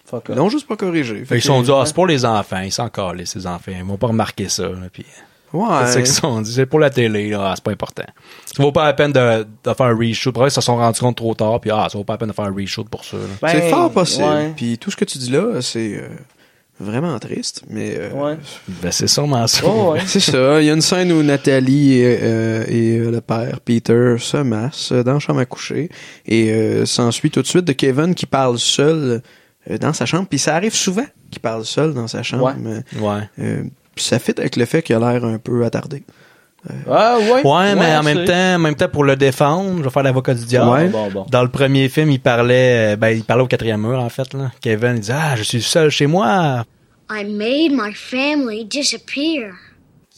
Fuck 0.07 0.25
ils 0.31 0.35
l'ont 0.35 0.49
juste 0.49 0.67
pas 0.67 0.77
corrigé. 0.77 1.25
Fait 1.25 1.39
se 1.41 1.47
sont 1.47 1.63
dit, 1.63 1.71
ah, 1.73 1.83
c'est 1.87 1.95
pour 1.95 2.07
les 2.07 2.25
enfants. 2.25 2.61
Ils 2.61 2.73
sont 2.73 2.83
encore 2.83 3.13
les 3.15 3.27
ces 3.27 3.47
enfants. 3.47 3.71
Ils 3.77 3.85
vont 3.85 3.97
pas 3.99 4.09
remarquer 4.09 4.49
ça. 4.49 4.65
Là, 4.65 4.89
puis, 4.93 5.05
Ouais. 5.53 5.67
C'est 5.87 5.93
ça 5.93 5.99
qu'ils 6.03 6.07
se 6.13 6.21
sont 6.21 6.41
dit. 6.41 6.53
C'est 6.53 6.67
pour 6.67 6.79
la 6.79 6.91
télé, 6.91 7.31
là. 7.31 7.51
Ah, 7.51 7.53
c'est 7.57 7.65
pas 7.65 7.73
important. 7.73 8.05
Ça 8.47 8.63
vaut 8.63 8.71
pas 8.73 8.85
la 8.85 8.93
peine 8.93 9.13
de, 9.13 9.45
de 9.65 9.75
faire 9.75 9.87
un 9.87 9.97
reshoot. 9.97 10.33
Pour 10.33 10.43
vrai, 10.43 10.49
ils 10.49 10.53
se 10.55 10.61
sont 10.61 10.77
rendus 10.77 11.01
compte 11.01 11.17
trop 11.17 11.35
tard. 11.35 11.61
Puis, 11.61 11.71
ah, 11.73 11.89
ça 11.91 11.99
vaut 11.99 12.05
pas 12.05 12.15
la 12.15 12.19
peine 12.19 12.29
de 12.29 12.35
faire 12.35 12.45
un 12.45 12.55
reshoot 12.55 12.89
pour 12.89 13.05
ça. 13.05 13.17
là. 13.17 13.23
Ben, 13.43 13.49
c'est 13.51 13.69
fort 13.71 13.91
possible. 13.91 14.25
ouais. 14.25 14.53
Puis 14.57 14.79
tout 14.79 14.91
ce 14.93 14.97
que 14.97 15.05
tu 15.05 15.19
dis 15.19 15.31
là, 15.31 15.61
c'est 15.61 15.97
euh, 15.97 16.09
vraiment 16.81 17.19
triste, 17.19 17.63
mais 17.69 17.95
euh, 17.99 18.11
Ouais. 18.13 18.37
Ben, 18.83 18.91
c'est 18.91 19.07
sûrement 19.07 19.47
ça. 19.47 19.63
Oh, 19.67 19.93
ouais. 19.93 20.01
c'est 20.07 20.19
ça. 20.21 20.61
Il 20.61 20.67
y 20.67 20.71
a 20.71 20.73
une 20.73 20.81
scène 20.81 21.13
où 21.13 21.23
Nathalie 21.23 21.95
et, 22.01 22.19
euh, 22.23 22.65
et, 22.69 22.99
euh, 22.99 23.11
le 23.11 23.21
père 23.21 23.61
Peter 23.61 24.17
se 24.19 24.39
massent 24.39 24.93
dans 24.93 25.13
la 25.15 25.19
chambre 25.19 25.41
à 25.41 25.45
coucher 25.47 25.89
et 26.27 26.51
euh, 26.53 26.87
s'ensuit 26.87 27.31
tout 27.31 27.43
de 27.43 27.47
suite 27.47 27.65
de 27.67 27.73
Kevin 27.73 28.15
qui 28.15 28.27
parle 28.27 28.59
seul 28.59 29.23
dans 29.81 29.93
sa 29.93 30.07
chambre. 30.07 30.27
Puis 30.29 30.39
ça 30.39 30.57
arrive 30.57 30.75
souvent 30.75 31.05
qu'il 31.31 31.41
parle 31.41 31.65
seul 31.65 31.95
dans 31.95 32.09
sa 32.09 32.23
chambre. 32.23 32.47
Ouais. 32.47 32.55
Euh, 32.99 33.01
Ouais. 33.01 33.23
euh, 33.39 33.63
puis 33.95 34.05
ça 34.05 34.19
fit 34.19 34.33
avec 34.39 34.57
le 34.57 34.65
fait 34.65 34.83
qu'il 34.83 34.97
a 34.97 34.99
l'air 34.99 35.25
un 35.25 35.39
peu 35.39 35.65
attardé. 35.65 36.03
Ah, 36.91 37.17
ouais. 37.19 37.47
Ouais, 37.47 37.75
mais 37.75 37.97
en 37.97 38.03
même 38.03 38.25
temps, 38.25 38.55
en 38.55 38.59
même 38.59 38.75
temps, 38.75 38.89
pour 38.89 39.05
le 39.05 39.17
défendre, 39.17 39.79
je 39.79 39.83
vais 39.85 39.91
faire 39.91 40.03
l'avocat 40.03 40.35
du 40.35 40.45
diable. 40.45 40.71
Ouais. 40.71 40.89
Bon, 40.89 41.09
bon. 41.11 41.27
Dans 41.31 41.43
le 41.43 41.49
premier 41.49 41.89
film, 41.89 42.11
il 42.11 42.21
parlait, 42.21 42.93
euh, 42.93 42.97
ben, 42.97 43.09
il 43.17 43.25
parlait 43.25 43.43
au 43.43 43.47
quatrième 43.47 43.81
mur, 43.81 43.99
en 43.99 44.09
fait, 44.11 44.33
là. 44.35 44.51
Kevin, 44.61 44.93
il 44.97 45.01
disait, 45.01 45.15
ah, 45.17 45.37
je 45.37 45.43
suis 45.43 45.63
seul 45.63 45.91
chez 45.91 46.07
moi. 46.07 46.65
I 47.11 47.25
made 47.25 47.73
my 47.73 47.93
family 47.95 48.65
disappear. 48.67 49.53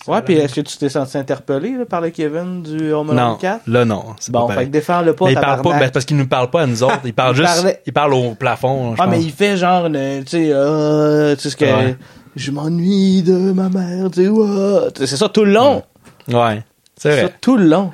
Ouais, 0.09 0.21
puis 0.21 0.35
est-ce 0.35 0.57
que 0.57 0.61
tu 0.63 0.77
t'es 0.79 0.89
senti 0.89 1.17
interpellé 1.17 1.77
là, 1.79 1.85
par 1.87 2.01
le 2.01 2.11
Kevin 2.11 2.61
du 2.65 2.93
Home 2.93 3.11
Alone 3.11 3.25
Non, 3.25 3.37
4? 3.37 3.61
là, 3.69 3.85
non. 3.85 4.05
c'est 4.19 4.33
Bon, 4.33 4.49
pas 4.49 4.55
fait 4.57 4.65
que 4.67 4.71
défends-le 4.71 5.13
pas, 5.15 5.27
Mais 5.27 5.33
il 5.35 5.41
parle 5.41 5.63
pas, 5.63 5.79
ben, 5.79 5.91
parce 5.93 6.05
qu'il 6.05 6.17
nous 6.17 6.27
parle 6.27 6.51
pas 6.51 6.63
à 6.63 6.67
nous 6.67 6.83
autres. 6.83 6.99
Il 7.05 7.15
parle 7.15 7.37
Il 7.37 7.43
juste, 7.43 7.55
parlait- 7.55 7.81
il 7.87 7.93
parle 7.93 8.15
au 8.15 8.35
plafond, 8.35 8.97
je 8.97 9.01
Ah, 9.03 9.07
mais 9.07 9.23
il 9.23 9.31
fait 9.31 9.57
genre, 9.57 9.87
une, 9.87 10.25
tu 10.25 10.31
sais, 10.33 10.49
euh, 10.53 11.37
tu 11.37 11.43
sais 11.43 11.51
ce 11.51 11.57
que, 11.57 11.65
Ouais. 11.65 11.97
je 12.35 12.51
m'ennuie 12.51 13.23
de 13.23 13.53
ma 13.53 13.69
mère, 13.69 14.11
tu 14.11 14.25
sais, 14.25 14.29
ouais. 14.29 14.91
Tu 14.93 15.03
sais, 15.03 15.07
c'est 15.07 15.17
ça 15.17 15.29
tout 15.29 15.45
le 15.45 15.53
long. 15.53 15.85
Ouais. 16.29 16.63
C'est 16.97 17.11
C'est 17.11 17.17
ça 17.17 17.23
vrai. 17.27 17.35
tout 17.41 17.57
le 17.57 17.67
long. 17.67 17.93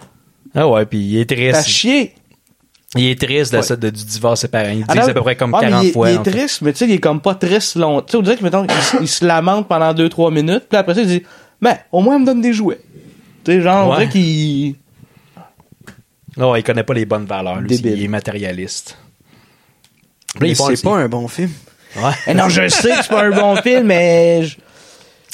Ah 0.54 0.66
ouais, 0.68 0.84
puis 0.86 0.98
il 0.98 1.18
est 1.18 1.26
T'as 1.26 1.34
triste. 1.36 1.68
chier. 1.68 2.14
Il 2.96 3.04
est 3.04 3.20
triste 3.20 3.52
de 3.52 3.58
Ouais. 3.58 3.62
ça, 3.62 3.76
de- 3.76 3.90
du 3.90 4.04
divorce 4.04 4.40
séparé. 4.40 4.72
Il 4.72 4.78
dit 4.78 4.84
Alors, 4.88 5.08
à 5.10 5.12
peu 5.12 5.20
près 5.20 5.36
comme 5.36 5.54
ah, 5.54 5.58
mais 5.62 5.68
40 5.68 5.84
il, 5.84 5.88
est- 5.88 5.92
fois. 5.92 6.10
Il 6.10 6.16
est 6.16 6.22
triste, 6.30 6.62
mais 6.62 6.72
tu 6.72 6.78
sais, 6.78 6.84
il 6.86 6.92
est 6.92 6.98
comme 7.00 7.20
pas 7.20 7.34
triste 7.34 7.76
long. 7.76 8.00
Tu 8.00 8.12
sais, 8.12 8.16
on 8.16 8.22
dirait 8.22 8.36
que, 8.36 8.42
mettons, 8.44 8.64
il, 8.64 8.70
s- 8.70 8.96
il 9.00 9.08
se 9.08 9.24
lamente 9.24 9.68
pendant 9.68 9.92
2-3 9.92 10.32
minutes, 10.32 10.64
puis 10.68 10.78
après 10.78 10.94
ça, 10.94 11.02
il 11.02 11.06
dit, 11.06 11.22
ben, 11.60 11.76
au 11.92 12.00
moins, 12.00 12.16
il 12.16 12.20
me 12.22 12.26
donne 12.26 12.40
des 12.40 12.52
jouets. 12.54 12.80
Tu 13.44 13.52
sais, 13.52 13.60
genre, 13.60 13.88
on 13.88 13.94
dirait 13.94 14.08
qu'il... 14.08 14.74
Non, 16.36 16.54
il 16.56 16.62
connaît 16.62 16.82
pas 16.84 16.94
les 16.94 17.04
bonnes 17.04 17.24
valeurs. 17.26 17.60
Lui, 17.60 17.68
Débile. 17.68 17.98
il 17.98 18.04
est 18.04 18.08
matérialiste. 18.08 18.96
Mais 20.40 20.50
ils 20.50 20.56
c'est 20.56 20.82
pas 20.82 20.96
un 20.96 21.08
bon 21.08 21.26
film. 21.28 21.50
Ouais. 21.96 22.12
Eh 22.26 22.34
non, 22.34 22.48
je 22.48 22.68
sais 22.68 22.90
que 22.90 22.96
c'est 23.02 23.08
pas 23.08 23.24
un 23.24 23.30
bon 23.30 23.56
film, 23.56 23.86
mais... 23.86 24.44
je- 24.44 24.56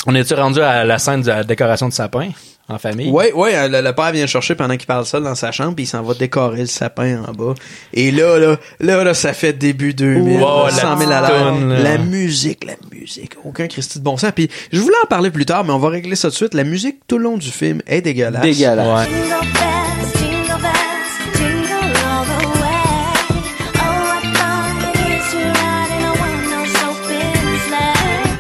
On 0.07 0.15
est-tu 0.15 0.35
rendu 0.35 0.61
à 0.61 0.85
la 0.85 0.99
scène 0.99 1.23
de 1.23 1.29
la 1.29 1.45
décoration 1.45 1.89
de 1.89 1.93
sapin? 1.93 2.31
En 2.69 2.79
famille? 2.79 3.11
Oui, 3.11 3.27
oui, 3.35 3.51
le, 3.53 3.81
le 3.81 3.93
père 3.93 4.13
vient 4.13 4.23
le 4.23 4.27
chercher 4.27 4.55
pendant 4.55 4.77
qu'il 4.77 4.87
parle 4.87 5.05
seul 5.05 5.23
dans 5.23 5.35
sa 5.35 5.53
chambre, 5.53 5.75
puis 5.75 5.85
il 5.85 5.89
s'en 5.89 6.03
va 6.03 6.15
décorer 6.15 6.61
le 6.61 6.67
sapin 6.67 7.23
en 7.27 7.33
bas. 7.33 7.55
Et 7.93 8.11
là, 8.11 8.39
là, 8.39 8.57
là, 8.81 9.05
là 9.05 9.15
ça 9.15 9.33
fait 9.33 9.53
début 9.53 9.95
2000, 9.95 10.41
Wow, 10.41 10.41
là, 10.41 10.65
la 10.67 10.71
100 10.71 10.81
000 10.81 10.99
petite 10.99 11.13
à 11.13 11.21
là. 11.21 11.53
La 11.83 11.99
musique, 11.99 12.65
la 12.65 12.75
musique, 12.91 13.33
aucun 13.45 13.67
Christy 13.67 13.99
de 13.99 14.05
bon 14.05 14.17
sens. 14.17 14.33
Puis 14.35 14.49
je 14.73 14.81
voulais 14.81 14.97
en 15.05 15.07
parler 15.07 15.31
plus 15.31 15.47
tard, 15.47 15.65
mais 15.65 15.73
on 15.73 15.79
va 15.79 15.89
régler 15.91 16.17
ça 16.17 16.29
tout 16.29 16.33
de 16.33 16.37
suite. 16.37 16.55
La 16.55 16.65
musique 16.65 17.01
tout 17.07 17.19
le 17.19 17.25
long 17.25 17.37
du 17.37 17.51
film 17.51 17.83
est 17.87 18.01
dégueulasse. 18.01 18.43
Dégueulasse. 18.43 19.09
Ouais. 19.09 19.15
Oh. 19.31 19.45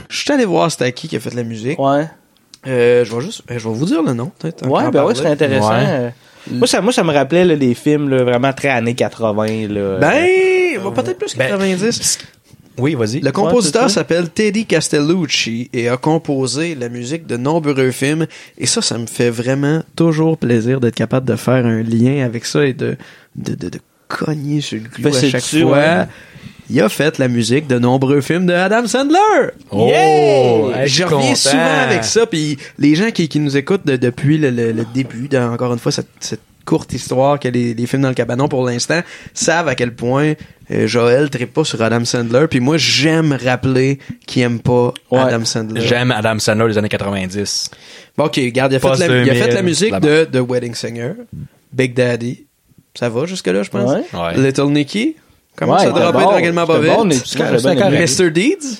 Je 0.08 0.32
suis 0.32 0.32
allé 0.32 0.46
voir 0.46 0.70
c'était 0.70 0.90
qui 0.90 1.06
qui 1.06 1.16
a 1.16 1.20
fait 1.20 1.34
la 1.34 1.42
musique. 1.42 1.78
Ouais. 1.78 2.06
Euh, 2.66 3.04
je 3.04 3.14
vais 3.14 3.20
juste, 3.22 3.42
euh, 3.50 3.58
je 3.58 3.68
vais 3.68 3.74
vous 3.74 3.86
dire 3.86 4.02
le 4.02 4.12
nom, 4.14 4.30
peut-être. 4.38 4.66
Ouais, 4.66 4.90
ben 4.90 5.04
ouais, 5.04 5.14
c'est 5.14 5.26
intéressant. 5.26 5.70
Ouais. 5.70 5.84
Euh, 5.86 6.10
Moi, 6.50 6.66
ça, 6.66 6.80
moi, 6.80 6.92
ça 6.92 7.02
me 7.04 7.12
rappelait 7.12 7.44
là, 7.44 7.56
des 7.56 7.74
films 7.74 8.08
là, 8.08 8.24
vraiment 8.24 8.52
très 8.52 8.68
années 8.68 8.94
80. 8.94 9.68
Là. 9.68 9.98
Ben, 9.98 10.26
peut-être 10.94 11.18
plus 11.18 11.36
Ben, 11.36 11.48
90. 11.48 12.18
Oui, 12.76 12.94
vas-y. 12.96 13.20
Le 13.20 13.30
compositeur 13.30 13.88
s'appelle 13.88 14.28
Teddy 14.30 14.66
Castellucci 14.66 15.70
et 15.72 15.88
a 15.88 15.96
composé 15.96 16.74
la 16.74 16.88
musique 16.88 17.24
de 17.26 17.36
nombreux 17.36 17.92
films. 17.92 18.26
Et 18.58 18.66
ça, 18.66 18.82
ça 18.82 18.98
me 18.98 19.06
fait 19.06 19.30
vraiment 19.30 19.82
toujours 19.94 20.36
plaisir 20.38 20.80
d'être 20.80 20.96
capable 20.96 21.26
de 21.28 21.36
faire 21.36 21.64
un 21.66 21.82
lien 21.82 22.24
avec 22.24 22.44
ça 22.44 22.66
et 22.66 22.72
de, 22.72 22.96
de, 23.36 23.54
de, 23.54 23.68
de 23.68 23.78
cogné 24.08 24.60
sur 24.60 24.80
le 24.82 24.88
clou 24.88 25.04
Ben, 25.04 25.14
à 25.14 25.18
c'est 25.18 25.30
chaque 25.30 25.42
fois. 25.44 25.60
ouais. 25.78 26.04
Il 26.70 26.80
a 26.80 26.88
fait 26.88 27.18
la 27.18 27.28
musique 27.28 27.66
de 27.66 27.78
nombreux 27.78 28.20
films 28.20 28.46
de 28.46 28.52
Adam 28.54 28.86
Sandler. 28.86 29.18
Oh! 29.70 29.86
Yeah! 29.88 30.86
Je 30.86 31.04
reviens 31.04 31.18
content. 31.18 31.34
souvent 31.34 31.78
avec 31.82 32.04
ça, 32.04 32.26
puis 32.26 32.56
les 32.78 32.94
gens 32.94 33.10
qui, 33.10 33.28
qui 33.28 33.38
nous 33.40 33.56
écoutent 33.56 33.86
de- 33.86 33.96
depuis 33.96 34.38
le, 34.38 34.50
le- 34.50 34.72
le 34.72 34.84
début, 34.94 35.28
de, 35.28 35.38
encore 35.38 35.72
une 35.72 35.78
fois, 35.78 35.92
cette, 35.92 36.08
cette 36.20 36.40
courte 36.64 36.94
histoire 36.94 37.38
que 37.38 37.48
les, 37.48 37.74
les 37.74 37.86
films 37.86 38.00
dans 38.02 38.08
le 38.08 38.14
cabanon 38.14 38.48
pour 38.48 38.64
l'instant, 38.64 39.00
savent 39.34 39.68
à 39.68 39.74
quel 39.74 39.94
point 39.94 40.32
euh, 40.70 40.86
Joël 40.86 41.28
tripe 41.28 41.52
pas 41.52 41.64
sur 41.64 41.82
Adam 41.82 42.06
Sandler, 42.06 42.46
puis 42.48 42.60
moi 42.60 42.78
j'aime 42.78 43.36
rappeler 43.44 43.98
qu'il 44.26 44.40
aime 44.42 44.60
pas 44.60 44.94
Adam 45.12 45.44
Sandler. 45.44 45.82
J'aime 45.82 46.10
Adam 46.10 46.38
Sandler 46.38 46.68
des 46.68 46.78
années 46.78 46.88
90. 46.88 47.70
Bon, 48.16 48.24
ok, 48.24 48.36
regarde, 48.36 48.72
il 48.72 48.76
a, 48.76 48.80
fait 48.80 48.88
la, 49.06 49.06
il 49.22 49.30
a 49.30 49.34
fait 49.34 49.40
2000, 49.40 49.54
la 49.54 49.62
musique 49.62 50.00
de 50.00 50.24
The 50.24 50.40
Wedding 50.50 50.74
Singer, 50.74 51.12
Big 51.72 51.92
Daddy. 51.92 52.46
Ça 52.94 53.10
va 53.10 53.26
jusque-là, 53.26 53.62
je 53.64 53.68
pense? 53.70 53.90
Ouais. 53.92 54.18
Ouais. 54.18 54.36
Little 54.38 54.68
Nicky? 54.70 55.16
Comment 55.56 55.74
Ouais, 55.74 55.84
ça 55.84 56.12
bon. 56.12 56.20
tranquillement 56.20 56.66
pas 56.66 56.78
vite? 56.80 56.92
bon, 56.94 57.04
mais 57.04 58.06
Mr. 58.06 58.30
Deeds? 58.30 58.78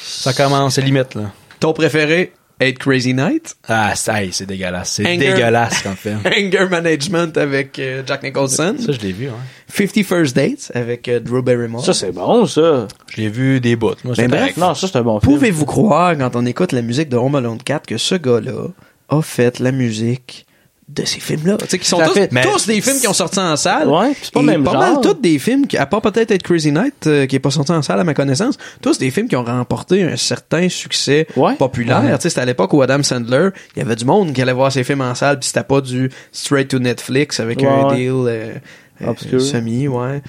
Ça 0.00 0.32
commence, 0.32 0.74
c'est 0.74 0.82
limite, 0.82 1.14
là. 1.14 1.32
Ton 1.58 1.72
préféré, 1.72 2.32
Eight 2.60 2.78
Crazy 2.78 3.12
Night. 3.14 3.56
Ah, 3.68 3.94
ça, 3.96 4.22
hey, 4.22 4.32
c'est 4.32 4.46
dégueulasse. 4.46 4.92
C'est 4.92 5.06
Anger. 5.06 5.16
dégueulasse 5.18 5.82
comme 5.82 5.96
film. 5.96 6.20
Anger 6.26 6.68
Management 6.70 7.36
avec 7.36 7.78
euh, 7.78 8.02
Jack 8.06 8.22
Nicholson. 8.22 8.76
Ça, 8.78 8.92
je 8.92 9.00
l'ai 9.00 9.12
vu, 9.12 9.28
hein. 9.28 9.36
50 9.68 10.04
First 10.04 10.36
Dates 10.36 10.70
avec 10.74 11.08
euh, 11.08 11.18
Drew 11.18 11.42
Barrymore. 11.42 11.84
Ça, 11.84 11.92
c'est 11.94 12.12
bon, 12.12 12.46
ça. 12.46 12.86
Je 13.08 13.20
l'ai 13.20 13.28
vu 13.28 13.58
des 13.60 13.74
bouts. 13.74 13.94
Moi, 14.04 14.14
c'est 14.14 14.28
Ben, 14.28 14.38
bref. 14.42 14.56
Non, 14.56 14.74
ça, 14.74 14.86
c'est 14.86 14.96
un 14.96 15.02
bon 15.02 15.18
film. 15.18 15.32
Pouvez-vous 15.32 15.64
croire, 15.66 16.16
quand 16.16 16.36
on 16.36 16.46
écoute 16.46 16.72
la 16.72 16.82
musique 16.82 17.08
de 17.08 17.16
Home 17.16 17.34
Alone 17.34 17.58
4, 17.64 17.86
que 17.86 17.96
ce 17.98 18.14
gars-là 18.14 18.68
a 19.08 19.22
fait 19.22 19.58
la 19.58 19.72
musique 19.72 20.46
de 20.88 21.04
ces 21.04 21.20
films-là? 21.20 21.56
Tu 21.58 21.66
sais, 21.68 21.78
qui 21.78 21.86
sont 21.88 21.98
tous, 21.98 22.12
fait- 22.12 22.30
Mais- 22.32 22.42
tous 22.42 22.66
des 22.66 22.80
films 22.80 22.98
qui 23.00 23.08
ont 23.08 23.12
sorti 23.14 23.38
en 23.38 23.56
salle. 23.56 23.88
Ouais, 23.88 24.12
c'est 24.20 24.32
pas 24.32 24.40
Et 24.40 24.44
même 24.44 24.64
pas 24.64 24.72
genre. 24.72 24.80
mal 24.80 25.00
tous 25.02 25.14
des 25.14 25.38
films, 25.38 25.66
qui, 25.66 25.76
à 25.78 25.86
part 25.86 26.02
peut-être 26.02 26.30
être 26.32 26.42
Crazy 26.42 26.70
Night, 26.72 27.06
euh, 27.06 27.26
qui 27.26 27.36
est 27.36 27.40
pas 27.40 27.50
sorti 27.50 27.72
en 27.72 27.80
salle 27.82 28.00
à 28.00 28.04
ma 28.04 28.14
connaissance, 28.14 28.56
tous 28.82 28.98
des 28.98 29.10
films 29.10 29.28
qui 29.28 29.36
ont 29.36 29.44
remporté 29.44 30.02
un 30.02 30.16
certain 30.16 30.68
succès 30.68 31.26
Ouais. 31.36 31.54
populaire. 31.54 32.02
Ouais. 32.02 32.14
Tu 32.16 32.22
sais, 32.22 32.28
c'était 32.30 32.40
à 32.42 32.44
l'époque 32.44 32.72
où 32.74 32.82
Adam 32.82 33.02
Sandler, 33.02 33.50
il 33.74 33.78
y 33.78 33.82
avait 33.82 33.96
du 33.96 34.04
monde 34.04 34.32
qui 34.32 34.42
allait 34.42 34.52
voir 34.52 34.70
ses 34.72 34.84
films 34.84 35.00
en 35.02 35.14
salle, 35.14 35.38
puis 35.38 35.46
c'était 35.48 35.64
pas 35.64 35.80
du 35.80 36.10
straight 36.32 36.68
to 36.68 36.78
Netflix 36.78 37.40
avec 37.40 37.60
Ouais, 37.60 37.68
un 37.68 37.94
deal 37.94 38.10
euh, 38.26 38.54
euh, 39.02 39.38
semi, 39.38 39.88
ouais. 39.88 40.20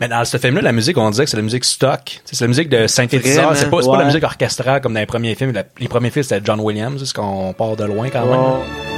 Mais 0.00 0.08
dans 0.08 0.24
ce 0.24 0.38
film-là, 0.38 0.62
la 0.62 0.72
musique, 0.72 0.96
on 0.96 1.10
dirait 1.10 1.24
que 1.24 1.30
c'est 1.30 1.36
la 1.36 1.42
musique 1.42 1.64
stock. 1.64 2.20
C'est 2.24 2.40
la 2.40 2.46
musique 2.46 2.68
de 2.68 2.86
synthétiseur. 2.86 3.54
C'est 3.56 3.68
pas, 3.68 3.80
pas 3.82 3.98
la 3.98 4.04
musique 4.04 4.22
orchestrale 4.24 4.80
comme 4.80 4.94
dans 4.94 5.00
les 5.00 5.06
premiers 5.06 5.34
films. 5.34 5.52
La- 5.52 5.64
les 5.80 5.88
premiers 5.88 6.10
films, 6.10 6.22
c'était 6.22 6.40
John 6.44 6.60
Williams, 6.60 6.98
parce 6.98 7.12
qu'on 7.12 7.52
part 7.52 7.76
de 7.76 7.84
loin 7.84 8.08
quand 8.10 8.24
même. 8.26 8.97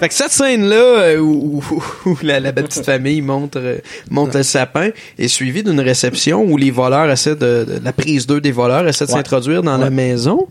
Fait 0.00 0.08
que 0.08 0.14
cette 0.14 0.30
scène-là, 0.30 0.76
euh, 0.76 1.18
où, 1.18 1.60
où- 1.70 1.82
où 2.10 2.16
la, 2.22 2.38
la 2.38 2.52
petite 2.52 2.84
famille 2.84 3.20
monte, 3.20 3.56
euh, 3.56 3.78
monte 4.10 4.34
le 4.36 4.44
sapin, 4.44 4.90
est 5.18 5.26
suivie 5.28 5.64
d'une 5.64 5.80
réception 5.80 6.42
où 6.44 6.56
les 6.56 6.70
voleurs 6.70 7.10
essaient 7.10 7.34
de, 7.34 7.64
de- 7.68 7.80
la 7.82 7.92
prise 7.92 8.26
2 8.26 8.40
des 8.40 8.52
voleurs 8.52 8.86
essaient 8.86 9.06
de 9.06 9.10
Ouais. 9.10 9.16
s'introduire 9.16 9.62
dans 9.64 9.76
la 9.76 9.90
maison. 9.90 10.46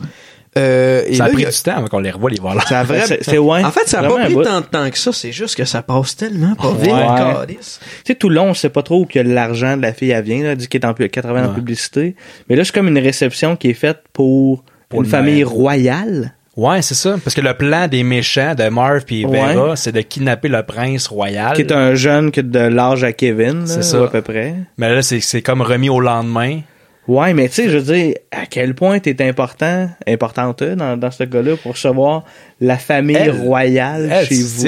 Euh, 0.58 1.04
et 1.08 1.16
Ça 1.16 1.26
a 1.26 1.30
pris 1.30 1.46
a- 1.46 1.50
du 1.52 1.58
temps 1.62 1.78
avant 1.78 1.88
qu'on 1.88 2.00
les 2.00 2.12
revoie, 2.12 2.30
les 2.30 2.40
voleurs. 2.42 2.68
ça 2.68 2.80
a 2.82 2.86
C'est- 3.06 3.24
c'est 3.24 3.38
ouais. 3.38 3.64
En 3.64 3.72
fait, 3.72 3.88
ça 3.88 4.00
a 4.00 4.04
pas 4.10 4.26
pris 4.26 4.34
tant 4.36 4.60
de 4.60 4.66
temps 4.66 4.90
que 4.90 4.98
ça, 4.98 5.14
c'est 5.14 5.32
juste 5.32 5.56
que 5.56 5.64
ça 5.66 5.82
passe 5.82 6.18
tellement 6.18 6.56
pas 6.56 6.72
vite, 6.74 6.92
Ouais. 6.92 7.56
Tu 7.56 7.58
sais, 8.06 8.16
tout 8.16 8.28
le 8.28 8.36
long, 8.36 8.50
on 8.50 8.54
sait 8.54 8.70
pas 8.70 8.82
trop 8.82 9.02
où 9.02 9.06
que 9.06 9.20
l'argent 9.20 9.78
de 9.78 9.82
la 9.84 9.94
fille, 9.94 10.12
elle 10.12 10.24
vient, 10.26 10.44
là, 10.44 10.52
elle 10.52 10.58
dit 10.58 10.68
qu'elle 10.68 10.82
est 10.82 10.86
en 10.86 10.94
80 10.94 11.46
en 11.46 11.48
Ouais. 11.50 11.56
publicité. 11.56 12.16
Mais 12.50 12.58
là, 12.58 12.66
c'est 12.66 12.74
comme 12.74 12.88
une 12.90 12.98
réception 13.00 13.56
qui 13.56 13.70
est 13.70 13.74
faite 13.76 14.00
pour, 14.12 14.64
Pour 14.90 15.00
une 15.00 15.06
le 15.06 15.10
famille 15.12 15.44
royale. 15.46 16.34
Ouais, 16.58 16.82
c'est 16.82 16.96
ça. 16.96 17.16
Parce 17.24 17.36
que 17.36 17.42
le 17.42 17.54
plan 17.54 17.88
des 17.88 18.04
méchants 18.04 18.56
de 18.56 18.68
Marv 18.70 19.04
et 19.12 19.24
Vera, 19.26 19.76
c'est 19.76 19.92
de 19.92 20.02
kidnapper 20.02 20.48
le 20.50 20.64
prince 20.64 21.08
royal. 21.08 21.54
Qui 21.56 21.62
est 21.62 21.72
un 21.72 21.94
jeune 21.94 22.32
qui 22.32 22.40
a 22.40 22.44
de 22.44 22.60
l'âge 22.60 23.04
à 23.04 23.14
Kevin, 23.14 23.60
là, 23.62 23.68
C'est 23.68 23.84
ça. 23.84 24.04
à 24.04 24.08
peu 24.08 24.22
près. 24.24 24.56
Mais 24.78 24.92
là, 24.94 25.02
c'est 25.04 25.42
comme 25.44 25.62
remis 25.62 25.90
au 25.90 26.00
lendemain. 26.00 26.62
Ouais, 27.08 27.34
mais 27.34 27.48
tu 27.48 27.54
sais, 27.56 27.70
je 27.70 27.78
veux 27.78 27.94
dire, 27.96 28.16
à 28.32 28.46
quel 28.48 28.74
point 28.76 29.00
t'es 29.00 29.26
important, 29.26 29.90
importante 30.08 30.62
dans, 30.64 30.98
dans 30.98 31.12
ce 31.12 31.24
gars-là 31.24 31.56
pour 31.56 31.72
recevoir 31.74 32.24
la 32.60 32.78
famille 32.78 33.16
Elle- 33.16 33.32
royale 33.32 34.10
Elle, 34.12 34.26
chez 34.26 34.36
vous? 34.42 34.66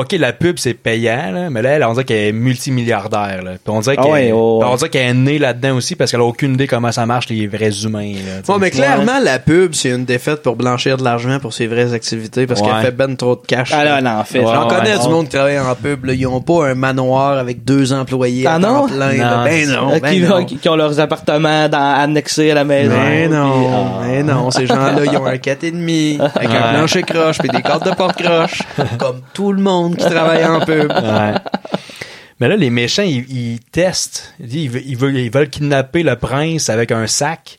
OK, 0.00 0.12
la 0.12 0.32
pub, 0.32 0.58
c'est 0.58 0.74
payant, 0.74 1.30
là, 1.32 1.50
mais 1.50 1.62
là, 1.62 1.70
elle, 1.70 1.84
on 1.84 1.92
dirait 1.92 2.04
qu'elle 2.04 2.28
est 2.28 2.32
multimilliardaire. 2.32 3.42
Là. 3.42 3.52
Puis 3.52 3.58
on 3.74 3.80
dirait 3.80 3.96
Ah 3.98 4.02
qu'elle 4.02 4.12
ouais, 4.12 4.32
ouais, 4.32 4.32
ouais. 4.32 4.64
on 4.70 4.74
dirait 4.76 4.90
qu'elle 4.90 5.08
est 5.10 5.14
née 5.14 5.38
là-dedans 5.38 5.76
aussi 5.76 5.96
parce 5.96 6.10
qu'elle 6.10 6.20
a 6.20 6.24
aucune 6.24 6.54
idée 6.54 6.66
comment 6.66 6.92
ça 6.92 7.06
marche, 7.06 7.28
les 7.28 7.46
vrais 7.46 7.70
humains. 7.84 8.12
Là, 8.14 8.56
mais 8.60 8.70
clairement, 8.70 9.18
la 9.22 9.38
pub, 9.38 9.74
c'est 9.74 9.90
une 9.90 10.04
défaite 10.04 10.42
pour 10.42 10.56
blanchir 10.56 10.96
de 10.96 11.04
l'argent 11.04 11.38
pour 11.40 11.52
ses 11.52 11.66
vraies 11.66 11.92
activités 11.92 12.46
parce 12.46 12.60
Ouais. 12.60 12.68
qu'elle 12.68 12.82
fait 12.82 12.90
ben 12.92 13.16
trop 13.16 13.36
de 13.36 13.46
cash. 13.46 13.70
Ah 13.72 13.84
là, 13.84 14.18
en 14.20 14.24
fait. 14.24 14.40
J'en 14.42 14.68
Ouais, 14.68 14.74
connais 14.76 14.96
ouais. 14.96 15.02
du 15.02 15.08
monde 15.08 15.24
qui 15.28 15.36
travaille 15.36 15.58
en 15.58 15.74
pub, 15.74 16.04
là. 16.04 16.12
Ils 16.14 16.26
ont 16.26 16.40
pas 16.40 16.68
un 16.68 16.74
manoir 16.74 17.38
avec 17.38 17.64
deux 17.64 17.92
employés 17.92 18.46
Ah 18.46 18.54
à 18.54 18.58
non? 18.58 18.86
plein, 18.86 19.12
là. 19.12 19.36
Non. 19.38 19.44
Ben 19.44 19.68
non, 19.68 19.98
ben 20.00 20.10
qui, 20.12 20.20
non. 20.20 20.44
qui- 20.44 20.56
qui 20.58 20.68
ont 20.68 20.76
leurs 20.76 20.98
appartements 21.00 21.68
dans, 21.68 21.94
annexés 22.00 22.50
à 22.50 22.54
la 22.54 22.64
maison. 22.64 22.94
Ben 22.94 23.30
non, 23.30 23.52
puis, 23.52 23.66
ah. 23.72 24.00
ben 24.06 24.26
non, 24.26 24.50
ces 24.50 24.66
gens-là, 24.66 25.00
ils 25.04 25.16
ont 25.16 25.26
un 25.26 25.36
4,5 25.36 26.20
avec 26.34 26.50
un 26.50 26.72
plancher 26.74 27.02
croche 27.02 27.38
puis 27.38 27.48
des 27.48 27.62
cartes 27.62 27.84
de 27.88 27.94
porte 27.94 28.20
croche, 28.22 28.62
comme 28.98 29.20
tout 29.32 29.52
le 29.52 29.62
monde 29.62 29.85
qui 29.94 30.04
travaille 30.06 30.44
en 30.44 30.60
pub. 30.64 30.90
Ouais. 31.02 31.34
Mais 32.40 32.48
là, 32.48 32.56
les 32.56 32.68
méchants, 32.70 33.02
ils, 33.02 33.24
ils 33.30 33.60
testent. 33.60 34.34
Ils, 34.40 34.68
veulent, 34.68 35.16
ils, 35.16 35.48
kidnapper 35.48 36.02
le 36.02 36.16
prince 36.16 36.68
avec 36.68 36.92
un 36.92 37.06
sac. 37.06 37.58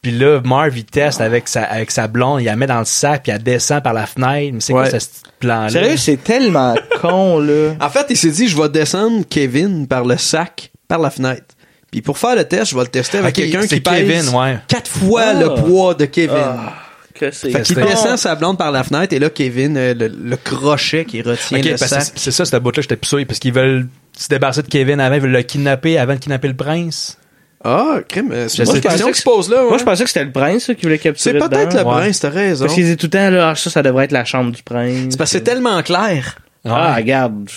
Puis 0.00 0.12
là, 0.12 0.40
Marv, 0.42 0.78
il 0.78 0.84
teste 0.86 1.20
avec 1.20 1.46
sa, 1.48 1.64
avec 1.64 1.90
sa 1.90 2.06
blonde, 2.08 2.40
il 2.40 2.44
la 2.46 2.56
met 2.56 2.66
dans 2.66 2.78
le 2.78 2.86
sac, 2.86 3.24
puis 3.24 3.32
elle 3.32 3.42
descend 3.42 3.82
par 3.82 3.92
la 3.92 4.06
fenêtre. 4.06 4.52
Mais 4.54 4.60
c'est 4.60 4.72
Ouais. 4.72 4.88
quoi 4.88 4.98
ce 4.98 5.06
plan-là? 5.40 5.68
Sérieux, 5.68 5.96
c'est 5.98 6.16
tellement 6.24 6.74
con, 7.02 7.40
là. 7.40 7.74
En 7.78 7.90
fait, 7.90 8.06
il 8.08 8.16
s'est 8.16 8.30
dit, 8.30 8.48
je 8.48 8.56
vais 8.56 8.70
descendre 8.70 9.24
Kevin 9.28 9.86
par 9.86 10.06
le 10.06 10.16
sac, 10.16 10.70
par 10.88 10.98
la 11.00 11.10
fenêtre. 11.10 11.54
Puis 11.90 12.00
pour 12.00 12.16
faire 12.16 12.36
le 12.36 12.44
test, 12.44 12.70
je 12.70 12.76
vais 12.76 12.82
le 12.82 12.88
tester 12.88 13.18
avec 13.18 13.34
quelqu'un 13.34 13.66
qui 13.66 13.80
pèse 13.80 13.94
Kevin, 14.06 14.34
ouais. 14.34 14.58
quatre 14.68 14.88
fois 14.90 15.22
Ah. 15.26 15.34
le 15.34 15.54
poids 15.56 15.92
de 15.92 16.06
Kevin. 16.06 16.36
Ah, 16.38 16.72
que 17.20 17.30
c'est 17.30 17.50
Fait 17.50 17.62
qu'il 17.62 17.76
descend 17.76 18.16
sa 18.16 18.34
blonde 18.34 18.58
par 18.58 18.72
la 18.72 18.82
fenêtre 18.84 19.12
et 19.14 19.18
là, 19.18 19.30
Kevin, 19.30 19.76
euh, 19.76 19.94
le, 19.94 20.08
le 20.08 20.36
crochet 20.36 21.04
qui 21.04 21.22
retient 21.22 21.58
le 21.62 21.76
sac. 21.76 22.02
c'est- 22.02 22.12
c'est 22.18 22.30
ça, 22.30 22.44
cette 22.44 22.62
bout-là, 22.62 22.82
j'étais 22.82 22.96
plus 22.96 23.08
sûr, 23.08 23.24
parce 23.26 23.38
qu'ils 23.38 23.52
veulent 23.52 23.86
se 24.16 24.28
débarrasser 24.28 24.62
de 24.62 24.68
Kevin 24.68 24.98
avant, 25.00 25.14
ils 25.16 25.20
veulent 25.20 25.30
le 25.30 25.42
kidnapper 25.42 25.98
avant 25.98 26.14
de 26.14 26.18
kidnapper 26.18 26.48
le 26.48 26.56
prince. 26.56 27.16
Ah, 27.62 27.98
crime, 28.08 28.30
euh, 28.32 28.48
c'est 28.48 28.62
une 28.64 28.80
question 28.80 29.08
qui 29.12 29.18
se 29.18 29.22
pose 29.22 29.50
là. 29.50 29.62
Moi, 29.62 29.72
ouais. 29.72 29.78
je 29.78 29.84
pensais 29.84 30.02
que 30.04 30.08
c'était 30.08 30.24
le 30.24 30.32
prince 30.32 30.64
ça, 30.64 30.74
qui 30.74 30.82
voulait 30.82 30.98
capturer 30.98 31.38
C'est 31.38 31.48
peut-être 31.48 31.76
le 31.76 31.82
prince, 31.84 32.20
t'as 32.20 32.30
raison. 32.30 32.64
Parce 32.64 32.74
qu'il 32.74 32.84
disait 32.84 32.96
tout 32.96 33.06
le 33.06 33.10
temps, 33.10 33.28
là, 33.30 33.50
ah, 33.50 33.54
ça, 33.54 33.68
ça 33.68 33.82
devrait 33.82 34.06
être 34.06 34.12
la 34.12 34.24
chambre 34.24 34.50
du 34.50 34.62
prince. 34.62 35.08
C'est 35.10 35.16
parce 35.18 35.30
que 35.30 35.38
c'est 35.38 35.44
tellement 35.44 35.82
clair. 35.82 36.38
Ah, 36.64 36.94
regarde. 36.96 37.48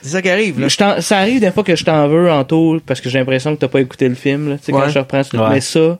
C'est 0.00 0.08
ça 0.10 0.22
qui 0.22 0.28
arrive, 0.30 0.60
là. 0.60 0.68
je 0.68 0.76
ça 0.76 1.18
arrive 1.18 1.40
des 1.40 1.50
fois 1.52 1.62
que 1.64 1.74
je 1.76 1.84
t'en 1.84 2.08
veux 2.08 2.30
en 2.30 2.42
tout 2.44 2.80
parce 2.86 3.00
que 3.00 3.08
j'ai 3.08 3.18
l'impression 3.18 3.54
que 3.54 3.60
t'as 3.60 3.68
pas 3.68 3.80
écouté 3.80 4.08
le 4.08 4.14
film, 4.16 4.48
là. 4.50 4.56
Tu 4.58 4.64
sais, 4.66 4.72
quand 4.72 4.88
je 4.88 4.98
reprends, 4.98 5.22
ce- 5.22 5.36
mais 5.36 5.60
ça, 5.60 5.98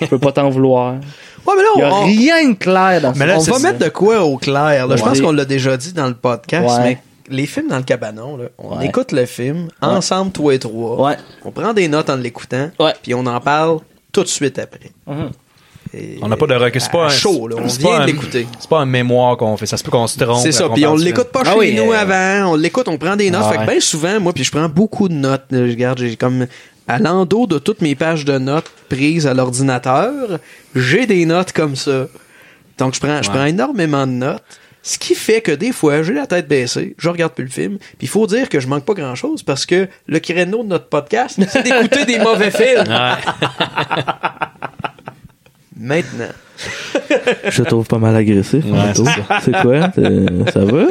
je 0.00 0.06
peux 0.06 0.18
pas 0.18 0.32
t'en 0.32 0.50
vouloir. 0.50 0.96
Ouais, 1.46 1.54
mais 1.56 1.62
là, 1.62 1.68
Il 1.76 1.80
y 1.80 1.82
a 1.84 1.94
on, 1.94 2.04
rien 2.04 2.48
de 2.50 2.54
clair 2.54 3.00
dans 3.00 3.12
Mais 3.16 3.26
là, 3.26 3.36
on 3.38 3.42
va 3.42 3.52
ça. 3.54 3.58
mettre 3.58 3.78
de 3.84 3.88
quoi 3.88 4.22
au 4.22 4.36
clair. 4.36 4.86
Là? 4.86 4.96
Je 4.96 5.02
pense 5.02 5.20
qu'on 5.20 5.32
l'a 5.32 5.44
déjà 5.44 5.76
dit 5.76 5.92
dans 5.92 6.06
le 6.06 6.14
podcast, 6.14 6.78
Ouais. 6.78 6.84
mais 6.84 6.98
les 7.36 7.46
films 7.46 7.68
dans 7.68 7.78
le 7.78 7.82
cabanon, 7.82 8.36
là, 8.36 8.44
on 8.58 8.76
Ouais. 8.78 8.86
écoute 8.86 9.12
le 9.12 9.26
film 9.26 9.68
ensemble, 9.80 10.32
toi 10.32 10.54
et 10.54 10.58
trois. 10.58 11.08
Ouais. 11.08 11.16
On 11.44 11.50
prend 11.50 11.72
des 11.72 11.88
notes 11.88 12.10
en 12.10 12.16
l'écoutant, 12.16 12.70
Ouais. 12.78 12.92
puis 13.02 13.14
on 13.14 13.26
en 13.26 13.40
parle 13.40 13.78
tout 14.12 14.22
de 14.22 14.28
suite 14.28 14.58
après. 14.58 14.90
Mhm. 15.06 15.30
Et- 15.94 16.18
On 16.22 16.28
n'a 16.28 16.36
pas 16.38 16.46
de 16.46 16.54
recul. 16.54 16.80
C'est 16.80 16.90
pas 16.90 17.04
un 17.04 17.08
chaud, 17.10 17.48
là. 17.48 17.56
On 17.58 17.66
vient 17.66 18.00
de 18.00 18.06
l'écouter. 18.06 18.46
C'est 18.58 18.68
pas 18.70 18.78
un 18.80 18.86
mémoire 18.86 19.36
qu'on 19.36 19.56
fait. 19.58 19.66
Ça 19.66 19.76
se 19.76 19.82
peut 19.84 19.90
qu'on 19.90 20.06
se 20.06 20.18
trompe. 20.18 20.38
C'est 20.42 20.52
ça, 20.52 20.68
puis 20.70 20.86
on 20.86 20.94
l'écoute 20.96 21.28
pas 21.30 21.42
Ah 21.44 21.52
chez 21.52 21.58
oui, 21.58 21.74
nous 21.74 21.92
euh, 21.92 21.96
avant, 21.96 22.52
on 22.52 22.56
l'écoute, 22.56 22.88
on 22.88 22.96
prend 22.96 23.14
des 23.14 23.30
notes. 23.30 23.42
Ah 23.44 23.50
fait 23.50 23.56
que 23.56 23.60
ouais. 23.62 23.66
bien 23.72 23.80
souvent, 23.80 24.18
moi, 24.20 24.32
puis 24.32 24.42
je 24.44 24.50
prends 24.50 24.68
beaucoup 24.70 25.08
de 25.08 25.14
notes. 25.14 25.44
Je 25.50 25.58
regarde, 25.68 25.98
j'ai 25.98 26.16
comme 26.16 26.46
à 26.88 26.98
l'endos 26.98 27.46
de 27.46 27.58
toutes 27.58 27.80
mes 27.80 27.94
pages 27.94 28.24
de 28.24 28.38
notes 28.38 28.70
prises 28.88 29.26
à 29.26 29.34
l'ordinateur, 29.34 30.38
j'ai 30.74 31.06
des 31.06 31.24
notes 31.26 31.52
comme 31.52 31.76
ça. 31.76 32.06
Donc 32.78 32.94
je 32.94 33.00
prends, 33.00 33.22
je 33.22 33.30
prends 33.30 33.44
énormément 33.44 34.06
de 34.06 34.12
notes. 34.12 34.60
Ce 34.84 34.98
qui 34.98 35.14
fait 35.14 35.40
que 35.40 35.52
des 35.52 35.70
fois, 35.70 36.02
j'ai 36.02 36.12
la 36.12 36.26
tête 36.26 36.48
baissée, 36.48 36.96
je 36.98 37.08
regarde 37.08 37.34
plus 37.34 37.44
le 37.44 37.50
film. 37.50 37.78
Puis 37.78 37.96
il 38.02 38.08
faut 38.08 38.26
dire 38.26 38.48
que 38.48 38.58
je 38.58 38.66
manque 38.66 38.84
pas 38.84 38.94
grand 38.94 39.14
chose 39.14 39.44
parce 39.44 39.64
que 39.64 39.88
le 40.06 40.18
créneau 40.18 40.64
de 40.64 40.68
notre 40.68 40.88
podcast, 40.88 41.38
c'est 41.48 41.62
d'écouter 41.62 42.04
des 42.06 42.18
mauvais 42.18 42.50
films. 42.50 42.84
Maintenant. 45.82 46.28
Je 47.48 47.62
te 47.62 47.68
trouve 47.68 47.86
pas 47.86 47.98
mal 47.98 48.14
agressif. 48.14 48.64
Ouais, 48.64 48.92
c'est 49.42 49.52
quoi? 49.62 49.90
C'est- 49.94 50.52
Ça 50.52 50.64
va? 50.64 50.84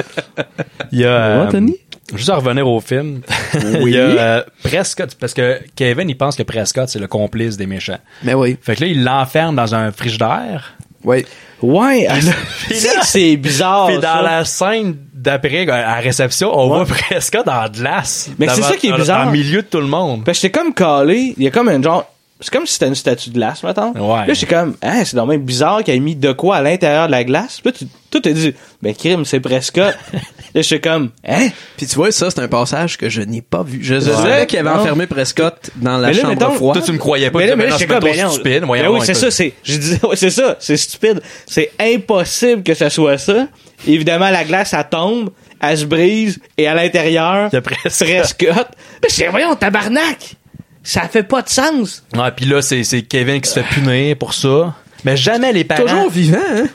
Il 0.91 0.99
y 0.99 1.05
a, 1.05 1.07
va, 1.07 1.43
euh, 1.47 1.51
Tony? 1.51 1.77
Juste 2.13 2.29
à 2.29 2.35
revenir 2.35 2.67
au 2.67 2.81
film. 2.81 3.21
Il 3.53 3.87
y 3.89 3.97
a 3.97 4.01
euh, 4.01 4.43
Prescott, 4.63 5.15
parce 5.17 5.33
que 5.33 5.59
Kevin, 5.77 6.09
il 6.09 6.17
pense 6.17 6.35
que 6.35 6.43
Prescott, 6.43 6.89
c'est 6.89 6.99
le 6.99 7.07
complice 7.07 7.55
des 7.55 7.67
méchants. 7.67 7.99
Mais 8.23 8.33
oui. 8.33 8.57
Fait 8.61 8.75
que 8.75 8.81
là, 8.81 8.87
il 8.87 9.03
l'enferme 9.05 9.55
dans 9.55 9.73
un 9.73 9.91
frigidaire. 9.93 10.73
Oui. 11.05 11.25
Ouais, 11.61 12.07
alors, 12.07 12.33
c'est- 12.69 13.01
c'est 13.03 13.37
bizarre. 13.37 13.87
Puis 13.87 13.95
dans 13.95 14.01
ça. 14.01 14.21
la 14.21 14.43
scène 14.45 14.97
d'après, 15.13 15.61
à 15.69 15.81
la 15.81 15.95
réception, 16.01 16.51
on 16.53 16.67
voit 16.67 16.85
Prescott 16.85 17.47
en 17.47 17.69
glace. 17.69 18.29
Mais 18.37 18.49
c'est 18.49 18.61
ça 18.61 18.75
qui 18.75 18.89
est 18.89 18.93
bizarre. 18.97 19.27
En 19.29 19.31
milieu 19.31 19.61
de 19.61 19.67
tout 19.67 19.79
le 19.79 19.87
monde. 19.87 20.25
Parce 20.25 20.37
que 20.39 20.47
j'étais 20.47 20.59
comme 20.59 20.73
calé, 20.73 21.33
il 21.37 21.43
y 21.43 21.47
a 21.47 21.51
comme 21.51 21.69
un 21.69 21.81
genre 21.81 22.05
c'est 22.41 22.51
comme 22.51 22.65
si 22.65 22.73
c'était 22.73 22.87
une 22.87 22.95
statue 22.95 23.29
de 23.29 23.35
glace, 23.35 23.63
mettons. 23.63 23.91
Ouais. 23.93 24.27
Là, 24.27 24.33
j'étais 24.33 24.53
comme, 24.53 24.75
hein, 24.81 25.03
c'est 25.05 25.15
dommage 25.15 25.37
bizarre 25.37 25.83
qu'il 25.83 25.93
ait 25.93 25.99
mis 25.99 26.15
de 26.15 26.31
quoi 26.31 26.57
à 26.57 26.61
l'intérieur 26.61 27.07
de 27.07 27.11
la 27.11 27.23
glace. 27.23 27.59
Puis 27.63 27.71
là, 27.71 27.87
tu, 28.11 28.21
t'as 28.21 28.31
dit, 28.31 28.53
ben, 28.81 28.93
crime, 28.95 29.23
c'est 29.25 29.39
Prescott. 29.39 29.95
là, 30.13 30.19
j'étais 30.61 30.79
comme, 30.81 31.11
hein? 31.27 31.49
Puis 31.77 31.85
tu 31.87 31.95
vois, 31.95 32.11
ça, 32.11 32.29
c'est 32.31 32.39
un 32.41 32.47
passage 32.47 32.97
que 32.97 33.09
je 33.09 33.21
n'ai 33.21 33.41
pas 33.41 33.63
vu. 33.63 33.79
Je, 33.83 33.93
Ouais. 33.95 34.01
savais 34.01 34.47
qu'il 34.47 34.59
avait 34.59 34.69
Non. 34.69 34.77
enfermé 34.81 35.07
Prescott 35.07 35.69
dans 35.75 35.97
la 35.97 36.07
Mais 36.09 36.13
là, 36.15 36.21
chambre 36.21 36.33
mettons, 36.33 36.51
froide. 36.51 36.77
Toi, 36.77 36.85
tu 36.85 36.91
me 36.93 36.97
croyais 36.97 37.29
pas. 37.31 37.39
Mais 37.39 37.45
là, 37.47 37.51
tu 37.53 37.57
mais 37.57 37.63
là, 37.65 37.69
comme, 37.71 38.09
c'est 38.11 38.17
trop 38.21 38.31
stupide. 38.31 38.63
Voyons, 38.65 38.83
Ben 38.93 38.99
oui, 38.99 39.05
c'est 39.05 39.13
ça, 39.13 39.31
c'est, 39.31 39.53
je 39.63 39.77
disais, 39.77 39.99
ouais, 40.07 40.15
c'est 40.15 40.29
ça, 40.31 40.55
c'est 40.59 40.77
stupide. 40.77 41.21
C'est 41.45 41.71
impossible 41.79 42.63
que 42.63 42.73
ça 42.73 42.89
soit 42.89 43.17
ça. 43.17 43.47
Évidemment, 43.87 44.29
la 44.29 44.43
glace, 44.43 44.73
elle 44.73 44.85
tombe, 44.89 45.29
elle 45.61 45.77
se 45.77 45.85
brise, 45.85 46.39
et 46.57 46.67
à 46.67 46.73
l'intérieur, 46.73 47.49
Prescott. 47.49 48.07
Prescott. 48.07 48.67
Mais 49.01 49.09
dis, 49.09 49.23
voyons, 49.29 49.55
tabarnak! 49.55 50.35
Ça 50.83 51.01
fait 51.07 51.23
pas 51.23 51.41
de 51.41 51.49
sens. 51.49 52.03
Ouais, 52.15 52.31
puis 52.35 52.45
là, 52.45 52.61
c'est 52.61 52.83
c'est 52.83 53.03
Kevin 53.03 53.39
qui 53.41 53.49
se 53.49 53.59
fait 53.59 53.75
punir 53.81 54.17
pour 54.17 54.33
ça. 54.33 54.73
Mais 55.05 55.15
jamais 55.17 55.51
les 55.53 55.63
parents. 55.63 55.81
Toujours 55.83 56.09
vivant, 56.09 56.37
hein? 56.55 56.65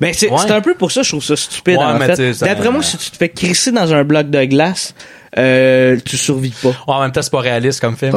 Ben, 0.00 0.12
c'est 0.14 0.28
Ouais. 0.30 0.50
un 0.50 0.60
peu 0.60 0.74
pour 0.74 0.92
ça, 0.92 1.02
je 1.02 1.08
trouve 1.10 1.24
ça 1.24 1.34
stupide, 1.36 1.78
Ouais, 1.78 1.84
en 1.84 1.98
fait. 1.98 2.38
D'après 2.40 2.70
moi, 2.70 2.82
si 2.82 2.98
tu 2.98 3.10
te 3.10 3.16
fais 3.16 3.30
crisser 3.30 3.72
dans 3.72 3.92
un 3.94 4.04
bloc 4.04 4.28
de 4.28 4.44
glace, 4.44 4.94
euh, 5.38 5.96
tu 6.04 6.16
survis 6.16 6.52
pas. 6.62 6.68
Ouais, 6.68 6.74
en 6.86 7.00
même 7.00 7.12
temps, 7.12 7.22
c'est 7.22 7.30
pas 7.32 7.40
réaliste 7.40 7.80
comme 7.80 7.96
film. 7.96 8.12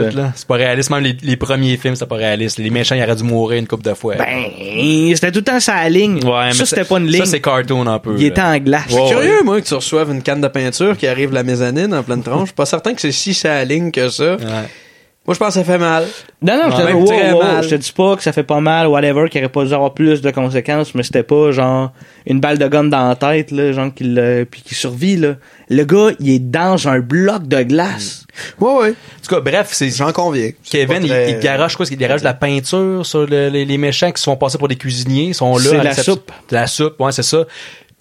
Suite, 0.00 0.14
là. 0.14 0.22
là. 0.22 0.32
C'est 0.36 0.46
pas 0.46 0.54
réaliste. 0.54 0.90
Même 0.90 1.02
les, 1.02 1.16
les 1.22 1.36
premiers 1.36 1.76
films, 1.76 1.96
c'est 1.96 2.06
pas 2.06 2.16
réaliste. 2.16 2.58
Les 2.58 2.70
méchants, 2.70 2.94
ils 2.94 3.02
auraient 3.02 3.16
dû 3.16 3.24
mourir 3.24 3.58
une 3.58 3.66
couple 3.66 3.82
de 3.84 3.94
fois. 3.94 4.14
Ben, 4.14 4.44
c'était 5.14 5.32
tout 5.32 5.40
le 5.40 5.44
temps 5.44 5.58
sa 5.60 5.88
ligne. 5.88 6.24
ouais, 6.24 6.46
mais 6.46 6.52
ça, 6.52 6.64
c'était 6.66 6.84
pas 6.84 6.98
une 6.98 7.06
ligne. 7.08 7.24
Ça, 7.24 7.30
c'est 7.30 7.40
cartoon 7.40 7.86
un 7.86 7.98
peu. 7.98 8.14
Il 8.16 8.24
était 8.24 8.42
en 8.42 8.56
glace. 8.58 8.90
Ouais, 8.92 9.08
Curieux, 9.08 9.42
moi, 9.44 9.60
que 9.60 9.66
tu 9.66 9.74
reçoives 9.74 10.10
une 10.12 10.22
canne 10.22 10.40
de 10.40 10.48
peinture 10.48 10.96
qui 10.96 11.06
arrive 11.06 11.32
la 11.32 11.42
mezzanine 11.42 11.92
en 11.92 12.02
pleine 12.02 12.22
tronche. 12.22 12.40
Je 12.42 12.46
suis 12.46 12.54
pas 12.54 12.66
certain 12.66 12.94
que 12.94 13.00
c'est 13.00 13.12
si 13.12 13.34
ça 13.34 13.64
ligne 13.64 13.90
que 13.90 14.08
ça. 14.08 14.36
Moi, 15.26 15.34
je 15.34 15.38
pense 15.40 15.48
que 15.48 15.54
ça 15.54 15.64
fait 15.64 15.78
mal. 15.78 16.06
Non, 16.40 16.54
non, 16.56 16.70
je 16.70 16.76
te, 16.82 16.92
wow, 16.92 17.34
wow, 17.34 17.42
mal. 17.42 17.64
je 17.64 17.70
te 17.70 17.74
dis 17.74 17.92
pas 17.92 18.14
que 18.16 18.22
ça 18.22 18.32
fait 18.32 18.44
pas 18.44 18.60
mal, 18.60 18.86
whatever, 18.86 19.28
qu'il 19.28 19.40
aurait 19.40 19.48
pas 19.50 19.64
dû 19.64 19.74
avoir 19.74 19.92
plus 19.92 20.20
de 20.22 20.30
conséquences, 20.30 20.94
mais 20.94 21.02
c'était 21.02 21.24
pas 21.24 21.50
genre 21.50 21.92
une 22.26 22.38
balle 22.38 22.58
de 22.58 22.68
gomme 22.68 22.90
dans 22.90 23.08
la 23.08 23.16
tête, 23.16 23.50
là, 23.50 23.72
genre 23.72 23.92
qu'il 23.92 24.14
l'a- 24.14 24.44
puis 24.44 24.62
qui 24.62 24.74
survit, 24.76 25.16
là. 25.16 25.34
Le 25.68 25.82
gars, 25.84 26.10
il 26.20 26.30
est 26.30 26.38
dans 26.38 26.86
un 26.86 27.00
bloc 27.00 27.48
de 27.48 27.62
glace. 27.64 28.24
Ouais, 28.60 28.72
ouais. 28.72 28.90
En 28.90 29.22
tout 29.28 29.34
cas, 29.34 29.40
bref, 29.40 29.68
c'est. 29.72 29.90
J'en 29.90 30.12
conviens. 30.12 30.50
Kevin, 30.70 31.04
très- 31.06 31.30
il, 31.32 31.36
il 31.36 31.40
garoche 31.40 31.74
quoi? 31.74 31.86
Il 31.90 31.96
garoche 31.96 32.20
de 32.20 32.24
la 32.26 32.34
peinture 32.34 33.04
sur 33.04 33.26
le- 33.26 33.48
les, 33.48 33.64
les 33.64 33.78
méchants 33.78 34.12
qui 34.12 34.20
se 34.20 34.24
font 34.26 34.36
passer 34.36 34.58
pour 34.58 34.68
des 34.68 34.76
cuisiniers. 34.76 35.24
Ils 35.28 35.34
sont 35.34 35.56
là. 35.56 35.64
C'est 35.64 35.82
la 35.82 35.94
soupe. 35.94 36.30
De 36.50 36.54
la 36.54 36.66
soupe, 36.68 37.00
ouais, 37.00 37.10
c'est 37.10 37.24
ça. 37.24 37.44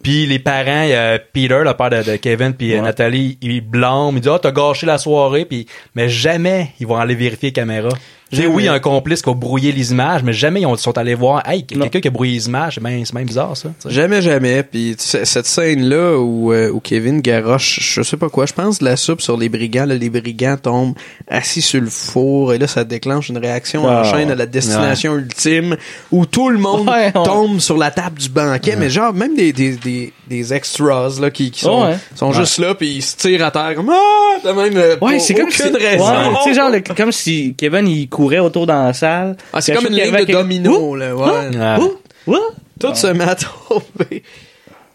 Puis 0.06 0.28
les 0.28 0.38
parents, 0.38 0.88
a 0.94 1.18
Peter, 1.18 1.64
le 1.66 1.74
père 1.74 1.90
de, 1.90 2.12
de 2.12 2.16
Kevin, 2.18 2.54
puis 2.54 2.76
euh, 2.76 2.82
Nathalie, 2.82 3.40
ils 3.42 3.60
blâment. 3.60 4.12
Ils 4.16 4.22
disent, 4.22 4.34
ah, 4.36 4.40
t'as 4.40 4.52
gâché 4.52 4.86
la 4.86 5.00
soirée. 5.00 5.46
Puis, 5.46 5.66
mais 5.96 6.10
jamais 6.10 6.68
ils 6.80 6.86
vont 6.86 6.98
aller 6.98 7.16
vérifier 7.16 7.50
les 7.50 7.54
caméras. 7.54 7.90
Jamais. 8.32 8.48
oui, 8.48 8.68
un 8.68 8.80
complice 8.80 9.22
qui 9.22 9.30
a 9.30 9.34
brouillé 9.34 9.72
les 9.72 9.92
images, 9.92 10.24
mais 10.24 10.34
jamais 10.34 10.62
ils 10.62 10.66
ont- 10.66 10.76
sont 10.78 10.98
allés 10.98 11.14
voir, 11.16 11.48
hey, 11.48 11.64
quelqu'un 11.66 12.00
qui 12.02 12.08
a 12.08 12.12
brouillé 12.12 12.34
les 12.34 12.48
images, 12.48 12.76
c'est 12.76 12.84
bien, 12.84 13.02
c'est 13.06 13.14
bien 13.16 13.24
bizarre, 13.24 13.56
ça. 13.56 13.70
tu 13.80 13.88
sais. 13.88 13.94
Jamais, 13.94 14.22
jamais. 14.22 14.64
Puis 14.64 14.96
tu 14.98 15.06
sais, 15.06 15.26
cette 15.26 15.46
scène-là 15.46 16.18
où, 16.18 16.52
euh, 16.52 16.70
où 16.72 16.80
Kevin 16.80 17.22
garoche, 17.22 17.80
je 17.82 18.02
sais 18.02 18.18
pas 18.18 18.30
quoi, 18.30 18.46
je 18.46 18.54
pense 18.54 18.80
de 18.80 18.86
la 18.86 18.96
soupe 18.98 19.22
sur 19.22 19.38
les 19.38 19.48
brigands. 19.48 19.86
Là, 19.86 19.96
les 19.96 20.10
brigands 20.10 20.58
tombent 20.58 20.96
assis 21.28 21.62
sur 21.62 21.80
le 21.82 21.90
four 21.90 22.54
et 22.54 22.58
là, 22.58 22.68
ça 22.68 22.84
déclenche 22.84 23.30
une 23.30 23.38
réaction 23.38 23.86
en 23.86 23.90
Ah, 23.90 24.04
chaîne 24.04 24.32
à 24.32 24.36
la 24.36 24.46
destination 24.48 25.16
ultime 25.16 25.78
où 26.12 26.26
tout 26.26 26.50
le 26.50 26.58
monde 26.58 26.90
Ouais, 26.90 27.12
on- 27.16 27.24
tombe 27.24 27.60
sur 27.60 27.78
la 27.78 27.92
table 27.92 28.18
du 28.20 28.30
banquet. 28.30 28.76
Mais 28.78 28.90
genre, 28.90 29.14
même 29.14 29.36
des, 29.36 29.54
des, 29.54 29.76
des, 29.78 30.14
des 30.28 30.54
extras 30.54 31.20
là, 31.22 31.30
qui, 31.30 31.52
qui 31.52 31.62
sont, 31.62 31.84
Ouais. 31.86 31.98
sont 32.16 32.30
Ouais. 32.30 32.34
juste 32.36 32.58
là 32.58 32.74
puis 32.76 32.90
ils 32.96 33.02
se 33.04 33.16
tirent 33.16 33.46
à 33.46 33.52
terre 33.52 33.74
comme 33.76 33.90
Ah! 33.92 34.38
T'as 34.44 34.54
même 34.54 34.76
euh, 34.78 34.96
Ouais, 35.02 35.18
pour 35.18 35.22
c'est 35.22 35.34
comme 35.34 35.50
si, 35.52 35.64
raison. 35.64 36.06
Ouais, 36.08 36.14
tu 36.44 36.50
sais, 36.50 36.56
genre, 36.56 36.70
le- 36.70 36.82
comme 36.96 37.12
si 37.12 37.54
Kevin, 37.58 37.88
il 37.88 38.10
courait 38.16 38.40
autour 38.40 38.66
dans 38.66 38.84
la 38.86 38.94
salle. 38.94 39.36
Ah, 39.54 39.62
c'est 39.62 39.74
comme 39.76 39.86
une 39.88 39.94
ligne 39.94 40.12
de 40.12 40.18
quelqu'un- 40.18 40.40
domino, 40.40 40.96
là, 40.96 41.16
ouais. 41.16 41.58
Ouais. 41.58 41.78
Ouh! 41.80 42.32
Ouh! 42.32 42.38
Tout 42.80 42.96
se 42.96 43.08
met 43.08 43.24
à 43.24 43.36
tomber. 43.36 44.24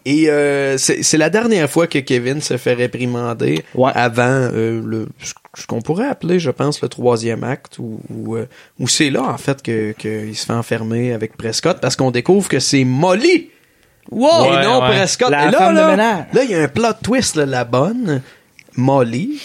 Et 0.03 0.29
euh, 0.29 0.77
c'est 0.79 1.17
la 1.17 1.29
dernière 1.29 1.69
fois 1.69 1.85
que 1.85 1.99
Kevin 1.99 2.41
se 2.41 2.57
fait 2.57 2.73
réprimander 2.73 3.63
avant 3.93 4.49
euh, 4.51 4.81
le 4.83 5.07
ce 5.53 5.67
qu'on 5.67 5.81
pourrait 5.81 6.07
appeler, 6.07 6.39
je 6.39 6.49
pense, 6.49 6.81
le 6.81 6.87
troisième 6.89 7.43
acte, 7.43 7.77
où, 7.77 7.99
où, 8.09 8.35
euh, 8.35 8.47
où 8.79 8.87
c'est 8.87 9.09
là, 9.11 9.21
en 9.23 9.37
fait, 9.37 9.61
que 9.61 9.91
qu'il 9.91 10.35
se 10.35 10.45
fait 10.47 10.53
enfermer 10.53 11.13
avec 11.13 11.37
Prescott, 11.37 11.77
parce 11.81 11.95
qu'on 11.95 12.09
découvre 12.09 12.47
que 12.49 12.59
c'est 12.59 12.83
Molly! 12.83 13.49
Wow! 14.09 14.45
et 14.45 14.49
Ouais, 14.49 14.63
non 14.63 14.81
ouais. 14.81 14.87
Prescott. 14.95 15.29
La 15.29 15.47
Et 15.47 15.51
là, 15.51 15.57
femme 15.59 15.75
de 15.75 15.79
là, 15.81 15.87
ménage. 15.91 16.25
là, 16.33 16.43
il 16.45 16.49
y 16.51 16.55
a 16.55 16.61
un 16.63 16.67
plot 16.67 16.93
twist, 17.03 17.35
là, 17.35 17.45
la 17.45 17.63
bonne, 17.65 18.21
Molly. 18.75 19.39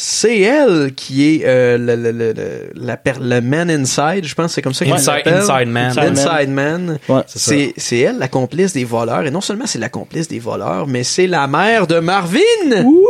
C'est 0.00 0.38
elle 0.42 0.92
qui 0.94 1.28
est 1.34 1.44
euh, 1.44 1.76
le, 1.76 1.96
le, 1.96 2.12
le, 2.12 2.32
le- 2.32 2.70
la 2.76 2.96
le 3.20 3.40
man 3.40 3.68
inside, 3.68 4.24
je 4.24 4.32
pense 4.36 4.52
c'est 4.52 4.62
comme 4.62 4.72
ça 4.72 4.84
qu'il 4.84 4.94
Inside- 4.94 5.04
s'appelle. 5.06 5.34
Inside 5.34 5.66
man. 5.68 5.98
Inside 5.98 6.50
man. 6.50 6.98
Ouais, 7.08 7.22
c'est 7.26 7.38
ça. 7.40 7.50
C'est 7.50 7.74
c'est 7.76 7.98
elle 7.98 8.18
la 8.18 8.28
complice 8.28 8.72
des 8.72 8.84
voleurs 8.84 9.26
et 9.26 9.32
non 9.32 9.40
seulement 9.40 9.66
c'est 9.66 9.80
la 9.80 9.88
complice 9.88 10.28
des 10.28 10.38
voleurs, 10.38 10.86
mais 10.86 11.02
c'est 11.02 11.26
la 11.26 11.48
mère 11.48 11.88
de 11.88 11.98
Marvin. 11.98 12.38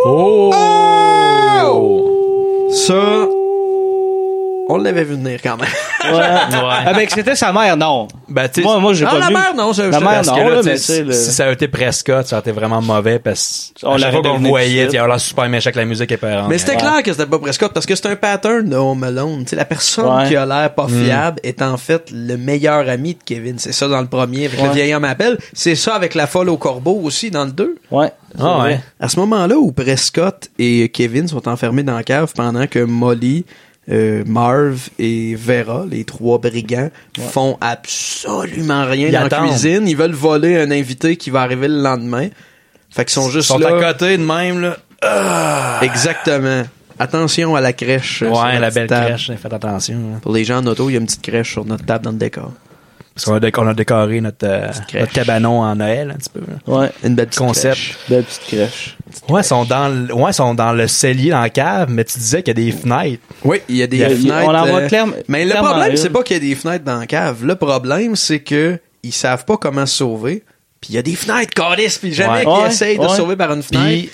Oh! 0.07 0.51
Ça 2.73 3.27
on 4.69 4.77
l'avait 4.77 5.05
vu 5.05 5.15
venir 5.15 5.41
quand 5.43 5.57
même. 5.57 5.67
Ouais. 6.09 6.13
Ah, 6.23 6.93
ben, 6.95 7.05
que 7.07 7.13
c'était 7.13 7.35
sa 7.35 7.53
mère, 7.53 7.77
non. 7.77 8.07
Ben, 8.29 8.49
tu 8.49 8.61
sais, 8.63 8.67
Moi, 8.67 8.79
moi, 8.79 8.95
j'ai 8.95 9.05
Ah, 9.05 9.11
pas 9.11 9.19
la 9.19 9.27
vu. 9.27 9.33
mère, 9.35 9.55
non, 9.55 9.73
je- 9.73 9.83
La 9.83 10.01
mère, 10.01 10.23
non, 10.25 10.35
que 10.35 10.41
là, 10.41 10.61
mais 10.65 11.03
le- 11.05 11.13
si 11.13 11.33
ça 11.33 11.47
a 11.49 11.53
été 11.53 11.69
Prescott, 11.69 12.27
ça 12.27 12.37
aurait 12.37 12.41
été 12.41 12.53
vraiment 12.53 12.81
mauvais 12.81 13.19
parce 13.19 13.73
On 13.83 13.95
à 13.95 13.99
chaque 13.99 14.13
fois 14.13 14.23
l'aurait 14.23 14.39
qu'on 14.39 14.49
voyait, 14.49 14.85
il 14.87 14.93
y 14.93 14.97
avait 14.97 15.09
l'air 15.09 15.21
super 15.21 15.49
méchant 15.49 15.67
avec 15.69 15.77
la 15.77 15.85
musique 15.85 16.11
est 16.13 16.17
pas 16.17 16.47
Mais 16.49 16.57
c'était 16.57 16.77
clair 16.77 17.03
que 17.05 17.13
c'était 17.13 17.27
pas 17.27 17.39
Prescott 17.41 17.73
parce 17.75 17.85
que 17.85 17.95
c'est 17.95 18.07
un 18.07 18.17
pattern 18.17 18.67
de 18.69 18.77
Home 18.77 19.03
Alone. 19.03 19.41
Tu 19.43 19.51
sais, 19.51 19.57
la 19.57 19.65
personne 19.67 20.07
Ouais. 20.23 20.29
qui 20.29 20.37
a 20.37 20.47
l'air 20.47 20.73
pas 20.75 20.87
Mm. 20.87 21.05
fiable 21.05 21.41
est 21.43 21.61
en 21.63 21.77
fait 21.77 22.11
le 22.13 22.37
meilleur 22.37 22.89
ami 22.89 23.15
de 23.15 23.21
Kevin. 23.23 23.59
C'est 23.59 23.73
ça 23.73 23.89
dans 23.89 24.01
le 24.01 24.07
premier 24.09 24.47
avec 24.47 24.61
le 24.63 24.69
Ouais. 24.69 24.75
vieil 24.75 24.95
homme 24.95 25.05
appelle. 25.05 25.37
C'est 25.53 25.75
ça 25.75 25.95
avec 25.95 26.15
la 26.15 26.27
folle 26.27 26.49
au 26.49 26.57
corbeau 26.57 26.99
aussi 27.03 27.31
dans 27.31 27.45
le 27.45 27.51
2. 27.53 27.75
Ouais. 27.91 28.13
Ah 28.41 28.63
ouais. 28.63 28.81
À 29.01 29.09
ce 29.09 29.19
moment-là 29.21 29.57
où 29.57 29.73
Prescott 29.73 30.49
et 30.59 30.89
Kevin 30.91 31.29
sont 31.29 31.47
enfermés 31.49 31.83
dans 31.83 31.97
la 31.97 32.03
cave 32.05 32.33
pendant 32.37 32.67
que 32.67 32.79
Molly, 32.79 33.45
euh, 33.91 34.23
Marv 34.27 34.89
et 34.99 35.35
Vera, 35.35 35.85
les 35.91 36.05
trois 36.05 36.39
brigands, 36.39 36.91
font 37.31 37.57
absolument 37.61 38.85
rien 38.87 39.09
Ils 39.09 39.13
dans 39.13 39.29
la 39.29 39.29
cuisine. 39.49 39.87
Ils 39.89 39.97
veulent 39.97 40.13
voler 40.13 40.57
un 40.59 40.71
invité 40.71 41.17
qui 41.17 41.31
va 41.31 41.43
arriver 41.43 41.69
le 41.69 41.81
lendemain. 41.83 42.29
Fait 42.91 43.05
qu'ils 43.05 43.15
sont 43.15 43.29
Ils 43.29 43.33
juste 43.33 43.49
sont 43.49 43.59
là. 43.59 43.77
à 43.89 43.93
côté 43.93 44.17
de 44.19 44.23
même, 44.25 44.61
là. 44.61 45.81
Exactement. 45.83 46.65
Attention 46.99 47.55
à 47.55 47.61
la 47.61 47.73
crèche. 47.73 48.23
Ouais, 48.23 48.59
la 48.59 48.71
belle 48.71 48.89
table. 48.89 49.07
crèche, 49.07 49.31
faites 49.41 49.53
attention. 49.53 49.97
hein. 50.17 50.19
Pour 50.21 50.33
les 50.33 50.45
gens 50.45 50.59
en 50.59 50.67
auto, 50.67 50.91
il 50.91 50.95
y 50.95 50.97
a 50.97 51.01
une 51.01 51.07
petite 51.07 51.23
crèche 51.23 51.53
sur 51.53 51.65
notre 51.65 51.85
table 51.87 52.05
dans 52.05 52.11
le 52.11 52.17
décor. 52.19 52.53
Parce 53.19 53.25
qu'on 53.25 53.35
a, 53.35 53.41
déc- 53.41 53.59
on 53.59 53.67
a 53.67 53.75
décoré 53.75 54.21
notre, 54.21 54.47
euh, 54.47 54.69
notre 54.95 55.13
cabanon 55.13 55.61
en 55.63 55.75
Noël, 55.75 56.13
un 56.15 56.19
petit 56.19 56.31
peu. 56.31 56.39
là. 56.41 56.73
Ouais. 56.73 56.91
Une 57.03 57.17
belle 57.17 57.27
petite 57.27 57.41
Concept. 57.41 57.75
crèche. 57.75 57.97
Belle 58.09 58.23
petite 58.23 58.43
crèche. 58.47 58.97
Ouais, 59.29 59.41
ils 59.41 59.45
sont 59.45 59.65
dans 59.65 59.89
le, 59.89 60.15
ouais, 60.15 60.33
sont 60.33 60.55
dans 60.55 60.73
le 60.73 60.87
cellier, 60.87 61.31
dans 61.31 61.41
la 61.41 61.51
cave, 61.51 61.89
mais 61.91 62.05
tu 62.05 62.17
disais 62.17 62.43
qu'il 62.45 62.57
y 62.57 62.63
a 62.69 62.71
des 62.71 62.73
fenêtres. 62.77 63.23
Oui, 63.43 63.61
il 63.69 63.77
y 63.77 63.83
a 63.83 63.89
des 63.89 63.97
Il 63.97 64.01
y 64.01 64.05
a- 64.05 64.11
fenêtres. 64.11 64.49
on 64.49 64.55
en 64.55 64.67
voit 64.67 64.81
euh, 64.83 64.89
clairement- 64.89 65.15
Mais 65.27 65.45
le 65.45 65.55
problème, 65.55 65.97
c'est 65.97 66.11
pas 66.11 66.23
qu'il 66.23 66.37
y 66.37 66.37
a 66.37 66.49
des 66.49 66.55
fenêtres 66.55 66.85
dans 66.85 66.99
la 67.01 67.07
cave. 67.09 67.45
Le 67.45 67.57
problème, 67.57 68.15
c'est 68.15 68.39
que 68.41 68.79
ils 69.03 69.13
savent 69.13 69.45
pas 69.45 69.57
comment 69.57 69.85
se 69.87 69.97
sauver. 69.97 70.45
Puis 70.81 70.91
il 70.93 70.95
y 70.95 70.99
a 70.99 71.03
des 71.03 71.17
fenêtres, 71.17 71.53
câlisse, 71.55 71.99
puis 71.99 72.13
jamais 72.15 72.39
Ouais. 72.39 72.41
qu'ils 72.45 72.63
Ouais, 72.63 72.69
essayent 72.69 72.99
de 72.99 73.09
se 73.09 73.17
sauver 73.17 73.35
par 73.35 73.53
une 73.53 73.65
fenêtre. 73.65 73.85
Puis, 73.89 74.11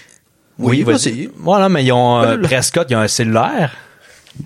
oui, 0.59 0.83
vas-y. 0.83 0.95
vas-y. 1.11 1.31
Voilà, 1.37 1.69
mais 1.69 1.85
ils 1.85 1.93
ont, 1.93 2.23
euh. 2.23 2.39
Prescott, 2.39 2.87
ils 2.89 2.97
ont 2.97 3.01
un 3.01 3.09
cellulaire. 3.09 3.71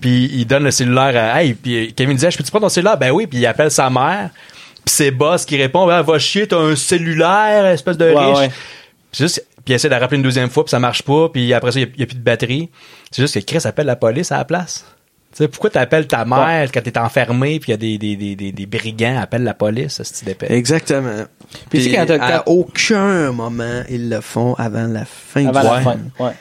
Puis 0.01 0.29
il 0.33 0.45
donne 0.45 0.63
le 0.63 0.71
cellulaire 0.71 1.15
à, 1.15 1.41
hey, 1.43 1.53
puis 1.53 1.93
Kevin 1.95 2.15
disait, 2.15 2.31
je 2.31 2.37
peux-tu 2.37 2.51
prendre 2.51 2.65
ton 2.65 2.69
cellulaire? 2.69 2.97
Ben 2.97 3.11
oui, 3.11 3.27
puis 3.27 3.39
il 3.39 3.45
appelle 3.45 3.71
sa 3.71 3.89
mère. 3.89 4.29
Puis 4.85 4.95
c'est 4.95 5.11
Boss 5.11 5.45
qui 5.45 5.57
répond, 5.57 5.85
ben, 5.87 6.01
va 6.01 6.19
chier, 6.19 6.47
t'as 6.47 6.57
un 6.57 6.75
cellulaire, 6.75 7.65
espèce 7.65 7.97
de 7.97 8.05
Ouais, 8.05 8.25
riche. 8.25 8.37
ouais. 8.37 8.49
Puis 9.11 9.23
juste, 9.23 9.45
puis 9.65 9.73
il 9.73 9.73
essaie 9.73 9.87
de 9.87 9.93
la 9.93 9.99
rappeler 9.99 10.17
une 10.17 10.23
deuxième 10.23 10.49
fois, 10.49 10.63
puis 10.63 10.69
ça 10.71 10.79
marche 10.79 11.01
pas, 11.01 11.29
puis 11.29 11.53
après 11.53 11.71
ça, 11.71 11.79
il 11.79 11.89
y 11.97 12.03
a, 12.03 12.05
plus 12.05 12.15
de 12.17 12.23
batterie. 12.23 12.69
C'est 13.11 13.21
juste 13.23 13.33
que 13.39 13.43
Chris 13.43 13.65
appelle 13.67 13.87
la 13.87 13.95
police 13.95 14.31
à 14.31 14.37
la 14.37 14.45
place. 14.45 14.85
Tu 15.31 15.37
sais, 15.43 15.47
pourquoi 15.47 15.69
t'appelles 15.69 16.07
ta 16.07 16.25
mère 16.25 16.71
quand 16.71 16.81
t'es 16.81 16.97
enfermé, 16.97 17.59
puis 17.59 17.69
il 17.69 17.71
y 17.71 17.73
a 17.73 17.77
des, 17.77 17.97
des, 17.99 18.15
des, 18.15 18.35
des, 18.35 18.51
des 18.51 18.65
brigands, 18.65 19.19
appelle 19.19 19.43
la 19.43 19.53
police, 19.53 20.01
ce 20.01 20.13
type 20.13 20.25
d'épée. 20.25 20.47
Exactement. 20.49 21.25
Puis 21.69 21.79
tu 21.79 21.91
sais, 21.91 22.05
Puis 22.05 22.07
quand 22.07 22.19
à 22.19 22.43
aucun 22.47 23.31
moment, 23.31 23.83
ils 23.89 24.09
le 24.09 24.21
font 24.21 24.53
avant 24.55 24.87
la 24.87 25.05
fin 25.05 25.45
Avant 25.47 25.59
du 25.61 25.65
la 25.67 25.81
fin. 25.81 25.97
Ouais. 26.19 26.31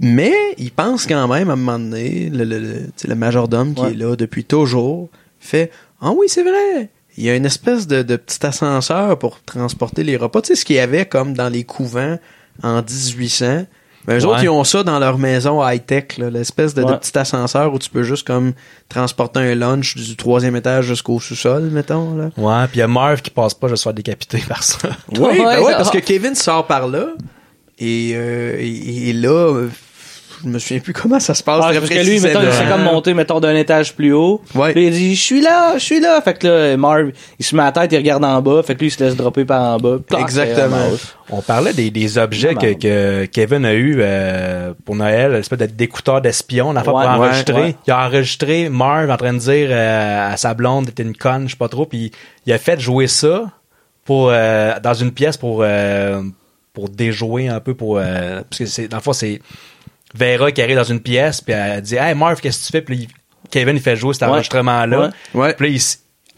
Mais 0.00 0.32
ils 0.58 0.70
pensent 0.70 1.06
quand 1.06 1.26
même 1.28 1.50
à 1.50 1.54
un 1.54 1.56
moment 1.56 1.78
donné, 1.78 2.30
le, 2.30 2.44
le, 2.44 2.58
le, 2.58 2.74
tu 2.86 2.90
sais, 2.96 3.08
le 3.08 3.14
majordome 3.16 3.74
qui 3.74 3.82
Ouais. 3.82 3.90
est 3.92 3.96
là 3.96 4.14
depuis 4.16 4.44
toujours 4.44 5.08
fait 5.40 5.70
Ah 6.00 6.10
oui, 6.12 6.26
c'est 6.28 6.42
vrai. 6.44 6.88
Il 7.16 7.24
y 7.24 7.30
a 7.30 7.34
une 7.34 7.46
espèce 7.46 7.88
de, 7.88 8.02
de 8.02 8.14
petit 8.16 8.46
ascenseur 8.46 9.18
pour 9.18 9.40
transporter 9.42 10.04
les 10.04 10.16
repas. 10.16 10.40
Tu 10.42 10.48
sais, 10.48 10.54
ce 10.54 10.64
qu'il 10.64 10.76
y 10.76 10.78
avait 10.80 11.04
comme 11.06 11.34
dans 11.34 11.48
les 11.48 11.64
couvents 11.64 12.16
en 12.62 12.80
1800. 12.82 13.66
Ben, 14.06 14.14
eux 14.18 14.24
Ouais. 14.24 14.24
autres, 14.26 14.42
ils 14.44 14.48
ont 14.48 14.62
ça 14.64 14.84
dans 14.84 14.98
leur 15.00 15.18
maison 15.18 15.66
high-tech, 15.68 16.16
là, 16.18 16.30
l'espèce 16.30 16.72
de, 16.74 16.82
de 16.84 16.94
petit 16.94 17.18
ascenseur 17.18 17.74
où 17.74 17.78
tu 17.80 17.90
peux 17.90 18.04
juste 18.04 18.24
comme 18.26 18.52
transporter 18.88 19.40
un 19.40 19.54
lunch 19.56 19.96
du 19.96 20.16
troisième 20.16 20.54
étage 20.56 20.86
jusqu'au 20.86 21.18
sous-sol, 21.20 21.64
mettons. 21.72 22.14
Là. 22.16 22.30
Ouais, 22.36 22.66
puis 22.68 22.76
il 22.76 22.80
y 22.80 22.82
a 22.82 22.88
Marv 22.88 23.20
qui 23.20 23.30
passe 23.30 23.52
pas, 23.52 23.66
je 23.66 23.72
vais 23.72 23.76
se 23.76 23.82
faire 23.82 23.92
décapiter 23.94 24.38
par 24.48 24.62
ça. 24.62 24.88
Oui, 25.10 25.38
ben 25.38 25.60
Ouais, 25.62 25.72
parce 25.72 25.90
que 25.90 25.98
Kevin 25.98 26.34
sort 26.36 26.66
par 26.68 26.86
là 26.86 27.08
et, 27.80 28.12
euh, 28.14 28.56
et, 28.58 29.10
et 29.10 29.12
là, 29.12 29.28
euh, 29.54 29.68
je 30.42 30.48
me 30.48 30.58
souviens 30.58 30.80
plus 30.80 30.92
comment 30.92 31.20
ça 31.20 31.34
se 31.34 31.42
passe. 31.42 31.64
Ah, 31.66 31.72
parce 31.72 31.88
que 31.88 32.04
lui, 32.04 32.20
mettons, 32.20 32.40
il 32.42 32.52
s'est 32.52 32.66
comme 32.66 32.82
monté, 32.82 33.14
mettons, 33.14 33.40
d'un 33.40 33.54
étage 33.56 33.94
plus 33.94 34.12
haut. 34.12 34.40
Ouais. 34.54 34.72
Puis 34.72 34.86
il 34.86 34.92
dit, 34.92 35.14
je 35.14 35.20
suis 35.22 35.40
là, 35.40 35.74
je 35.78 35.82
suis 35.84 36.00
là. 36.00 36.20
Fait 36.20 36.34
que 36.38 36.46
là, 36.46 36.76
Marv, 36.76 37.10
il 37.38 37.44
se 37.44 37.54
met 37.56 37.62
à 37.62 37.66
la 37.66 37.72
tête, 37.72 37.92
il 37.92 37.96
regarde 37.96 38.24
en 38.24 38.40
bas. 38.42 38.62
Fait 38.62 38.74
que 38.74 38.80
lui, 38.80 38.88
il 38.88 38.90
se 38.90 39.02
laisse 39.02 39.16
dropper 39.16 39.44
par 39.44 39.62
en 39.74 39.78
bas. 39.78 39.96
Exactement. 40.18 40.76
On 41.30 41.42
parlait 41.42 41.72
des, 41.74 41.90
des 41.90 42.16
objets 42.18 42.54
que, 42.54 42.72
que 42.72 43.24
Kevin 43.26 43.64
a 43.66 43.74
eu 43.74 43.98
euh, 44.00 44.72
pour 44.84 44.96
Noël, 44.96 45.32
l'espèce 45.32 45.58
d'être 45.58 45.76
d'écouteur 45.76 46.22
d'espion, 46.22 46.72
d'affaire 46.72 46.94
Ouais, 46.94 47.04
pour 47.04 47.12
ouais, 47.20 47.26
enregistrer. 47.26 47.60
ouais. 47.60 47.76
Il 47.86 47.90
a 47.92 48.06
enregistré 48.06 48.68
Marv 48.70 49.10
en 49.10 49.16
train 49.16 49.34
de 49.34 49.38
dire 49.38 49.68
euh, 49.70 50.32
à 50.32 50.36
sa 50.38 50.54
blonde 50.54 50.94
t'es 50.94 51.02
une 51.02 51.14
conne, 51.16 51.44
je 51.46 51.50
sais 51.52 51.56
pas 51.58 51.68
trop, 51.68 51.84
puis 51.84 52.12
il 52.46 52.52
a 52.52 52.58
fait 52.58 52.80
jouer 52.80 53.06
ça 53.08 53.50
pour 54.06 54.30
euh, 54.30 54.74
dans 54.82 54.94
une 54.94 55.12
pièce 55.12 55.36
pour 55.36 55.58
euh, 55.62 56.22
pour 56.72 56.88
déjouer 56.88 57.48
un 57.48 57.60
peu 57.60 57.74
pour 57.74 57.98
euh, 57.98 58.40
parce 58.48 58.58
que 58.58 58.64
c'est 58.66 58.88
dans 58.88 58.96
le 58.96 59.02
fond 59.02 59.12
c'est 59.12 59.42
Vera 60.14 60.50
qui 60.52 60.62
arrive 60.62 60.76
dans 60.76 60.84
une 60.84 61.00
pièce 61.00 61.40
puis 61.40 61.52
elle 61.54 61.82
dit 61.82 61.96
hey 61.96 62.14
Marv 62.14 62.40
qu'est-ce 62.40 62.60
que 62.60 62.66
tu 62.66 62.72
fais? 62.72 62.82
Puis 62.82 63.08
Kevin 63.50 63.76
il 63.76 63.82
fait 63.82 63.96
jouer 63.96 64.14
cet 64.14 64.22
Ouais. 64.22 64.28
enregistrement 64.28 64.86
là 64.86 65.10
Ouais. 65.34 65.54
puis 65.54 65.68
là 65.70 65.76
il, 65.76 65.82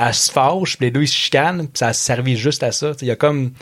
elle 0.06 0.14
se 0.14 0.30
fâche 0.32 0.76
puis 0.76 0.86
les 0.86 0.90
deux 0.90 1.02
ils 1.02 1.08
se 1.08 1.14
chicanent 1.14 1.66
puis 1.68 1.78
ça 1.78 1.88
a 1.88 1.92
servi 1.92 2.36
juste 2.36 2.62
à 2.62 2.72
ça. 2.72 2.92
Tu 2.92 3.00
sais, 3.00 3.06
il 3.06 3.08
y 3.08 3.12
a 3.12 3.16
comme 3.16 3.52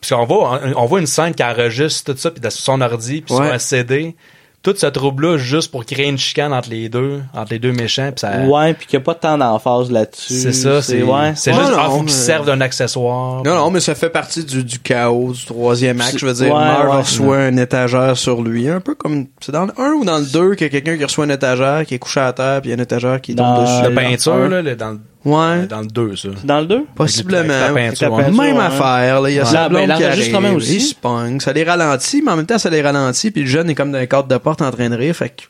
parce 0.00 0.12
qu'on 0.14 0.24
voit 0.24 0.60
on, 0.64 0.82
on 0.82 0.86
voit 0.86 1.00
une 1.00 1.06
scène 1.06 1.34
qui 1.34 1.44
enregistre 1.44 2.12
tout 2.12 2.18
ça 2.18 2.30
puis 2.30 2.40
de 2.40 2.48
son 2.50 2.80
ordi 2.80 3.20
puis 3.22 3.34
sur 3.34 3.42
un 3.42 3.58
CD 3.58 4.16
tout 4.62 4.74
ce 4.76 4.86
trouble 4.86 5.26
là 5.26 5.36
juste 5.38 5.70
pour 5.70 5.86
créer 5.86 6.08
une 6.08 6.18
chicane 6.18 6.52
entre 6.52 6.68
les 6.68 6.88
deux 6.90 7.20
entre 7.34 7.52
les 7.52 7.58
deux 7.58 7.72
méchants 7.72 8.10
puis 8.14 8.20
ça 8.20 8.40
Ouais, 8.44 8.74
puis 8.74 8.86
qu'il 8.86 8.98
n'y 8.98 9.02
a 9.02 9.04
pas 9.06 9.14
tant 9.14 9.38
d'emphase 9.38 9.90
là-dessus. 9.90 10.34
c'est 10.34 10.52
ça 10.52 10.82
c'est 10.82 11.02
ouais. 11.02 11.32
c'est 11.34 11.52
Ouais, 11.52 11.58
juste 11.60 11.70
non, 11.70 11.76
ah, 11.80 11.88
faut 11.90 12.02
mais- 12.02 12.10
servent 12.10 12.44
d'un 12.46 12.60
accessoire 12.60 13.42
Non, 13.42 13.54
non, 13.54 13.70
mais 13.70 13.80
ça 13.80 13.94
fait 13.94 14.10
partie 14.10 14.44
du, 14.44 14.62
du 14.62 14.78
chaos 14.78 15.32
du 15.32 15.44
troisième 15.46 16.00
acte. 16.00 16.18
Je 16.18 16.26
veux 16.26 16.34
dire, 16.34 16.46
Ouais, 16.54 16.60
Marv 16.60 16.90
ouais. 16.90 16.96
reçoit 16.98 17.48
une 17.48 17.58
étagère 17.58 18.16
sur 18.16 18.42
lui. 18.42 18.68
Un 18.68 18.80
peu 18.80 18.94
comme, 18.94 19.26
c'est 19.40 19.52
dans 19.52 19.64
le 19.66 19.72
1 19.78 19.92
ou 19.94 20.04
dans 20.04 20.18
le 20.18 20.26
2 20.26 20.54
qu'il 20.56 20.66
y 20.66 20.68
a 20.68 20.70
quelqu'un 20.70 20.96
qui 20.98 21.04
reçoit 21.04 21.24
une 21.24 21.30
étagère, 21.30 21.86
qui 21.86 21.94
est 21.94 21.98
couché 21.98 22.20
à 22.20 22.32
terre, 22.32 22.60
puis 22.60 22.68
il 22.68 22.70
y 22.70 22.74
a 22.74 22.76
une 22.76 22.82
étagère 22.82 23.20
qui 23.20 23.34
tombe 23.34 23.62
dessus. 23.62 23.82
la 23.82 23.90
peinture 23.90 24.48
là, 24.48 24.60
le- 24.62 24.76
dans 24.76 24.90
le 24.90 25.00
Ouais. 25.24 25.66
dans 25.66 25.80
le 25.80 25.86
2 25.86 26.16
ça 26.16 26.28
Dans 26.44 26.60
le 26.60 26.66
2? 26.66 26.84
Possiblement. 26.94 27.52
Avec 27.52 27.74
la 27.74 27.90
peinture, 27.90 28.14
Avec 28.14 28.26
la 28.26 28.32
ouais. 28.32 28.46
Même 28.48 28.56
Ouais. 28.56 28.64
affaire, 28.64 29.20
là. 29.20 29.30
Il 29.30 29.36
y 29.36 29.38
a 29.38 29.42
Ouais. 29.44 29.48
sa 29.50 29.68
blonde 29.68 29.86
ben, 29.88 29.96
qui 29.96 30.04
arrive, 30.04 30.56
aussi. 30.56 30.74
Il 30.76 30.80
se 30.80 30.94
pogne. 30.94 31.40
Ça 31.40 31.52
les 31.52 31.64
ralentit, 31.64 32.22
mais 32.24 32.32
en 32.32 32.36
même 32.36 32.46
temps, 32.46 32.58
ça 32.58 32.70
les 32.70 32.80
ralentit, 32.82 33.30
puis 33.30 33.42
le 33.42 33.46
jeune 33.48 33.68
est 33.70 33.74
comme 33.74 33.92
dans 33.92 33.98
un 33.98 34.06
cadre 34.06 34.28
de 34.28 34.36
porte 34.38 34.62
en 34.62 34.70
train 34.70 34.88
de 34.88 34.96
rire. 34.96 35.14
Fait 35.14 35.28
que, 35.28 35.42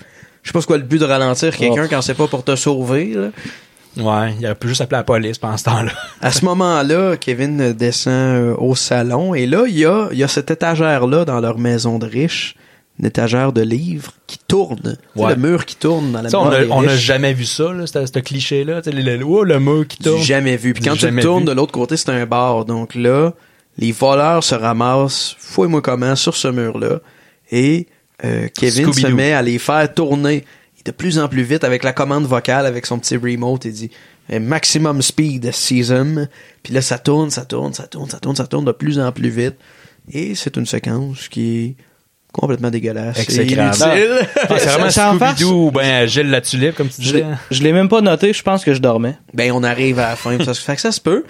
je 0.42 0.48
sais 0.48 0.52
pas 0.52 0.60
ce 0.60 0.66
quoi 0.66 0.76
le 0.76 0.82
but 0.84 0.98
de 1.00 1.04
ralentir 1.04 1.56
quelqu'un 1.56 1.84
Oh. 1.84 1.88
quand 1.90 2.02
c'est 2.02 2.14
pas 2.14 2.26
pour 2.26 2.42
te 2.44 2.56
sauver, 2.56 3.14
là. 3.14 3.28
ouais 3.96 4.34
il 4.38 4.46
aurait 4.46 4.54
pu 4.54 4.68
juste 4.68 4.80
appeler 4.80 4.98
la 4.98 5.02
police 5.04 5.36
pendant 5.38 5.56
ce 5.56 5.64
temps-là 5.64 5.90
À 6.20 6.30
ce 6.30 6.44
moment-là, 6.44 7.16
Kevin 7.16 7.72
descend 7.72 8.12
euh, 8.14 8.54
au 8.58 8.74
salon 8.74 9.34
et 9.34 9.46
là, 9.46 9.64
il 9.68 9.76
y 9.78 9.84
a, 9.84 10.08
il 10.12 10.18
y 10.18 10.22
a 10.24 10.28
cette 10.28 10.50
étagère-là 10.50 11.24
dans 11.24 11.40
leur 11.40 11.58
maison 11.58 11.98
de 11.98 12.06
riches, 12.06 12.54
une 12.54 12.60
étagère 13.06 13.52
de 13.52 13.62
livres 13.62 14.12
qui 14.26 14.38
tourne. 14.38 14.96
Ouais. 15.16 15.34
le 15.34 15.40
mur 15.40 15.64
qui 15.64 15.76
tourne 15.76 16.12
dans 16.12 16.22
la 16.22 16.28
Ça, 16.30 16.38
on 16.38 16.50
maison 16.50 16.56
a, 16.56 16.64
des 16.64 16.70
on 16.70 16.88
a 16.88 16.92
riches. 16.92 17.00
jamais 17.00 17.32
vu 17.34 17.44
ça, 17.44 17.72
là, 17.72 17.86
ce 17.86 18.18
cliché-là. 18.18 18.82
Le, 18.86 19.16
le, 19.16 19.24
oh, 19.24 19.44
le 19.44 19.60
mur 19.60 19.86
qui 19.86 19.98
tourne. 19.98 20.22
Jamais 20.22 20.56
vu. 20.56 20.74
Puis 20.74 20.82
quand 20.84 20.94
tu 20.96 21.10
tournes 21.20 21.40
vu. 21.44 21.46
de 21.46 21.52
l'autre 21.52 21.72
côté, 21.72 21.96
c'est 21.96 22.10
un 22.10 22.26
bar. 22.26 22.64
Donc 22.64 22.94
là, 22.94 23.32
les 23.78 23.92
voleurs 23.92 24.44
se 24.44 24.54
ramassent, 24.54 25.36
fouille-moi 25.38 25.82
comment, 25.82 26.16
sur 26.16 26.36
ce 26.36 26.48
mur-là. 26.48 27.00
Et 27.50 27.86
euh, 28.24 28.48
Kevin 28.54 28.92
se 28.92 29.06
met 29.06 29.32
à 29.32 29.42
les 29.42 29.58
faire 29.58 29.92
tourner 29.92 30.44
de 30.84 30.90
plus 30.92 31.18
en 31.18 31.28
plus 31.28 31.42
vite 31.42 31.64
avec 31.64 31.84
la 31.84 31.92
commande 31.92 32.24
vocale, 32.24 32.64
avec 32.66 32.86
son 32.86 32.98
petit 32.98 33.16
remote. 33.16 33.64
Il 33.66 33.72
dit 33.72 33.90
euh, 34.32 34.40
maximum 34.40 35.02
speed 35.02 35.52
season. 35.52 36.26
Puis 36.62 36.72
là, 36.72 36.80
ça 36.82 36.98
tourne, 36.98 37.30
ça 37.30 37.44
tourne, 37.44 37.74
ça 37.74 37.86
tourne, 37.86 38.08
ça 38.08 38.18
tourne, 38.18 38.36
ça 38.36 38.46
tourne 38.46 38.64
de 38.64 38.72
plus 38.72 38.98
en 38.98 39.12
plus 39.12 39.28
vite. 39.30 39.56
Et 40.12 40.34
c'est 40.34 40.56
une 40.56 40.66
séquence 40.66 41.28
qui 41.28 41.58
est 41.58 41.74
complètement 42.32 42.70
dégueulasse. 42.70 43.18
et 43.18 43.22
Exécrable. 43.22 43.74
inutile. 43.76 44.28
Ah, 44.48 44.54
c'est 44.58 44.66
vraiment 44.78 44.88
Scooby-Doo 44.90 45.66
ou 45.66 45.70
ben 45.70 46.06
Gilles 46.06 46.30
la 46.30 46.40
tulipe, 46.40 46.74
comme 46.76 46.88
tu 46.88 46.96
Je 46.98 47.02
disais. 47.12 47.18
l'ai- 47.18 47.24
je 47.50 47.62
l'ai 47.62 47.72
même 47.72 47.88
pas 47.88 48.00
noté, 48.00 48.32
je 48.32 48.42
pense 48.42 48.64
que 48.64 48.72
je 48.74 48.80
dormais. 48.80 49.16
Ben, 49.34 49.52
on 49.52 49.62
arrive 49.62 49.98
à 49.98 50.10
la 50.10 50.16
fin. 50.16 50.36
Ça 50.44 50.54
fait 50.54 50.74
que 50.76 50.80
ça 50.80 50.92
se 50.92 51.00
peut. 51.00 51.24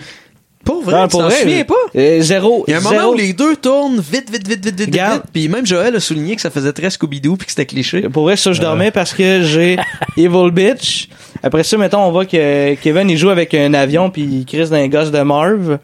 Pour 0.62 0.82
vrai, 0.82 0.92
Non, 0.94 1.04
tu 1.04 1.12
pour 1.12 1.20
t'en 1.20 1.28
vrai, 1.28 1.40
souviens 1.40 1.64
pas? 1.64 1.74
Euh, 1.96 2.20
zéro. 2.20 2.64
Il 2.68 2.72
y 2.72 2.74
a 2.74 2.76
un 2.76 2.80
zéro. 2.82 2.94
moment 2.94 3.08
où 3.12 3.14
les 3.16 3.32
deux 3.32 3.56
tournent 3.56 3.98
vite, 3.98 4.30
vite, 4.30 4.46
vite, 4.46 4.62
vite, 4.62 4.78
vite, 4.78 4.90
vite. 4.94 5.22
Puis 5.32 5.48
même 5.48 5.64
Joël 5.66 5.96
a 5.96 6.00
souligné 6.00 6.36
que 6.36 6.42
ça 6.42 6.50
faisait 6.50 6.72
très 6.74 6.90
Scooby-Doo 6.90 7.36
puis 7.36 7.46
que 7.46 7.52
c'était 7.52 7.64
cliché. 7.64 8.02
Pour 8.10 8.24
vrai, 8.24 8.36
ça, 8.36 8.52
je 8.52 8.60
dormais 8.60 8.90
parce 8.90 9.14
que 9.14 9.42
j'ai 9.42 9.78
Evil 10.18 10.50
Bitch. 10.52 11.08
Après 11.42 11.62
ça, 11.64 11.78
mettons, 11.78 12.00
on 12.04 12.10
voit 12.12 12.26
que 12.26 12.74
Kevin, 12.74 13.08
il 13.08 13.16
joue 13.16 13.30
avec 13.30 13.54
un 13.54 13.72
avion 13.72 14.10
puis 14.10 14.22
il 14.22 14.44
crisse 14.44 14.68
d'un 14.68 14.86
gosse 14.88 15.10
de 15.10 15.20
Marv. 15.22 15.78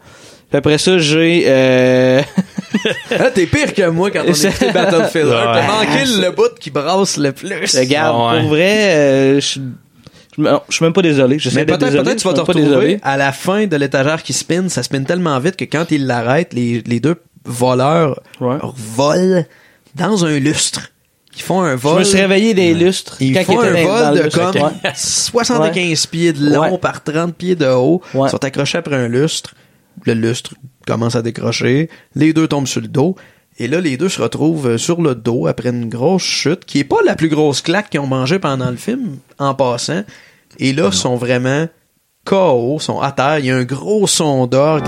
Puis 0.49 0.57
après 0.57 0.77
ça, 0.77 0.97
j'ai... 0.97 1.43
Euh... 1.47 2.21
Ah, 3.19 3.31
t'es 3.31 3.45
pire 3.47 3.73
que 3.73 3.89
moi 3.89 4.11
quand 4.11 4.21
on 4.27 4.33
C'est- 4.33 4.49
écoutait 4.49 4.71
Battlefield 4.71 5.27
1. 5.27 5.31
T'as 5.31 5.53
Ouais. 5.61 5.67
manqué 5.67 6.05
le 6.21 6.31
bout 6.31 6.53
qui 6.59 6.69
brasse 6.69 7.17
le 7.17 7.31
plus. 7.31 7.75
Regarde, 7.75 8.15
Ah 8.17 8.33
ouais. 8.35 8.39
pour 8.41 8.49
vrai, 8.49 8.95
euh, 8.95 9.35
je 9.35 9.39
suis- 9.45 9.61
je 10.37 10.43
je 10.69 10.75
suis 10.75 10.83
même 10.85 10.93
pas 10.93 11.01
désolé. 11.01 11.39
J'essaie 11.39 11.65
peut-être, 11.65 11.79
désolé, 11.79 12.03
peut-être 12.03 12.17
tu 12.19 12.23
vas 12.25 12.31
je 12.31 12.35
te 12.35 12.41
retrouver 12.41 12.65
désolé. 12.65 12.99
à 13.03 13.17
la 13.17 13.31
fin 13.31 13.65
de 13.65 13.75
l'étagère 13.75 14.21
qui 14.23 14.31
spin. 14.33 14.69
Ça 14.69 14.83
spin 14.83 15.03
tellement 15.03 15.37
vite 15.39 15.55
que 15.57 15.65
quand 15.65 15.85
il 15.91 16.05
l'arrête, 16.05 16.53
les, 16.53 16.81
les 16.85 16.99
deux 16.99 17.15
voleurs 17.43 18.21
Ouais. 18.39 18.57
volent 18.95 19.43
dans 19.95 20.25
un 20.25 20.37
lustre. 20.39 20.91
Ils 21.35 21.41
font 21.41 21.61
un 21.61 21.71
Je 21.71 21.81
vol. 21.81 21.99
me 21.99 22.03
suis 22.03 22.19
réveillé 22.19 22.53
des 22.53 22.73
lustres. 22.73 23.17
Ils 23.19 23.33
quand 23.33 23.43
font 23.43 23.59
un 23.61 23.71
vol 23.83 24.17
de 24.17 24.23
lustre. 24.23 24.51
comme 24.51 24.61
Ouais. 24.61 24.71
75 24.95 26.05
pieds 26.07 26.33
de 26.33 26.53
long 26.53 26.71
Ouais. 26.73 26.77
par 26.77 27.03
30 27.03 27.35
pieds 27.35 27.55
de 27.55 27.65
haut. 27.67 28.01
Ouais. 28.13 28.27
Ils 28.27 28.31
sont 28.31 28.43
accrochés 28.45 28.77
après 28.77 28.95
un 28.95 29.07
lustre. 29.07 29.53
Le 30.07 30.13
lustre 30.13 30.53
commence 30.87 31.15
à 31.15 31.21
décrocher. 31.21 31.89
Les 32.15 32.31
deux 32.33 32.47
tombent 32.47 32.65
sur 32.67 32.79
le 32.81 32.87
dos. 32.87 33.15
Et 33.59 33.67
là, 33.67 33.81
les 33.81 33.97
deux 33.97 34.07
se 34.07 34.21
retrouvent 34.21 34.67
euh, 34.67 34.77
sur 34.77 35.01
le 35.01 35.15
dos 35.15 35.47
après 35.47 35.69
une 35.69 35.89
grosse 35.89 36.23
chute, 36.23 36.63
qui 36.63 36.79
est 36.79 36.83
pas 36.85 36.99
la 37.05 37.15
plus 37.15 37.27
grosse 37.27 37.61
claque 37.61 37.89
qu'ils 37.89 37.99
ont 37.99 38.07
mangée 38.07 38.39
pendant 38.39 38.69
le 38.71 38.77
film, 38.77 39.17
en 39.37 39.53
passant. 39.53 40.03
Et 40.59 40.71
là, 40.73 40.91
sont 40.93 41.17
vraiment 41.17 41.67
KO, 42.23 42.77
sont 42.79 43.01
à 43.01 43.11
terre. 43.11 43.39
Il 43.39 43.45
y 43.47 43.51
a 43.51 43.57
un 43.57 43.63
gros 43.65 44.07
son 44.07 44.47
d'orgue. 44.47 44.85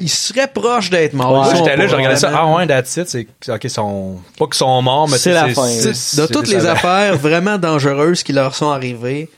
Ils 0.00 0.08
seraient 0.10 0.46
proches 0.52 0.90
d'être 0.90 1.12
morts. 1.14 1.46
Sont 1.46 1.56
j'étais 1.56 1.76
là, 1.76 1.86
je 1.88 1.96
regardais 1.96 2.16
ça. 2.16 2.30
Ah 2.34 2.46
ouais, 2.54 2.66
that's 2.66 2.96
it. 2.96 3.08
C'est, 3.08 3.26
c'est- 3.40 3.52
ok, 3.52 3.64
ils 3.64 3.70
sont, 3.70 4.16
pas 4.38 4.44
qu'ils 4.46 4.54
sont 4.54 4.80
morts, 4.82 5.08
mais 5.08 5.18
C'est 5.18 5.32
la 5.32 5.48
fin. 5.48 5.66
C'est- 5.66 5.92
c'est- 5.94 6.20
de 6.20 6.26
c'est- 6.26 6.32
toutes 6.32 6.46
c'est 6.46 6.54
les 6.56 6.66
affaires 6.66 7.16
vraiment 7.16 7.58
dangereuses 7.58 8.22
qui 8.22 8.32
leur 8.32 8.54
sont 8.54 8.70
arrivées, 8.70 9.28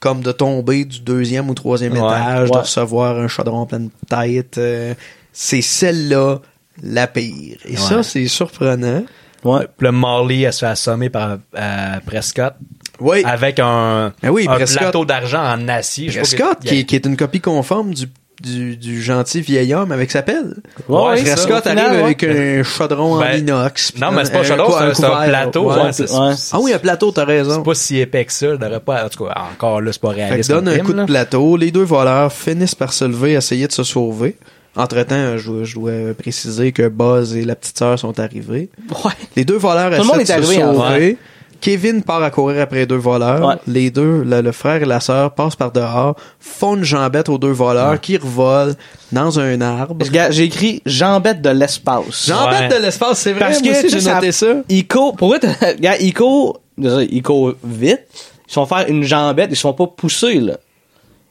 comme 0.00 0.22
de 0.22 0.32
tomber 0.32 0.84
du 0.84 1.00
deuxième 1.00 1.48
ou 1.50 1.54
troisième 1.54 1.92
Ouais, 1.92 1.98
étage, 1.98 2.50
de 2.50 2.56
recevoir 2.58 3.18
un 3.18 3.28
chaudron 3.28 3.66
plein 3.66 3.80
de 3.80 3.90
tête, 4.08 4.58
euh, 4.58 4.94
c'est 5.32 5.60
celle-là 5.62 6.38
la 6.82 7.06
pire. 7.06 7.58
Et 7.66 7.76
ça, 7.76 8.02
c'est 8.02 8.26
surprenant. 8.26 9.04
Ouais. 9.44 9.66
Le 9.78 9.92
Marley, 9.92 10.40
elle 10.40 10.52
se 10.52 10.60
fait 10.60 10.66
assommer 10.66 11.08
par 11.10 11.38
euh, 11.56 12.00
Prescott. 12.06 12.54
Oui. 13.00 13.22
Avec 13.24 13.58
un, 13.58 14.12
Ben 14.22 14.28
oui, 14.30 14.46
un 14.48 14.56
plateau 14.58 15.04
d'argent 15.06 15.42
en 15.42 15.68
acier. 15.68 16.08
Je 16.10 16.22
sais 16.24 16.36
pas 16.36 16.44
Prescott, 16.54 16.64
qui, 16.66 16.80
est- 16.80 16.84
qui 16.84 16.96
est 16.96 17.06
une 17.06 17.16
copie 17.16 17.40
conforme 17.40 17.94
du, 17.94 18.06
du, 18.40 18.76
du 18.76 19.02
gentil 19.02 19.40
vieil 19.40 19.72
homme 19.74 19.92
avec 19.92 20.10
sa 20.10 20.22
pelle. 20.22 20.54
Ouais, 20.88 21.10
Ouais, 21.10 21.16
c'est 21.24 21.36
ça. 21.36 21.60
Final, 21.62 21.78
arrive 21.78 21.98
ouais. 21.98 22.04
avec 22.04 22.24
un 22.24 22.62
chaudron 22.62 23.14
en 23.16 23.20
Ben, 23.20 23.38
inox. 23.38 23.92
Non, 24.00 24.10
mais 24.12 24.24
c'est 24.24 24.32
pas 24.32 24.38
un 24.40 24.42
chaudron, 24.44 24.72
c'est 24.94 25.04
un, 25.04 25.28
plateau. 25.28 25.70
Ouais. 25.70 25.82
ouais, 25.82 25.92
c'est- 25.92 26.10
ouais. 26.10 26.34
c'est- 26.36 26.50
Ah 26.54 26.58
oui, 26.60 26.72
un 26.72 26.78
plateau, 26.78 27.10
t'as 27.12 27.24
raison. 27.24 27.54
C'est 27.56 27.62
pas 27.64 27.74
si 27.74 27.98
épais 27.98 28.24
que 28.24 28.32
ça. 28.32 28.46
Pas, 28.84 29.04
en 29.04 29.08
tout 29.08 29.24
cas, 29.24 29.34
encore 29.52 29.80
là, 29.80 29.92
c'est 29.92 30.00
pas 30.00 30.10
Fait 30.10 30.20
que 30.20 30.20
réaliste. 30.28 30.50
donne 30.50 30.64
comme 30.64 30.68
un 30.72 30.74
film, 30.74 30.86
coup 30.86 30.92
de 30.92 30.98
là. 30.98 31.06
plateau. 31.06 31.56
Les 31.56 31.70
deux 31.70 31.82
voleurs 31.84 32.32
finissent 32.32 32.74
par 32.74 32.92
se 32.92 33.04
lever, 33.04 33.32
essayer 33.32 33.66
de 33.66 33.72
se 33.72 33.82
sauver. 33.84 34.36
Entre-temps, 34.76 35.36
je, 35.36 35.50
dois- 35.50 35.64
je 35.64 35.74
dois 35.74 35.92
préciser 36.16 36.70
que 36.72 36.88
Buzz 36.88 37.34
et 37.36 37.44
la 37.44 37.56
petite 37.56 37.76
sœur 37.78 37.98
sont 37.98 38.18
arrivés. 38.20 38.70
Ouais. 39.04 39.10
Les 39.36 39.44
deux 39.44 39.56
voleurs 39.58 39.90
Tout 39.90 39.96
le 39.96 40.20
essaient 40.22 40.36
de 40.36 40.42
est 40.42 40.44
se 40.58 40.62
en 40.62 40.74
sauver. 40.74 41.16
Kevin 41.60 42.02
part 42.02 42.22
à 42.22 42.30
courir 42.30 42.62
après 42.62 42.86
deux 42.86 42.96
voleurs. 42.96 43.46
Ouais. 43.46 43.54
Les 43.66 43.90
deux, 43.90 44.22
le, 44.22 44.40
le 44.40 44.52
frère 44.52 44.82
et 44.82 44.86
la 44.86 45.00
sœur, 45.00 45.34
passent 45.34 45.56
par 45.56 45.72
dehors, 45.72 46.16
font 46.38 46.76
une 46.76 46.84
jambette 46.84 47.28
aux 47.28 47.38
deux 47.38 47.50
voleurs 47.52 48.00
qui 48.00 48.16
revolent 48.16 48.74
dans 49.12 49.38
un 49.38 49.60
arbre. 49.60 50.04
J'ai 50.30 50.44
écrit 50.44 50.82
jambette 50.86 51.42
de 51.42 51.50
l'espace. 51.50 52.26
Jambette 52.26 52.70
Ouais. 52.72 52.78
de 52.78 52.82
l'espace, 52.82 53.18
c'est 53.20 53.32
vrai. 53.32 53.40
Parce 53.40 53.60
que, 53.62 53.88
j'ai 53.88 54.00
noté 54.12 54.32
ça. 54.32 54.46
Il 54.68 54.86
court, 54.88 55.16
pour 55.16 55.32
regarde, 55.32 55.98
il 56.00 56.14
court, 56.14 56.60
désolé, 56.78 57.08
il 57.10 57.22
court 57.22 57.54
vite. 57.64 58.00
Ils 58.48 58.52
sont 58.52 58.66
faire 58.66 58.86
une 58.88 59.04
jambette, 59.04 59.50
ils 59.50 59.56
sont 59.56 59.72
pas 59.74 59.86
poussés, 59.86 60.40
là. 60.40 60.54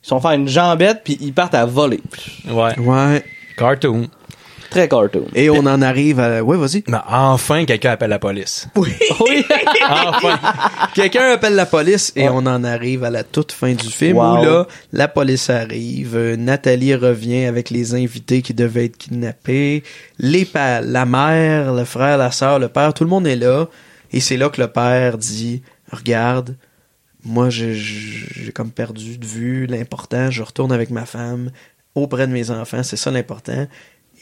Ils 0.03 0.07
sont 0.07 0.21
faire 0.21 0.31
une 0.31 0.47
jambette, 0.47 1.01
puis 1.03 1.17
ils 1.19 1.33
partent 1.33 1.55
à 1.55 1.65
voler. 1.65 1.99
Ouais. 2.49 2.79
Ouais. 2.79 3.23
Cartoon. 3.57 4.07
Très 4.69 4.87
cartoon. 4.87 5.25
Et 5.33 5.49
on 5.49 5.59
en 5.65 5.81
arrive 5.81 6.19
à... 6.19 6.43
Ouais, 6.43 6.55
vas-y. 6.57 6.83
Mais 6.87 6.97
enfin, 7.07 7.65
quelqu'un 7.65 7.91
appelle 7.91 8.09
la 8.11 8.19
police. 8.19 8.67
Oui. 8.75 8.89
Enfin. 9.89 10.39
Quelqu'un 10.93 11.31
appelle 11.31 11.55
la 11.55 11.65
police 11.65 12.11
et 12.15 12.29
on 12.29 12.37
en 12.39 12.63
arrive 12.63 13.03
à 13.03 13.09
la 13.09 13.23
toute 13.23 13.51
fin 13.51 13.73
du 13.73 13.87
film 13.89 14.17
Wow. 14.17 14.39
où 14.39 14.43
là, 14.45 14.67
la 14.93 15.07
police 15.07 15.49
arrive, 15.49 16.15
euh, 16.15 16.35
Nathalie 16.35 16.93
revient 16.95 17.45
avec 17.45 17.69
les 17.69 17.95
invités 17.95 18.41
qui 18.41 18.53
devaient 18.53 18.85
être 18.85 18.97
kidnappés, 18.97 19.83
les 20.19 20.45
pa- 20.45 20.81
la 20.81 21.05
mère, 21.05 21.73
le 21.73 21.85
frère, 21.85 22.17
la 22.17 22.31
sœur, 22.31 22.59
le 22.59 22.67
père, 22.69 22.93
tout 22.93 23.03
le 23.03 23.09
monde 23.09 23.25
est 23.27 23.35
là 23.35 23.67
et 24.11 24.19
c'est 24.19 24.37
là 24.37 24.49
que 24.49 24.61
le 24.61 24.67
père 24.67 25.17
dit 25.17 25.61
"Regarde, 25.91 26.55
moi 27.23 27.49
j'ai 27.49 27.73
j'ai 27.73 28.51
comme 28.53 28.71
perdu 28.71 29.17
de 29.17 29.25
vue 29.25 29.65
l'important, 29.67 30.29
je 30.31 30.43
retourne 30.43 30.71
avec 30.71 30.89
ma 30.91 31.05
femme 31.05 31.51
auprès 31.95 32.27
de 32.27 32.31
mes 32.33 32.51
enfants, 32.51 32.83
c'est 32.83 32.97
ça 32.97 33.09
l'important." 33.11 33.67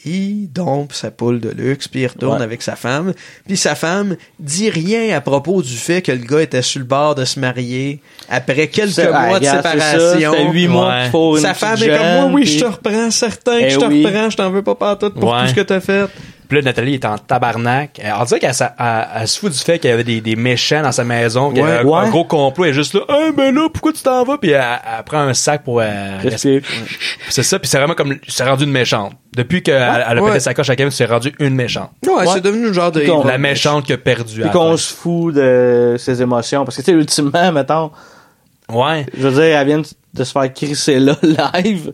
Il 0.04 0.48
dompe 0.52 0.92
sa 0.92 1.10
poule 1.10 1.40
de 1.40 1.50
luxe, 1.50 1.88
puis 1.88 2.00
il 2.02 2.06
retourne 2.06 2.38
Ouais. 2.38 2.44
avec 2.44 2.62
sa 2.62 2.76
femme. 2.76 3.12
Puis 3.46 3.56
sa 3.56 3.74
femme 3.74 4.16
dit 4.38 4.70
rien 4.70 5.16
à 5.16 5.20
propos 5.20 5.62
du 5.62 5.74
fait 5.76 6.02
que 6.02 6.12
le 6.12 6.18
gars 6.18 6.42
était 6.42 6.62
sur 6.62 6.78
le 6.80 6.84
bord 6.86 7.14
de 7.14 7.24
se 7.24 7.38
marier 7.40 8.00
après 8.28 8.68
quelques 8.68 8.98
mois 8.98 9.38
de 9.40 9.44
séparation. 9.44 10.20
ça 10.32 10.42
huit 10.52 10.68
mois 10.68 10.88
Ouais. 10.88 11.08
faut 11.10 11.36
Sa 11.38 11.54
femme 11.54 11.82
est 11.82 11.88
comme 11.88 12.32
oui, 12.34 12.42
puis- 12.42 12.52
je 12.52 12.60
te 12.60 12.64
reprends, 12.64 13.10
certain 13.10 13.58
que 13.60 13.64
Eh 13.64 13.70
je 13.70 13.78
te 13.78 13.84
oui. 13.86 14.04
reprends, 14.04 14.30
je 14.30 14.36
t'en 14.36 14.50
veux 14.50 14.62
pas 14.62 14.74
partout 14.74 15.10
pour 15.10 15.32
Ouais. 15.32 15.42
tout 15.42 15.48
ce 15.48 15.54
que 15.54 15.60
t'as 15.62 15.80
fait. 15.80 16.06
Puis 16.48 16.56
là, 16.58 16.62
Nathalie 16.64 16.94
est 16.94 17.04
en 17.04 17.18
tabarnak. 17.18 18.00
Elle- 18.02 18.14
On 18.18 18.24
dirait 18.24 18.40
qu'elle 18.40 18.54
elle- 18.58 19.06
elle 19.16 19.28
se 19.28 19.38
fout 19.38 19.52
du 19.52 19.58
fait 19.58 19.78
qu'il 19.78 19.90
y 19.90 19.92
avait 19.92 20.02
des, 20.04 20.20
des 20.22 20.34
méchants 20.34 20.80
dans 20.82 20.92
sa 20.92 21.04
maison, 21.04 21.50
qu'il 21.50 21.58
y 21.58 21.62
avait 21.62 21.84
Ouais. 21.84 21.98
un, 22.00 22.08
gros 22.08 22.24
complot. 22.24 22.64
Elle 22.64 22.70
est 22.70 22.74
juste 22.74 22.94
là, 22.94 23.00
hey, 23.08 23.32
ben 23.32 23.54
là, 23.54 23.68
pourquoi 23.70 23.92
tu 23.92 24.02
t'en 24.02 24.24
vas? 24.24 24.38
Puis 24.38 24.50
elle, 24.52 24.62
elle 24.62 25.04
prend 25.04 25.18
un 25.20 25.34
sac 25.34 25.62
pour... 25.62 25.80
euh, 25.80 26.18
Respire. 26.22 26.62
c'est 27.28 27.42
ça, 27.42 27.58
puis 27.58 27.68
c'est 27.68 27.76
vraiment 27.76 27.94
comme... 27.94 28.16
C'est 28.28 28.44
rendu 28.48 28.64
une 28.64 28.70
méchante. 28.70 29.12
Depuis 29.36 29.62
qu'elle 29.62 29.74
elle 30.10 30.18
a 30.18 30.22
Ouais. 30.22 30.30
pété 30.30 30.40
sa 30.40 30.54
coche 30.54 30.70
à 30.70 30.74
Kevin, 30.76 30.90
c'est 30.90 31.04
rendu 31.04 31.34
une 31.38 31.54
méchante. 31.54 31.90
Ouais, 32.06 32.14
Ouais. 32.14 32.26
c'est 32.32 32.40
devenu 32.40 32.64
le 32.68 32.72
genre 32.72 32.90
de... 32.92 33.02
La 33.26 33.36
méchante 33.38 33.84
qui 33.84 33.92
a 33.92 33.98
perdu. 33.98 34.42
à 34.42 34.48
Puis 34.48 34.58
qu'on 34.58 34.76
se 34.78 34.92
fout 34.94 35.34
de 35.34 35.96
ses 35.98 36.22
émotions. 36.22 36.64
Parce 36.64 36.76
que, 36.78 36.82
tu 36.82 36.92
sais, 36.92 36.96
ultimement, 36.96 37.52
mettons, 37.52 37.90
Ouais. 38.70 39.04
je 39.16 39.28
veux 39.28 39.34
dire, 39.34 39.58
elle 39.58 39.66
vient 39.66 39.78
de 40.14 40.24
se 40.24 40.32
faire 40.32 40.52
crisser 40.52 40.98
là, 40.98 41.14
live, 41.54 41.92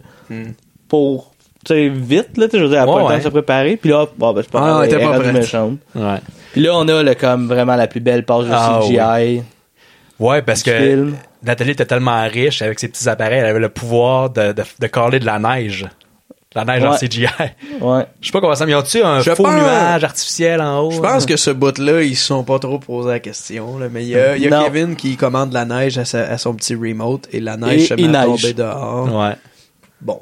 pour, 0.88 1.32
tu 1.33 1.33
sais, 1.72 1.88
vite, 1.88 2.36
là, 2.36 2.46
tu 2.46 2.52
sais, 2.52 2.58
je 2.58 2.62
veux 2.64 2.68
dire, 2.70 2.82
elle 2.82 2.88
a 2.88 2.92
Ouais, 2.92 3.02
pas 3.02 3.08
le 3.08 3.08
temps 3.14 3.18
de 3.18 3.22
se 3.24 3.28
préparer. 3.28 3.76
Puis 3.76 3.90
là, 3.90 4.06
bon, 4.18 4.32
ben, 4.32 4.42
c'est 4.42 4.50
pas 4.50 4.58
Ah, 4.58 4.66
grave, 4.68 4.84
elle 4.84 4.92
était 4.94 5.04
pas 5.04 5.18
prête. 5.18 5.32
méchante. 5.32 5.78
Ouais. 5.94 6.18
Puis 6.52 6.60
là, 6.62 6.70
on 6.74 6.88
a, 6.88 7.02
le, 7.02 7.14
comme, 7.14 7.48
vraiment 7.48 7.76
la 7.76 7.86
plus 7.86 8.00
belle 8.00 8.24
passe 8.24 8.44
de 8.46 8.50
Ah, 8.52 8.80
CGI. 8.82 9.42
Ouais, 10.18 10.42
parce 10.42 10.62
que 10.62 10.70
film. 10.76 11.14
Nathalie 11.42 11.72
était 11.72 11.84
tellement 11.86 12.22
riche 12.28 12.62
avec 12.62 12.78
ses 12.78 12.88
petits 12.88 13.08
appareils, 13.08 13.38
elle 13.40 13.46
avait 13.46 13.58
le 13.58 13.68
pouvoir 13.68 14.30
de, 14.30 14.52
de, 14.52 14.62
de 14.78 14.86
caler 14.86 15.18
de 15.18 15.26
la 15.26 15.38
neige. 15.38 15.86
La 16.54 16.64
neige 16.64 16.84
en. 16.84 16.94
CGI. 16.96 17.26
Ouais. 17.80 18.06
Je 18.20 18.26
sais 18.28 18.32
pas 18.32 18.40
comment 18.40 18.54
ça, 18.54 18.64
mais 18.64 18.70
ils 18.72 18.76
ont-tu 18.76 19.02
un 19.02 19.18
Je 19.18 19.32
faux 19.34 19.42
pense- 19.42 19.52
nuage 19.60 20.04
artificiel 20.04 20.60
en 20.62 20.82
haut? 20.82 20.90
Je 20.92 21.00
pense 21.00 21.26
que 21.26 21.36
ce 21.36 21.50
bout-là, 21.50 22.02
ils 22.02 22.14
se 22.16 22.26
sont 22.26 22.44
pas 22.44 22.60
trop 22.60 22.78
posé 22.78 23.08
la 23.08 23.18
question. 23.18 23.76
Là, 23.76 23.88
mais 23.90 24.04
il 24.04 24.10
y 24.10 24.16
a, 24.16 24.36
y. 24.36 24.48
Kevin 24.48 24.94
qui 24.94 25.16
commande 25.16 25.52
la 25.52 25.64
neige 25.64 25.98
à, 25.98 26.04
sa- 26.04 26.22
à 26.30 26.38
son 26.38 26.54
petit 26.54 26.76
remote 26.76 27.26
et 27.32 27.40
la 27.40 27.56
neige 27.56 27.82
Et 27.82 27.86
se 27.86 27.94
met 27.94 28.16
à 28.16 28.24
tomber 28.24 28.52
dehors. 28.52 29.12
Ouais. 29.12 29.32
Bon. 30.00 30.20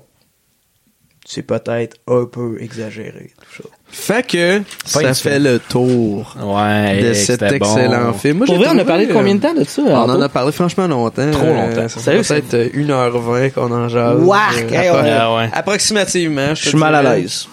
C'est 1.34 1.40
peut-être 1.42 1.96
un 2.09 2.26
peu 2.26 2.59
exagéré, 2.60 3.30
tout 3.40 3.62
ça. 3.62 3.68
Fait 3.88 4.22
que 4.26 4.60
ça 4.84 5.14
fait 5.14 5.38
le 5.38 5.59
tour 5.60 6.36
Ouais. 6.42 7.02
de 7.02 7.12
cet 7.14 7.40
bon. 7.40 7.46
excellent 7.46 8.12
film. 8.12 8.36
Moi, 8.38 8.46
Pour 8.46 8.56
vrai, 8.56 8.66
on 8.70 8.78
a 8.78 8.84
parlé 8.84 9.06
de 9.06 9.12
euh, 9.12 9.14
combien 9.14 9.34
de 9.36 9.40
temps 9.40 9.54
de 9.54 9.64
ça? 9.64 9.80
On 9.86 9.94
en 10.10 10.20
a 10.20 10.28
parlé 10.28 10.52
franchement 10.52 10.86
longtemps. 10.86 11.30
Trop 11.30 11.42
Euh, 11.46 11.68
longtemps. 11.70 11.88
ça 11.88 12.00
fait 12.00 12.20
peut-être 12.22 12.54
euh, 12.54 12.68
1h20 12.74 13.50
qu'on 13.52 13.70
en 13.72 13.88
jase. 13.88 14.18
Euh, 14.20 14.68
Hey, 14.74 14.90
on 14.90 14.94
a- 14.96 15.18
Ah 15.22 15.34
ouais. 15.36 15.50
Approximativement. 15.54 16.54
Je 16.54 16.68
suis 16.68 16.76
mal 16.78 16.94
à 16.94 17.02
l'aise. 17.16 17.48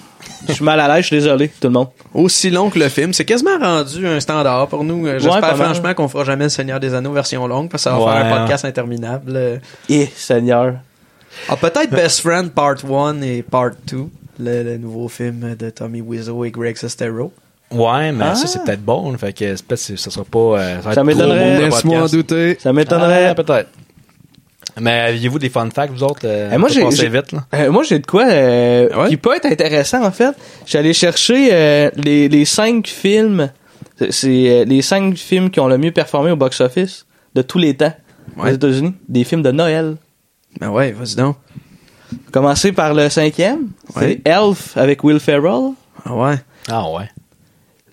Je 0.47 0.53
suis 0.53 0.64
mal 0.65 0.80
à 0.81 0.88
l'aise, 0.89 1.01
je 1.03 1.07
suis 1.07 1.15
désolé, 1.18 1.47
tout 1.47 1.68
le 1.68 1.69
monde. 1.73 1.88
Aussi 2.14 2.49
long 2.49 2.69
que 2.69 2.80
le 2.80 2.89
film. 2.89 3.14
C'est 3.14 3.23
quasiment 3.26 3.57
rendu 3.60 4.06
un 4.06 4.19
standard 4.19 4.68
pour 4.68 4.84
nous. 4.84 5.07
Euh, 5.07 5.14
Ouais, 5.14 5.19
J'espère 5.19 5.56
franchement 5.56 5.93
qu'on 5.93 6.07
fera 6.10 6.26
jamais 6.26 6.45
le 6.45 6.49
Seigneur 6.49 6.81
des 6.81 6.93
Anneaux 6.93 7.14
version 7.14 7.47
longue 7.47 7.69
parce 7.69 7.84
que 7.85 7.89
ça 7.89 7.95
va 7.97 8.03
Ouais, 8.03 8.11
faire 8.23 8.34
un 8.35 8.39
podcast 8.39 8.65
interminable. 8.65 9.34
Euh, 9.35 9.57
Eh, 9.89 10.10
Seigneur. 10.15 10.76
Ah, 11.48 11.56
peut-être 11.56 11.90
Best 11.91 12.22
Friend 12.22 12.52
Part 12.52 12.84
1 12.86 13.22
et 13.22 13.41
Part 13.44 13.72
2. 13.88 14.06
Le, 14.41 14.64
le 14.64 14.78
nouveau 14.78 15.07
film 15.10 15.56
de 15.57 15.70
Tommy 15.70 16.02
Wiseau 16.02 16.44
et 16.45 16.52
Greg 16.52 16.78
Sestero. 16.78 17.32
Ouais, 17.72 18.11
mais 18.11 18.26
Ah. 18.30 18.36
ça, 18.36 18.48
c'est 18.48 18.64
peut-être 18.64 18.84
bon. 18.84 19.16
Fait 19.18 19.34
que 19.34 19.45
peut-être 19.61 19.78
ça 19.80 20.10
sera 20.10 20.26
pas. 20.26 20.40
euh, 20.60 20.82
Ça 20.82 20.91
trop 20.94 21.03
m'étonnerait. 21.03 21.60
Laisse-moi 21.61 22.02
en 22.02 22.06
douter. 22.07 22.57
Ça 22.60 22.72
m'étonnerait. 22.74 23.28
Ah, 23.28 23.36
peut-être. 23.36 23.70
Mais 24.80 24.91
aviez-vous 24.91 25.40
des 25.40 25.49
fun 25.49 25.70
facts, 25.70 25.91
vous 25.91 26.03
autres? 26.03 26.22
Euh, 26.24 26.52
Eh, 26.53 26.57
moi, 26.57 26.70
j'ai- 26.70 26.88
vite, 27.10 27.32
là? 27.34 27.45
Euh, 27.53 27.70
moi, 27.72 27.84
j'ai 27.84 27.99
de 27.99 28.06
quoi 28.06 28.26
euh, 28.28 28.88
Ouais. 29.03 29.10
qui 29.10 29.18
peut 29.18 29.36
être 29.36 29.45
intéressant, 29.45 30.03
en 30.06 30.11
fait. 30.11 30.34
Je 30.64 30.70
suis 30.70 30.78
allé 30.78 30.94
chercher 30.94 31.49
euh, 31.52 31.91
les, 31.98 32.30
les 32.30 32.45
cinq 32.45 32.88
films, 32.88 33.52
c'est- 33.98 34.11
c'est 34.14 34.49
euh, 34.61 34.66
les 34.66 34.82
cinq 34.82 35.18
films 35.18 35.49
qui 35.49 35.60
ont 35.60 35.68
le 35.68 35.78
mieux 35.78 35.91
performé 35.91 36.32
au 36.32 36.38
box-office 36.38 37.06
de 37.36 37.41
tous 37.41 37.57
les 37.57 37.76
temps 37.76 37.94
Ouais. 38.38 38.52
aux 38.52 38.53
États-Unis. 38.53 38.94
Des 39.10 39.26
films 39.26 39.41
de 39.41 39.52
Noël. 39.52 39.98
Ben 40.60 40.69
ouais, 40.69 40.91
vas-y 40.91 41.15
donc. 41.15 41.38
Commencer 42.31 42.72
par 42.72 42.94
le 42.94 43.10
cinquième. 43.10 43.69
Ouais. 43.95 44.19
C'est 44.23 44.30
Elf 44.30 44.76
avec 44.77 45.03
Will 45.03 45.19
Ferrell. 45.19 45.73
Ah 46.06 46.15
ouais. 46.15 46.36
Ah 46.68 46.90
ouais. 46.91 47.10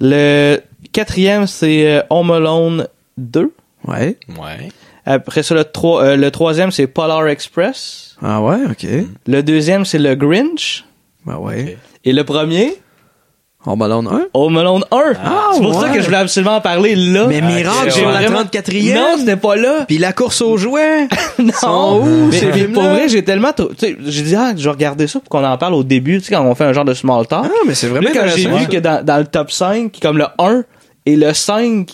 Le 0.01 0.59
quatrième, 0.93 1.47
c'est 1.47 1.86
euh, 1.98 2.02
Home 2.10 2.30
Alone 2.30 2.88
2. 3.18 3.52
Ouais. 3.86 4.18
Ouais. 4.38 4.68
Après 5.05 5.43
ça, 5.43 5.55
le, 5.55 5.64
trois- 5.64 6.02
euh, 6.02 6.16
le 6.16 6.30
troisième, 6.30 6.70
c'est 6.70 6.86
Polar 6.86 7.26
Express. 7.28 8.16
Ah 8.22 8.40
ouais, 8.43 8.59
ok. 8.70 8.86
Le 9.26 9.43
deuxième, 9.43 9.84
c'est 9.84 9.98
le 9.98 10.14
Grinch. 10.14 10.84
Ben 11.24 11.36
ouais. 11.36 11.76
Et 12.05 12.12
le 12.12 12.24
premier, 12.24 12.74
On 13.68 13.76
Malone 13.76 14.06
1. 14.06 14.26
Home 14.32 14.56
Alone 14.59 14.84
1. 14.93 14.98
c'est 15.55 15.60
pour 15.60 15.80
ça 15.80 15.88
que 15.88 16.01
je 16.01 16.05
voulais 16.06 16.18
absolument 16.18 16.56
en 16.56 16.60
parler 16.60 16.94
là. 16.94 17.26
Mais 17.26 17.40
miracle, 17.40 17.93
ouais. 17.97 18.05
la 18.12 18.20
Vraiment- 18.22 18.43
34e. 18.44 18.94
Non, 18.94 19.14
c'était 19.18 19.36
pas 19.36 19.56
là. 19.56 19.84
Puis 19.88 19.98
la 19.98 20.12
course 20.12 20.40
aux 20.40 20.56
jouets? 20.56 21.09
non. 21.40 21.52
sont 21.52 22.01
où, 22.05 22.26
mais, 22.30 22.38
ces 22.38 22.47
mais 22.47 22.52
films-là? 22.52 22.74
pour 22.80 22.82
vrai, 22.90 23.09
j'ai 23.09 23.24
tellement, 23.24 23.52
tu 23.52 23.64
sais, 23.76 23.97
j'ai 24.06 24.22
dit, 24.22 24.36
ah, 24.36 24.52
je 24.56 24.62
vais 24.62 24.70
regarder 24.70 25.06
ça 25.09 25.18
pour 25.18 25.28
qu'on 25.28 25.44
en 25.44 25.59
parle 25.59 25.74
au 25.74 25.82
début, 25.82 26.18
tu 26.20 26.26
sais, 26.26 26.34
quand 26.34 26.44
on 26.44 26.55
fait 26.55 26.64
un 26.64 26.72
genre 26.72 26.84
de 26.84 26.94
small 26.94 27.26
talk. 27.26 27.47
Ah, 27.47 27.51
mais 27.66 27.74
c'est 27.74 27.88
vraiment 27.88 28.09
Là, 28.09 28.14
quand 28.14 28.26
j'ai 28.36 28.48
vu 28.48 28.68
que 28.68 28.76
dans, 28.78 29.05
dans 29.05 29.18
le 29.18 29.26
top 29.26 29.51
5, 29.51 29.98
comme 30.01 30.18
le 30.18 30.26
1 30.38 30.62
et 31.05 31.16
le 31.16 31.32
5, 31.34 31.90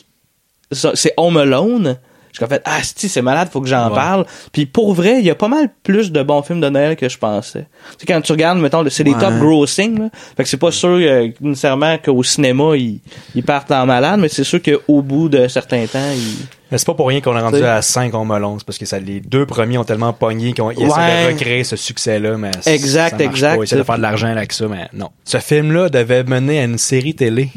ça, 0.71 0.91
c'est 0.95 1.15
Home 1.17 1.39
Alone, 1.39 1.97
j'ai 2.33 2.47
fait, 2.47 2.63
ah, 2.65 2.79
si, 2.83 3.09
c'est 3.09 3.23
malade, 3.23 3.49
faut 3.53 3.61
que 3.61 3.69
j'en 3.69 3.89
Ouais. 3.91 3.95
parle. 3.95 4.25
Puis 4.53 4.67
pour 4.67 4.95
vrai, 4.95 5.19
il 5.19 5.25
y 5.25 5.31
a 5.31 5.35
pas 5.35 5.49
mal 5.49 5.69
plus 5.83 6.11
de 6.13 6.23
bons 6.23 6.43
films 6.43 6.61
de 6.61 6.69
Noël 6.69 6.97
que 6.97 7.09
je 7.09 7.19
pensais. 7.19 7.67
Tu 7.93 8.01
sais, 8.01 8.07
quand 8.07 8.21
tu 8.23 8.33
regardes, 8.33 8.59
mettons, 8.59 8.85
c'est 8.89 9.05
des 9.05 9.13
Ouais. 9.15 9.21
top 9.21 9.35
grossing, 9.39 9.99
là. 9.99 10.09
Fait 10.37 10.43
que 10.45 10.49
c'est 10.49 10.57
pas 10.57 10.71
sûr 10.71 10.89
euh, 11.01 11.29
nécessairement 11.41 11.99
qu'au 11.99 12.23
cinéma, 12.23 12.77
ils, 12.77 13.01
ils 13.35 13.43
partent 13.45 13.71
en 13.71 13.85
malade, 13.87 14.19
mais 14.21 14.29
c'est 14.29 14.45
sûr 14.45 14.61
qu'au 14.63 15.03
bout 15.03 15.29
de 15.29 15.47
certains 15.49 15.87
temps, 15.87 16.11
ils... 16.15 16.47
Mais 16.71 16.79
c'est 16.79 16.87
pas 16.87 16.95
pour 16.95 17.09
rien 17.09 17.21
qu'on 17.21 17.37
est 17.37 17.41
rendu 17.43 17.59
T'sais. 17.59 17.67
à 17.69 17.83
5 17.83 18.15
en 18.15 18.25
melon. 18.25 18.57
Parce 18.65 18.79
que 18.79 18.87
ça, 18.87 18.99
les 18.99 19.21
deux 19.21 19.45
premiers 19.45 19.77
ont 19.77 19.85
tellement 19.85 20.15
pogné 20.15 20.55
qu'ils 20.55 20.63
ont- 20.65 20.71
ils 20.71 20.87
essaient 20.87 20.95
Ouais. 20.99 21.27
de 21.27 21.33
recréer 21.35 21.65
ce 21.65 21.77
succès-là, 21.77 22.39
mais 22.39 22.51
Exact, 22.65 23.11
ça 23.19 23.25
marche 23.25 23.35
exact. 23.37 23.49
Pas. 23.57 23.61
Ils 23.61 23.65
essaient 23.65 23.77
de 23.77 23.83
faire 23.83 23.97
de 23.99 24.03
l'argent 24.03 24.29
avec 24.29 24.55
ça, 24.55 24.67
mais 24.69 24.89
non. 24.95 25.11
Ce 25.25 25.37
film-là 25.37 25.91
devait 25.91 26.25
mener 26.25 26.61
à 26.61 26.65
une 26.65 26.79
série 26.79 27.15
télé 27.15 27.51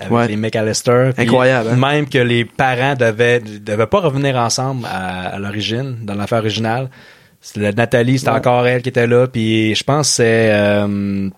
avec 0.00 0.12
Ouais. 0.12 0.28
les 0.28 0.36
McAllister. 0.36 1.10
Incroyable, 1.16 1.70
hein? 1.72 1.76
Même 1.76 2.08
que 2.08 2.18
les 2.18 2.44
parents 2.44 2.94
devaient, 2.94 3.40
devaient 3.40 3.86
pas 3.86 4.00
revenir 4.00 4.36
ensemble 4.36 4.86
à, 4.86 5.28
à 5.34 5.38
l'origine, 5.38 5.96
dans 6.02 6.14
l'affaire 6.14 6.38
originale. 6.38 6.88
C'est 7.40 7.60
la- 7.60 7.72
Nathalie, 7.72 8.18
c'était 8.18 8.30
Ouais. 8.32 8.36
encore 8.38 8.66
elle 8.66 8.82
qui 8.82 8.88
était 8.88 9.06
là, 9.06 9.26
puis 9.26 9.74
je 9.74 9.84
pense 9.84 10.08
que 10.08 10.14
c'est... 10.16 10.50
Euh, 10.52 11.28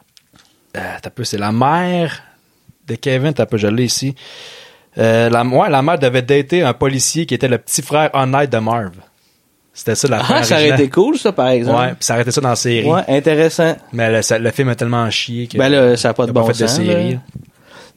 euh, 0.76 1.10
c'est 1.24 1.38
la 1.38 1.52
mère 1.52 2.22
de 2.86 2.94
Kevin, 2.94 3.32
t'as 3.34 3.46
peu, 3.46 3.56
je 3.58 3.66
l'ai 3.66 3.84
ici. 3.84 4.14
Euh, 4.98 5.28
la, 5.30 5.44
ouais, 5.44 5.68
la 5.70 5.82
mère 5.82 5.98
devait 5.98 6.22
dater 6.22 6.62
un 6.62 6.72
policier 6.72 7.26
qui 7.26 7.34
était 7.34 7.48
le 7.48 7.58
petit 7.58 7.82
frère 7.82 8.10
honnête 8.12 8.50
de 8.50 8.58
Marv. 8.58 8.92
C'était 9.72 9.94
ça 9.94 10.08
la 10.08 10.20
Ah, 10.28 10.42
ça 10.42 10.56
aurait 10.56 10.70
été 10.70 10.88
cool, 10.90 11.16
ça, 11.16 11.30
par 11.32 11.48
exemple. 11.48 11.78
Ouais, 11.80 11.88
puis 11.90 11.98
ça 12.00 12.14
aurait 12.14 12.22
été 12.22 12.32
ça 12.32 12.40
dans 12.40 12.48
la 12.50 12.56
série. 12.56 12.88
Ouais, 12.90 13.02
intéressant. 13.08 13.76
Mais 13.92 14.10
le, 14.10 14.22
ça- 14.22 14.38
le 14.38 14.50
film 14.50 14.68
a 14.68 14.74
tellement 14.74 15.08
chié 15.10 15.46
que. 15.46 15.56
Ben 15.56 15.68
là, 15.68 15.96
ça 15.96 16.08
n'a 16.08 16.14
pas 16.14 16.26
de 16.26 16.32
bon 16.32 16.44
fait 16.44 16.52
de 16.64 16.66
sens. 16.66 16.76
série. 16.76 17.12
là. 17.14 17.18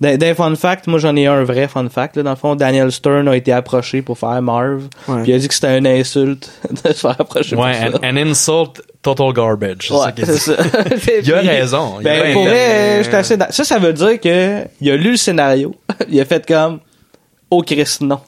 D'un 0.04 0.18
d'un 0.18 0.36
fun 0.36 0.54
fact, 0.56 0.88
moi 0.88 1.00
j'en 1.00 1.16
ai 1.16 1.26
un 1.28 1.44
vrai 1.44 1.68
fun 1.68 1.88
fact. 1.90 2.18
Là. 2.18 2.24
Dans 2.24 2.30
le 2.32 2.36
fond, 2.36 2.56
Daniel 2.56 2.92
Stern 2.92 3.28
a 3.28 3.36
été 3.36 3.52
approché 3.52 4.02
pour 4.02 4.18
faire 4.20 4.42
Marv. 4.42 4.84
Ouais. 5.08 5.24
Puis 5.24 5.32
il 5.32 5.36
a 5.36 5.38
dit 5.40 5.48
que 5.48 5.54
c'était 5.54 5.78
une 5.78 5.88
insulte 5.88 6.52
de 6.84 6.90
se 6.94 7.00
faire 7.00 7.16
approcher 7.20 7.56
Ouais, 7.56 7.90
pour 7.92 8.00
ça. 8.02 8.08
an, 8.08 8.12
an 8.14 8.18
insult 8.18 8.82
total 9.02 9.34
garbage. 9.34 9.88
C'est 9.88 9.94
Ouais, 9.94 10.12
c'est 10.18 10.38
ça. 10.38 10.54
Il 11.24 11.34
a 11.34 11.40
raison. 11.40 11.96
Il 12.02 12.08
a 12.08 12.12
Ben, 12.22 12.34
pour 12.34 12.44
raison. 12.44 12.52
vrai, 12.54 13.04
j'étais 13.04 13.16
assez 13.18 13.38
dans- 13.38 13.50
Ça, 13.52 13.64
ça 13.64 13.80
veut 13.80 13.94
dire 13.94 14.20
que 14.20 14.64
il 14.82 14.92
a 14.92 14.96
lu 14.98 15.12
le 15.12 15.18
scénario. 15.18 15.74
il 16.10 16.20
a 16.22 16.26
fait 16.26 16.46
comme 16.46 16.80
Oh 17.56 17.62
Christ, 17.62 18.02
non. 18.02 18.20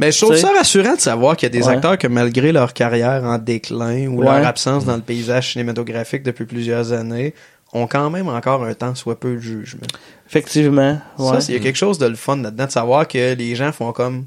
Mais 0.00 0.10
je 0.10 0.20
trouve 0.20 0.34
ça 0.36 0.50
rassurant 0.56 0.96
de 0.96 1.00
savoir 1.00 1.36
qu'il 1.36 1.46
y 1.46 1.56
a 1.56 1.60
des 1.60 1.66
Ouais. 1.68 1.74
acteurs 1.74 1.96
que 1.96 2.08
malgré 2.08 2.50
leur 2.50 2.72
carrière 2.72 3.22
en 3.22 3.38
déclin 3.38 4.08
ou 4.08 4.18
Ouais. 4.18 4.24
leur 4.26 4.44
absence 4.46 4.84
dans 4.84 4.96
le 4.96 5.02
paysage 5.02 5.52
cinématographique 5.52 6.24
depuis 6.24 6.46
plusieurs 6.46 6.92
années, 6.92 7.32
ont 7.72 7.86
quand 7.86 8.10
même 8.10 8.28
encore 8.28 8.64
un 8.64 8.74
temps 8.74 8.94
soit 8.94 9.18
peu 9.18 9.34
de 9.34 9.38
jugement. 9.40 9.86
Effectivement. 10.28 11.00
Ouais. 11.18 11.28
Ça, 11.32 11.40
c'est- 11.40 11.52
il 11.52 11.56
y 11.56 11.58
a 11.58 11.62
quelque 11.62 11.76
chose 11.76 11.98
de 11.98 12.06
le 12.06 12.14
fun 12.16 12.36
là-dedans, 12.36 12.66
de 12.66 12.70
savoir 12.70 13.08
que 13.08 13.34
les 13.34 13.54
gens 13.54 13.72
font 13.72 13.92
comme, 13.92 14.26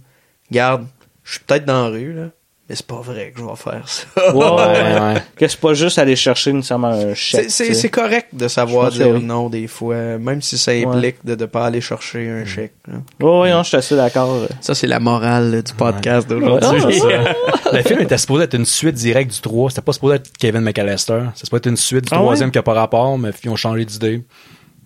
garde, 0.52 0.86
je 1.24 1.34
suis 1.34 1.42
peut-être 1.46 1.66
dans 1.66 1.84
la 1.84 1.90
rue, 1.90 2.14
là, 2.14 2.30
mais 2.68 2.76
c'est 2.76 2.86
pas 2.88 3.02
vrai 3.02 3.32
que 3.36 3.40
je 3.42 3.46
vais 3.46 3.56
faire 3.56 3.84
ça. 3.88 4.34
Ouais, 4.36 4.44
ouais. 4.44 5.22
Que 5.36 5.48
c'est 5.48 5.60
pas 5.60 5.74
juste 5.76 6.00
aller 6.00 6.16
chercher 6.16 6.52
nécessairement 6.54 6.88
un 6.88 7.14
chèque. 7.14 7.50
C'est- 7.50 7.90
correct 7.90 8.30
de 8.34 8.48
savoir 8.48 8.90
que 8.90 8.96
dire 8.96 9.10
oui. 9.10 9.24
non 9.24 9.50
des 9.50 9.68
fois, 9.68 10.18
même 10.18 10.42
si 10.42 10.58
ça 10.58 10.72
implique 10.72 11.18
de 11.24 11.36
ne 11.36 11.46
pas 11.46 11.66
aller 11.68 11.82
chercher 11.82 12.28
un 12.30 12.44
chèque. 12.46 12.74
là. 12.88 12.96
Ouais, 13.22 13.40
ouais, 13.42 13.52
non, 13.52 13.62
je 13.64 13.68
suis 13.70 13.78
assez 13.78 13.96
d'accord. 13.96 14.48
Ça, 14.62 14.74
c'est 14.74 14.88
la 14.88 15.00
morale 15.00 15.52
là, 15.52 15.62
du 15.62 15.74
podcast 15.74 16.28
d'aujourd'hui. 16.28 17.00
le 17.74 17.82
film 17.84 18.02
était 18.02 18.18
supposé 18.18 18.46
être 18.46 18.56
une 18.56 18.66
suite 18.66 18.96
directe 18.96 19.34
du 19.34 19.42
3. 19.42 19.70
C'était 19.70 19.82
pas 19.82 19.94
supposé 19.94 20.16
être 20.16 20.32
Kevin 20.40 20.62
McAllister. 20.62 21.20
C'était 21.36 21.46
supposé 21.46 21.58
être 21.60 21.68
une 21.68 21.78
suite 21.78 22.06
du 22.06 22.10
Ah 22.14 22.16
troisième 22.18 22.48
ouais? 22.48 22.52
qui 22.54 22.58
a 22.58 22.64
pas 22.64 22.74
rapport, 22.74 23.18
mais 23.20 23.30
ils 23.44 23.50
ont 23.50 23.56
changé 23.56 23.86
d'idée. 23.86 24.24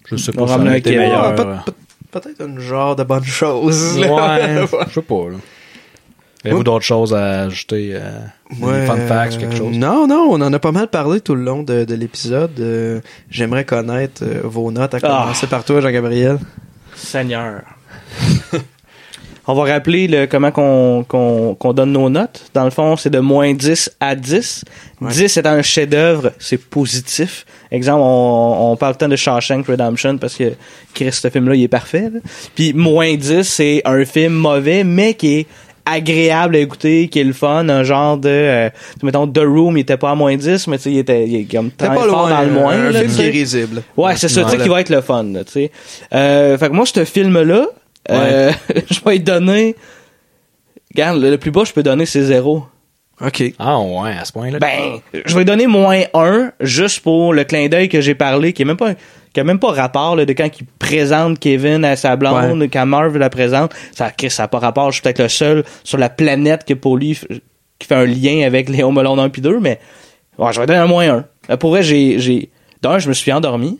Je 0.10 0.16
sais 0.18 0.32
pas 0.34 0.48
si 0.48 0.82
Kevin. 0.82 1.00
meilleur. 1.00 1.36
Peut- 1.36 1.46
peut- 1.66 1.74
Peut-être 2.12 2.42
un 2.42 2.60
genre 2.60 2.96
de 2.96 3.04
bonne 3.04 3.24
chose. 3.24 3.98
Ouais, 4.00 4.66
je 4.88 4.94
sais 4.96 5.02
pas. 5.04 5.30
là. 5.30 5.38
Avez-vous 6.46 6.64
d'autres 6.64 6.86
choses 6.86 7.14
à 7.14 7.42
ajouter? 7.44 7.90
euh, 7.94 8.20
Ouais, 8.62 8.86
fun 8.86 8.96
facts, 9.08 9.34
euh, 9.36 9.40
quelque 9.42 9.56
chose? 9.58 9.76
Non, 9.78 10.08
non, 10.08 10.28
on 10.32 10.42
en 10.42 10.54
a 10.54 10.60
pas 10.60 10.72
mal 10.72 10.88
parlé 10.88 11.20
tout 11.20 11.36
le 11.36 11.44
long 11.44 11.64
de, 11.64 11.84
de 11.84 11.96
l'épisode. 11.96 12.58
Euh, 12.60 13.02
J'aimerais 13.30 13.66
connaître 13.66 14.24
euh, 14.24 14.42
vos 14.44 14.72
notes, 14.72 14.94
à 14.94 15.00
Ah. 15.04 15.22
commencer 15.24 15.48
par 15.48 15.64
toi, 15.66 15.82
Jean-Gabriel. 15.82 16.38
Seigneur. 16.96 17.62
On 19.48 19.56
va 19.56 19.64
rappeler 19.74 20.08
le, 20.08 20.28
comment 20.28 20.52
qu'on 20.52 21.74
donne 21.74 21.92
nos 21.94 22.08
notes. 22.08 22.52
Dans 22.54 22.66
le 22.66 22.70
fond, 22.70 22.96
c'est 22.98 23.10
de 23.10 23.18
moins 23.18 23.52
10 23.56 23.92
à 24.00 24.16
10. 24.16 24.64
10 25.02 25.38
est 25.38 25.48
un 25.48 25.64
chef-d'œuvre, 25.64 26.34
c'est 26.38 26.58
positif. 26.64 27.48
Exemple, 27.72 28.02
on, 28.04 28.72
on 28.72 28.76
parle 28.78 28.96
tant 28.96 29.08
de 29.08 29.16
Shawshank 29.16 29.66
Redemption 29.66 30.20
parce 30.20 30.36
que 30.36 30.54
Chris, 30.94 31.12
ce 31.14 31.30
film-là, 31.32 31.56
il 31.56 31.64
est 31.64 31.68
parfait. 31.68 32.12
là. 32.14 32.20
Puis 32.54 32.74
moins 32.74 33.16
10, 33.16 33.42
c'est 33.42 33.82
un 33.86 34.06
film 34.06 34.34
mauvais, 34.34 34.84
mais 34.84 35.16
qui 35.16 35.40
est 35.40 35.48
agréable 35.92 36.56
à 36.56 36.60
écouter, 36.60 37.08
qui 37.08 37.20
est 37.20 37.24
le 37.24 37.34
fun, 37.34 37.68
un 37.70 37.84
genre 37.84 38.18
de... 38.18 38.30
Euh, 38.30 38.70
mettons, 39.04 39.28
The 39.28 39.40
Room, 39.40 39.78
il 39.78 39.82
était 39.82 39.98
pas 39.98 40.12
à 40.12 40.16
moins 40.16 40.36
10, 40.36 40.68
mais 40.68 40.78
tu 40.78 40.84
sais, 40.84 40.92
il 40.92 40.98
était 41.00 41.28
il 41.28 41.36
est 41.42 41.52
comme 41.52 41.72
pas 41.72 41.94
fort 41.94 42.06
loin, 42.06 42.30
dans 42.30 42.42
le 42.42 42.52
moins. 42.52 42.74
un 42.74 42.92
là, 42.92 43.00
film 43.00 43.04
tu 43.04 43.10
qui 43.10 43.16
sais. 43.22 43.28
est 43.28 43.32
risible. 43.32 43.84
Ouais, 43.98 44.16
c'est 44.16 44.28
ça, 44.28 44.44
tu 44.44 44.50
sais, 44.50 44.56
Voilà. 44.58 44.64
qui 44.64 44.70
va 44.70 44.82
être 44.82 44.90
le 44.90 45.02
fun, 45.02 45.24
là, 45.24 45.44
tu 45.44 45.52
sais. 45.52 45.72
Euh, 46.14 46.58
fait 46.58 46.68
que 46.70 46.74
moi, 46.74 46.86
ce 46.86 47.04
film-là, 47.06 47.68
euh, 48.12 48.52
je 48.92 49.00
vais 49.06 49.12
lui 49.12 49.20
donner... 49.20 49.76
Regarde, 50.96 51.22
le, 51.22 51.30
le 51.32 51.38
plus 51.38 51.52
bas, 51.52 51.64
je 51.66 51.74
peux 51.74 51.84
donner, 51.84 52.06
c'est 52.06 52.24
zéro. 52.24 52.66
OK. 53.22 53.44
Ah 53.60 53.80
ouais, 53.80 54.12
à 54.20 54.24
ce 54.26 54.32
point-là. 54.32 54.60
Ben, 54.60 55.00
je 55.14 55.34
vais 55.34 55.40
lui 55.40 55.46
donner 55.46 55.68
moins 55.68 56.02
un, 56.14 56.52
juste 56.62 57.02
pour 57.02 57.34
le 57.34 57.44
clin 57.44 57.68
d'œil 57.68 57.90
que 57.90 58.00
j'ai 58.02 58.16
parlé, 58.16 58.54
qui 58.54 58.62
est 58.62 58.66
même 58.66 58.78
pas... 58.78 58.94
Qui 59.34 59.40
a 59.40 59.44
même 59.44 59.60
pas 59.60 59.72
rapport 59.72 60.16
là, 60.16 60.26
de 60.26 60.34
quand 60.34 60.50
il 60.60 60.66
présente 60.80 61.38
Kevin 61.40 61.86
à 61.86 61.96
sa 61.96 62.16
blonde, 62.16 62.64
quand 62.74 62.86
Marv 62.86 63.16
la 63.18 63.30
présente, 63.30 63.74
ça 63.96 64.10
Chris, 64.12 64.32
ça 64.32 64.44
a 64.44 64.48
pas 64.48 64.60
rapport. 64.60 64.90
Je 64.92 64.96
suis 64.96 65.02
peut-être 65.04 65.22
le 65.22 65.30
seul 65.30 65.64
sur 65.84 65.98
la 66.00 66.10
planète 66.10 66.66
que 66.66 66.74
pour 66.74 66.98
lui 66.98 67.18
qui 67.78 67.88
fait 67.88 67.96
un 67.96 68.06
lien 68.06 68.46
avec 68.46 68.70
Léon 68.70 68.92
Melon 68.92 69.18
1 69.20 69.30
puis 69.30 69.42
2, 69.42 69.60
mais 69.60 69.80
ouais, 70.38 70.52
je 70.52 70.60
vais 70.60 70.66
donner 70.66 70.80
un 70.80 70.88
moins 70.88 71.10
un. 71.10 71.26
Euh, 71.50 71.58
Pour 71.58 71.70
vrai, 71.70 71.84
j'ai, 71.84 72.20
j'ai, 72.20 72.50
d'un, 72.82 72.98
je 73.00 73.08
me 73.08 73.14
suis 73.14 73.32
endormi. 73.32 73.80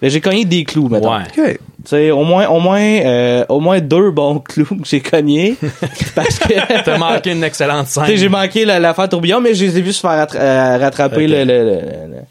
Mais 0.00 0.10
j'ai 0.10 0.20
cogné 0.20 0.44
des 0.44 0.64
clous, 0.64 0.88
maintenant. 0.88 1.18
Ouais. 1.18 1.24
OK. 1.50 1.58
Tu 1.84 1.88
sais, 1.88 2.10
au 2.10 2.24
moins, 2.24 2.46
au 2.48 2.58
moins, 2.60 2.80
euh, 2.80 3.44
au 3.48 3.60
moins 3.60 3.80
deux 3.80 4.10
bons 4.10 4.38
clous 4.48 4.64
que 4.64 4.84
j'ai 4.88 5.00
cognés. 5.00 5.56
parce 6.14 6.38
que. 6.38 6.54
T'as 6.84 6.98
manqué 6.98 7.32
une 7.32 7.44
excellente 7.44 7.86
scène. 7.88 8.04
J'ai 8.16 8.28
manqué 8.28 8.64
la- 8.64 8.78
l'affaire 8.80 9.08
tourbillon, 9.08 9.40
mais 9.40 9.54
je 9.54 9.64
les 9.64 9.78
ai 9.78 9.80
vus 9.82 9.92
se 9.92 10.00
faire 10.00 10.26
euh, 10.34 10.78
rattraper 10.78 11.24
Ok. 11.24 11.30
le- 11.30 11.44
le- 11.44 11.64
le- 11.64 11.80
le- 12.08 12.22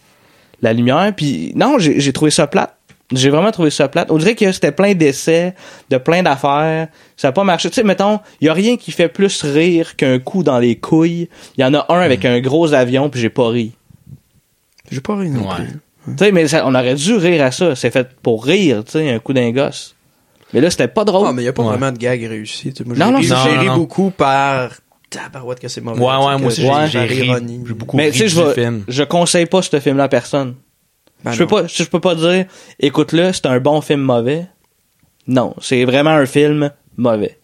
la 0.61 0.73
lumière. 0.73 1.13
Puis 1.15 1.51
non, 1.55 1.77
j'ai 1.79 2.13
trouvé 2.13 2.31
ça 2.31 2.47
plate. 2.47 2.75
J'ai 3.13 3.29
vraiment 3.29 3.51
trouvé 3.51 3.71
ça 3.71 3.89
plate. 3.89 4.09
On 4.09 4.17
dirait 4.17 4.35
que 4.35 4.49
c'était 4.53 4.71
plein 4.71 4.93
d'essais, 4.93 5.53
de 5.89 5.97
plein 5.97 6.23
d'affaires. 6.23 6.87
Ça 7.17 7.27
a 7.27 7.31
pas 7.33 7.43
marché. 7.43 7.69
Tu 7.69 7.75
sais, 7.75 7.83
mettons, 7.83 8.21
il 8.39 8.45
y 8.45 8.49
a 8.49 8.53
rien 8.53 8.77
qui 8.77 8.91
fait 8.91 9.09
plus 9.09 9.43
rire 9.43 9.97
qu'un 9.97 10.17
coup 10.19 10.43
dans 10.43 10.59
les 10.59 10.77
couilles. 10.77 11.27
Il 11.57 11.61
y 11.61 11.65
en 11.65 11.73
a 11.73 11.85
un 11.89 11.99
avec 11.99 12.23
un 12.23 12.39
gros 12.39 12.73
avion, 12.73 13.09
puis 13.09 13.19
j'ai 13.19 13.29
pas 13.29 13.49
ri. 13.49 13.73
J'ai 14.89 15.01
pas 15.01 15.17
ri 15.17 15.29
non 15.29 15.41
Ouais. 15.49 15.55
plus. 15.55 15.79
Tu 16.17 16.23
sais, 16.25 16.31
mais 16.31 16.47
ça- 16.47 16.65
on 16.65 16.73
aurait 16.73 16.95
dû 16.95 17.13
rire 17.15 17.43
à 17.43 17.51
ça. 17.51 17.75
C'est 17.75 17.91
fait 17.91 18.07
pour 18.23 18.45
rire, 18.45 18.83
tu 18.85 18.93
sais, 18.93 19.09
un 19.11 19.19
coup 19.19 19.33
d'un 19.33 19.51
gosse. 19.51 19.95
Mais 20.53 20.61
là, 20.61 20.69
c'était 20.69 20.87
pas 20.87 21.03
drôle. 21.05 21.27
Ah, 21.29 21.33
mais 21.33 21.41
il 21.43 21.45
y 21.45 21.49
a 21.49 21.53
pas 21.53 21.63
Ouais. 21.63 21.69
vraiment 21.77 21.91
de 21.91 21.97
gag 21.97 22.23
réussi. 22.23 22.73
Moi, 22.85 22.95
Non, 22.97 23.11
non, 23.11 23.21
j'ai 23.21 23.29
Non, 23.29 23.59
ri 23.59 23.65
non. 23.67 23.75
beaucoup 23.75 24.09
par 24.09 24.71
tabarouette 25.11 25.59
que 25.59 25.67
c'est 25.67 25.81
mauvais. 25.81 25.99
Ouais, 25.99 26.07
ouais, 26.15 26.37
moi 26.39 26.47
aussi, 26.47 26.61
j'ai- 26.89 26.99
ri. 27.01 27.31
J'ai 27.67 27.73
beaucoup 27.73 27.97
Mais 27.97 28.05
ri 28.05 28.11
tu 28.11 28.17
sais, 28.17 28.25
du 28.25 28.31
je, 28.31 28.81
je 28.87 29.03
conseille 29.03 29.45
pas 29.45 29.61
ce 29.61 29.79
film-là 29.79 30.05
à 30.05 30.09
personne. 30.09 30.55
Ben 31.23 31.31
je 31.33 31.43
peux 31.43 31.55
non. 31.55 31.61
pas, 31.61 31.67
je 31.67 31.83
peux 31.83 31.99
pas 31.99 32.15
dire, 32.15 32.45
écoute-le, 32.79 33.31
c'est 33.31 33.45
un 33.45 33.59
bon 33.59 33.81
film 33.81 34.01
mauvais. 34.01 34.47
Non, 35.27 35.53
c'est 35.61 35.85
vraiment 35.85 36.09
un 36.09 36.25
film 36.25 36.71
mauvais. 36.97 37.37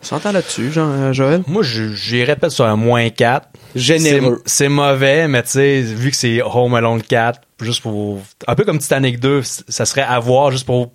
On 0.00 0.04
s'entend 0.04 0.32
là-dessus, 0.32 0.70
Jean, 0.72 0.90
euh, 0.90 1.12
Joël? 1.12 1.42
Moi, 1.46 1.62
j'irais 1.62 2.34
peut-être 2.36 2.52
sur 2.52 2.64
un 2.66 2.74
moins 2.76 3.08
4. 3.08 3.48
Généreux. 3.76 4.42
C'est 4.44 4.68
mauvais, 4.68 5.28
mais 5.28 5.42
tu 5.44 5.50
sais, 5.50 5.80
vu 5.80 6.10
que 6.10 6.16
c'est 6.16 6.42
Home 6.42 6.74
Alone 6.74 7.00
4, 7.02 7.40
juste 7.62 7.82
pour... 7.82 8.18
Un 8.48 8.54
peu 8.56 8.64
comme 8.64 8.78
Titanic 8.80 9.20
2, 9.20 9.42
c- 9.42 9.62
ça 9.68 9.86
serait 9.86 10.02
à 10.02 10.18
voir 10.18 10.50
juste 10.50 10.66
pour 10.66 10.90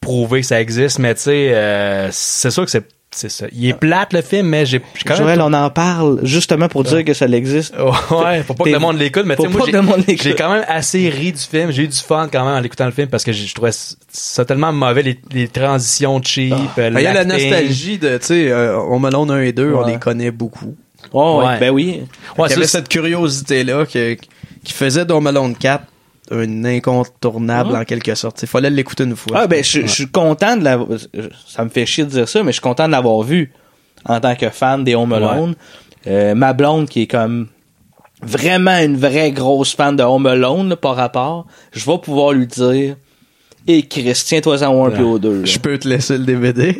prouver 0.00 0.42
que 0.42 0.46
ça 0.46 0.60
existe, 0.60 0.98
mais 0.98 1.14
tu 1.14 1.22
sais, 1.22 1.54
euh, 1.54 2.08
c'est 2.12 2.50
sûr 2.50 2.64
que 2.66 2.70
c'est 2.70 2.86
c'est 3.12 3.28
ça. 3.28 3.46
Il 3.52 3.66
est 3.68 3.72
plate, 3.74 4.12
le 4.12 4.22
film, 4.22 4.46
mais 4.46 4.64
j'ai 4.66 4.80
quand 5.04 5.14
même... 5.14 5.22
Joël, 5.24 5.40
on 5.42 5.52
en 5.52 5.68
parle 5.70 6.20
justement 6.22 6.68
pour 6.68 6.84
dire 6.84 7.04
que 7.04 7.12
ça 7.12 7.26
existe. 7.26 7.74
Ouais, 8.10 8.42
faut 8.44 8.54
pas 8.54 8.64
que 8.64 8.70
le 8.70 8.78
monde 8.78 8.98
l'écoute, 8.98 9.24
mais 9.26 9.34
tu 9.36 9.42
faut 9.42 9.48
sais, 9.48 9.56
moi, 9.56 9.62
j'ai- 9.66 9.72
que 9.72 9.76
le 9.76 9.82
monde 9.82 10.04
l'écoute. 10.06 10.22
j'ai 10.22 10.34
quand 10.34 10.52
même 10.52 10.64
assez 10.68 11.08
ri 11.08 11.32
du 11.32 11.38
film. 11.40 11.70
J'ai 11.72 11.82
eu 11.84 11.88
du 11.88 11.96
fun 11.96 12.28
quand 12.32 12.44
même 12.44 12.54
en 12.54 12.60
l'écoutant 12.60 12.86
le 12.86 12.92
film 12.92 13.08
parce 13.08 13.24
que 13.24 13.32
je 13.32 13.52
trouvais 13.54 13.72
ça 14.12 14.44
tellement 14.44 14.72
mauvais, 14.72 15.02
les, 15.02 15.20
les 15.32 15.48
transitions 15.48 16.22
cheap. 16.22 16.52
euh, 16.78 16.90
Ben, 16.90 16.98
Il 16.98 17.02
y 17.02 17.06
a 17.06 17.12
la 17.12 17.24
nostalgie 17.24 17.98
de, 17.98 18.16
tu 18.18 18.26
sais, 18.26 18.50
euh, 18.50 18.78
Alone 19.06 19.30
1 19.30 19.40
et 19.42 19.52
2, 19.52 19.72
on 19.74 19.86
les 19.86 19.98
connaît 19.98 20.30
beaucoup. 20.30 20.76
Oh, 21.12 21.42
ouais, 21.44 21.58
ben 21.58 21.70
oui. 21.70 22.02
Ouais, 22.38 22.46
il 22.48 22.50
y 22.50 22.54
avait 22.54 22.66
cette 22.66 22.88
curiosité-là 22.88 23.86
que- 23.86 24.16
qui 24.62 24.72
faisait 24.72 25.00
Alone 25.10 25.56
4 25.56 25.84
un 26.30 26.64
incontournable 26.64 27.74
en 27.76 27.84
quelque 27.84 28.14
sorte. 28.14 28.42
Il 28.42 28.48
fallait 28.48 28.70
l'écouter 28.70 29.04
une 29.04 29.16
fois. 29.16 29.40
Ah, 29.42 29.46
ben, 29.46 29.62
je, 29.64 29.82
je 29.82 29.86
suis 29.86 30.08
content 30.08 30.56
de 30.56 30.64
l'avoir, 30.64 30.98
ça 31.46 31.64
me 31.64 31.70
fait 31.70 31.86
chier 31.86 32.04
de 32.04 32.10
dire 32.10 32.28
ça, 32.28 32.42
mais 32.42 32.50
je 32.50 32.54
suis 32.54 32.60
content 32.62 32.86
de 32.86 32.92
l'avoir 32.92 33.22
vu 33.22 33.52
en 34.04 34.20
tant 34.20 34.34
que 34.34 34.48
fan 34.50 34.84
des 34.84 34.94
Home 34.94 35.12
Alone. 35.12 35.54
Euh, 36.06 36.34
ma 36.34 36.52
blonde 36.52 36.88
qui 36.88 37.02
est 37.02 37.06
comme 37.06 37.48
vraiment 38.22 38.78
une 38.78 38.96
vraie 38.96 39.32
grosse 39.32 39.74
fan 39.74 39.96
de 39.96 40.02
Home 40.02 40.26
Alone, 40.26 40.68
là, 40.70 40.76
par 40.76 40.96
rapport, 40.96 41.46
je 41.72 41.84
vais 41.84 41.98
pouvoir 41.98 42.32
lui 42.32 42.46
dire, 42.46 42.96
et 43.66 43.82
Chris, 43.86 44.22
tiens-toi 44.24 44.62
en 44.62 44.86
un 44.86 44.90
puis 44.90 45.02
au 45.02 45.18
deux. 45.18 45.44
Je 45.44 45.58
peux 45.58 45.78
te 45.78 45.86
laisser 45.86 46.16
le 46.16 46.24
DVD. 46.24 46.78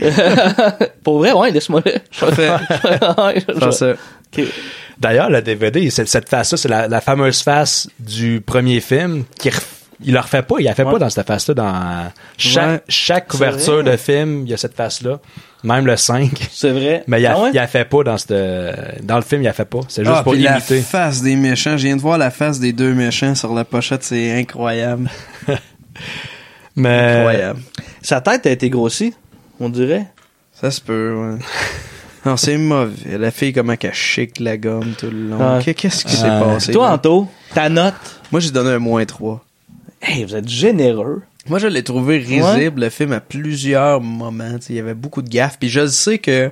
Pour 1.05 1.19
vrai, 1.19 1.33
ouais, 1.33 1.51
laisse-moi 1.51 1.83
le. 1.85 1.93
Je- 2.11 2.25
Faire. 2.27 2.61
Ok. 4.37 4.45
D'ailleurs, 5.01 5.31
le 5.31 5.41
DVD, 5.43 5.89
c'est- 5.91 6.07
cette 6.07 6.29
face-là, 6.29 6.59
c'est 6.59 6.69
la, 6.69 6.87
la 6.87 7.01
fameuse 7.01 7.43
face 7.43 7.89
du 7.99 8.41
premier 8.41 8.81
film 8.81 9.25
qui 9.39 9.49
ref- 9.49 9.67
il 10.03 10.13
le 10.15 10.21
refait 10.21 10.43
pas, 10.43 10.57
il 10.59 10.65
la 10.65 10.75
fait 10.75 10.83
Ouais. 10.85 10.93
pas 10.93 10.99
dans 10.99 11.11
cette 11.11 11.27
face-là. 11.27 11.55
Dans 11.55 12.13
chaque, 12.39 12.69
Ouais. 12.71 12.81
chaque 12.89 13.25
C'est 13.25 13.31
couverture 13.39 13.83
de 13.85 13.97
film, 13.97 14.43
il 14.45 14.51
y 14.51 14.55
a 14.55 14.57
cette 14.57 14.75
face-là. 14.75 15.19
Même 15.63 15.85
le 15.87 15.97
5. 15.97 16.31
C'est 16.53 16.71
vrai. 16.71 17.05
Mais 17.07 17.21
il 17.21 17.27
a, 17.27 17.35
Ah 17.37 17.43
ouais? 17.43 17.51
il 17.53 17.59
a 17.59 17.67
fait 17.67 17.85
pas 17.85 18.03
dans 18.03 18.17
cette, 18.17 18.33
dans 19.05 19.17
le 19.17 19.23
film, 19.23 19.43
il 19.43 19.49
a 19.49 19.53
fait 19.53 19.67
pas. 19.67 19.81
C'est 19.89 20.05
juste 20.05 20.17
Ah, 20.19 20.23
pour 20.23 20.33
puis 20.33 20.43
la 20.43 20.53
imiter. 20.59 20.81
face 20.81 21.21
des 21.23 21.37
méchants. 21.37 21.77
Je 21.77 21.87
viens 21.87 21.97
de 21.97 22.01
voir 22.01 22.17
la 22.17 22.31
face 22.31 22.61
des 22.61 22.73
deux 22.73 22.95
méchants 22.95 23.35
sur 23.35 23.53
la 23.55 23.65
pochette. 23.67 24.03
C'est 24.03 24.39
incroyable. 24.39 25.11
Mais, 26.77 27.17
Incroyable. 27.19 27.61
Sa 28.03 28.21
tête 28.21 28.47
a 28.47 28.51
été 28.51 28.71
grossie, 28.71 29.13
on 29.59 29.69
dirait. 29.69 30.07
Ça 30.53 30.71
se 30.71 30.81
peut, 30.81 31.15
ouais. 31.15 31.39
Non, 32.27 32.37
c'est 32.37 32.59
mauvais. 32.59 33.17
La 33.19 33.31
fille, 33.31 33.53
comment 33.53 33.77
qu'elle 33.77 33.95
chic 33.95 34.41
la 34.41 34.57
gomme 34.59 34.93
tout 34.99 35.07
le 35.11 35.29
long. 35.31 35.59
Qu'est-ce 35.63 36.05
qui 36.05 36.15
s'est 36.17 36.27
passé? 36.29 36.73
Toi? 36.73 36.91
Anto, 36.91 37.29
ta 37.55 37.69
note? 37.69 37.95
Moi, 38.31 38.41
j'ai 38.41 38.51
donné 38.51 38.71
un 38.71 38.79
moins 38.79 39.05
3. 39.05 39.43
Hey, 40.03 40.25
vous 40.25 40.35
êtes 40.37 40.49
généreux. 40.49 41.23
Moi, 41.49 41.59
je 41.59 41.67
l'ai 41.67 41.83
trouvé 41.83 42.19
risible, 42.19 42.83
le 42.83 42.91
film, 42.91 43.13
à 43.13 43.21
plusieurs 43.21 44.01
moments. 44.01 44.57
Il 44.69 44.75
y 44.77 44.79
avait 44.79 44.95
beaucoup 44.95 45.23
de 45.23 45.29
gaffes. 45.31 45.57
Puis 45.59 45.69
je 45.71 45.81
le 45.81 45.89
sais 45.89 46.19
que 46.19 46.51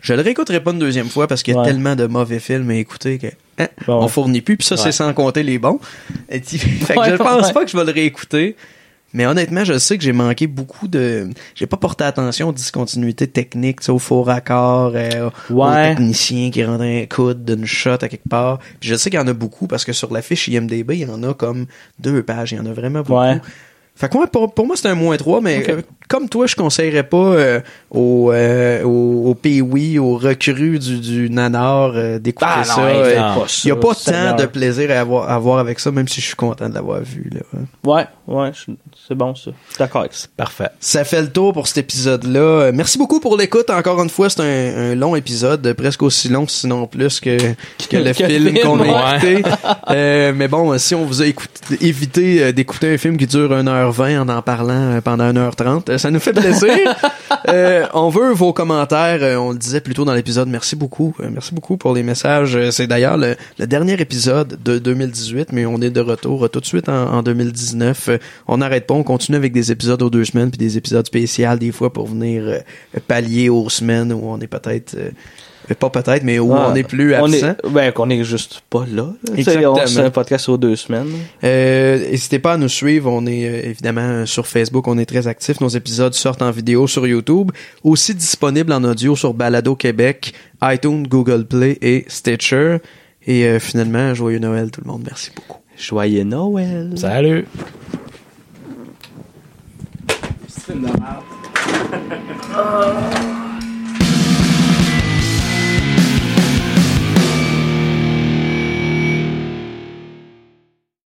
je 0.00 0.14
le 0.14 0.22
réécouterai 0.22 0.60
pas 0.62 0.72
une 0.72 0.78
deuxième 0.78 1.08
fois 1.08 1.26
parce 1.26 1.42
qu'il 1.42 1.54
y 1.54 1.56
a 1.56 1.60
Ouais. 1.60 1.66
tellement 1.66 1.94
de 1.94 2.06
mauvais 2.06 2.38
films 2.38 2.70
à 2.70 2.74
écouter 2.76 3.18
que 3.18 3.26
hein, 3.58 3.68
Bon. 3.86 4.02
on 4.02 4.08
fournit 4.08 4.40
plus. 4.40 4.56
Puis 4.56 4.66
ça, 4.66 4.76
Ouais. 4.76 4.80
c'est 4.82 4.92
sans 4.92 5.12
compter 5.12 5.42
les 5.42 5.58
bons. 5.58 5.78
Et 6.30 6.40
fait 6.40 6.94
que 6.94 7.10
je 7.10 7.16
pense 7.16 7.52
pas 7.52 7.64
que 7.64 7.70
je 7.70 7.76
vais 7.76 7.84
le 7.84 7.92
réécouter. 7.92 8.56
Mais 9.16 9.24
honnêtement, 9.24 9.64
je 9.64 9.78
sais 9.78 9.96
que 9.96 10.04
j'ai 10.04 10.12
manqué 10.12 10.46
beaucoup 10.46 10.88
de... 10.88 11.30
J'ai 11.54 11.66
pas 11.66 11.78
porté 11.78 12.04
attention 12.04 12.50
aux 12.50 12.52
discontinuités 12.52 13.26
techniques, 13.26 13.80
tu 13.80 13.86
sais, 13.86 13.92
aux 13.92 13.98
faux 13.98 14.22
raccords, 14.22 14.92
euh, 14.94 15.30
aux 15.48 15.72
techniciens 15.72 16.50
qui 16.50 16.62
rendaient 16.62 17.04
un 17.04 17.06
coude 17.06 17.42
d'une 17.42 17.64
shot 17.64 17.92
à 18.02 18.08
quelque 18.08 18.28
part. 18.28 18.58
Puis 18.78 18.90
je 18.90 18.94
sais 18.94 19.08
qu'il 19.08 19.18
y 19.18 19.22
en 19.22 19.26
a 19.26 19.32
beaucoup 19.32 19.68
parce 19.68 19.86
que 19.86 19.94
sur 19.94 20.12
la 20.12 20.20
fiche 20.20 20.48
IMDB, 20.48 20.90
il 20.90 20.98
y 20.98 21.06
en 21.06 21.22
a 21.22 21.32
comme 21.32 21.64
deux 21.98 22.22
pages. 22.22 22.52
Il 22.52 22.58
y 22.58 22.60
en 22.60 22.66
a 22.66 22.74
vraiment 22.74 23.00
beaucoup. 23.00 23.18
Ouais. 23.18 23.40
Fait 23.96 24.08
que 24.10 24.18
ouais, 24.18 24.26
pour, 24.26 24.52
pour 24.52 24.66
moi, 24.66 24.76
c'est 24.76 24.88
un 24.88 24.94
moins 24.94 25.16
3, 25.16 25.40
mais 25.40 25.64
euh, 25.70 25.80
comme 26.06 26.28
toi, 26.28 26.46
je 26.46 26.54
conseillerais 26.54 27.02
pas 27.02 27.16
euh, 27.16 27.60
aux, 27.90 28.30
euh, 28.30 28.82
aux, 28.84 29.30
aux 29.30 29.34
Pee-Wee, 29.34 29.98
aux 29.98 30.18
recrues 30.18 30.78
du, 30.78 31.00
du 31.00 31.30
nanar 31.30 31.92
euh, 31.94 32.18
d'écouter 32.18 32.50
Ah 32.54 32.62
ça. 32.64 32.80
Euh, 32.84 33.16
pas 33.16 33.36
Il 33.44 33.48
ça, 33.48 33.68
y 33.68 33.72
a 33.72 33.76
pas 33.76 33.94
Seigneur. 33.94 34.36
tant 34.36 34.42
de 34.42 34.46
plaisir 34.46 34.90
à 34.90 35.00
avoir, 35.00 35.30
à 35.30 35.34
avoir 35.34 35.58
avec 35.60 35.80
ça, 35.80 35.90
même 35.90 36.08
si 36.08 36.20
je 36.20 36.26
suis 36.26 36.34
content 36.36 36.68
de 36.68 36.74
l'avoir 36.74 37.00
vu. 37.00 37.30
Là, 37.32 37.40
ouais. 37.84 38.04
Ouais, 38.26 38.50
c'est 39.06 39.14
bon 39.14 39.34
ça. 39.36 39.52
Je 39.68 39.72
suis 39.74 39.78
d'accord 39.78 40.00
avec 40.02 40.12
ça. 40.12 40.26
parfait. 40.36 40.68
Ça 40.80 41.04
fait 41.04 41.22
le 41.22 41.30
tour 41.30 41.52
pour 41.52 41.66
cet 41.68 41.78
épisode-là. 41.78 42.40
Euh, 42.40 42.72
Merci 42.74 42.98
beaucoup 42.98 43.20
pour 43.20 43.36
l'écoute. 43.36 43.70
Encore 43.70 44.02
une 44.02 44.10
fois, 44.10 44.28
c'est 44.28 44.40
un, 44.40 44.90
un 44.90 44.94
long 44.96 45.14
épisode, 45.16 45.72
presque 45.74 46.02
aussi 46.02 46.28
long, 46.28 46.46
sinon 46.48 46.86
plus 46.88 47.20
que, 47.20 47.36
que 47.88 47.96
le 47.96 48.12
Que 48.12 48.26
film 48.26 48.48
film, 48.48 48.58
qu'on 48.60 48.80
ouais. 48.80 48.90
a 48.92 49.16
écouté. 49.16 49.42
Euh, 49.90 50.32
mais 50.34 50.48
bon, 50.48 50.76
si 50.76 50.94
on 50.96 51.04
vous 51.04 51.22
a 51.22 51.26
écouté, 51.26 51.78
évité 51.80 52.42
euh, 52.42 52.52
d'écouter 52.52 52.92
un 52.92 52.98
film 52.98 53.16
qui 53.16 53.26
dure 53.28 53.52
1h20 53.90 54.18
en 54.18 54.28
en 54.28 54.42
parlant 54.42 54.74
euh, 54.74 55.00
pendant 55.00 55.32
1h30, 55.32 55.90
euh, 55.90 55.98
ça 55.98 56.10
nous 56.10 56.20
fait 56.20 56.32
plaisir. 56.32 56.70
Euh, 57.48 57.86
on 57.94 58.08
veut 58.08 58.32
vos 58.32 58.52
commentaires. 58.52 59.40
on 59.40 59.52
le 59.52 59.58
disait 59.58 59.80
plus 59.80 59.94
tôt 59.94 60.04
dans 60.04 60.14
l'épisode. 60.14 60.48
Merci 60.48 60.74
beaucoup. 60.74 61.14
Merci 61.30 61.54
beaucoup 61.54 61.76
pour 61.76 61.94
les 61.94 62.02
messages. 62.02 62.70
C'est 62.70 62.88
d'ailleurs 62.88 63.16
le, 63.16 63.36
le 63.58 63.66
dernier 63.66 64.00
épisode 64.00 64.58
de 64.62 64.78
2018, 64.78 65.52
mais 65.52 65.64
on 65.64 65.80
est 65.80 65.90
de 65.90 66.00
retour 66.00 66.48
tout 66.50 66.60
de 66.60 66.66
suite 66.66 66.88
en, 66.88 67.12
en 67.12 67.22
2019. 67.22 68.08
Euh, 68.08 68.18
on 68.48 68.58
n'arrête 68.58 68.86
pas. 68.86 68.94
On 68.94 69.04
continue 69.04 69.36
avec 69.36 69.52
des 69.52 69.70
épisodes 69.70 70.02
aux 70.02 70.10
deux 70.10 70.24
semaines 70.24 70.50
puis 70.50 70.58
des 70.58 70.76
épisodes 70.76 71.06
spéciaux 71.06 71.56
des 71.56 71.72
fois 71.72 71.92
pour 71.92 72.06
venir 72.06 72.62
pallier 73.06 73.48
aux 73.48 73.68
semaines 73.68 74.12
où 74.12 74.22
on 74.24 74.40
est 74.40 74.48
peut-être 74.48 74.96
pas 75.74 75.90
peut-être, 75.90 76.22
mais 76.22 76.38
où 76.38 76.54
Ah, 76.54 76.68
on 76.70 76.74
est 76.74 76.82
plus 76.84 77.14
on 77.16 77.24
absent. 77.24 77.46
est- 77.48 77.68
ben, 77.70 77.90
qu'on 77.92 78.08
est 78.10 78.22
juste 78.24 78.62
pas 78.70 78.84
là. 78.90 79.08
Exactement. 79.36 79.72
on- 79.74 79.86
C'est 79.86 80.00
un 80.00 80.10
podcast 80.10 80.44
sur 80.44 80.56
deux 80.58 80.76
semaines. 80.76 81.08
Euh, 81.44 81.98
N'hésitez 82.10 82.38
pas 82.38 82.52
à 82.52 82.56
nous 82.56 82.68
suivre. 82.68 83.10
On 83.10 83.26
est 83.26 83.46
euh, 83.48 83.68
évidemment 83.70 84.24
sur 84.26 84.46
Facebook. 84.46 84.86
On 84.88 84.96
est 84.98 85.06
très 85.06 85.26
actifs. 85.26 85.60
Nos 85.60 85.68
épisodes 85.68 86.14
sortent 86.14 86.42
en 86.42 86.50
vidéo 86.50 86.86
sur 86.86 87.06
YouTube. 87.06 87.50
Aussi 87.82 88.14
disponibles 88.14 88.72
en 88.72 88.84
audio 88.84 89.16
sur 89.16 89.34
Balado 89.34 89.74
Québec, 89.74 90.32
iTunes, 90.62 91.06
Google 91.08 91.44
Play 91.46 91.78
et 91.82 92.04
Stitcher. 92.08 92.78
Et 93.26 93.44
euh, 93.44 93.58
finalement, 93.58 94.14
joyeux 94.14 94.38
Noël 94.38 94.70
tout 94.70 94.80
le 94.84 94.90
monde. 94.90 95.02
Merci 95.04 95.30
beaucoup. 95.34 95.60
Joyeux 95.76 96.22
Noël. 96.24 96.92
Salut. 96.96 97.44
Oh. 102.56 103.36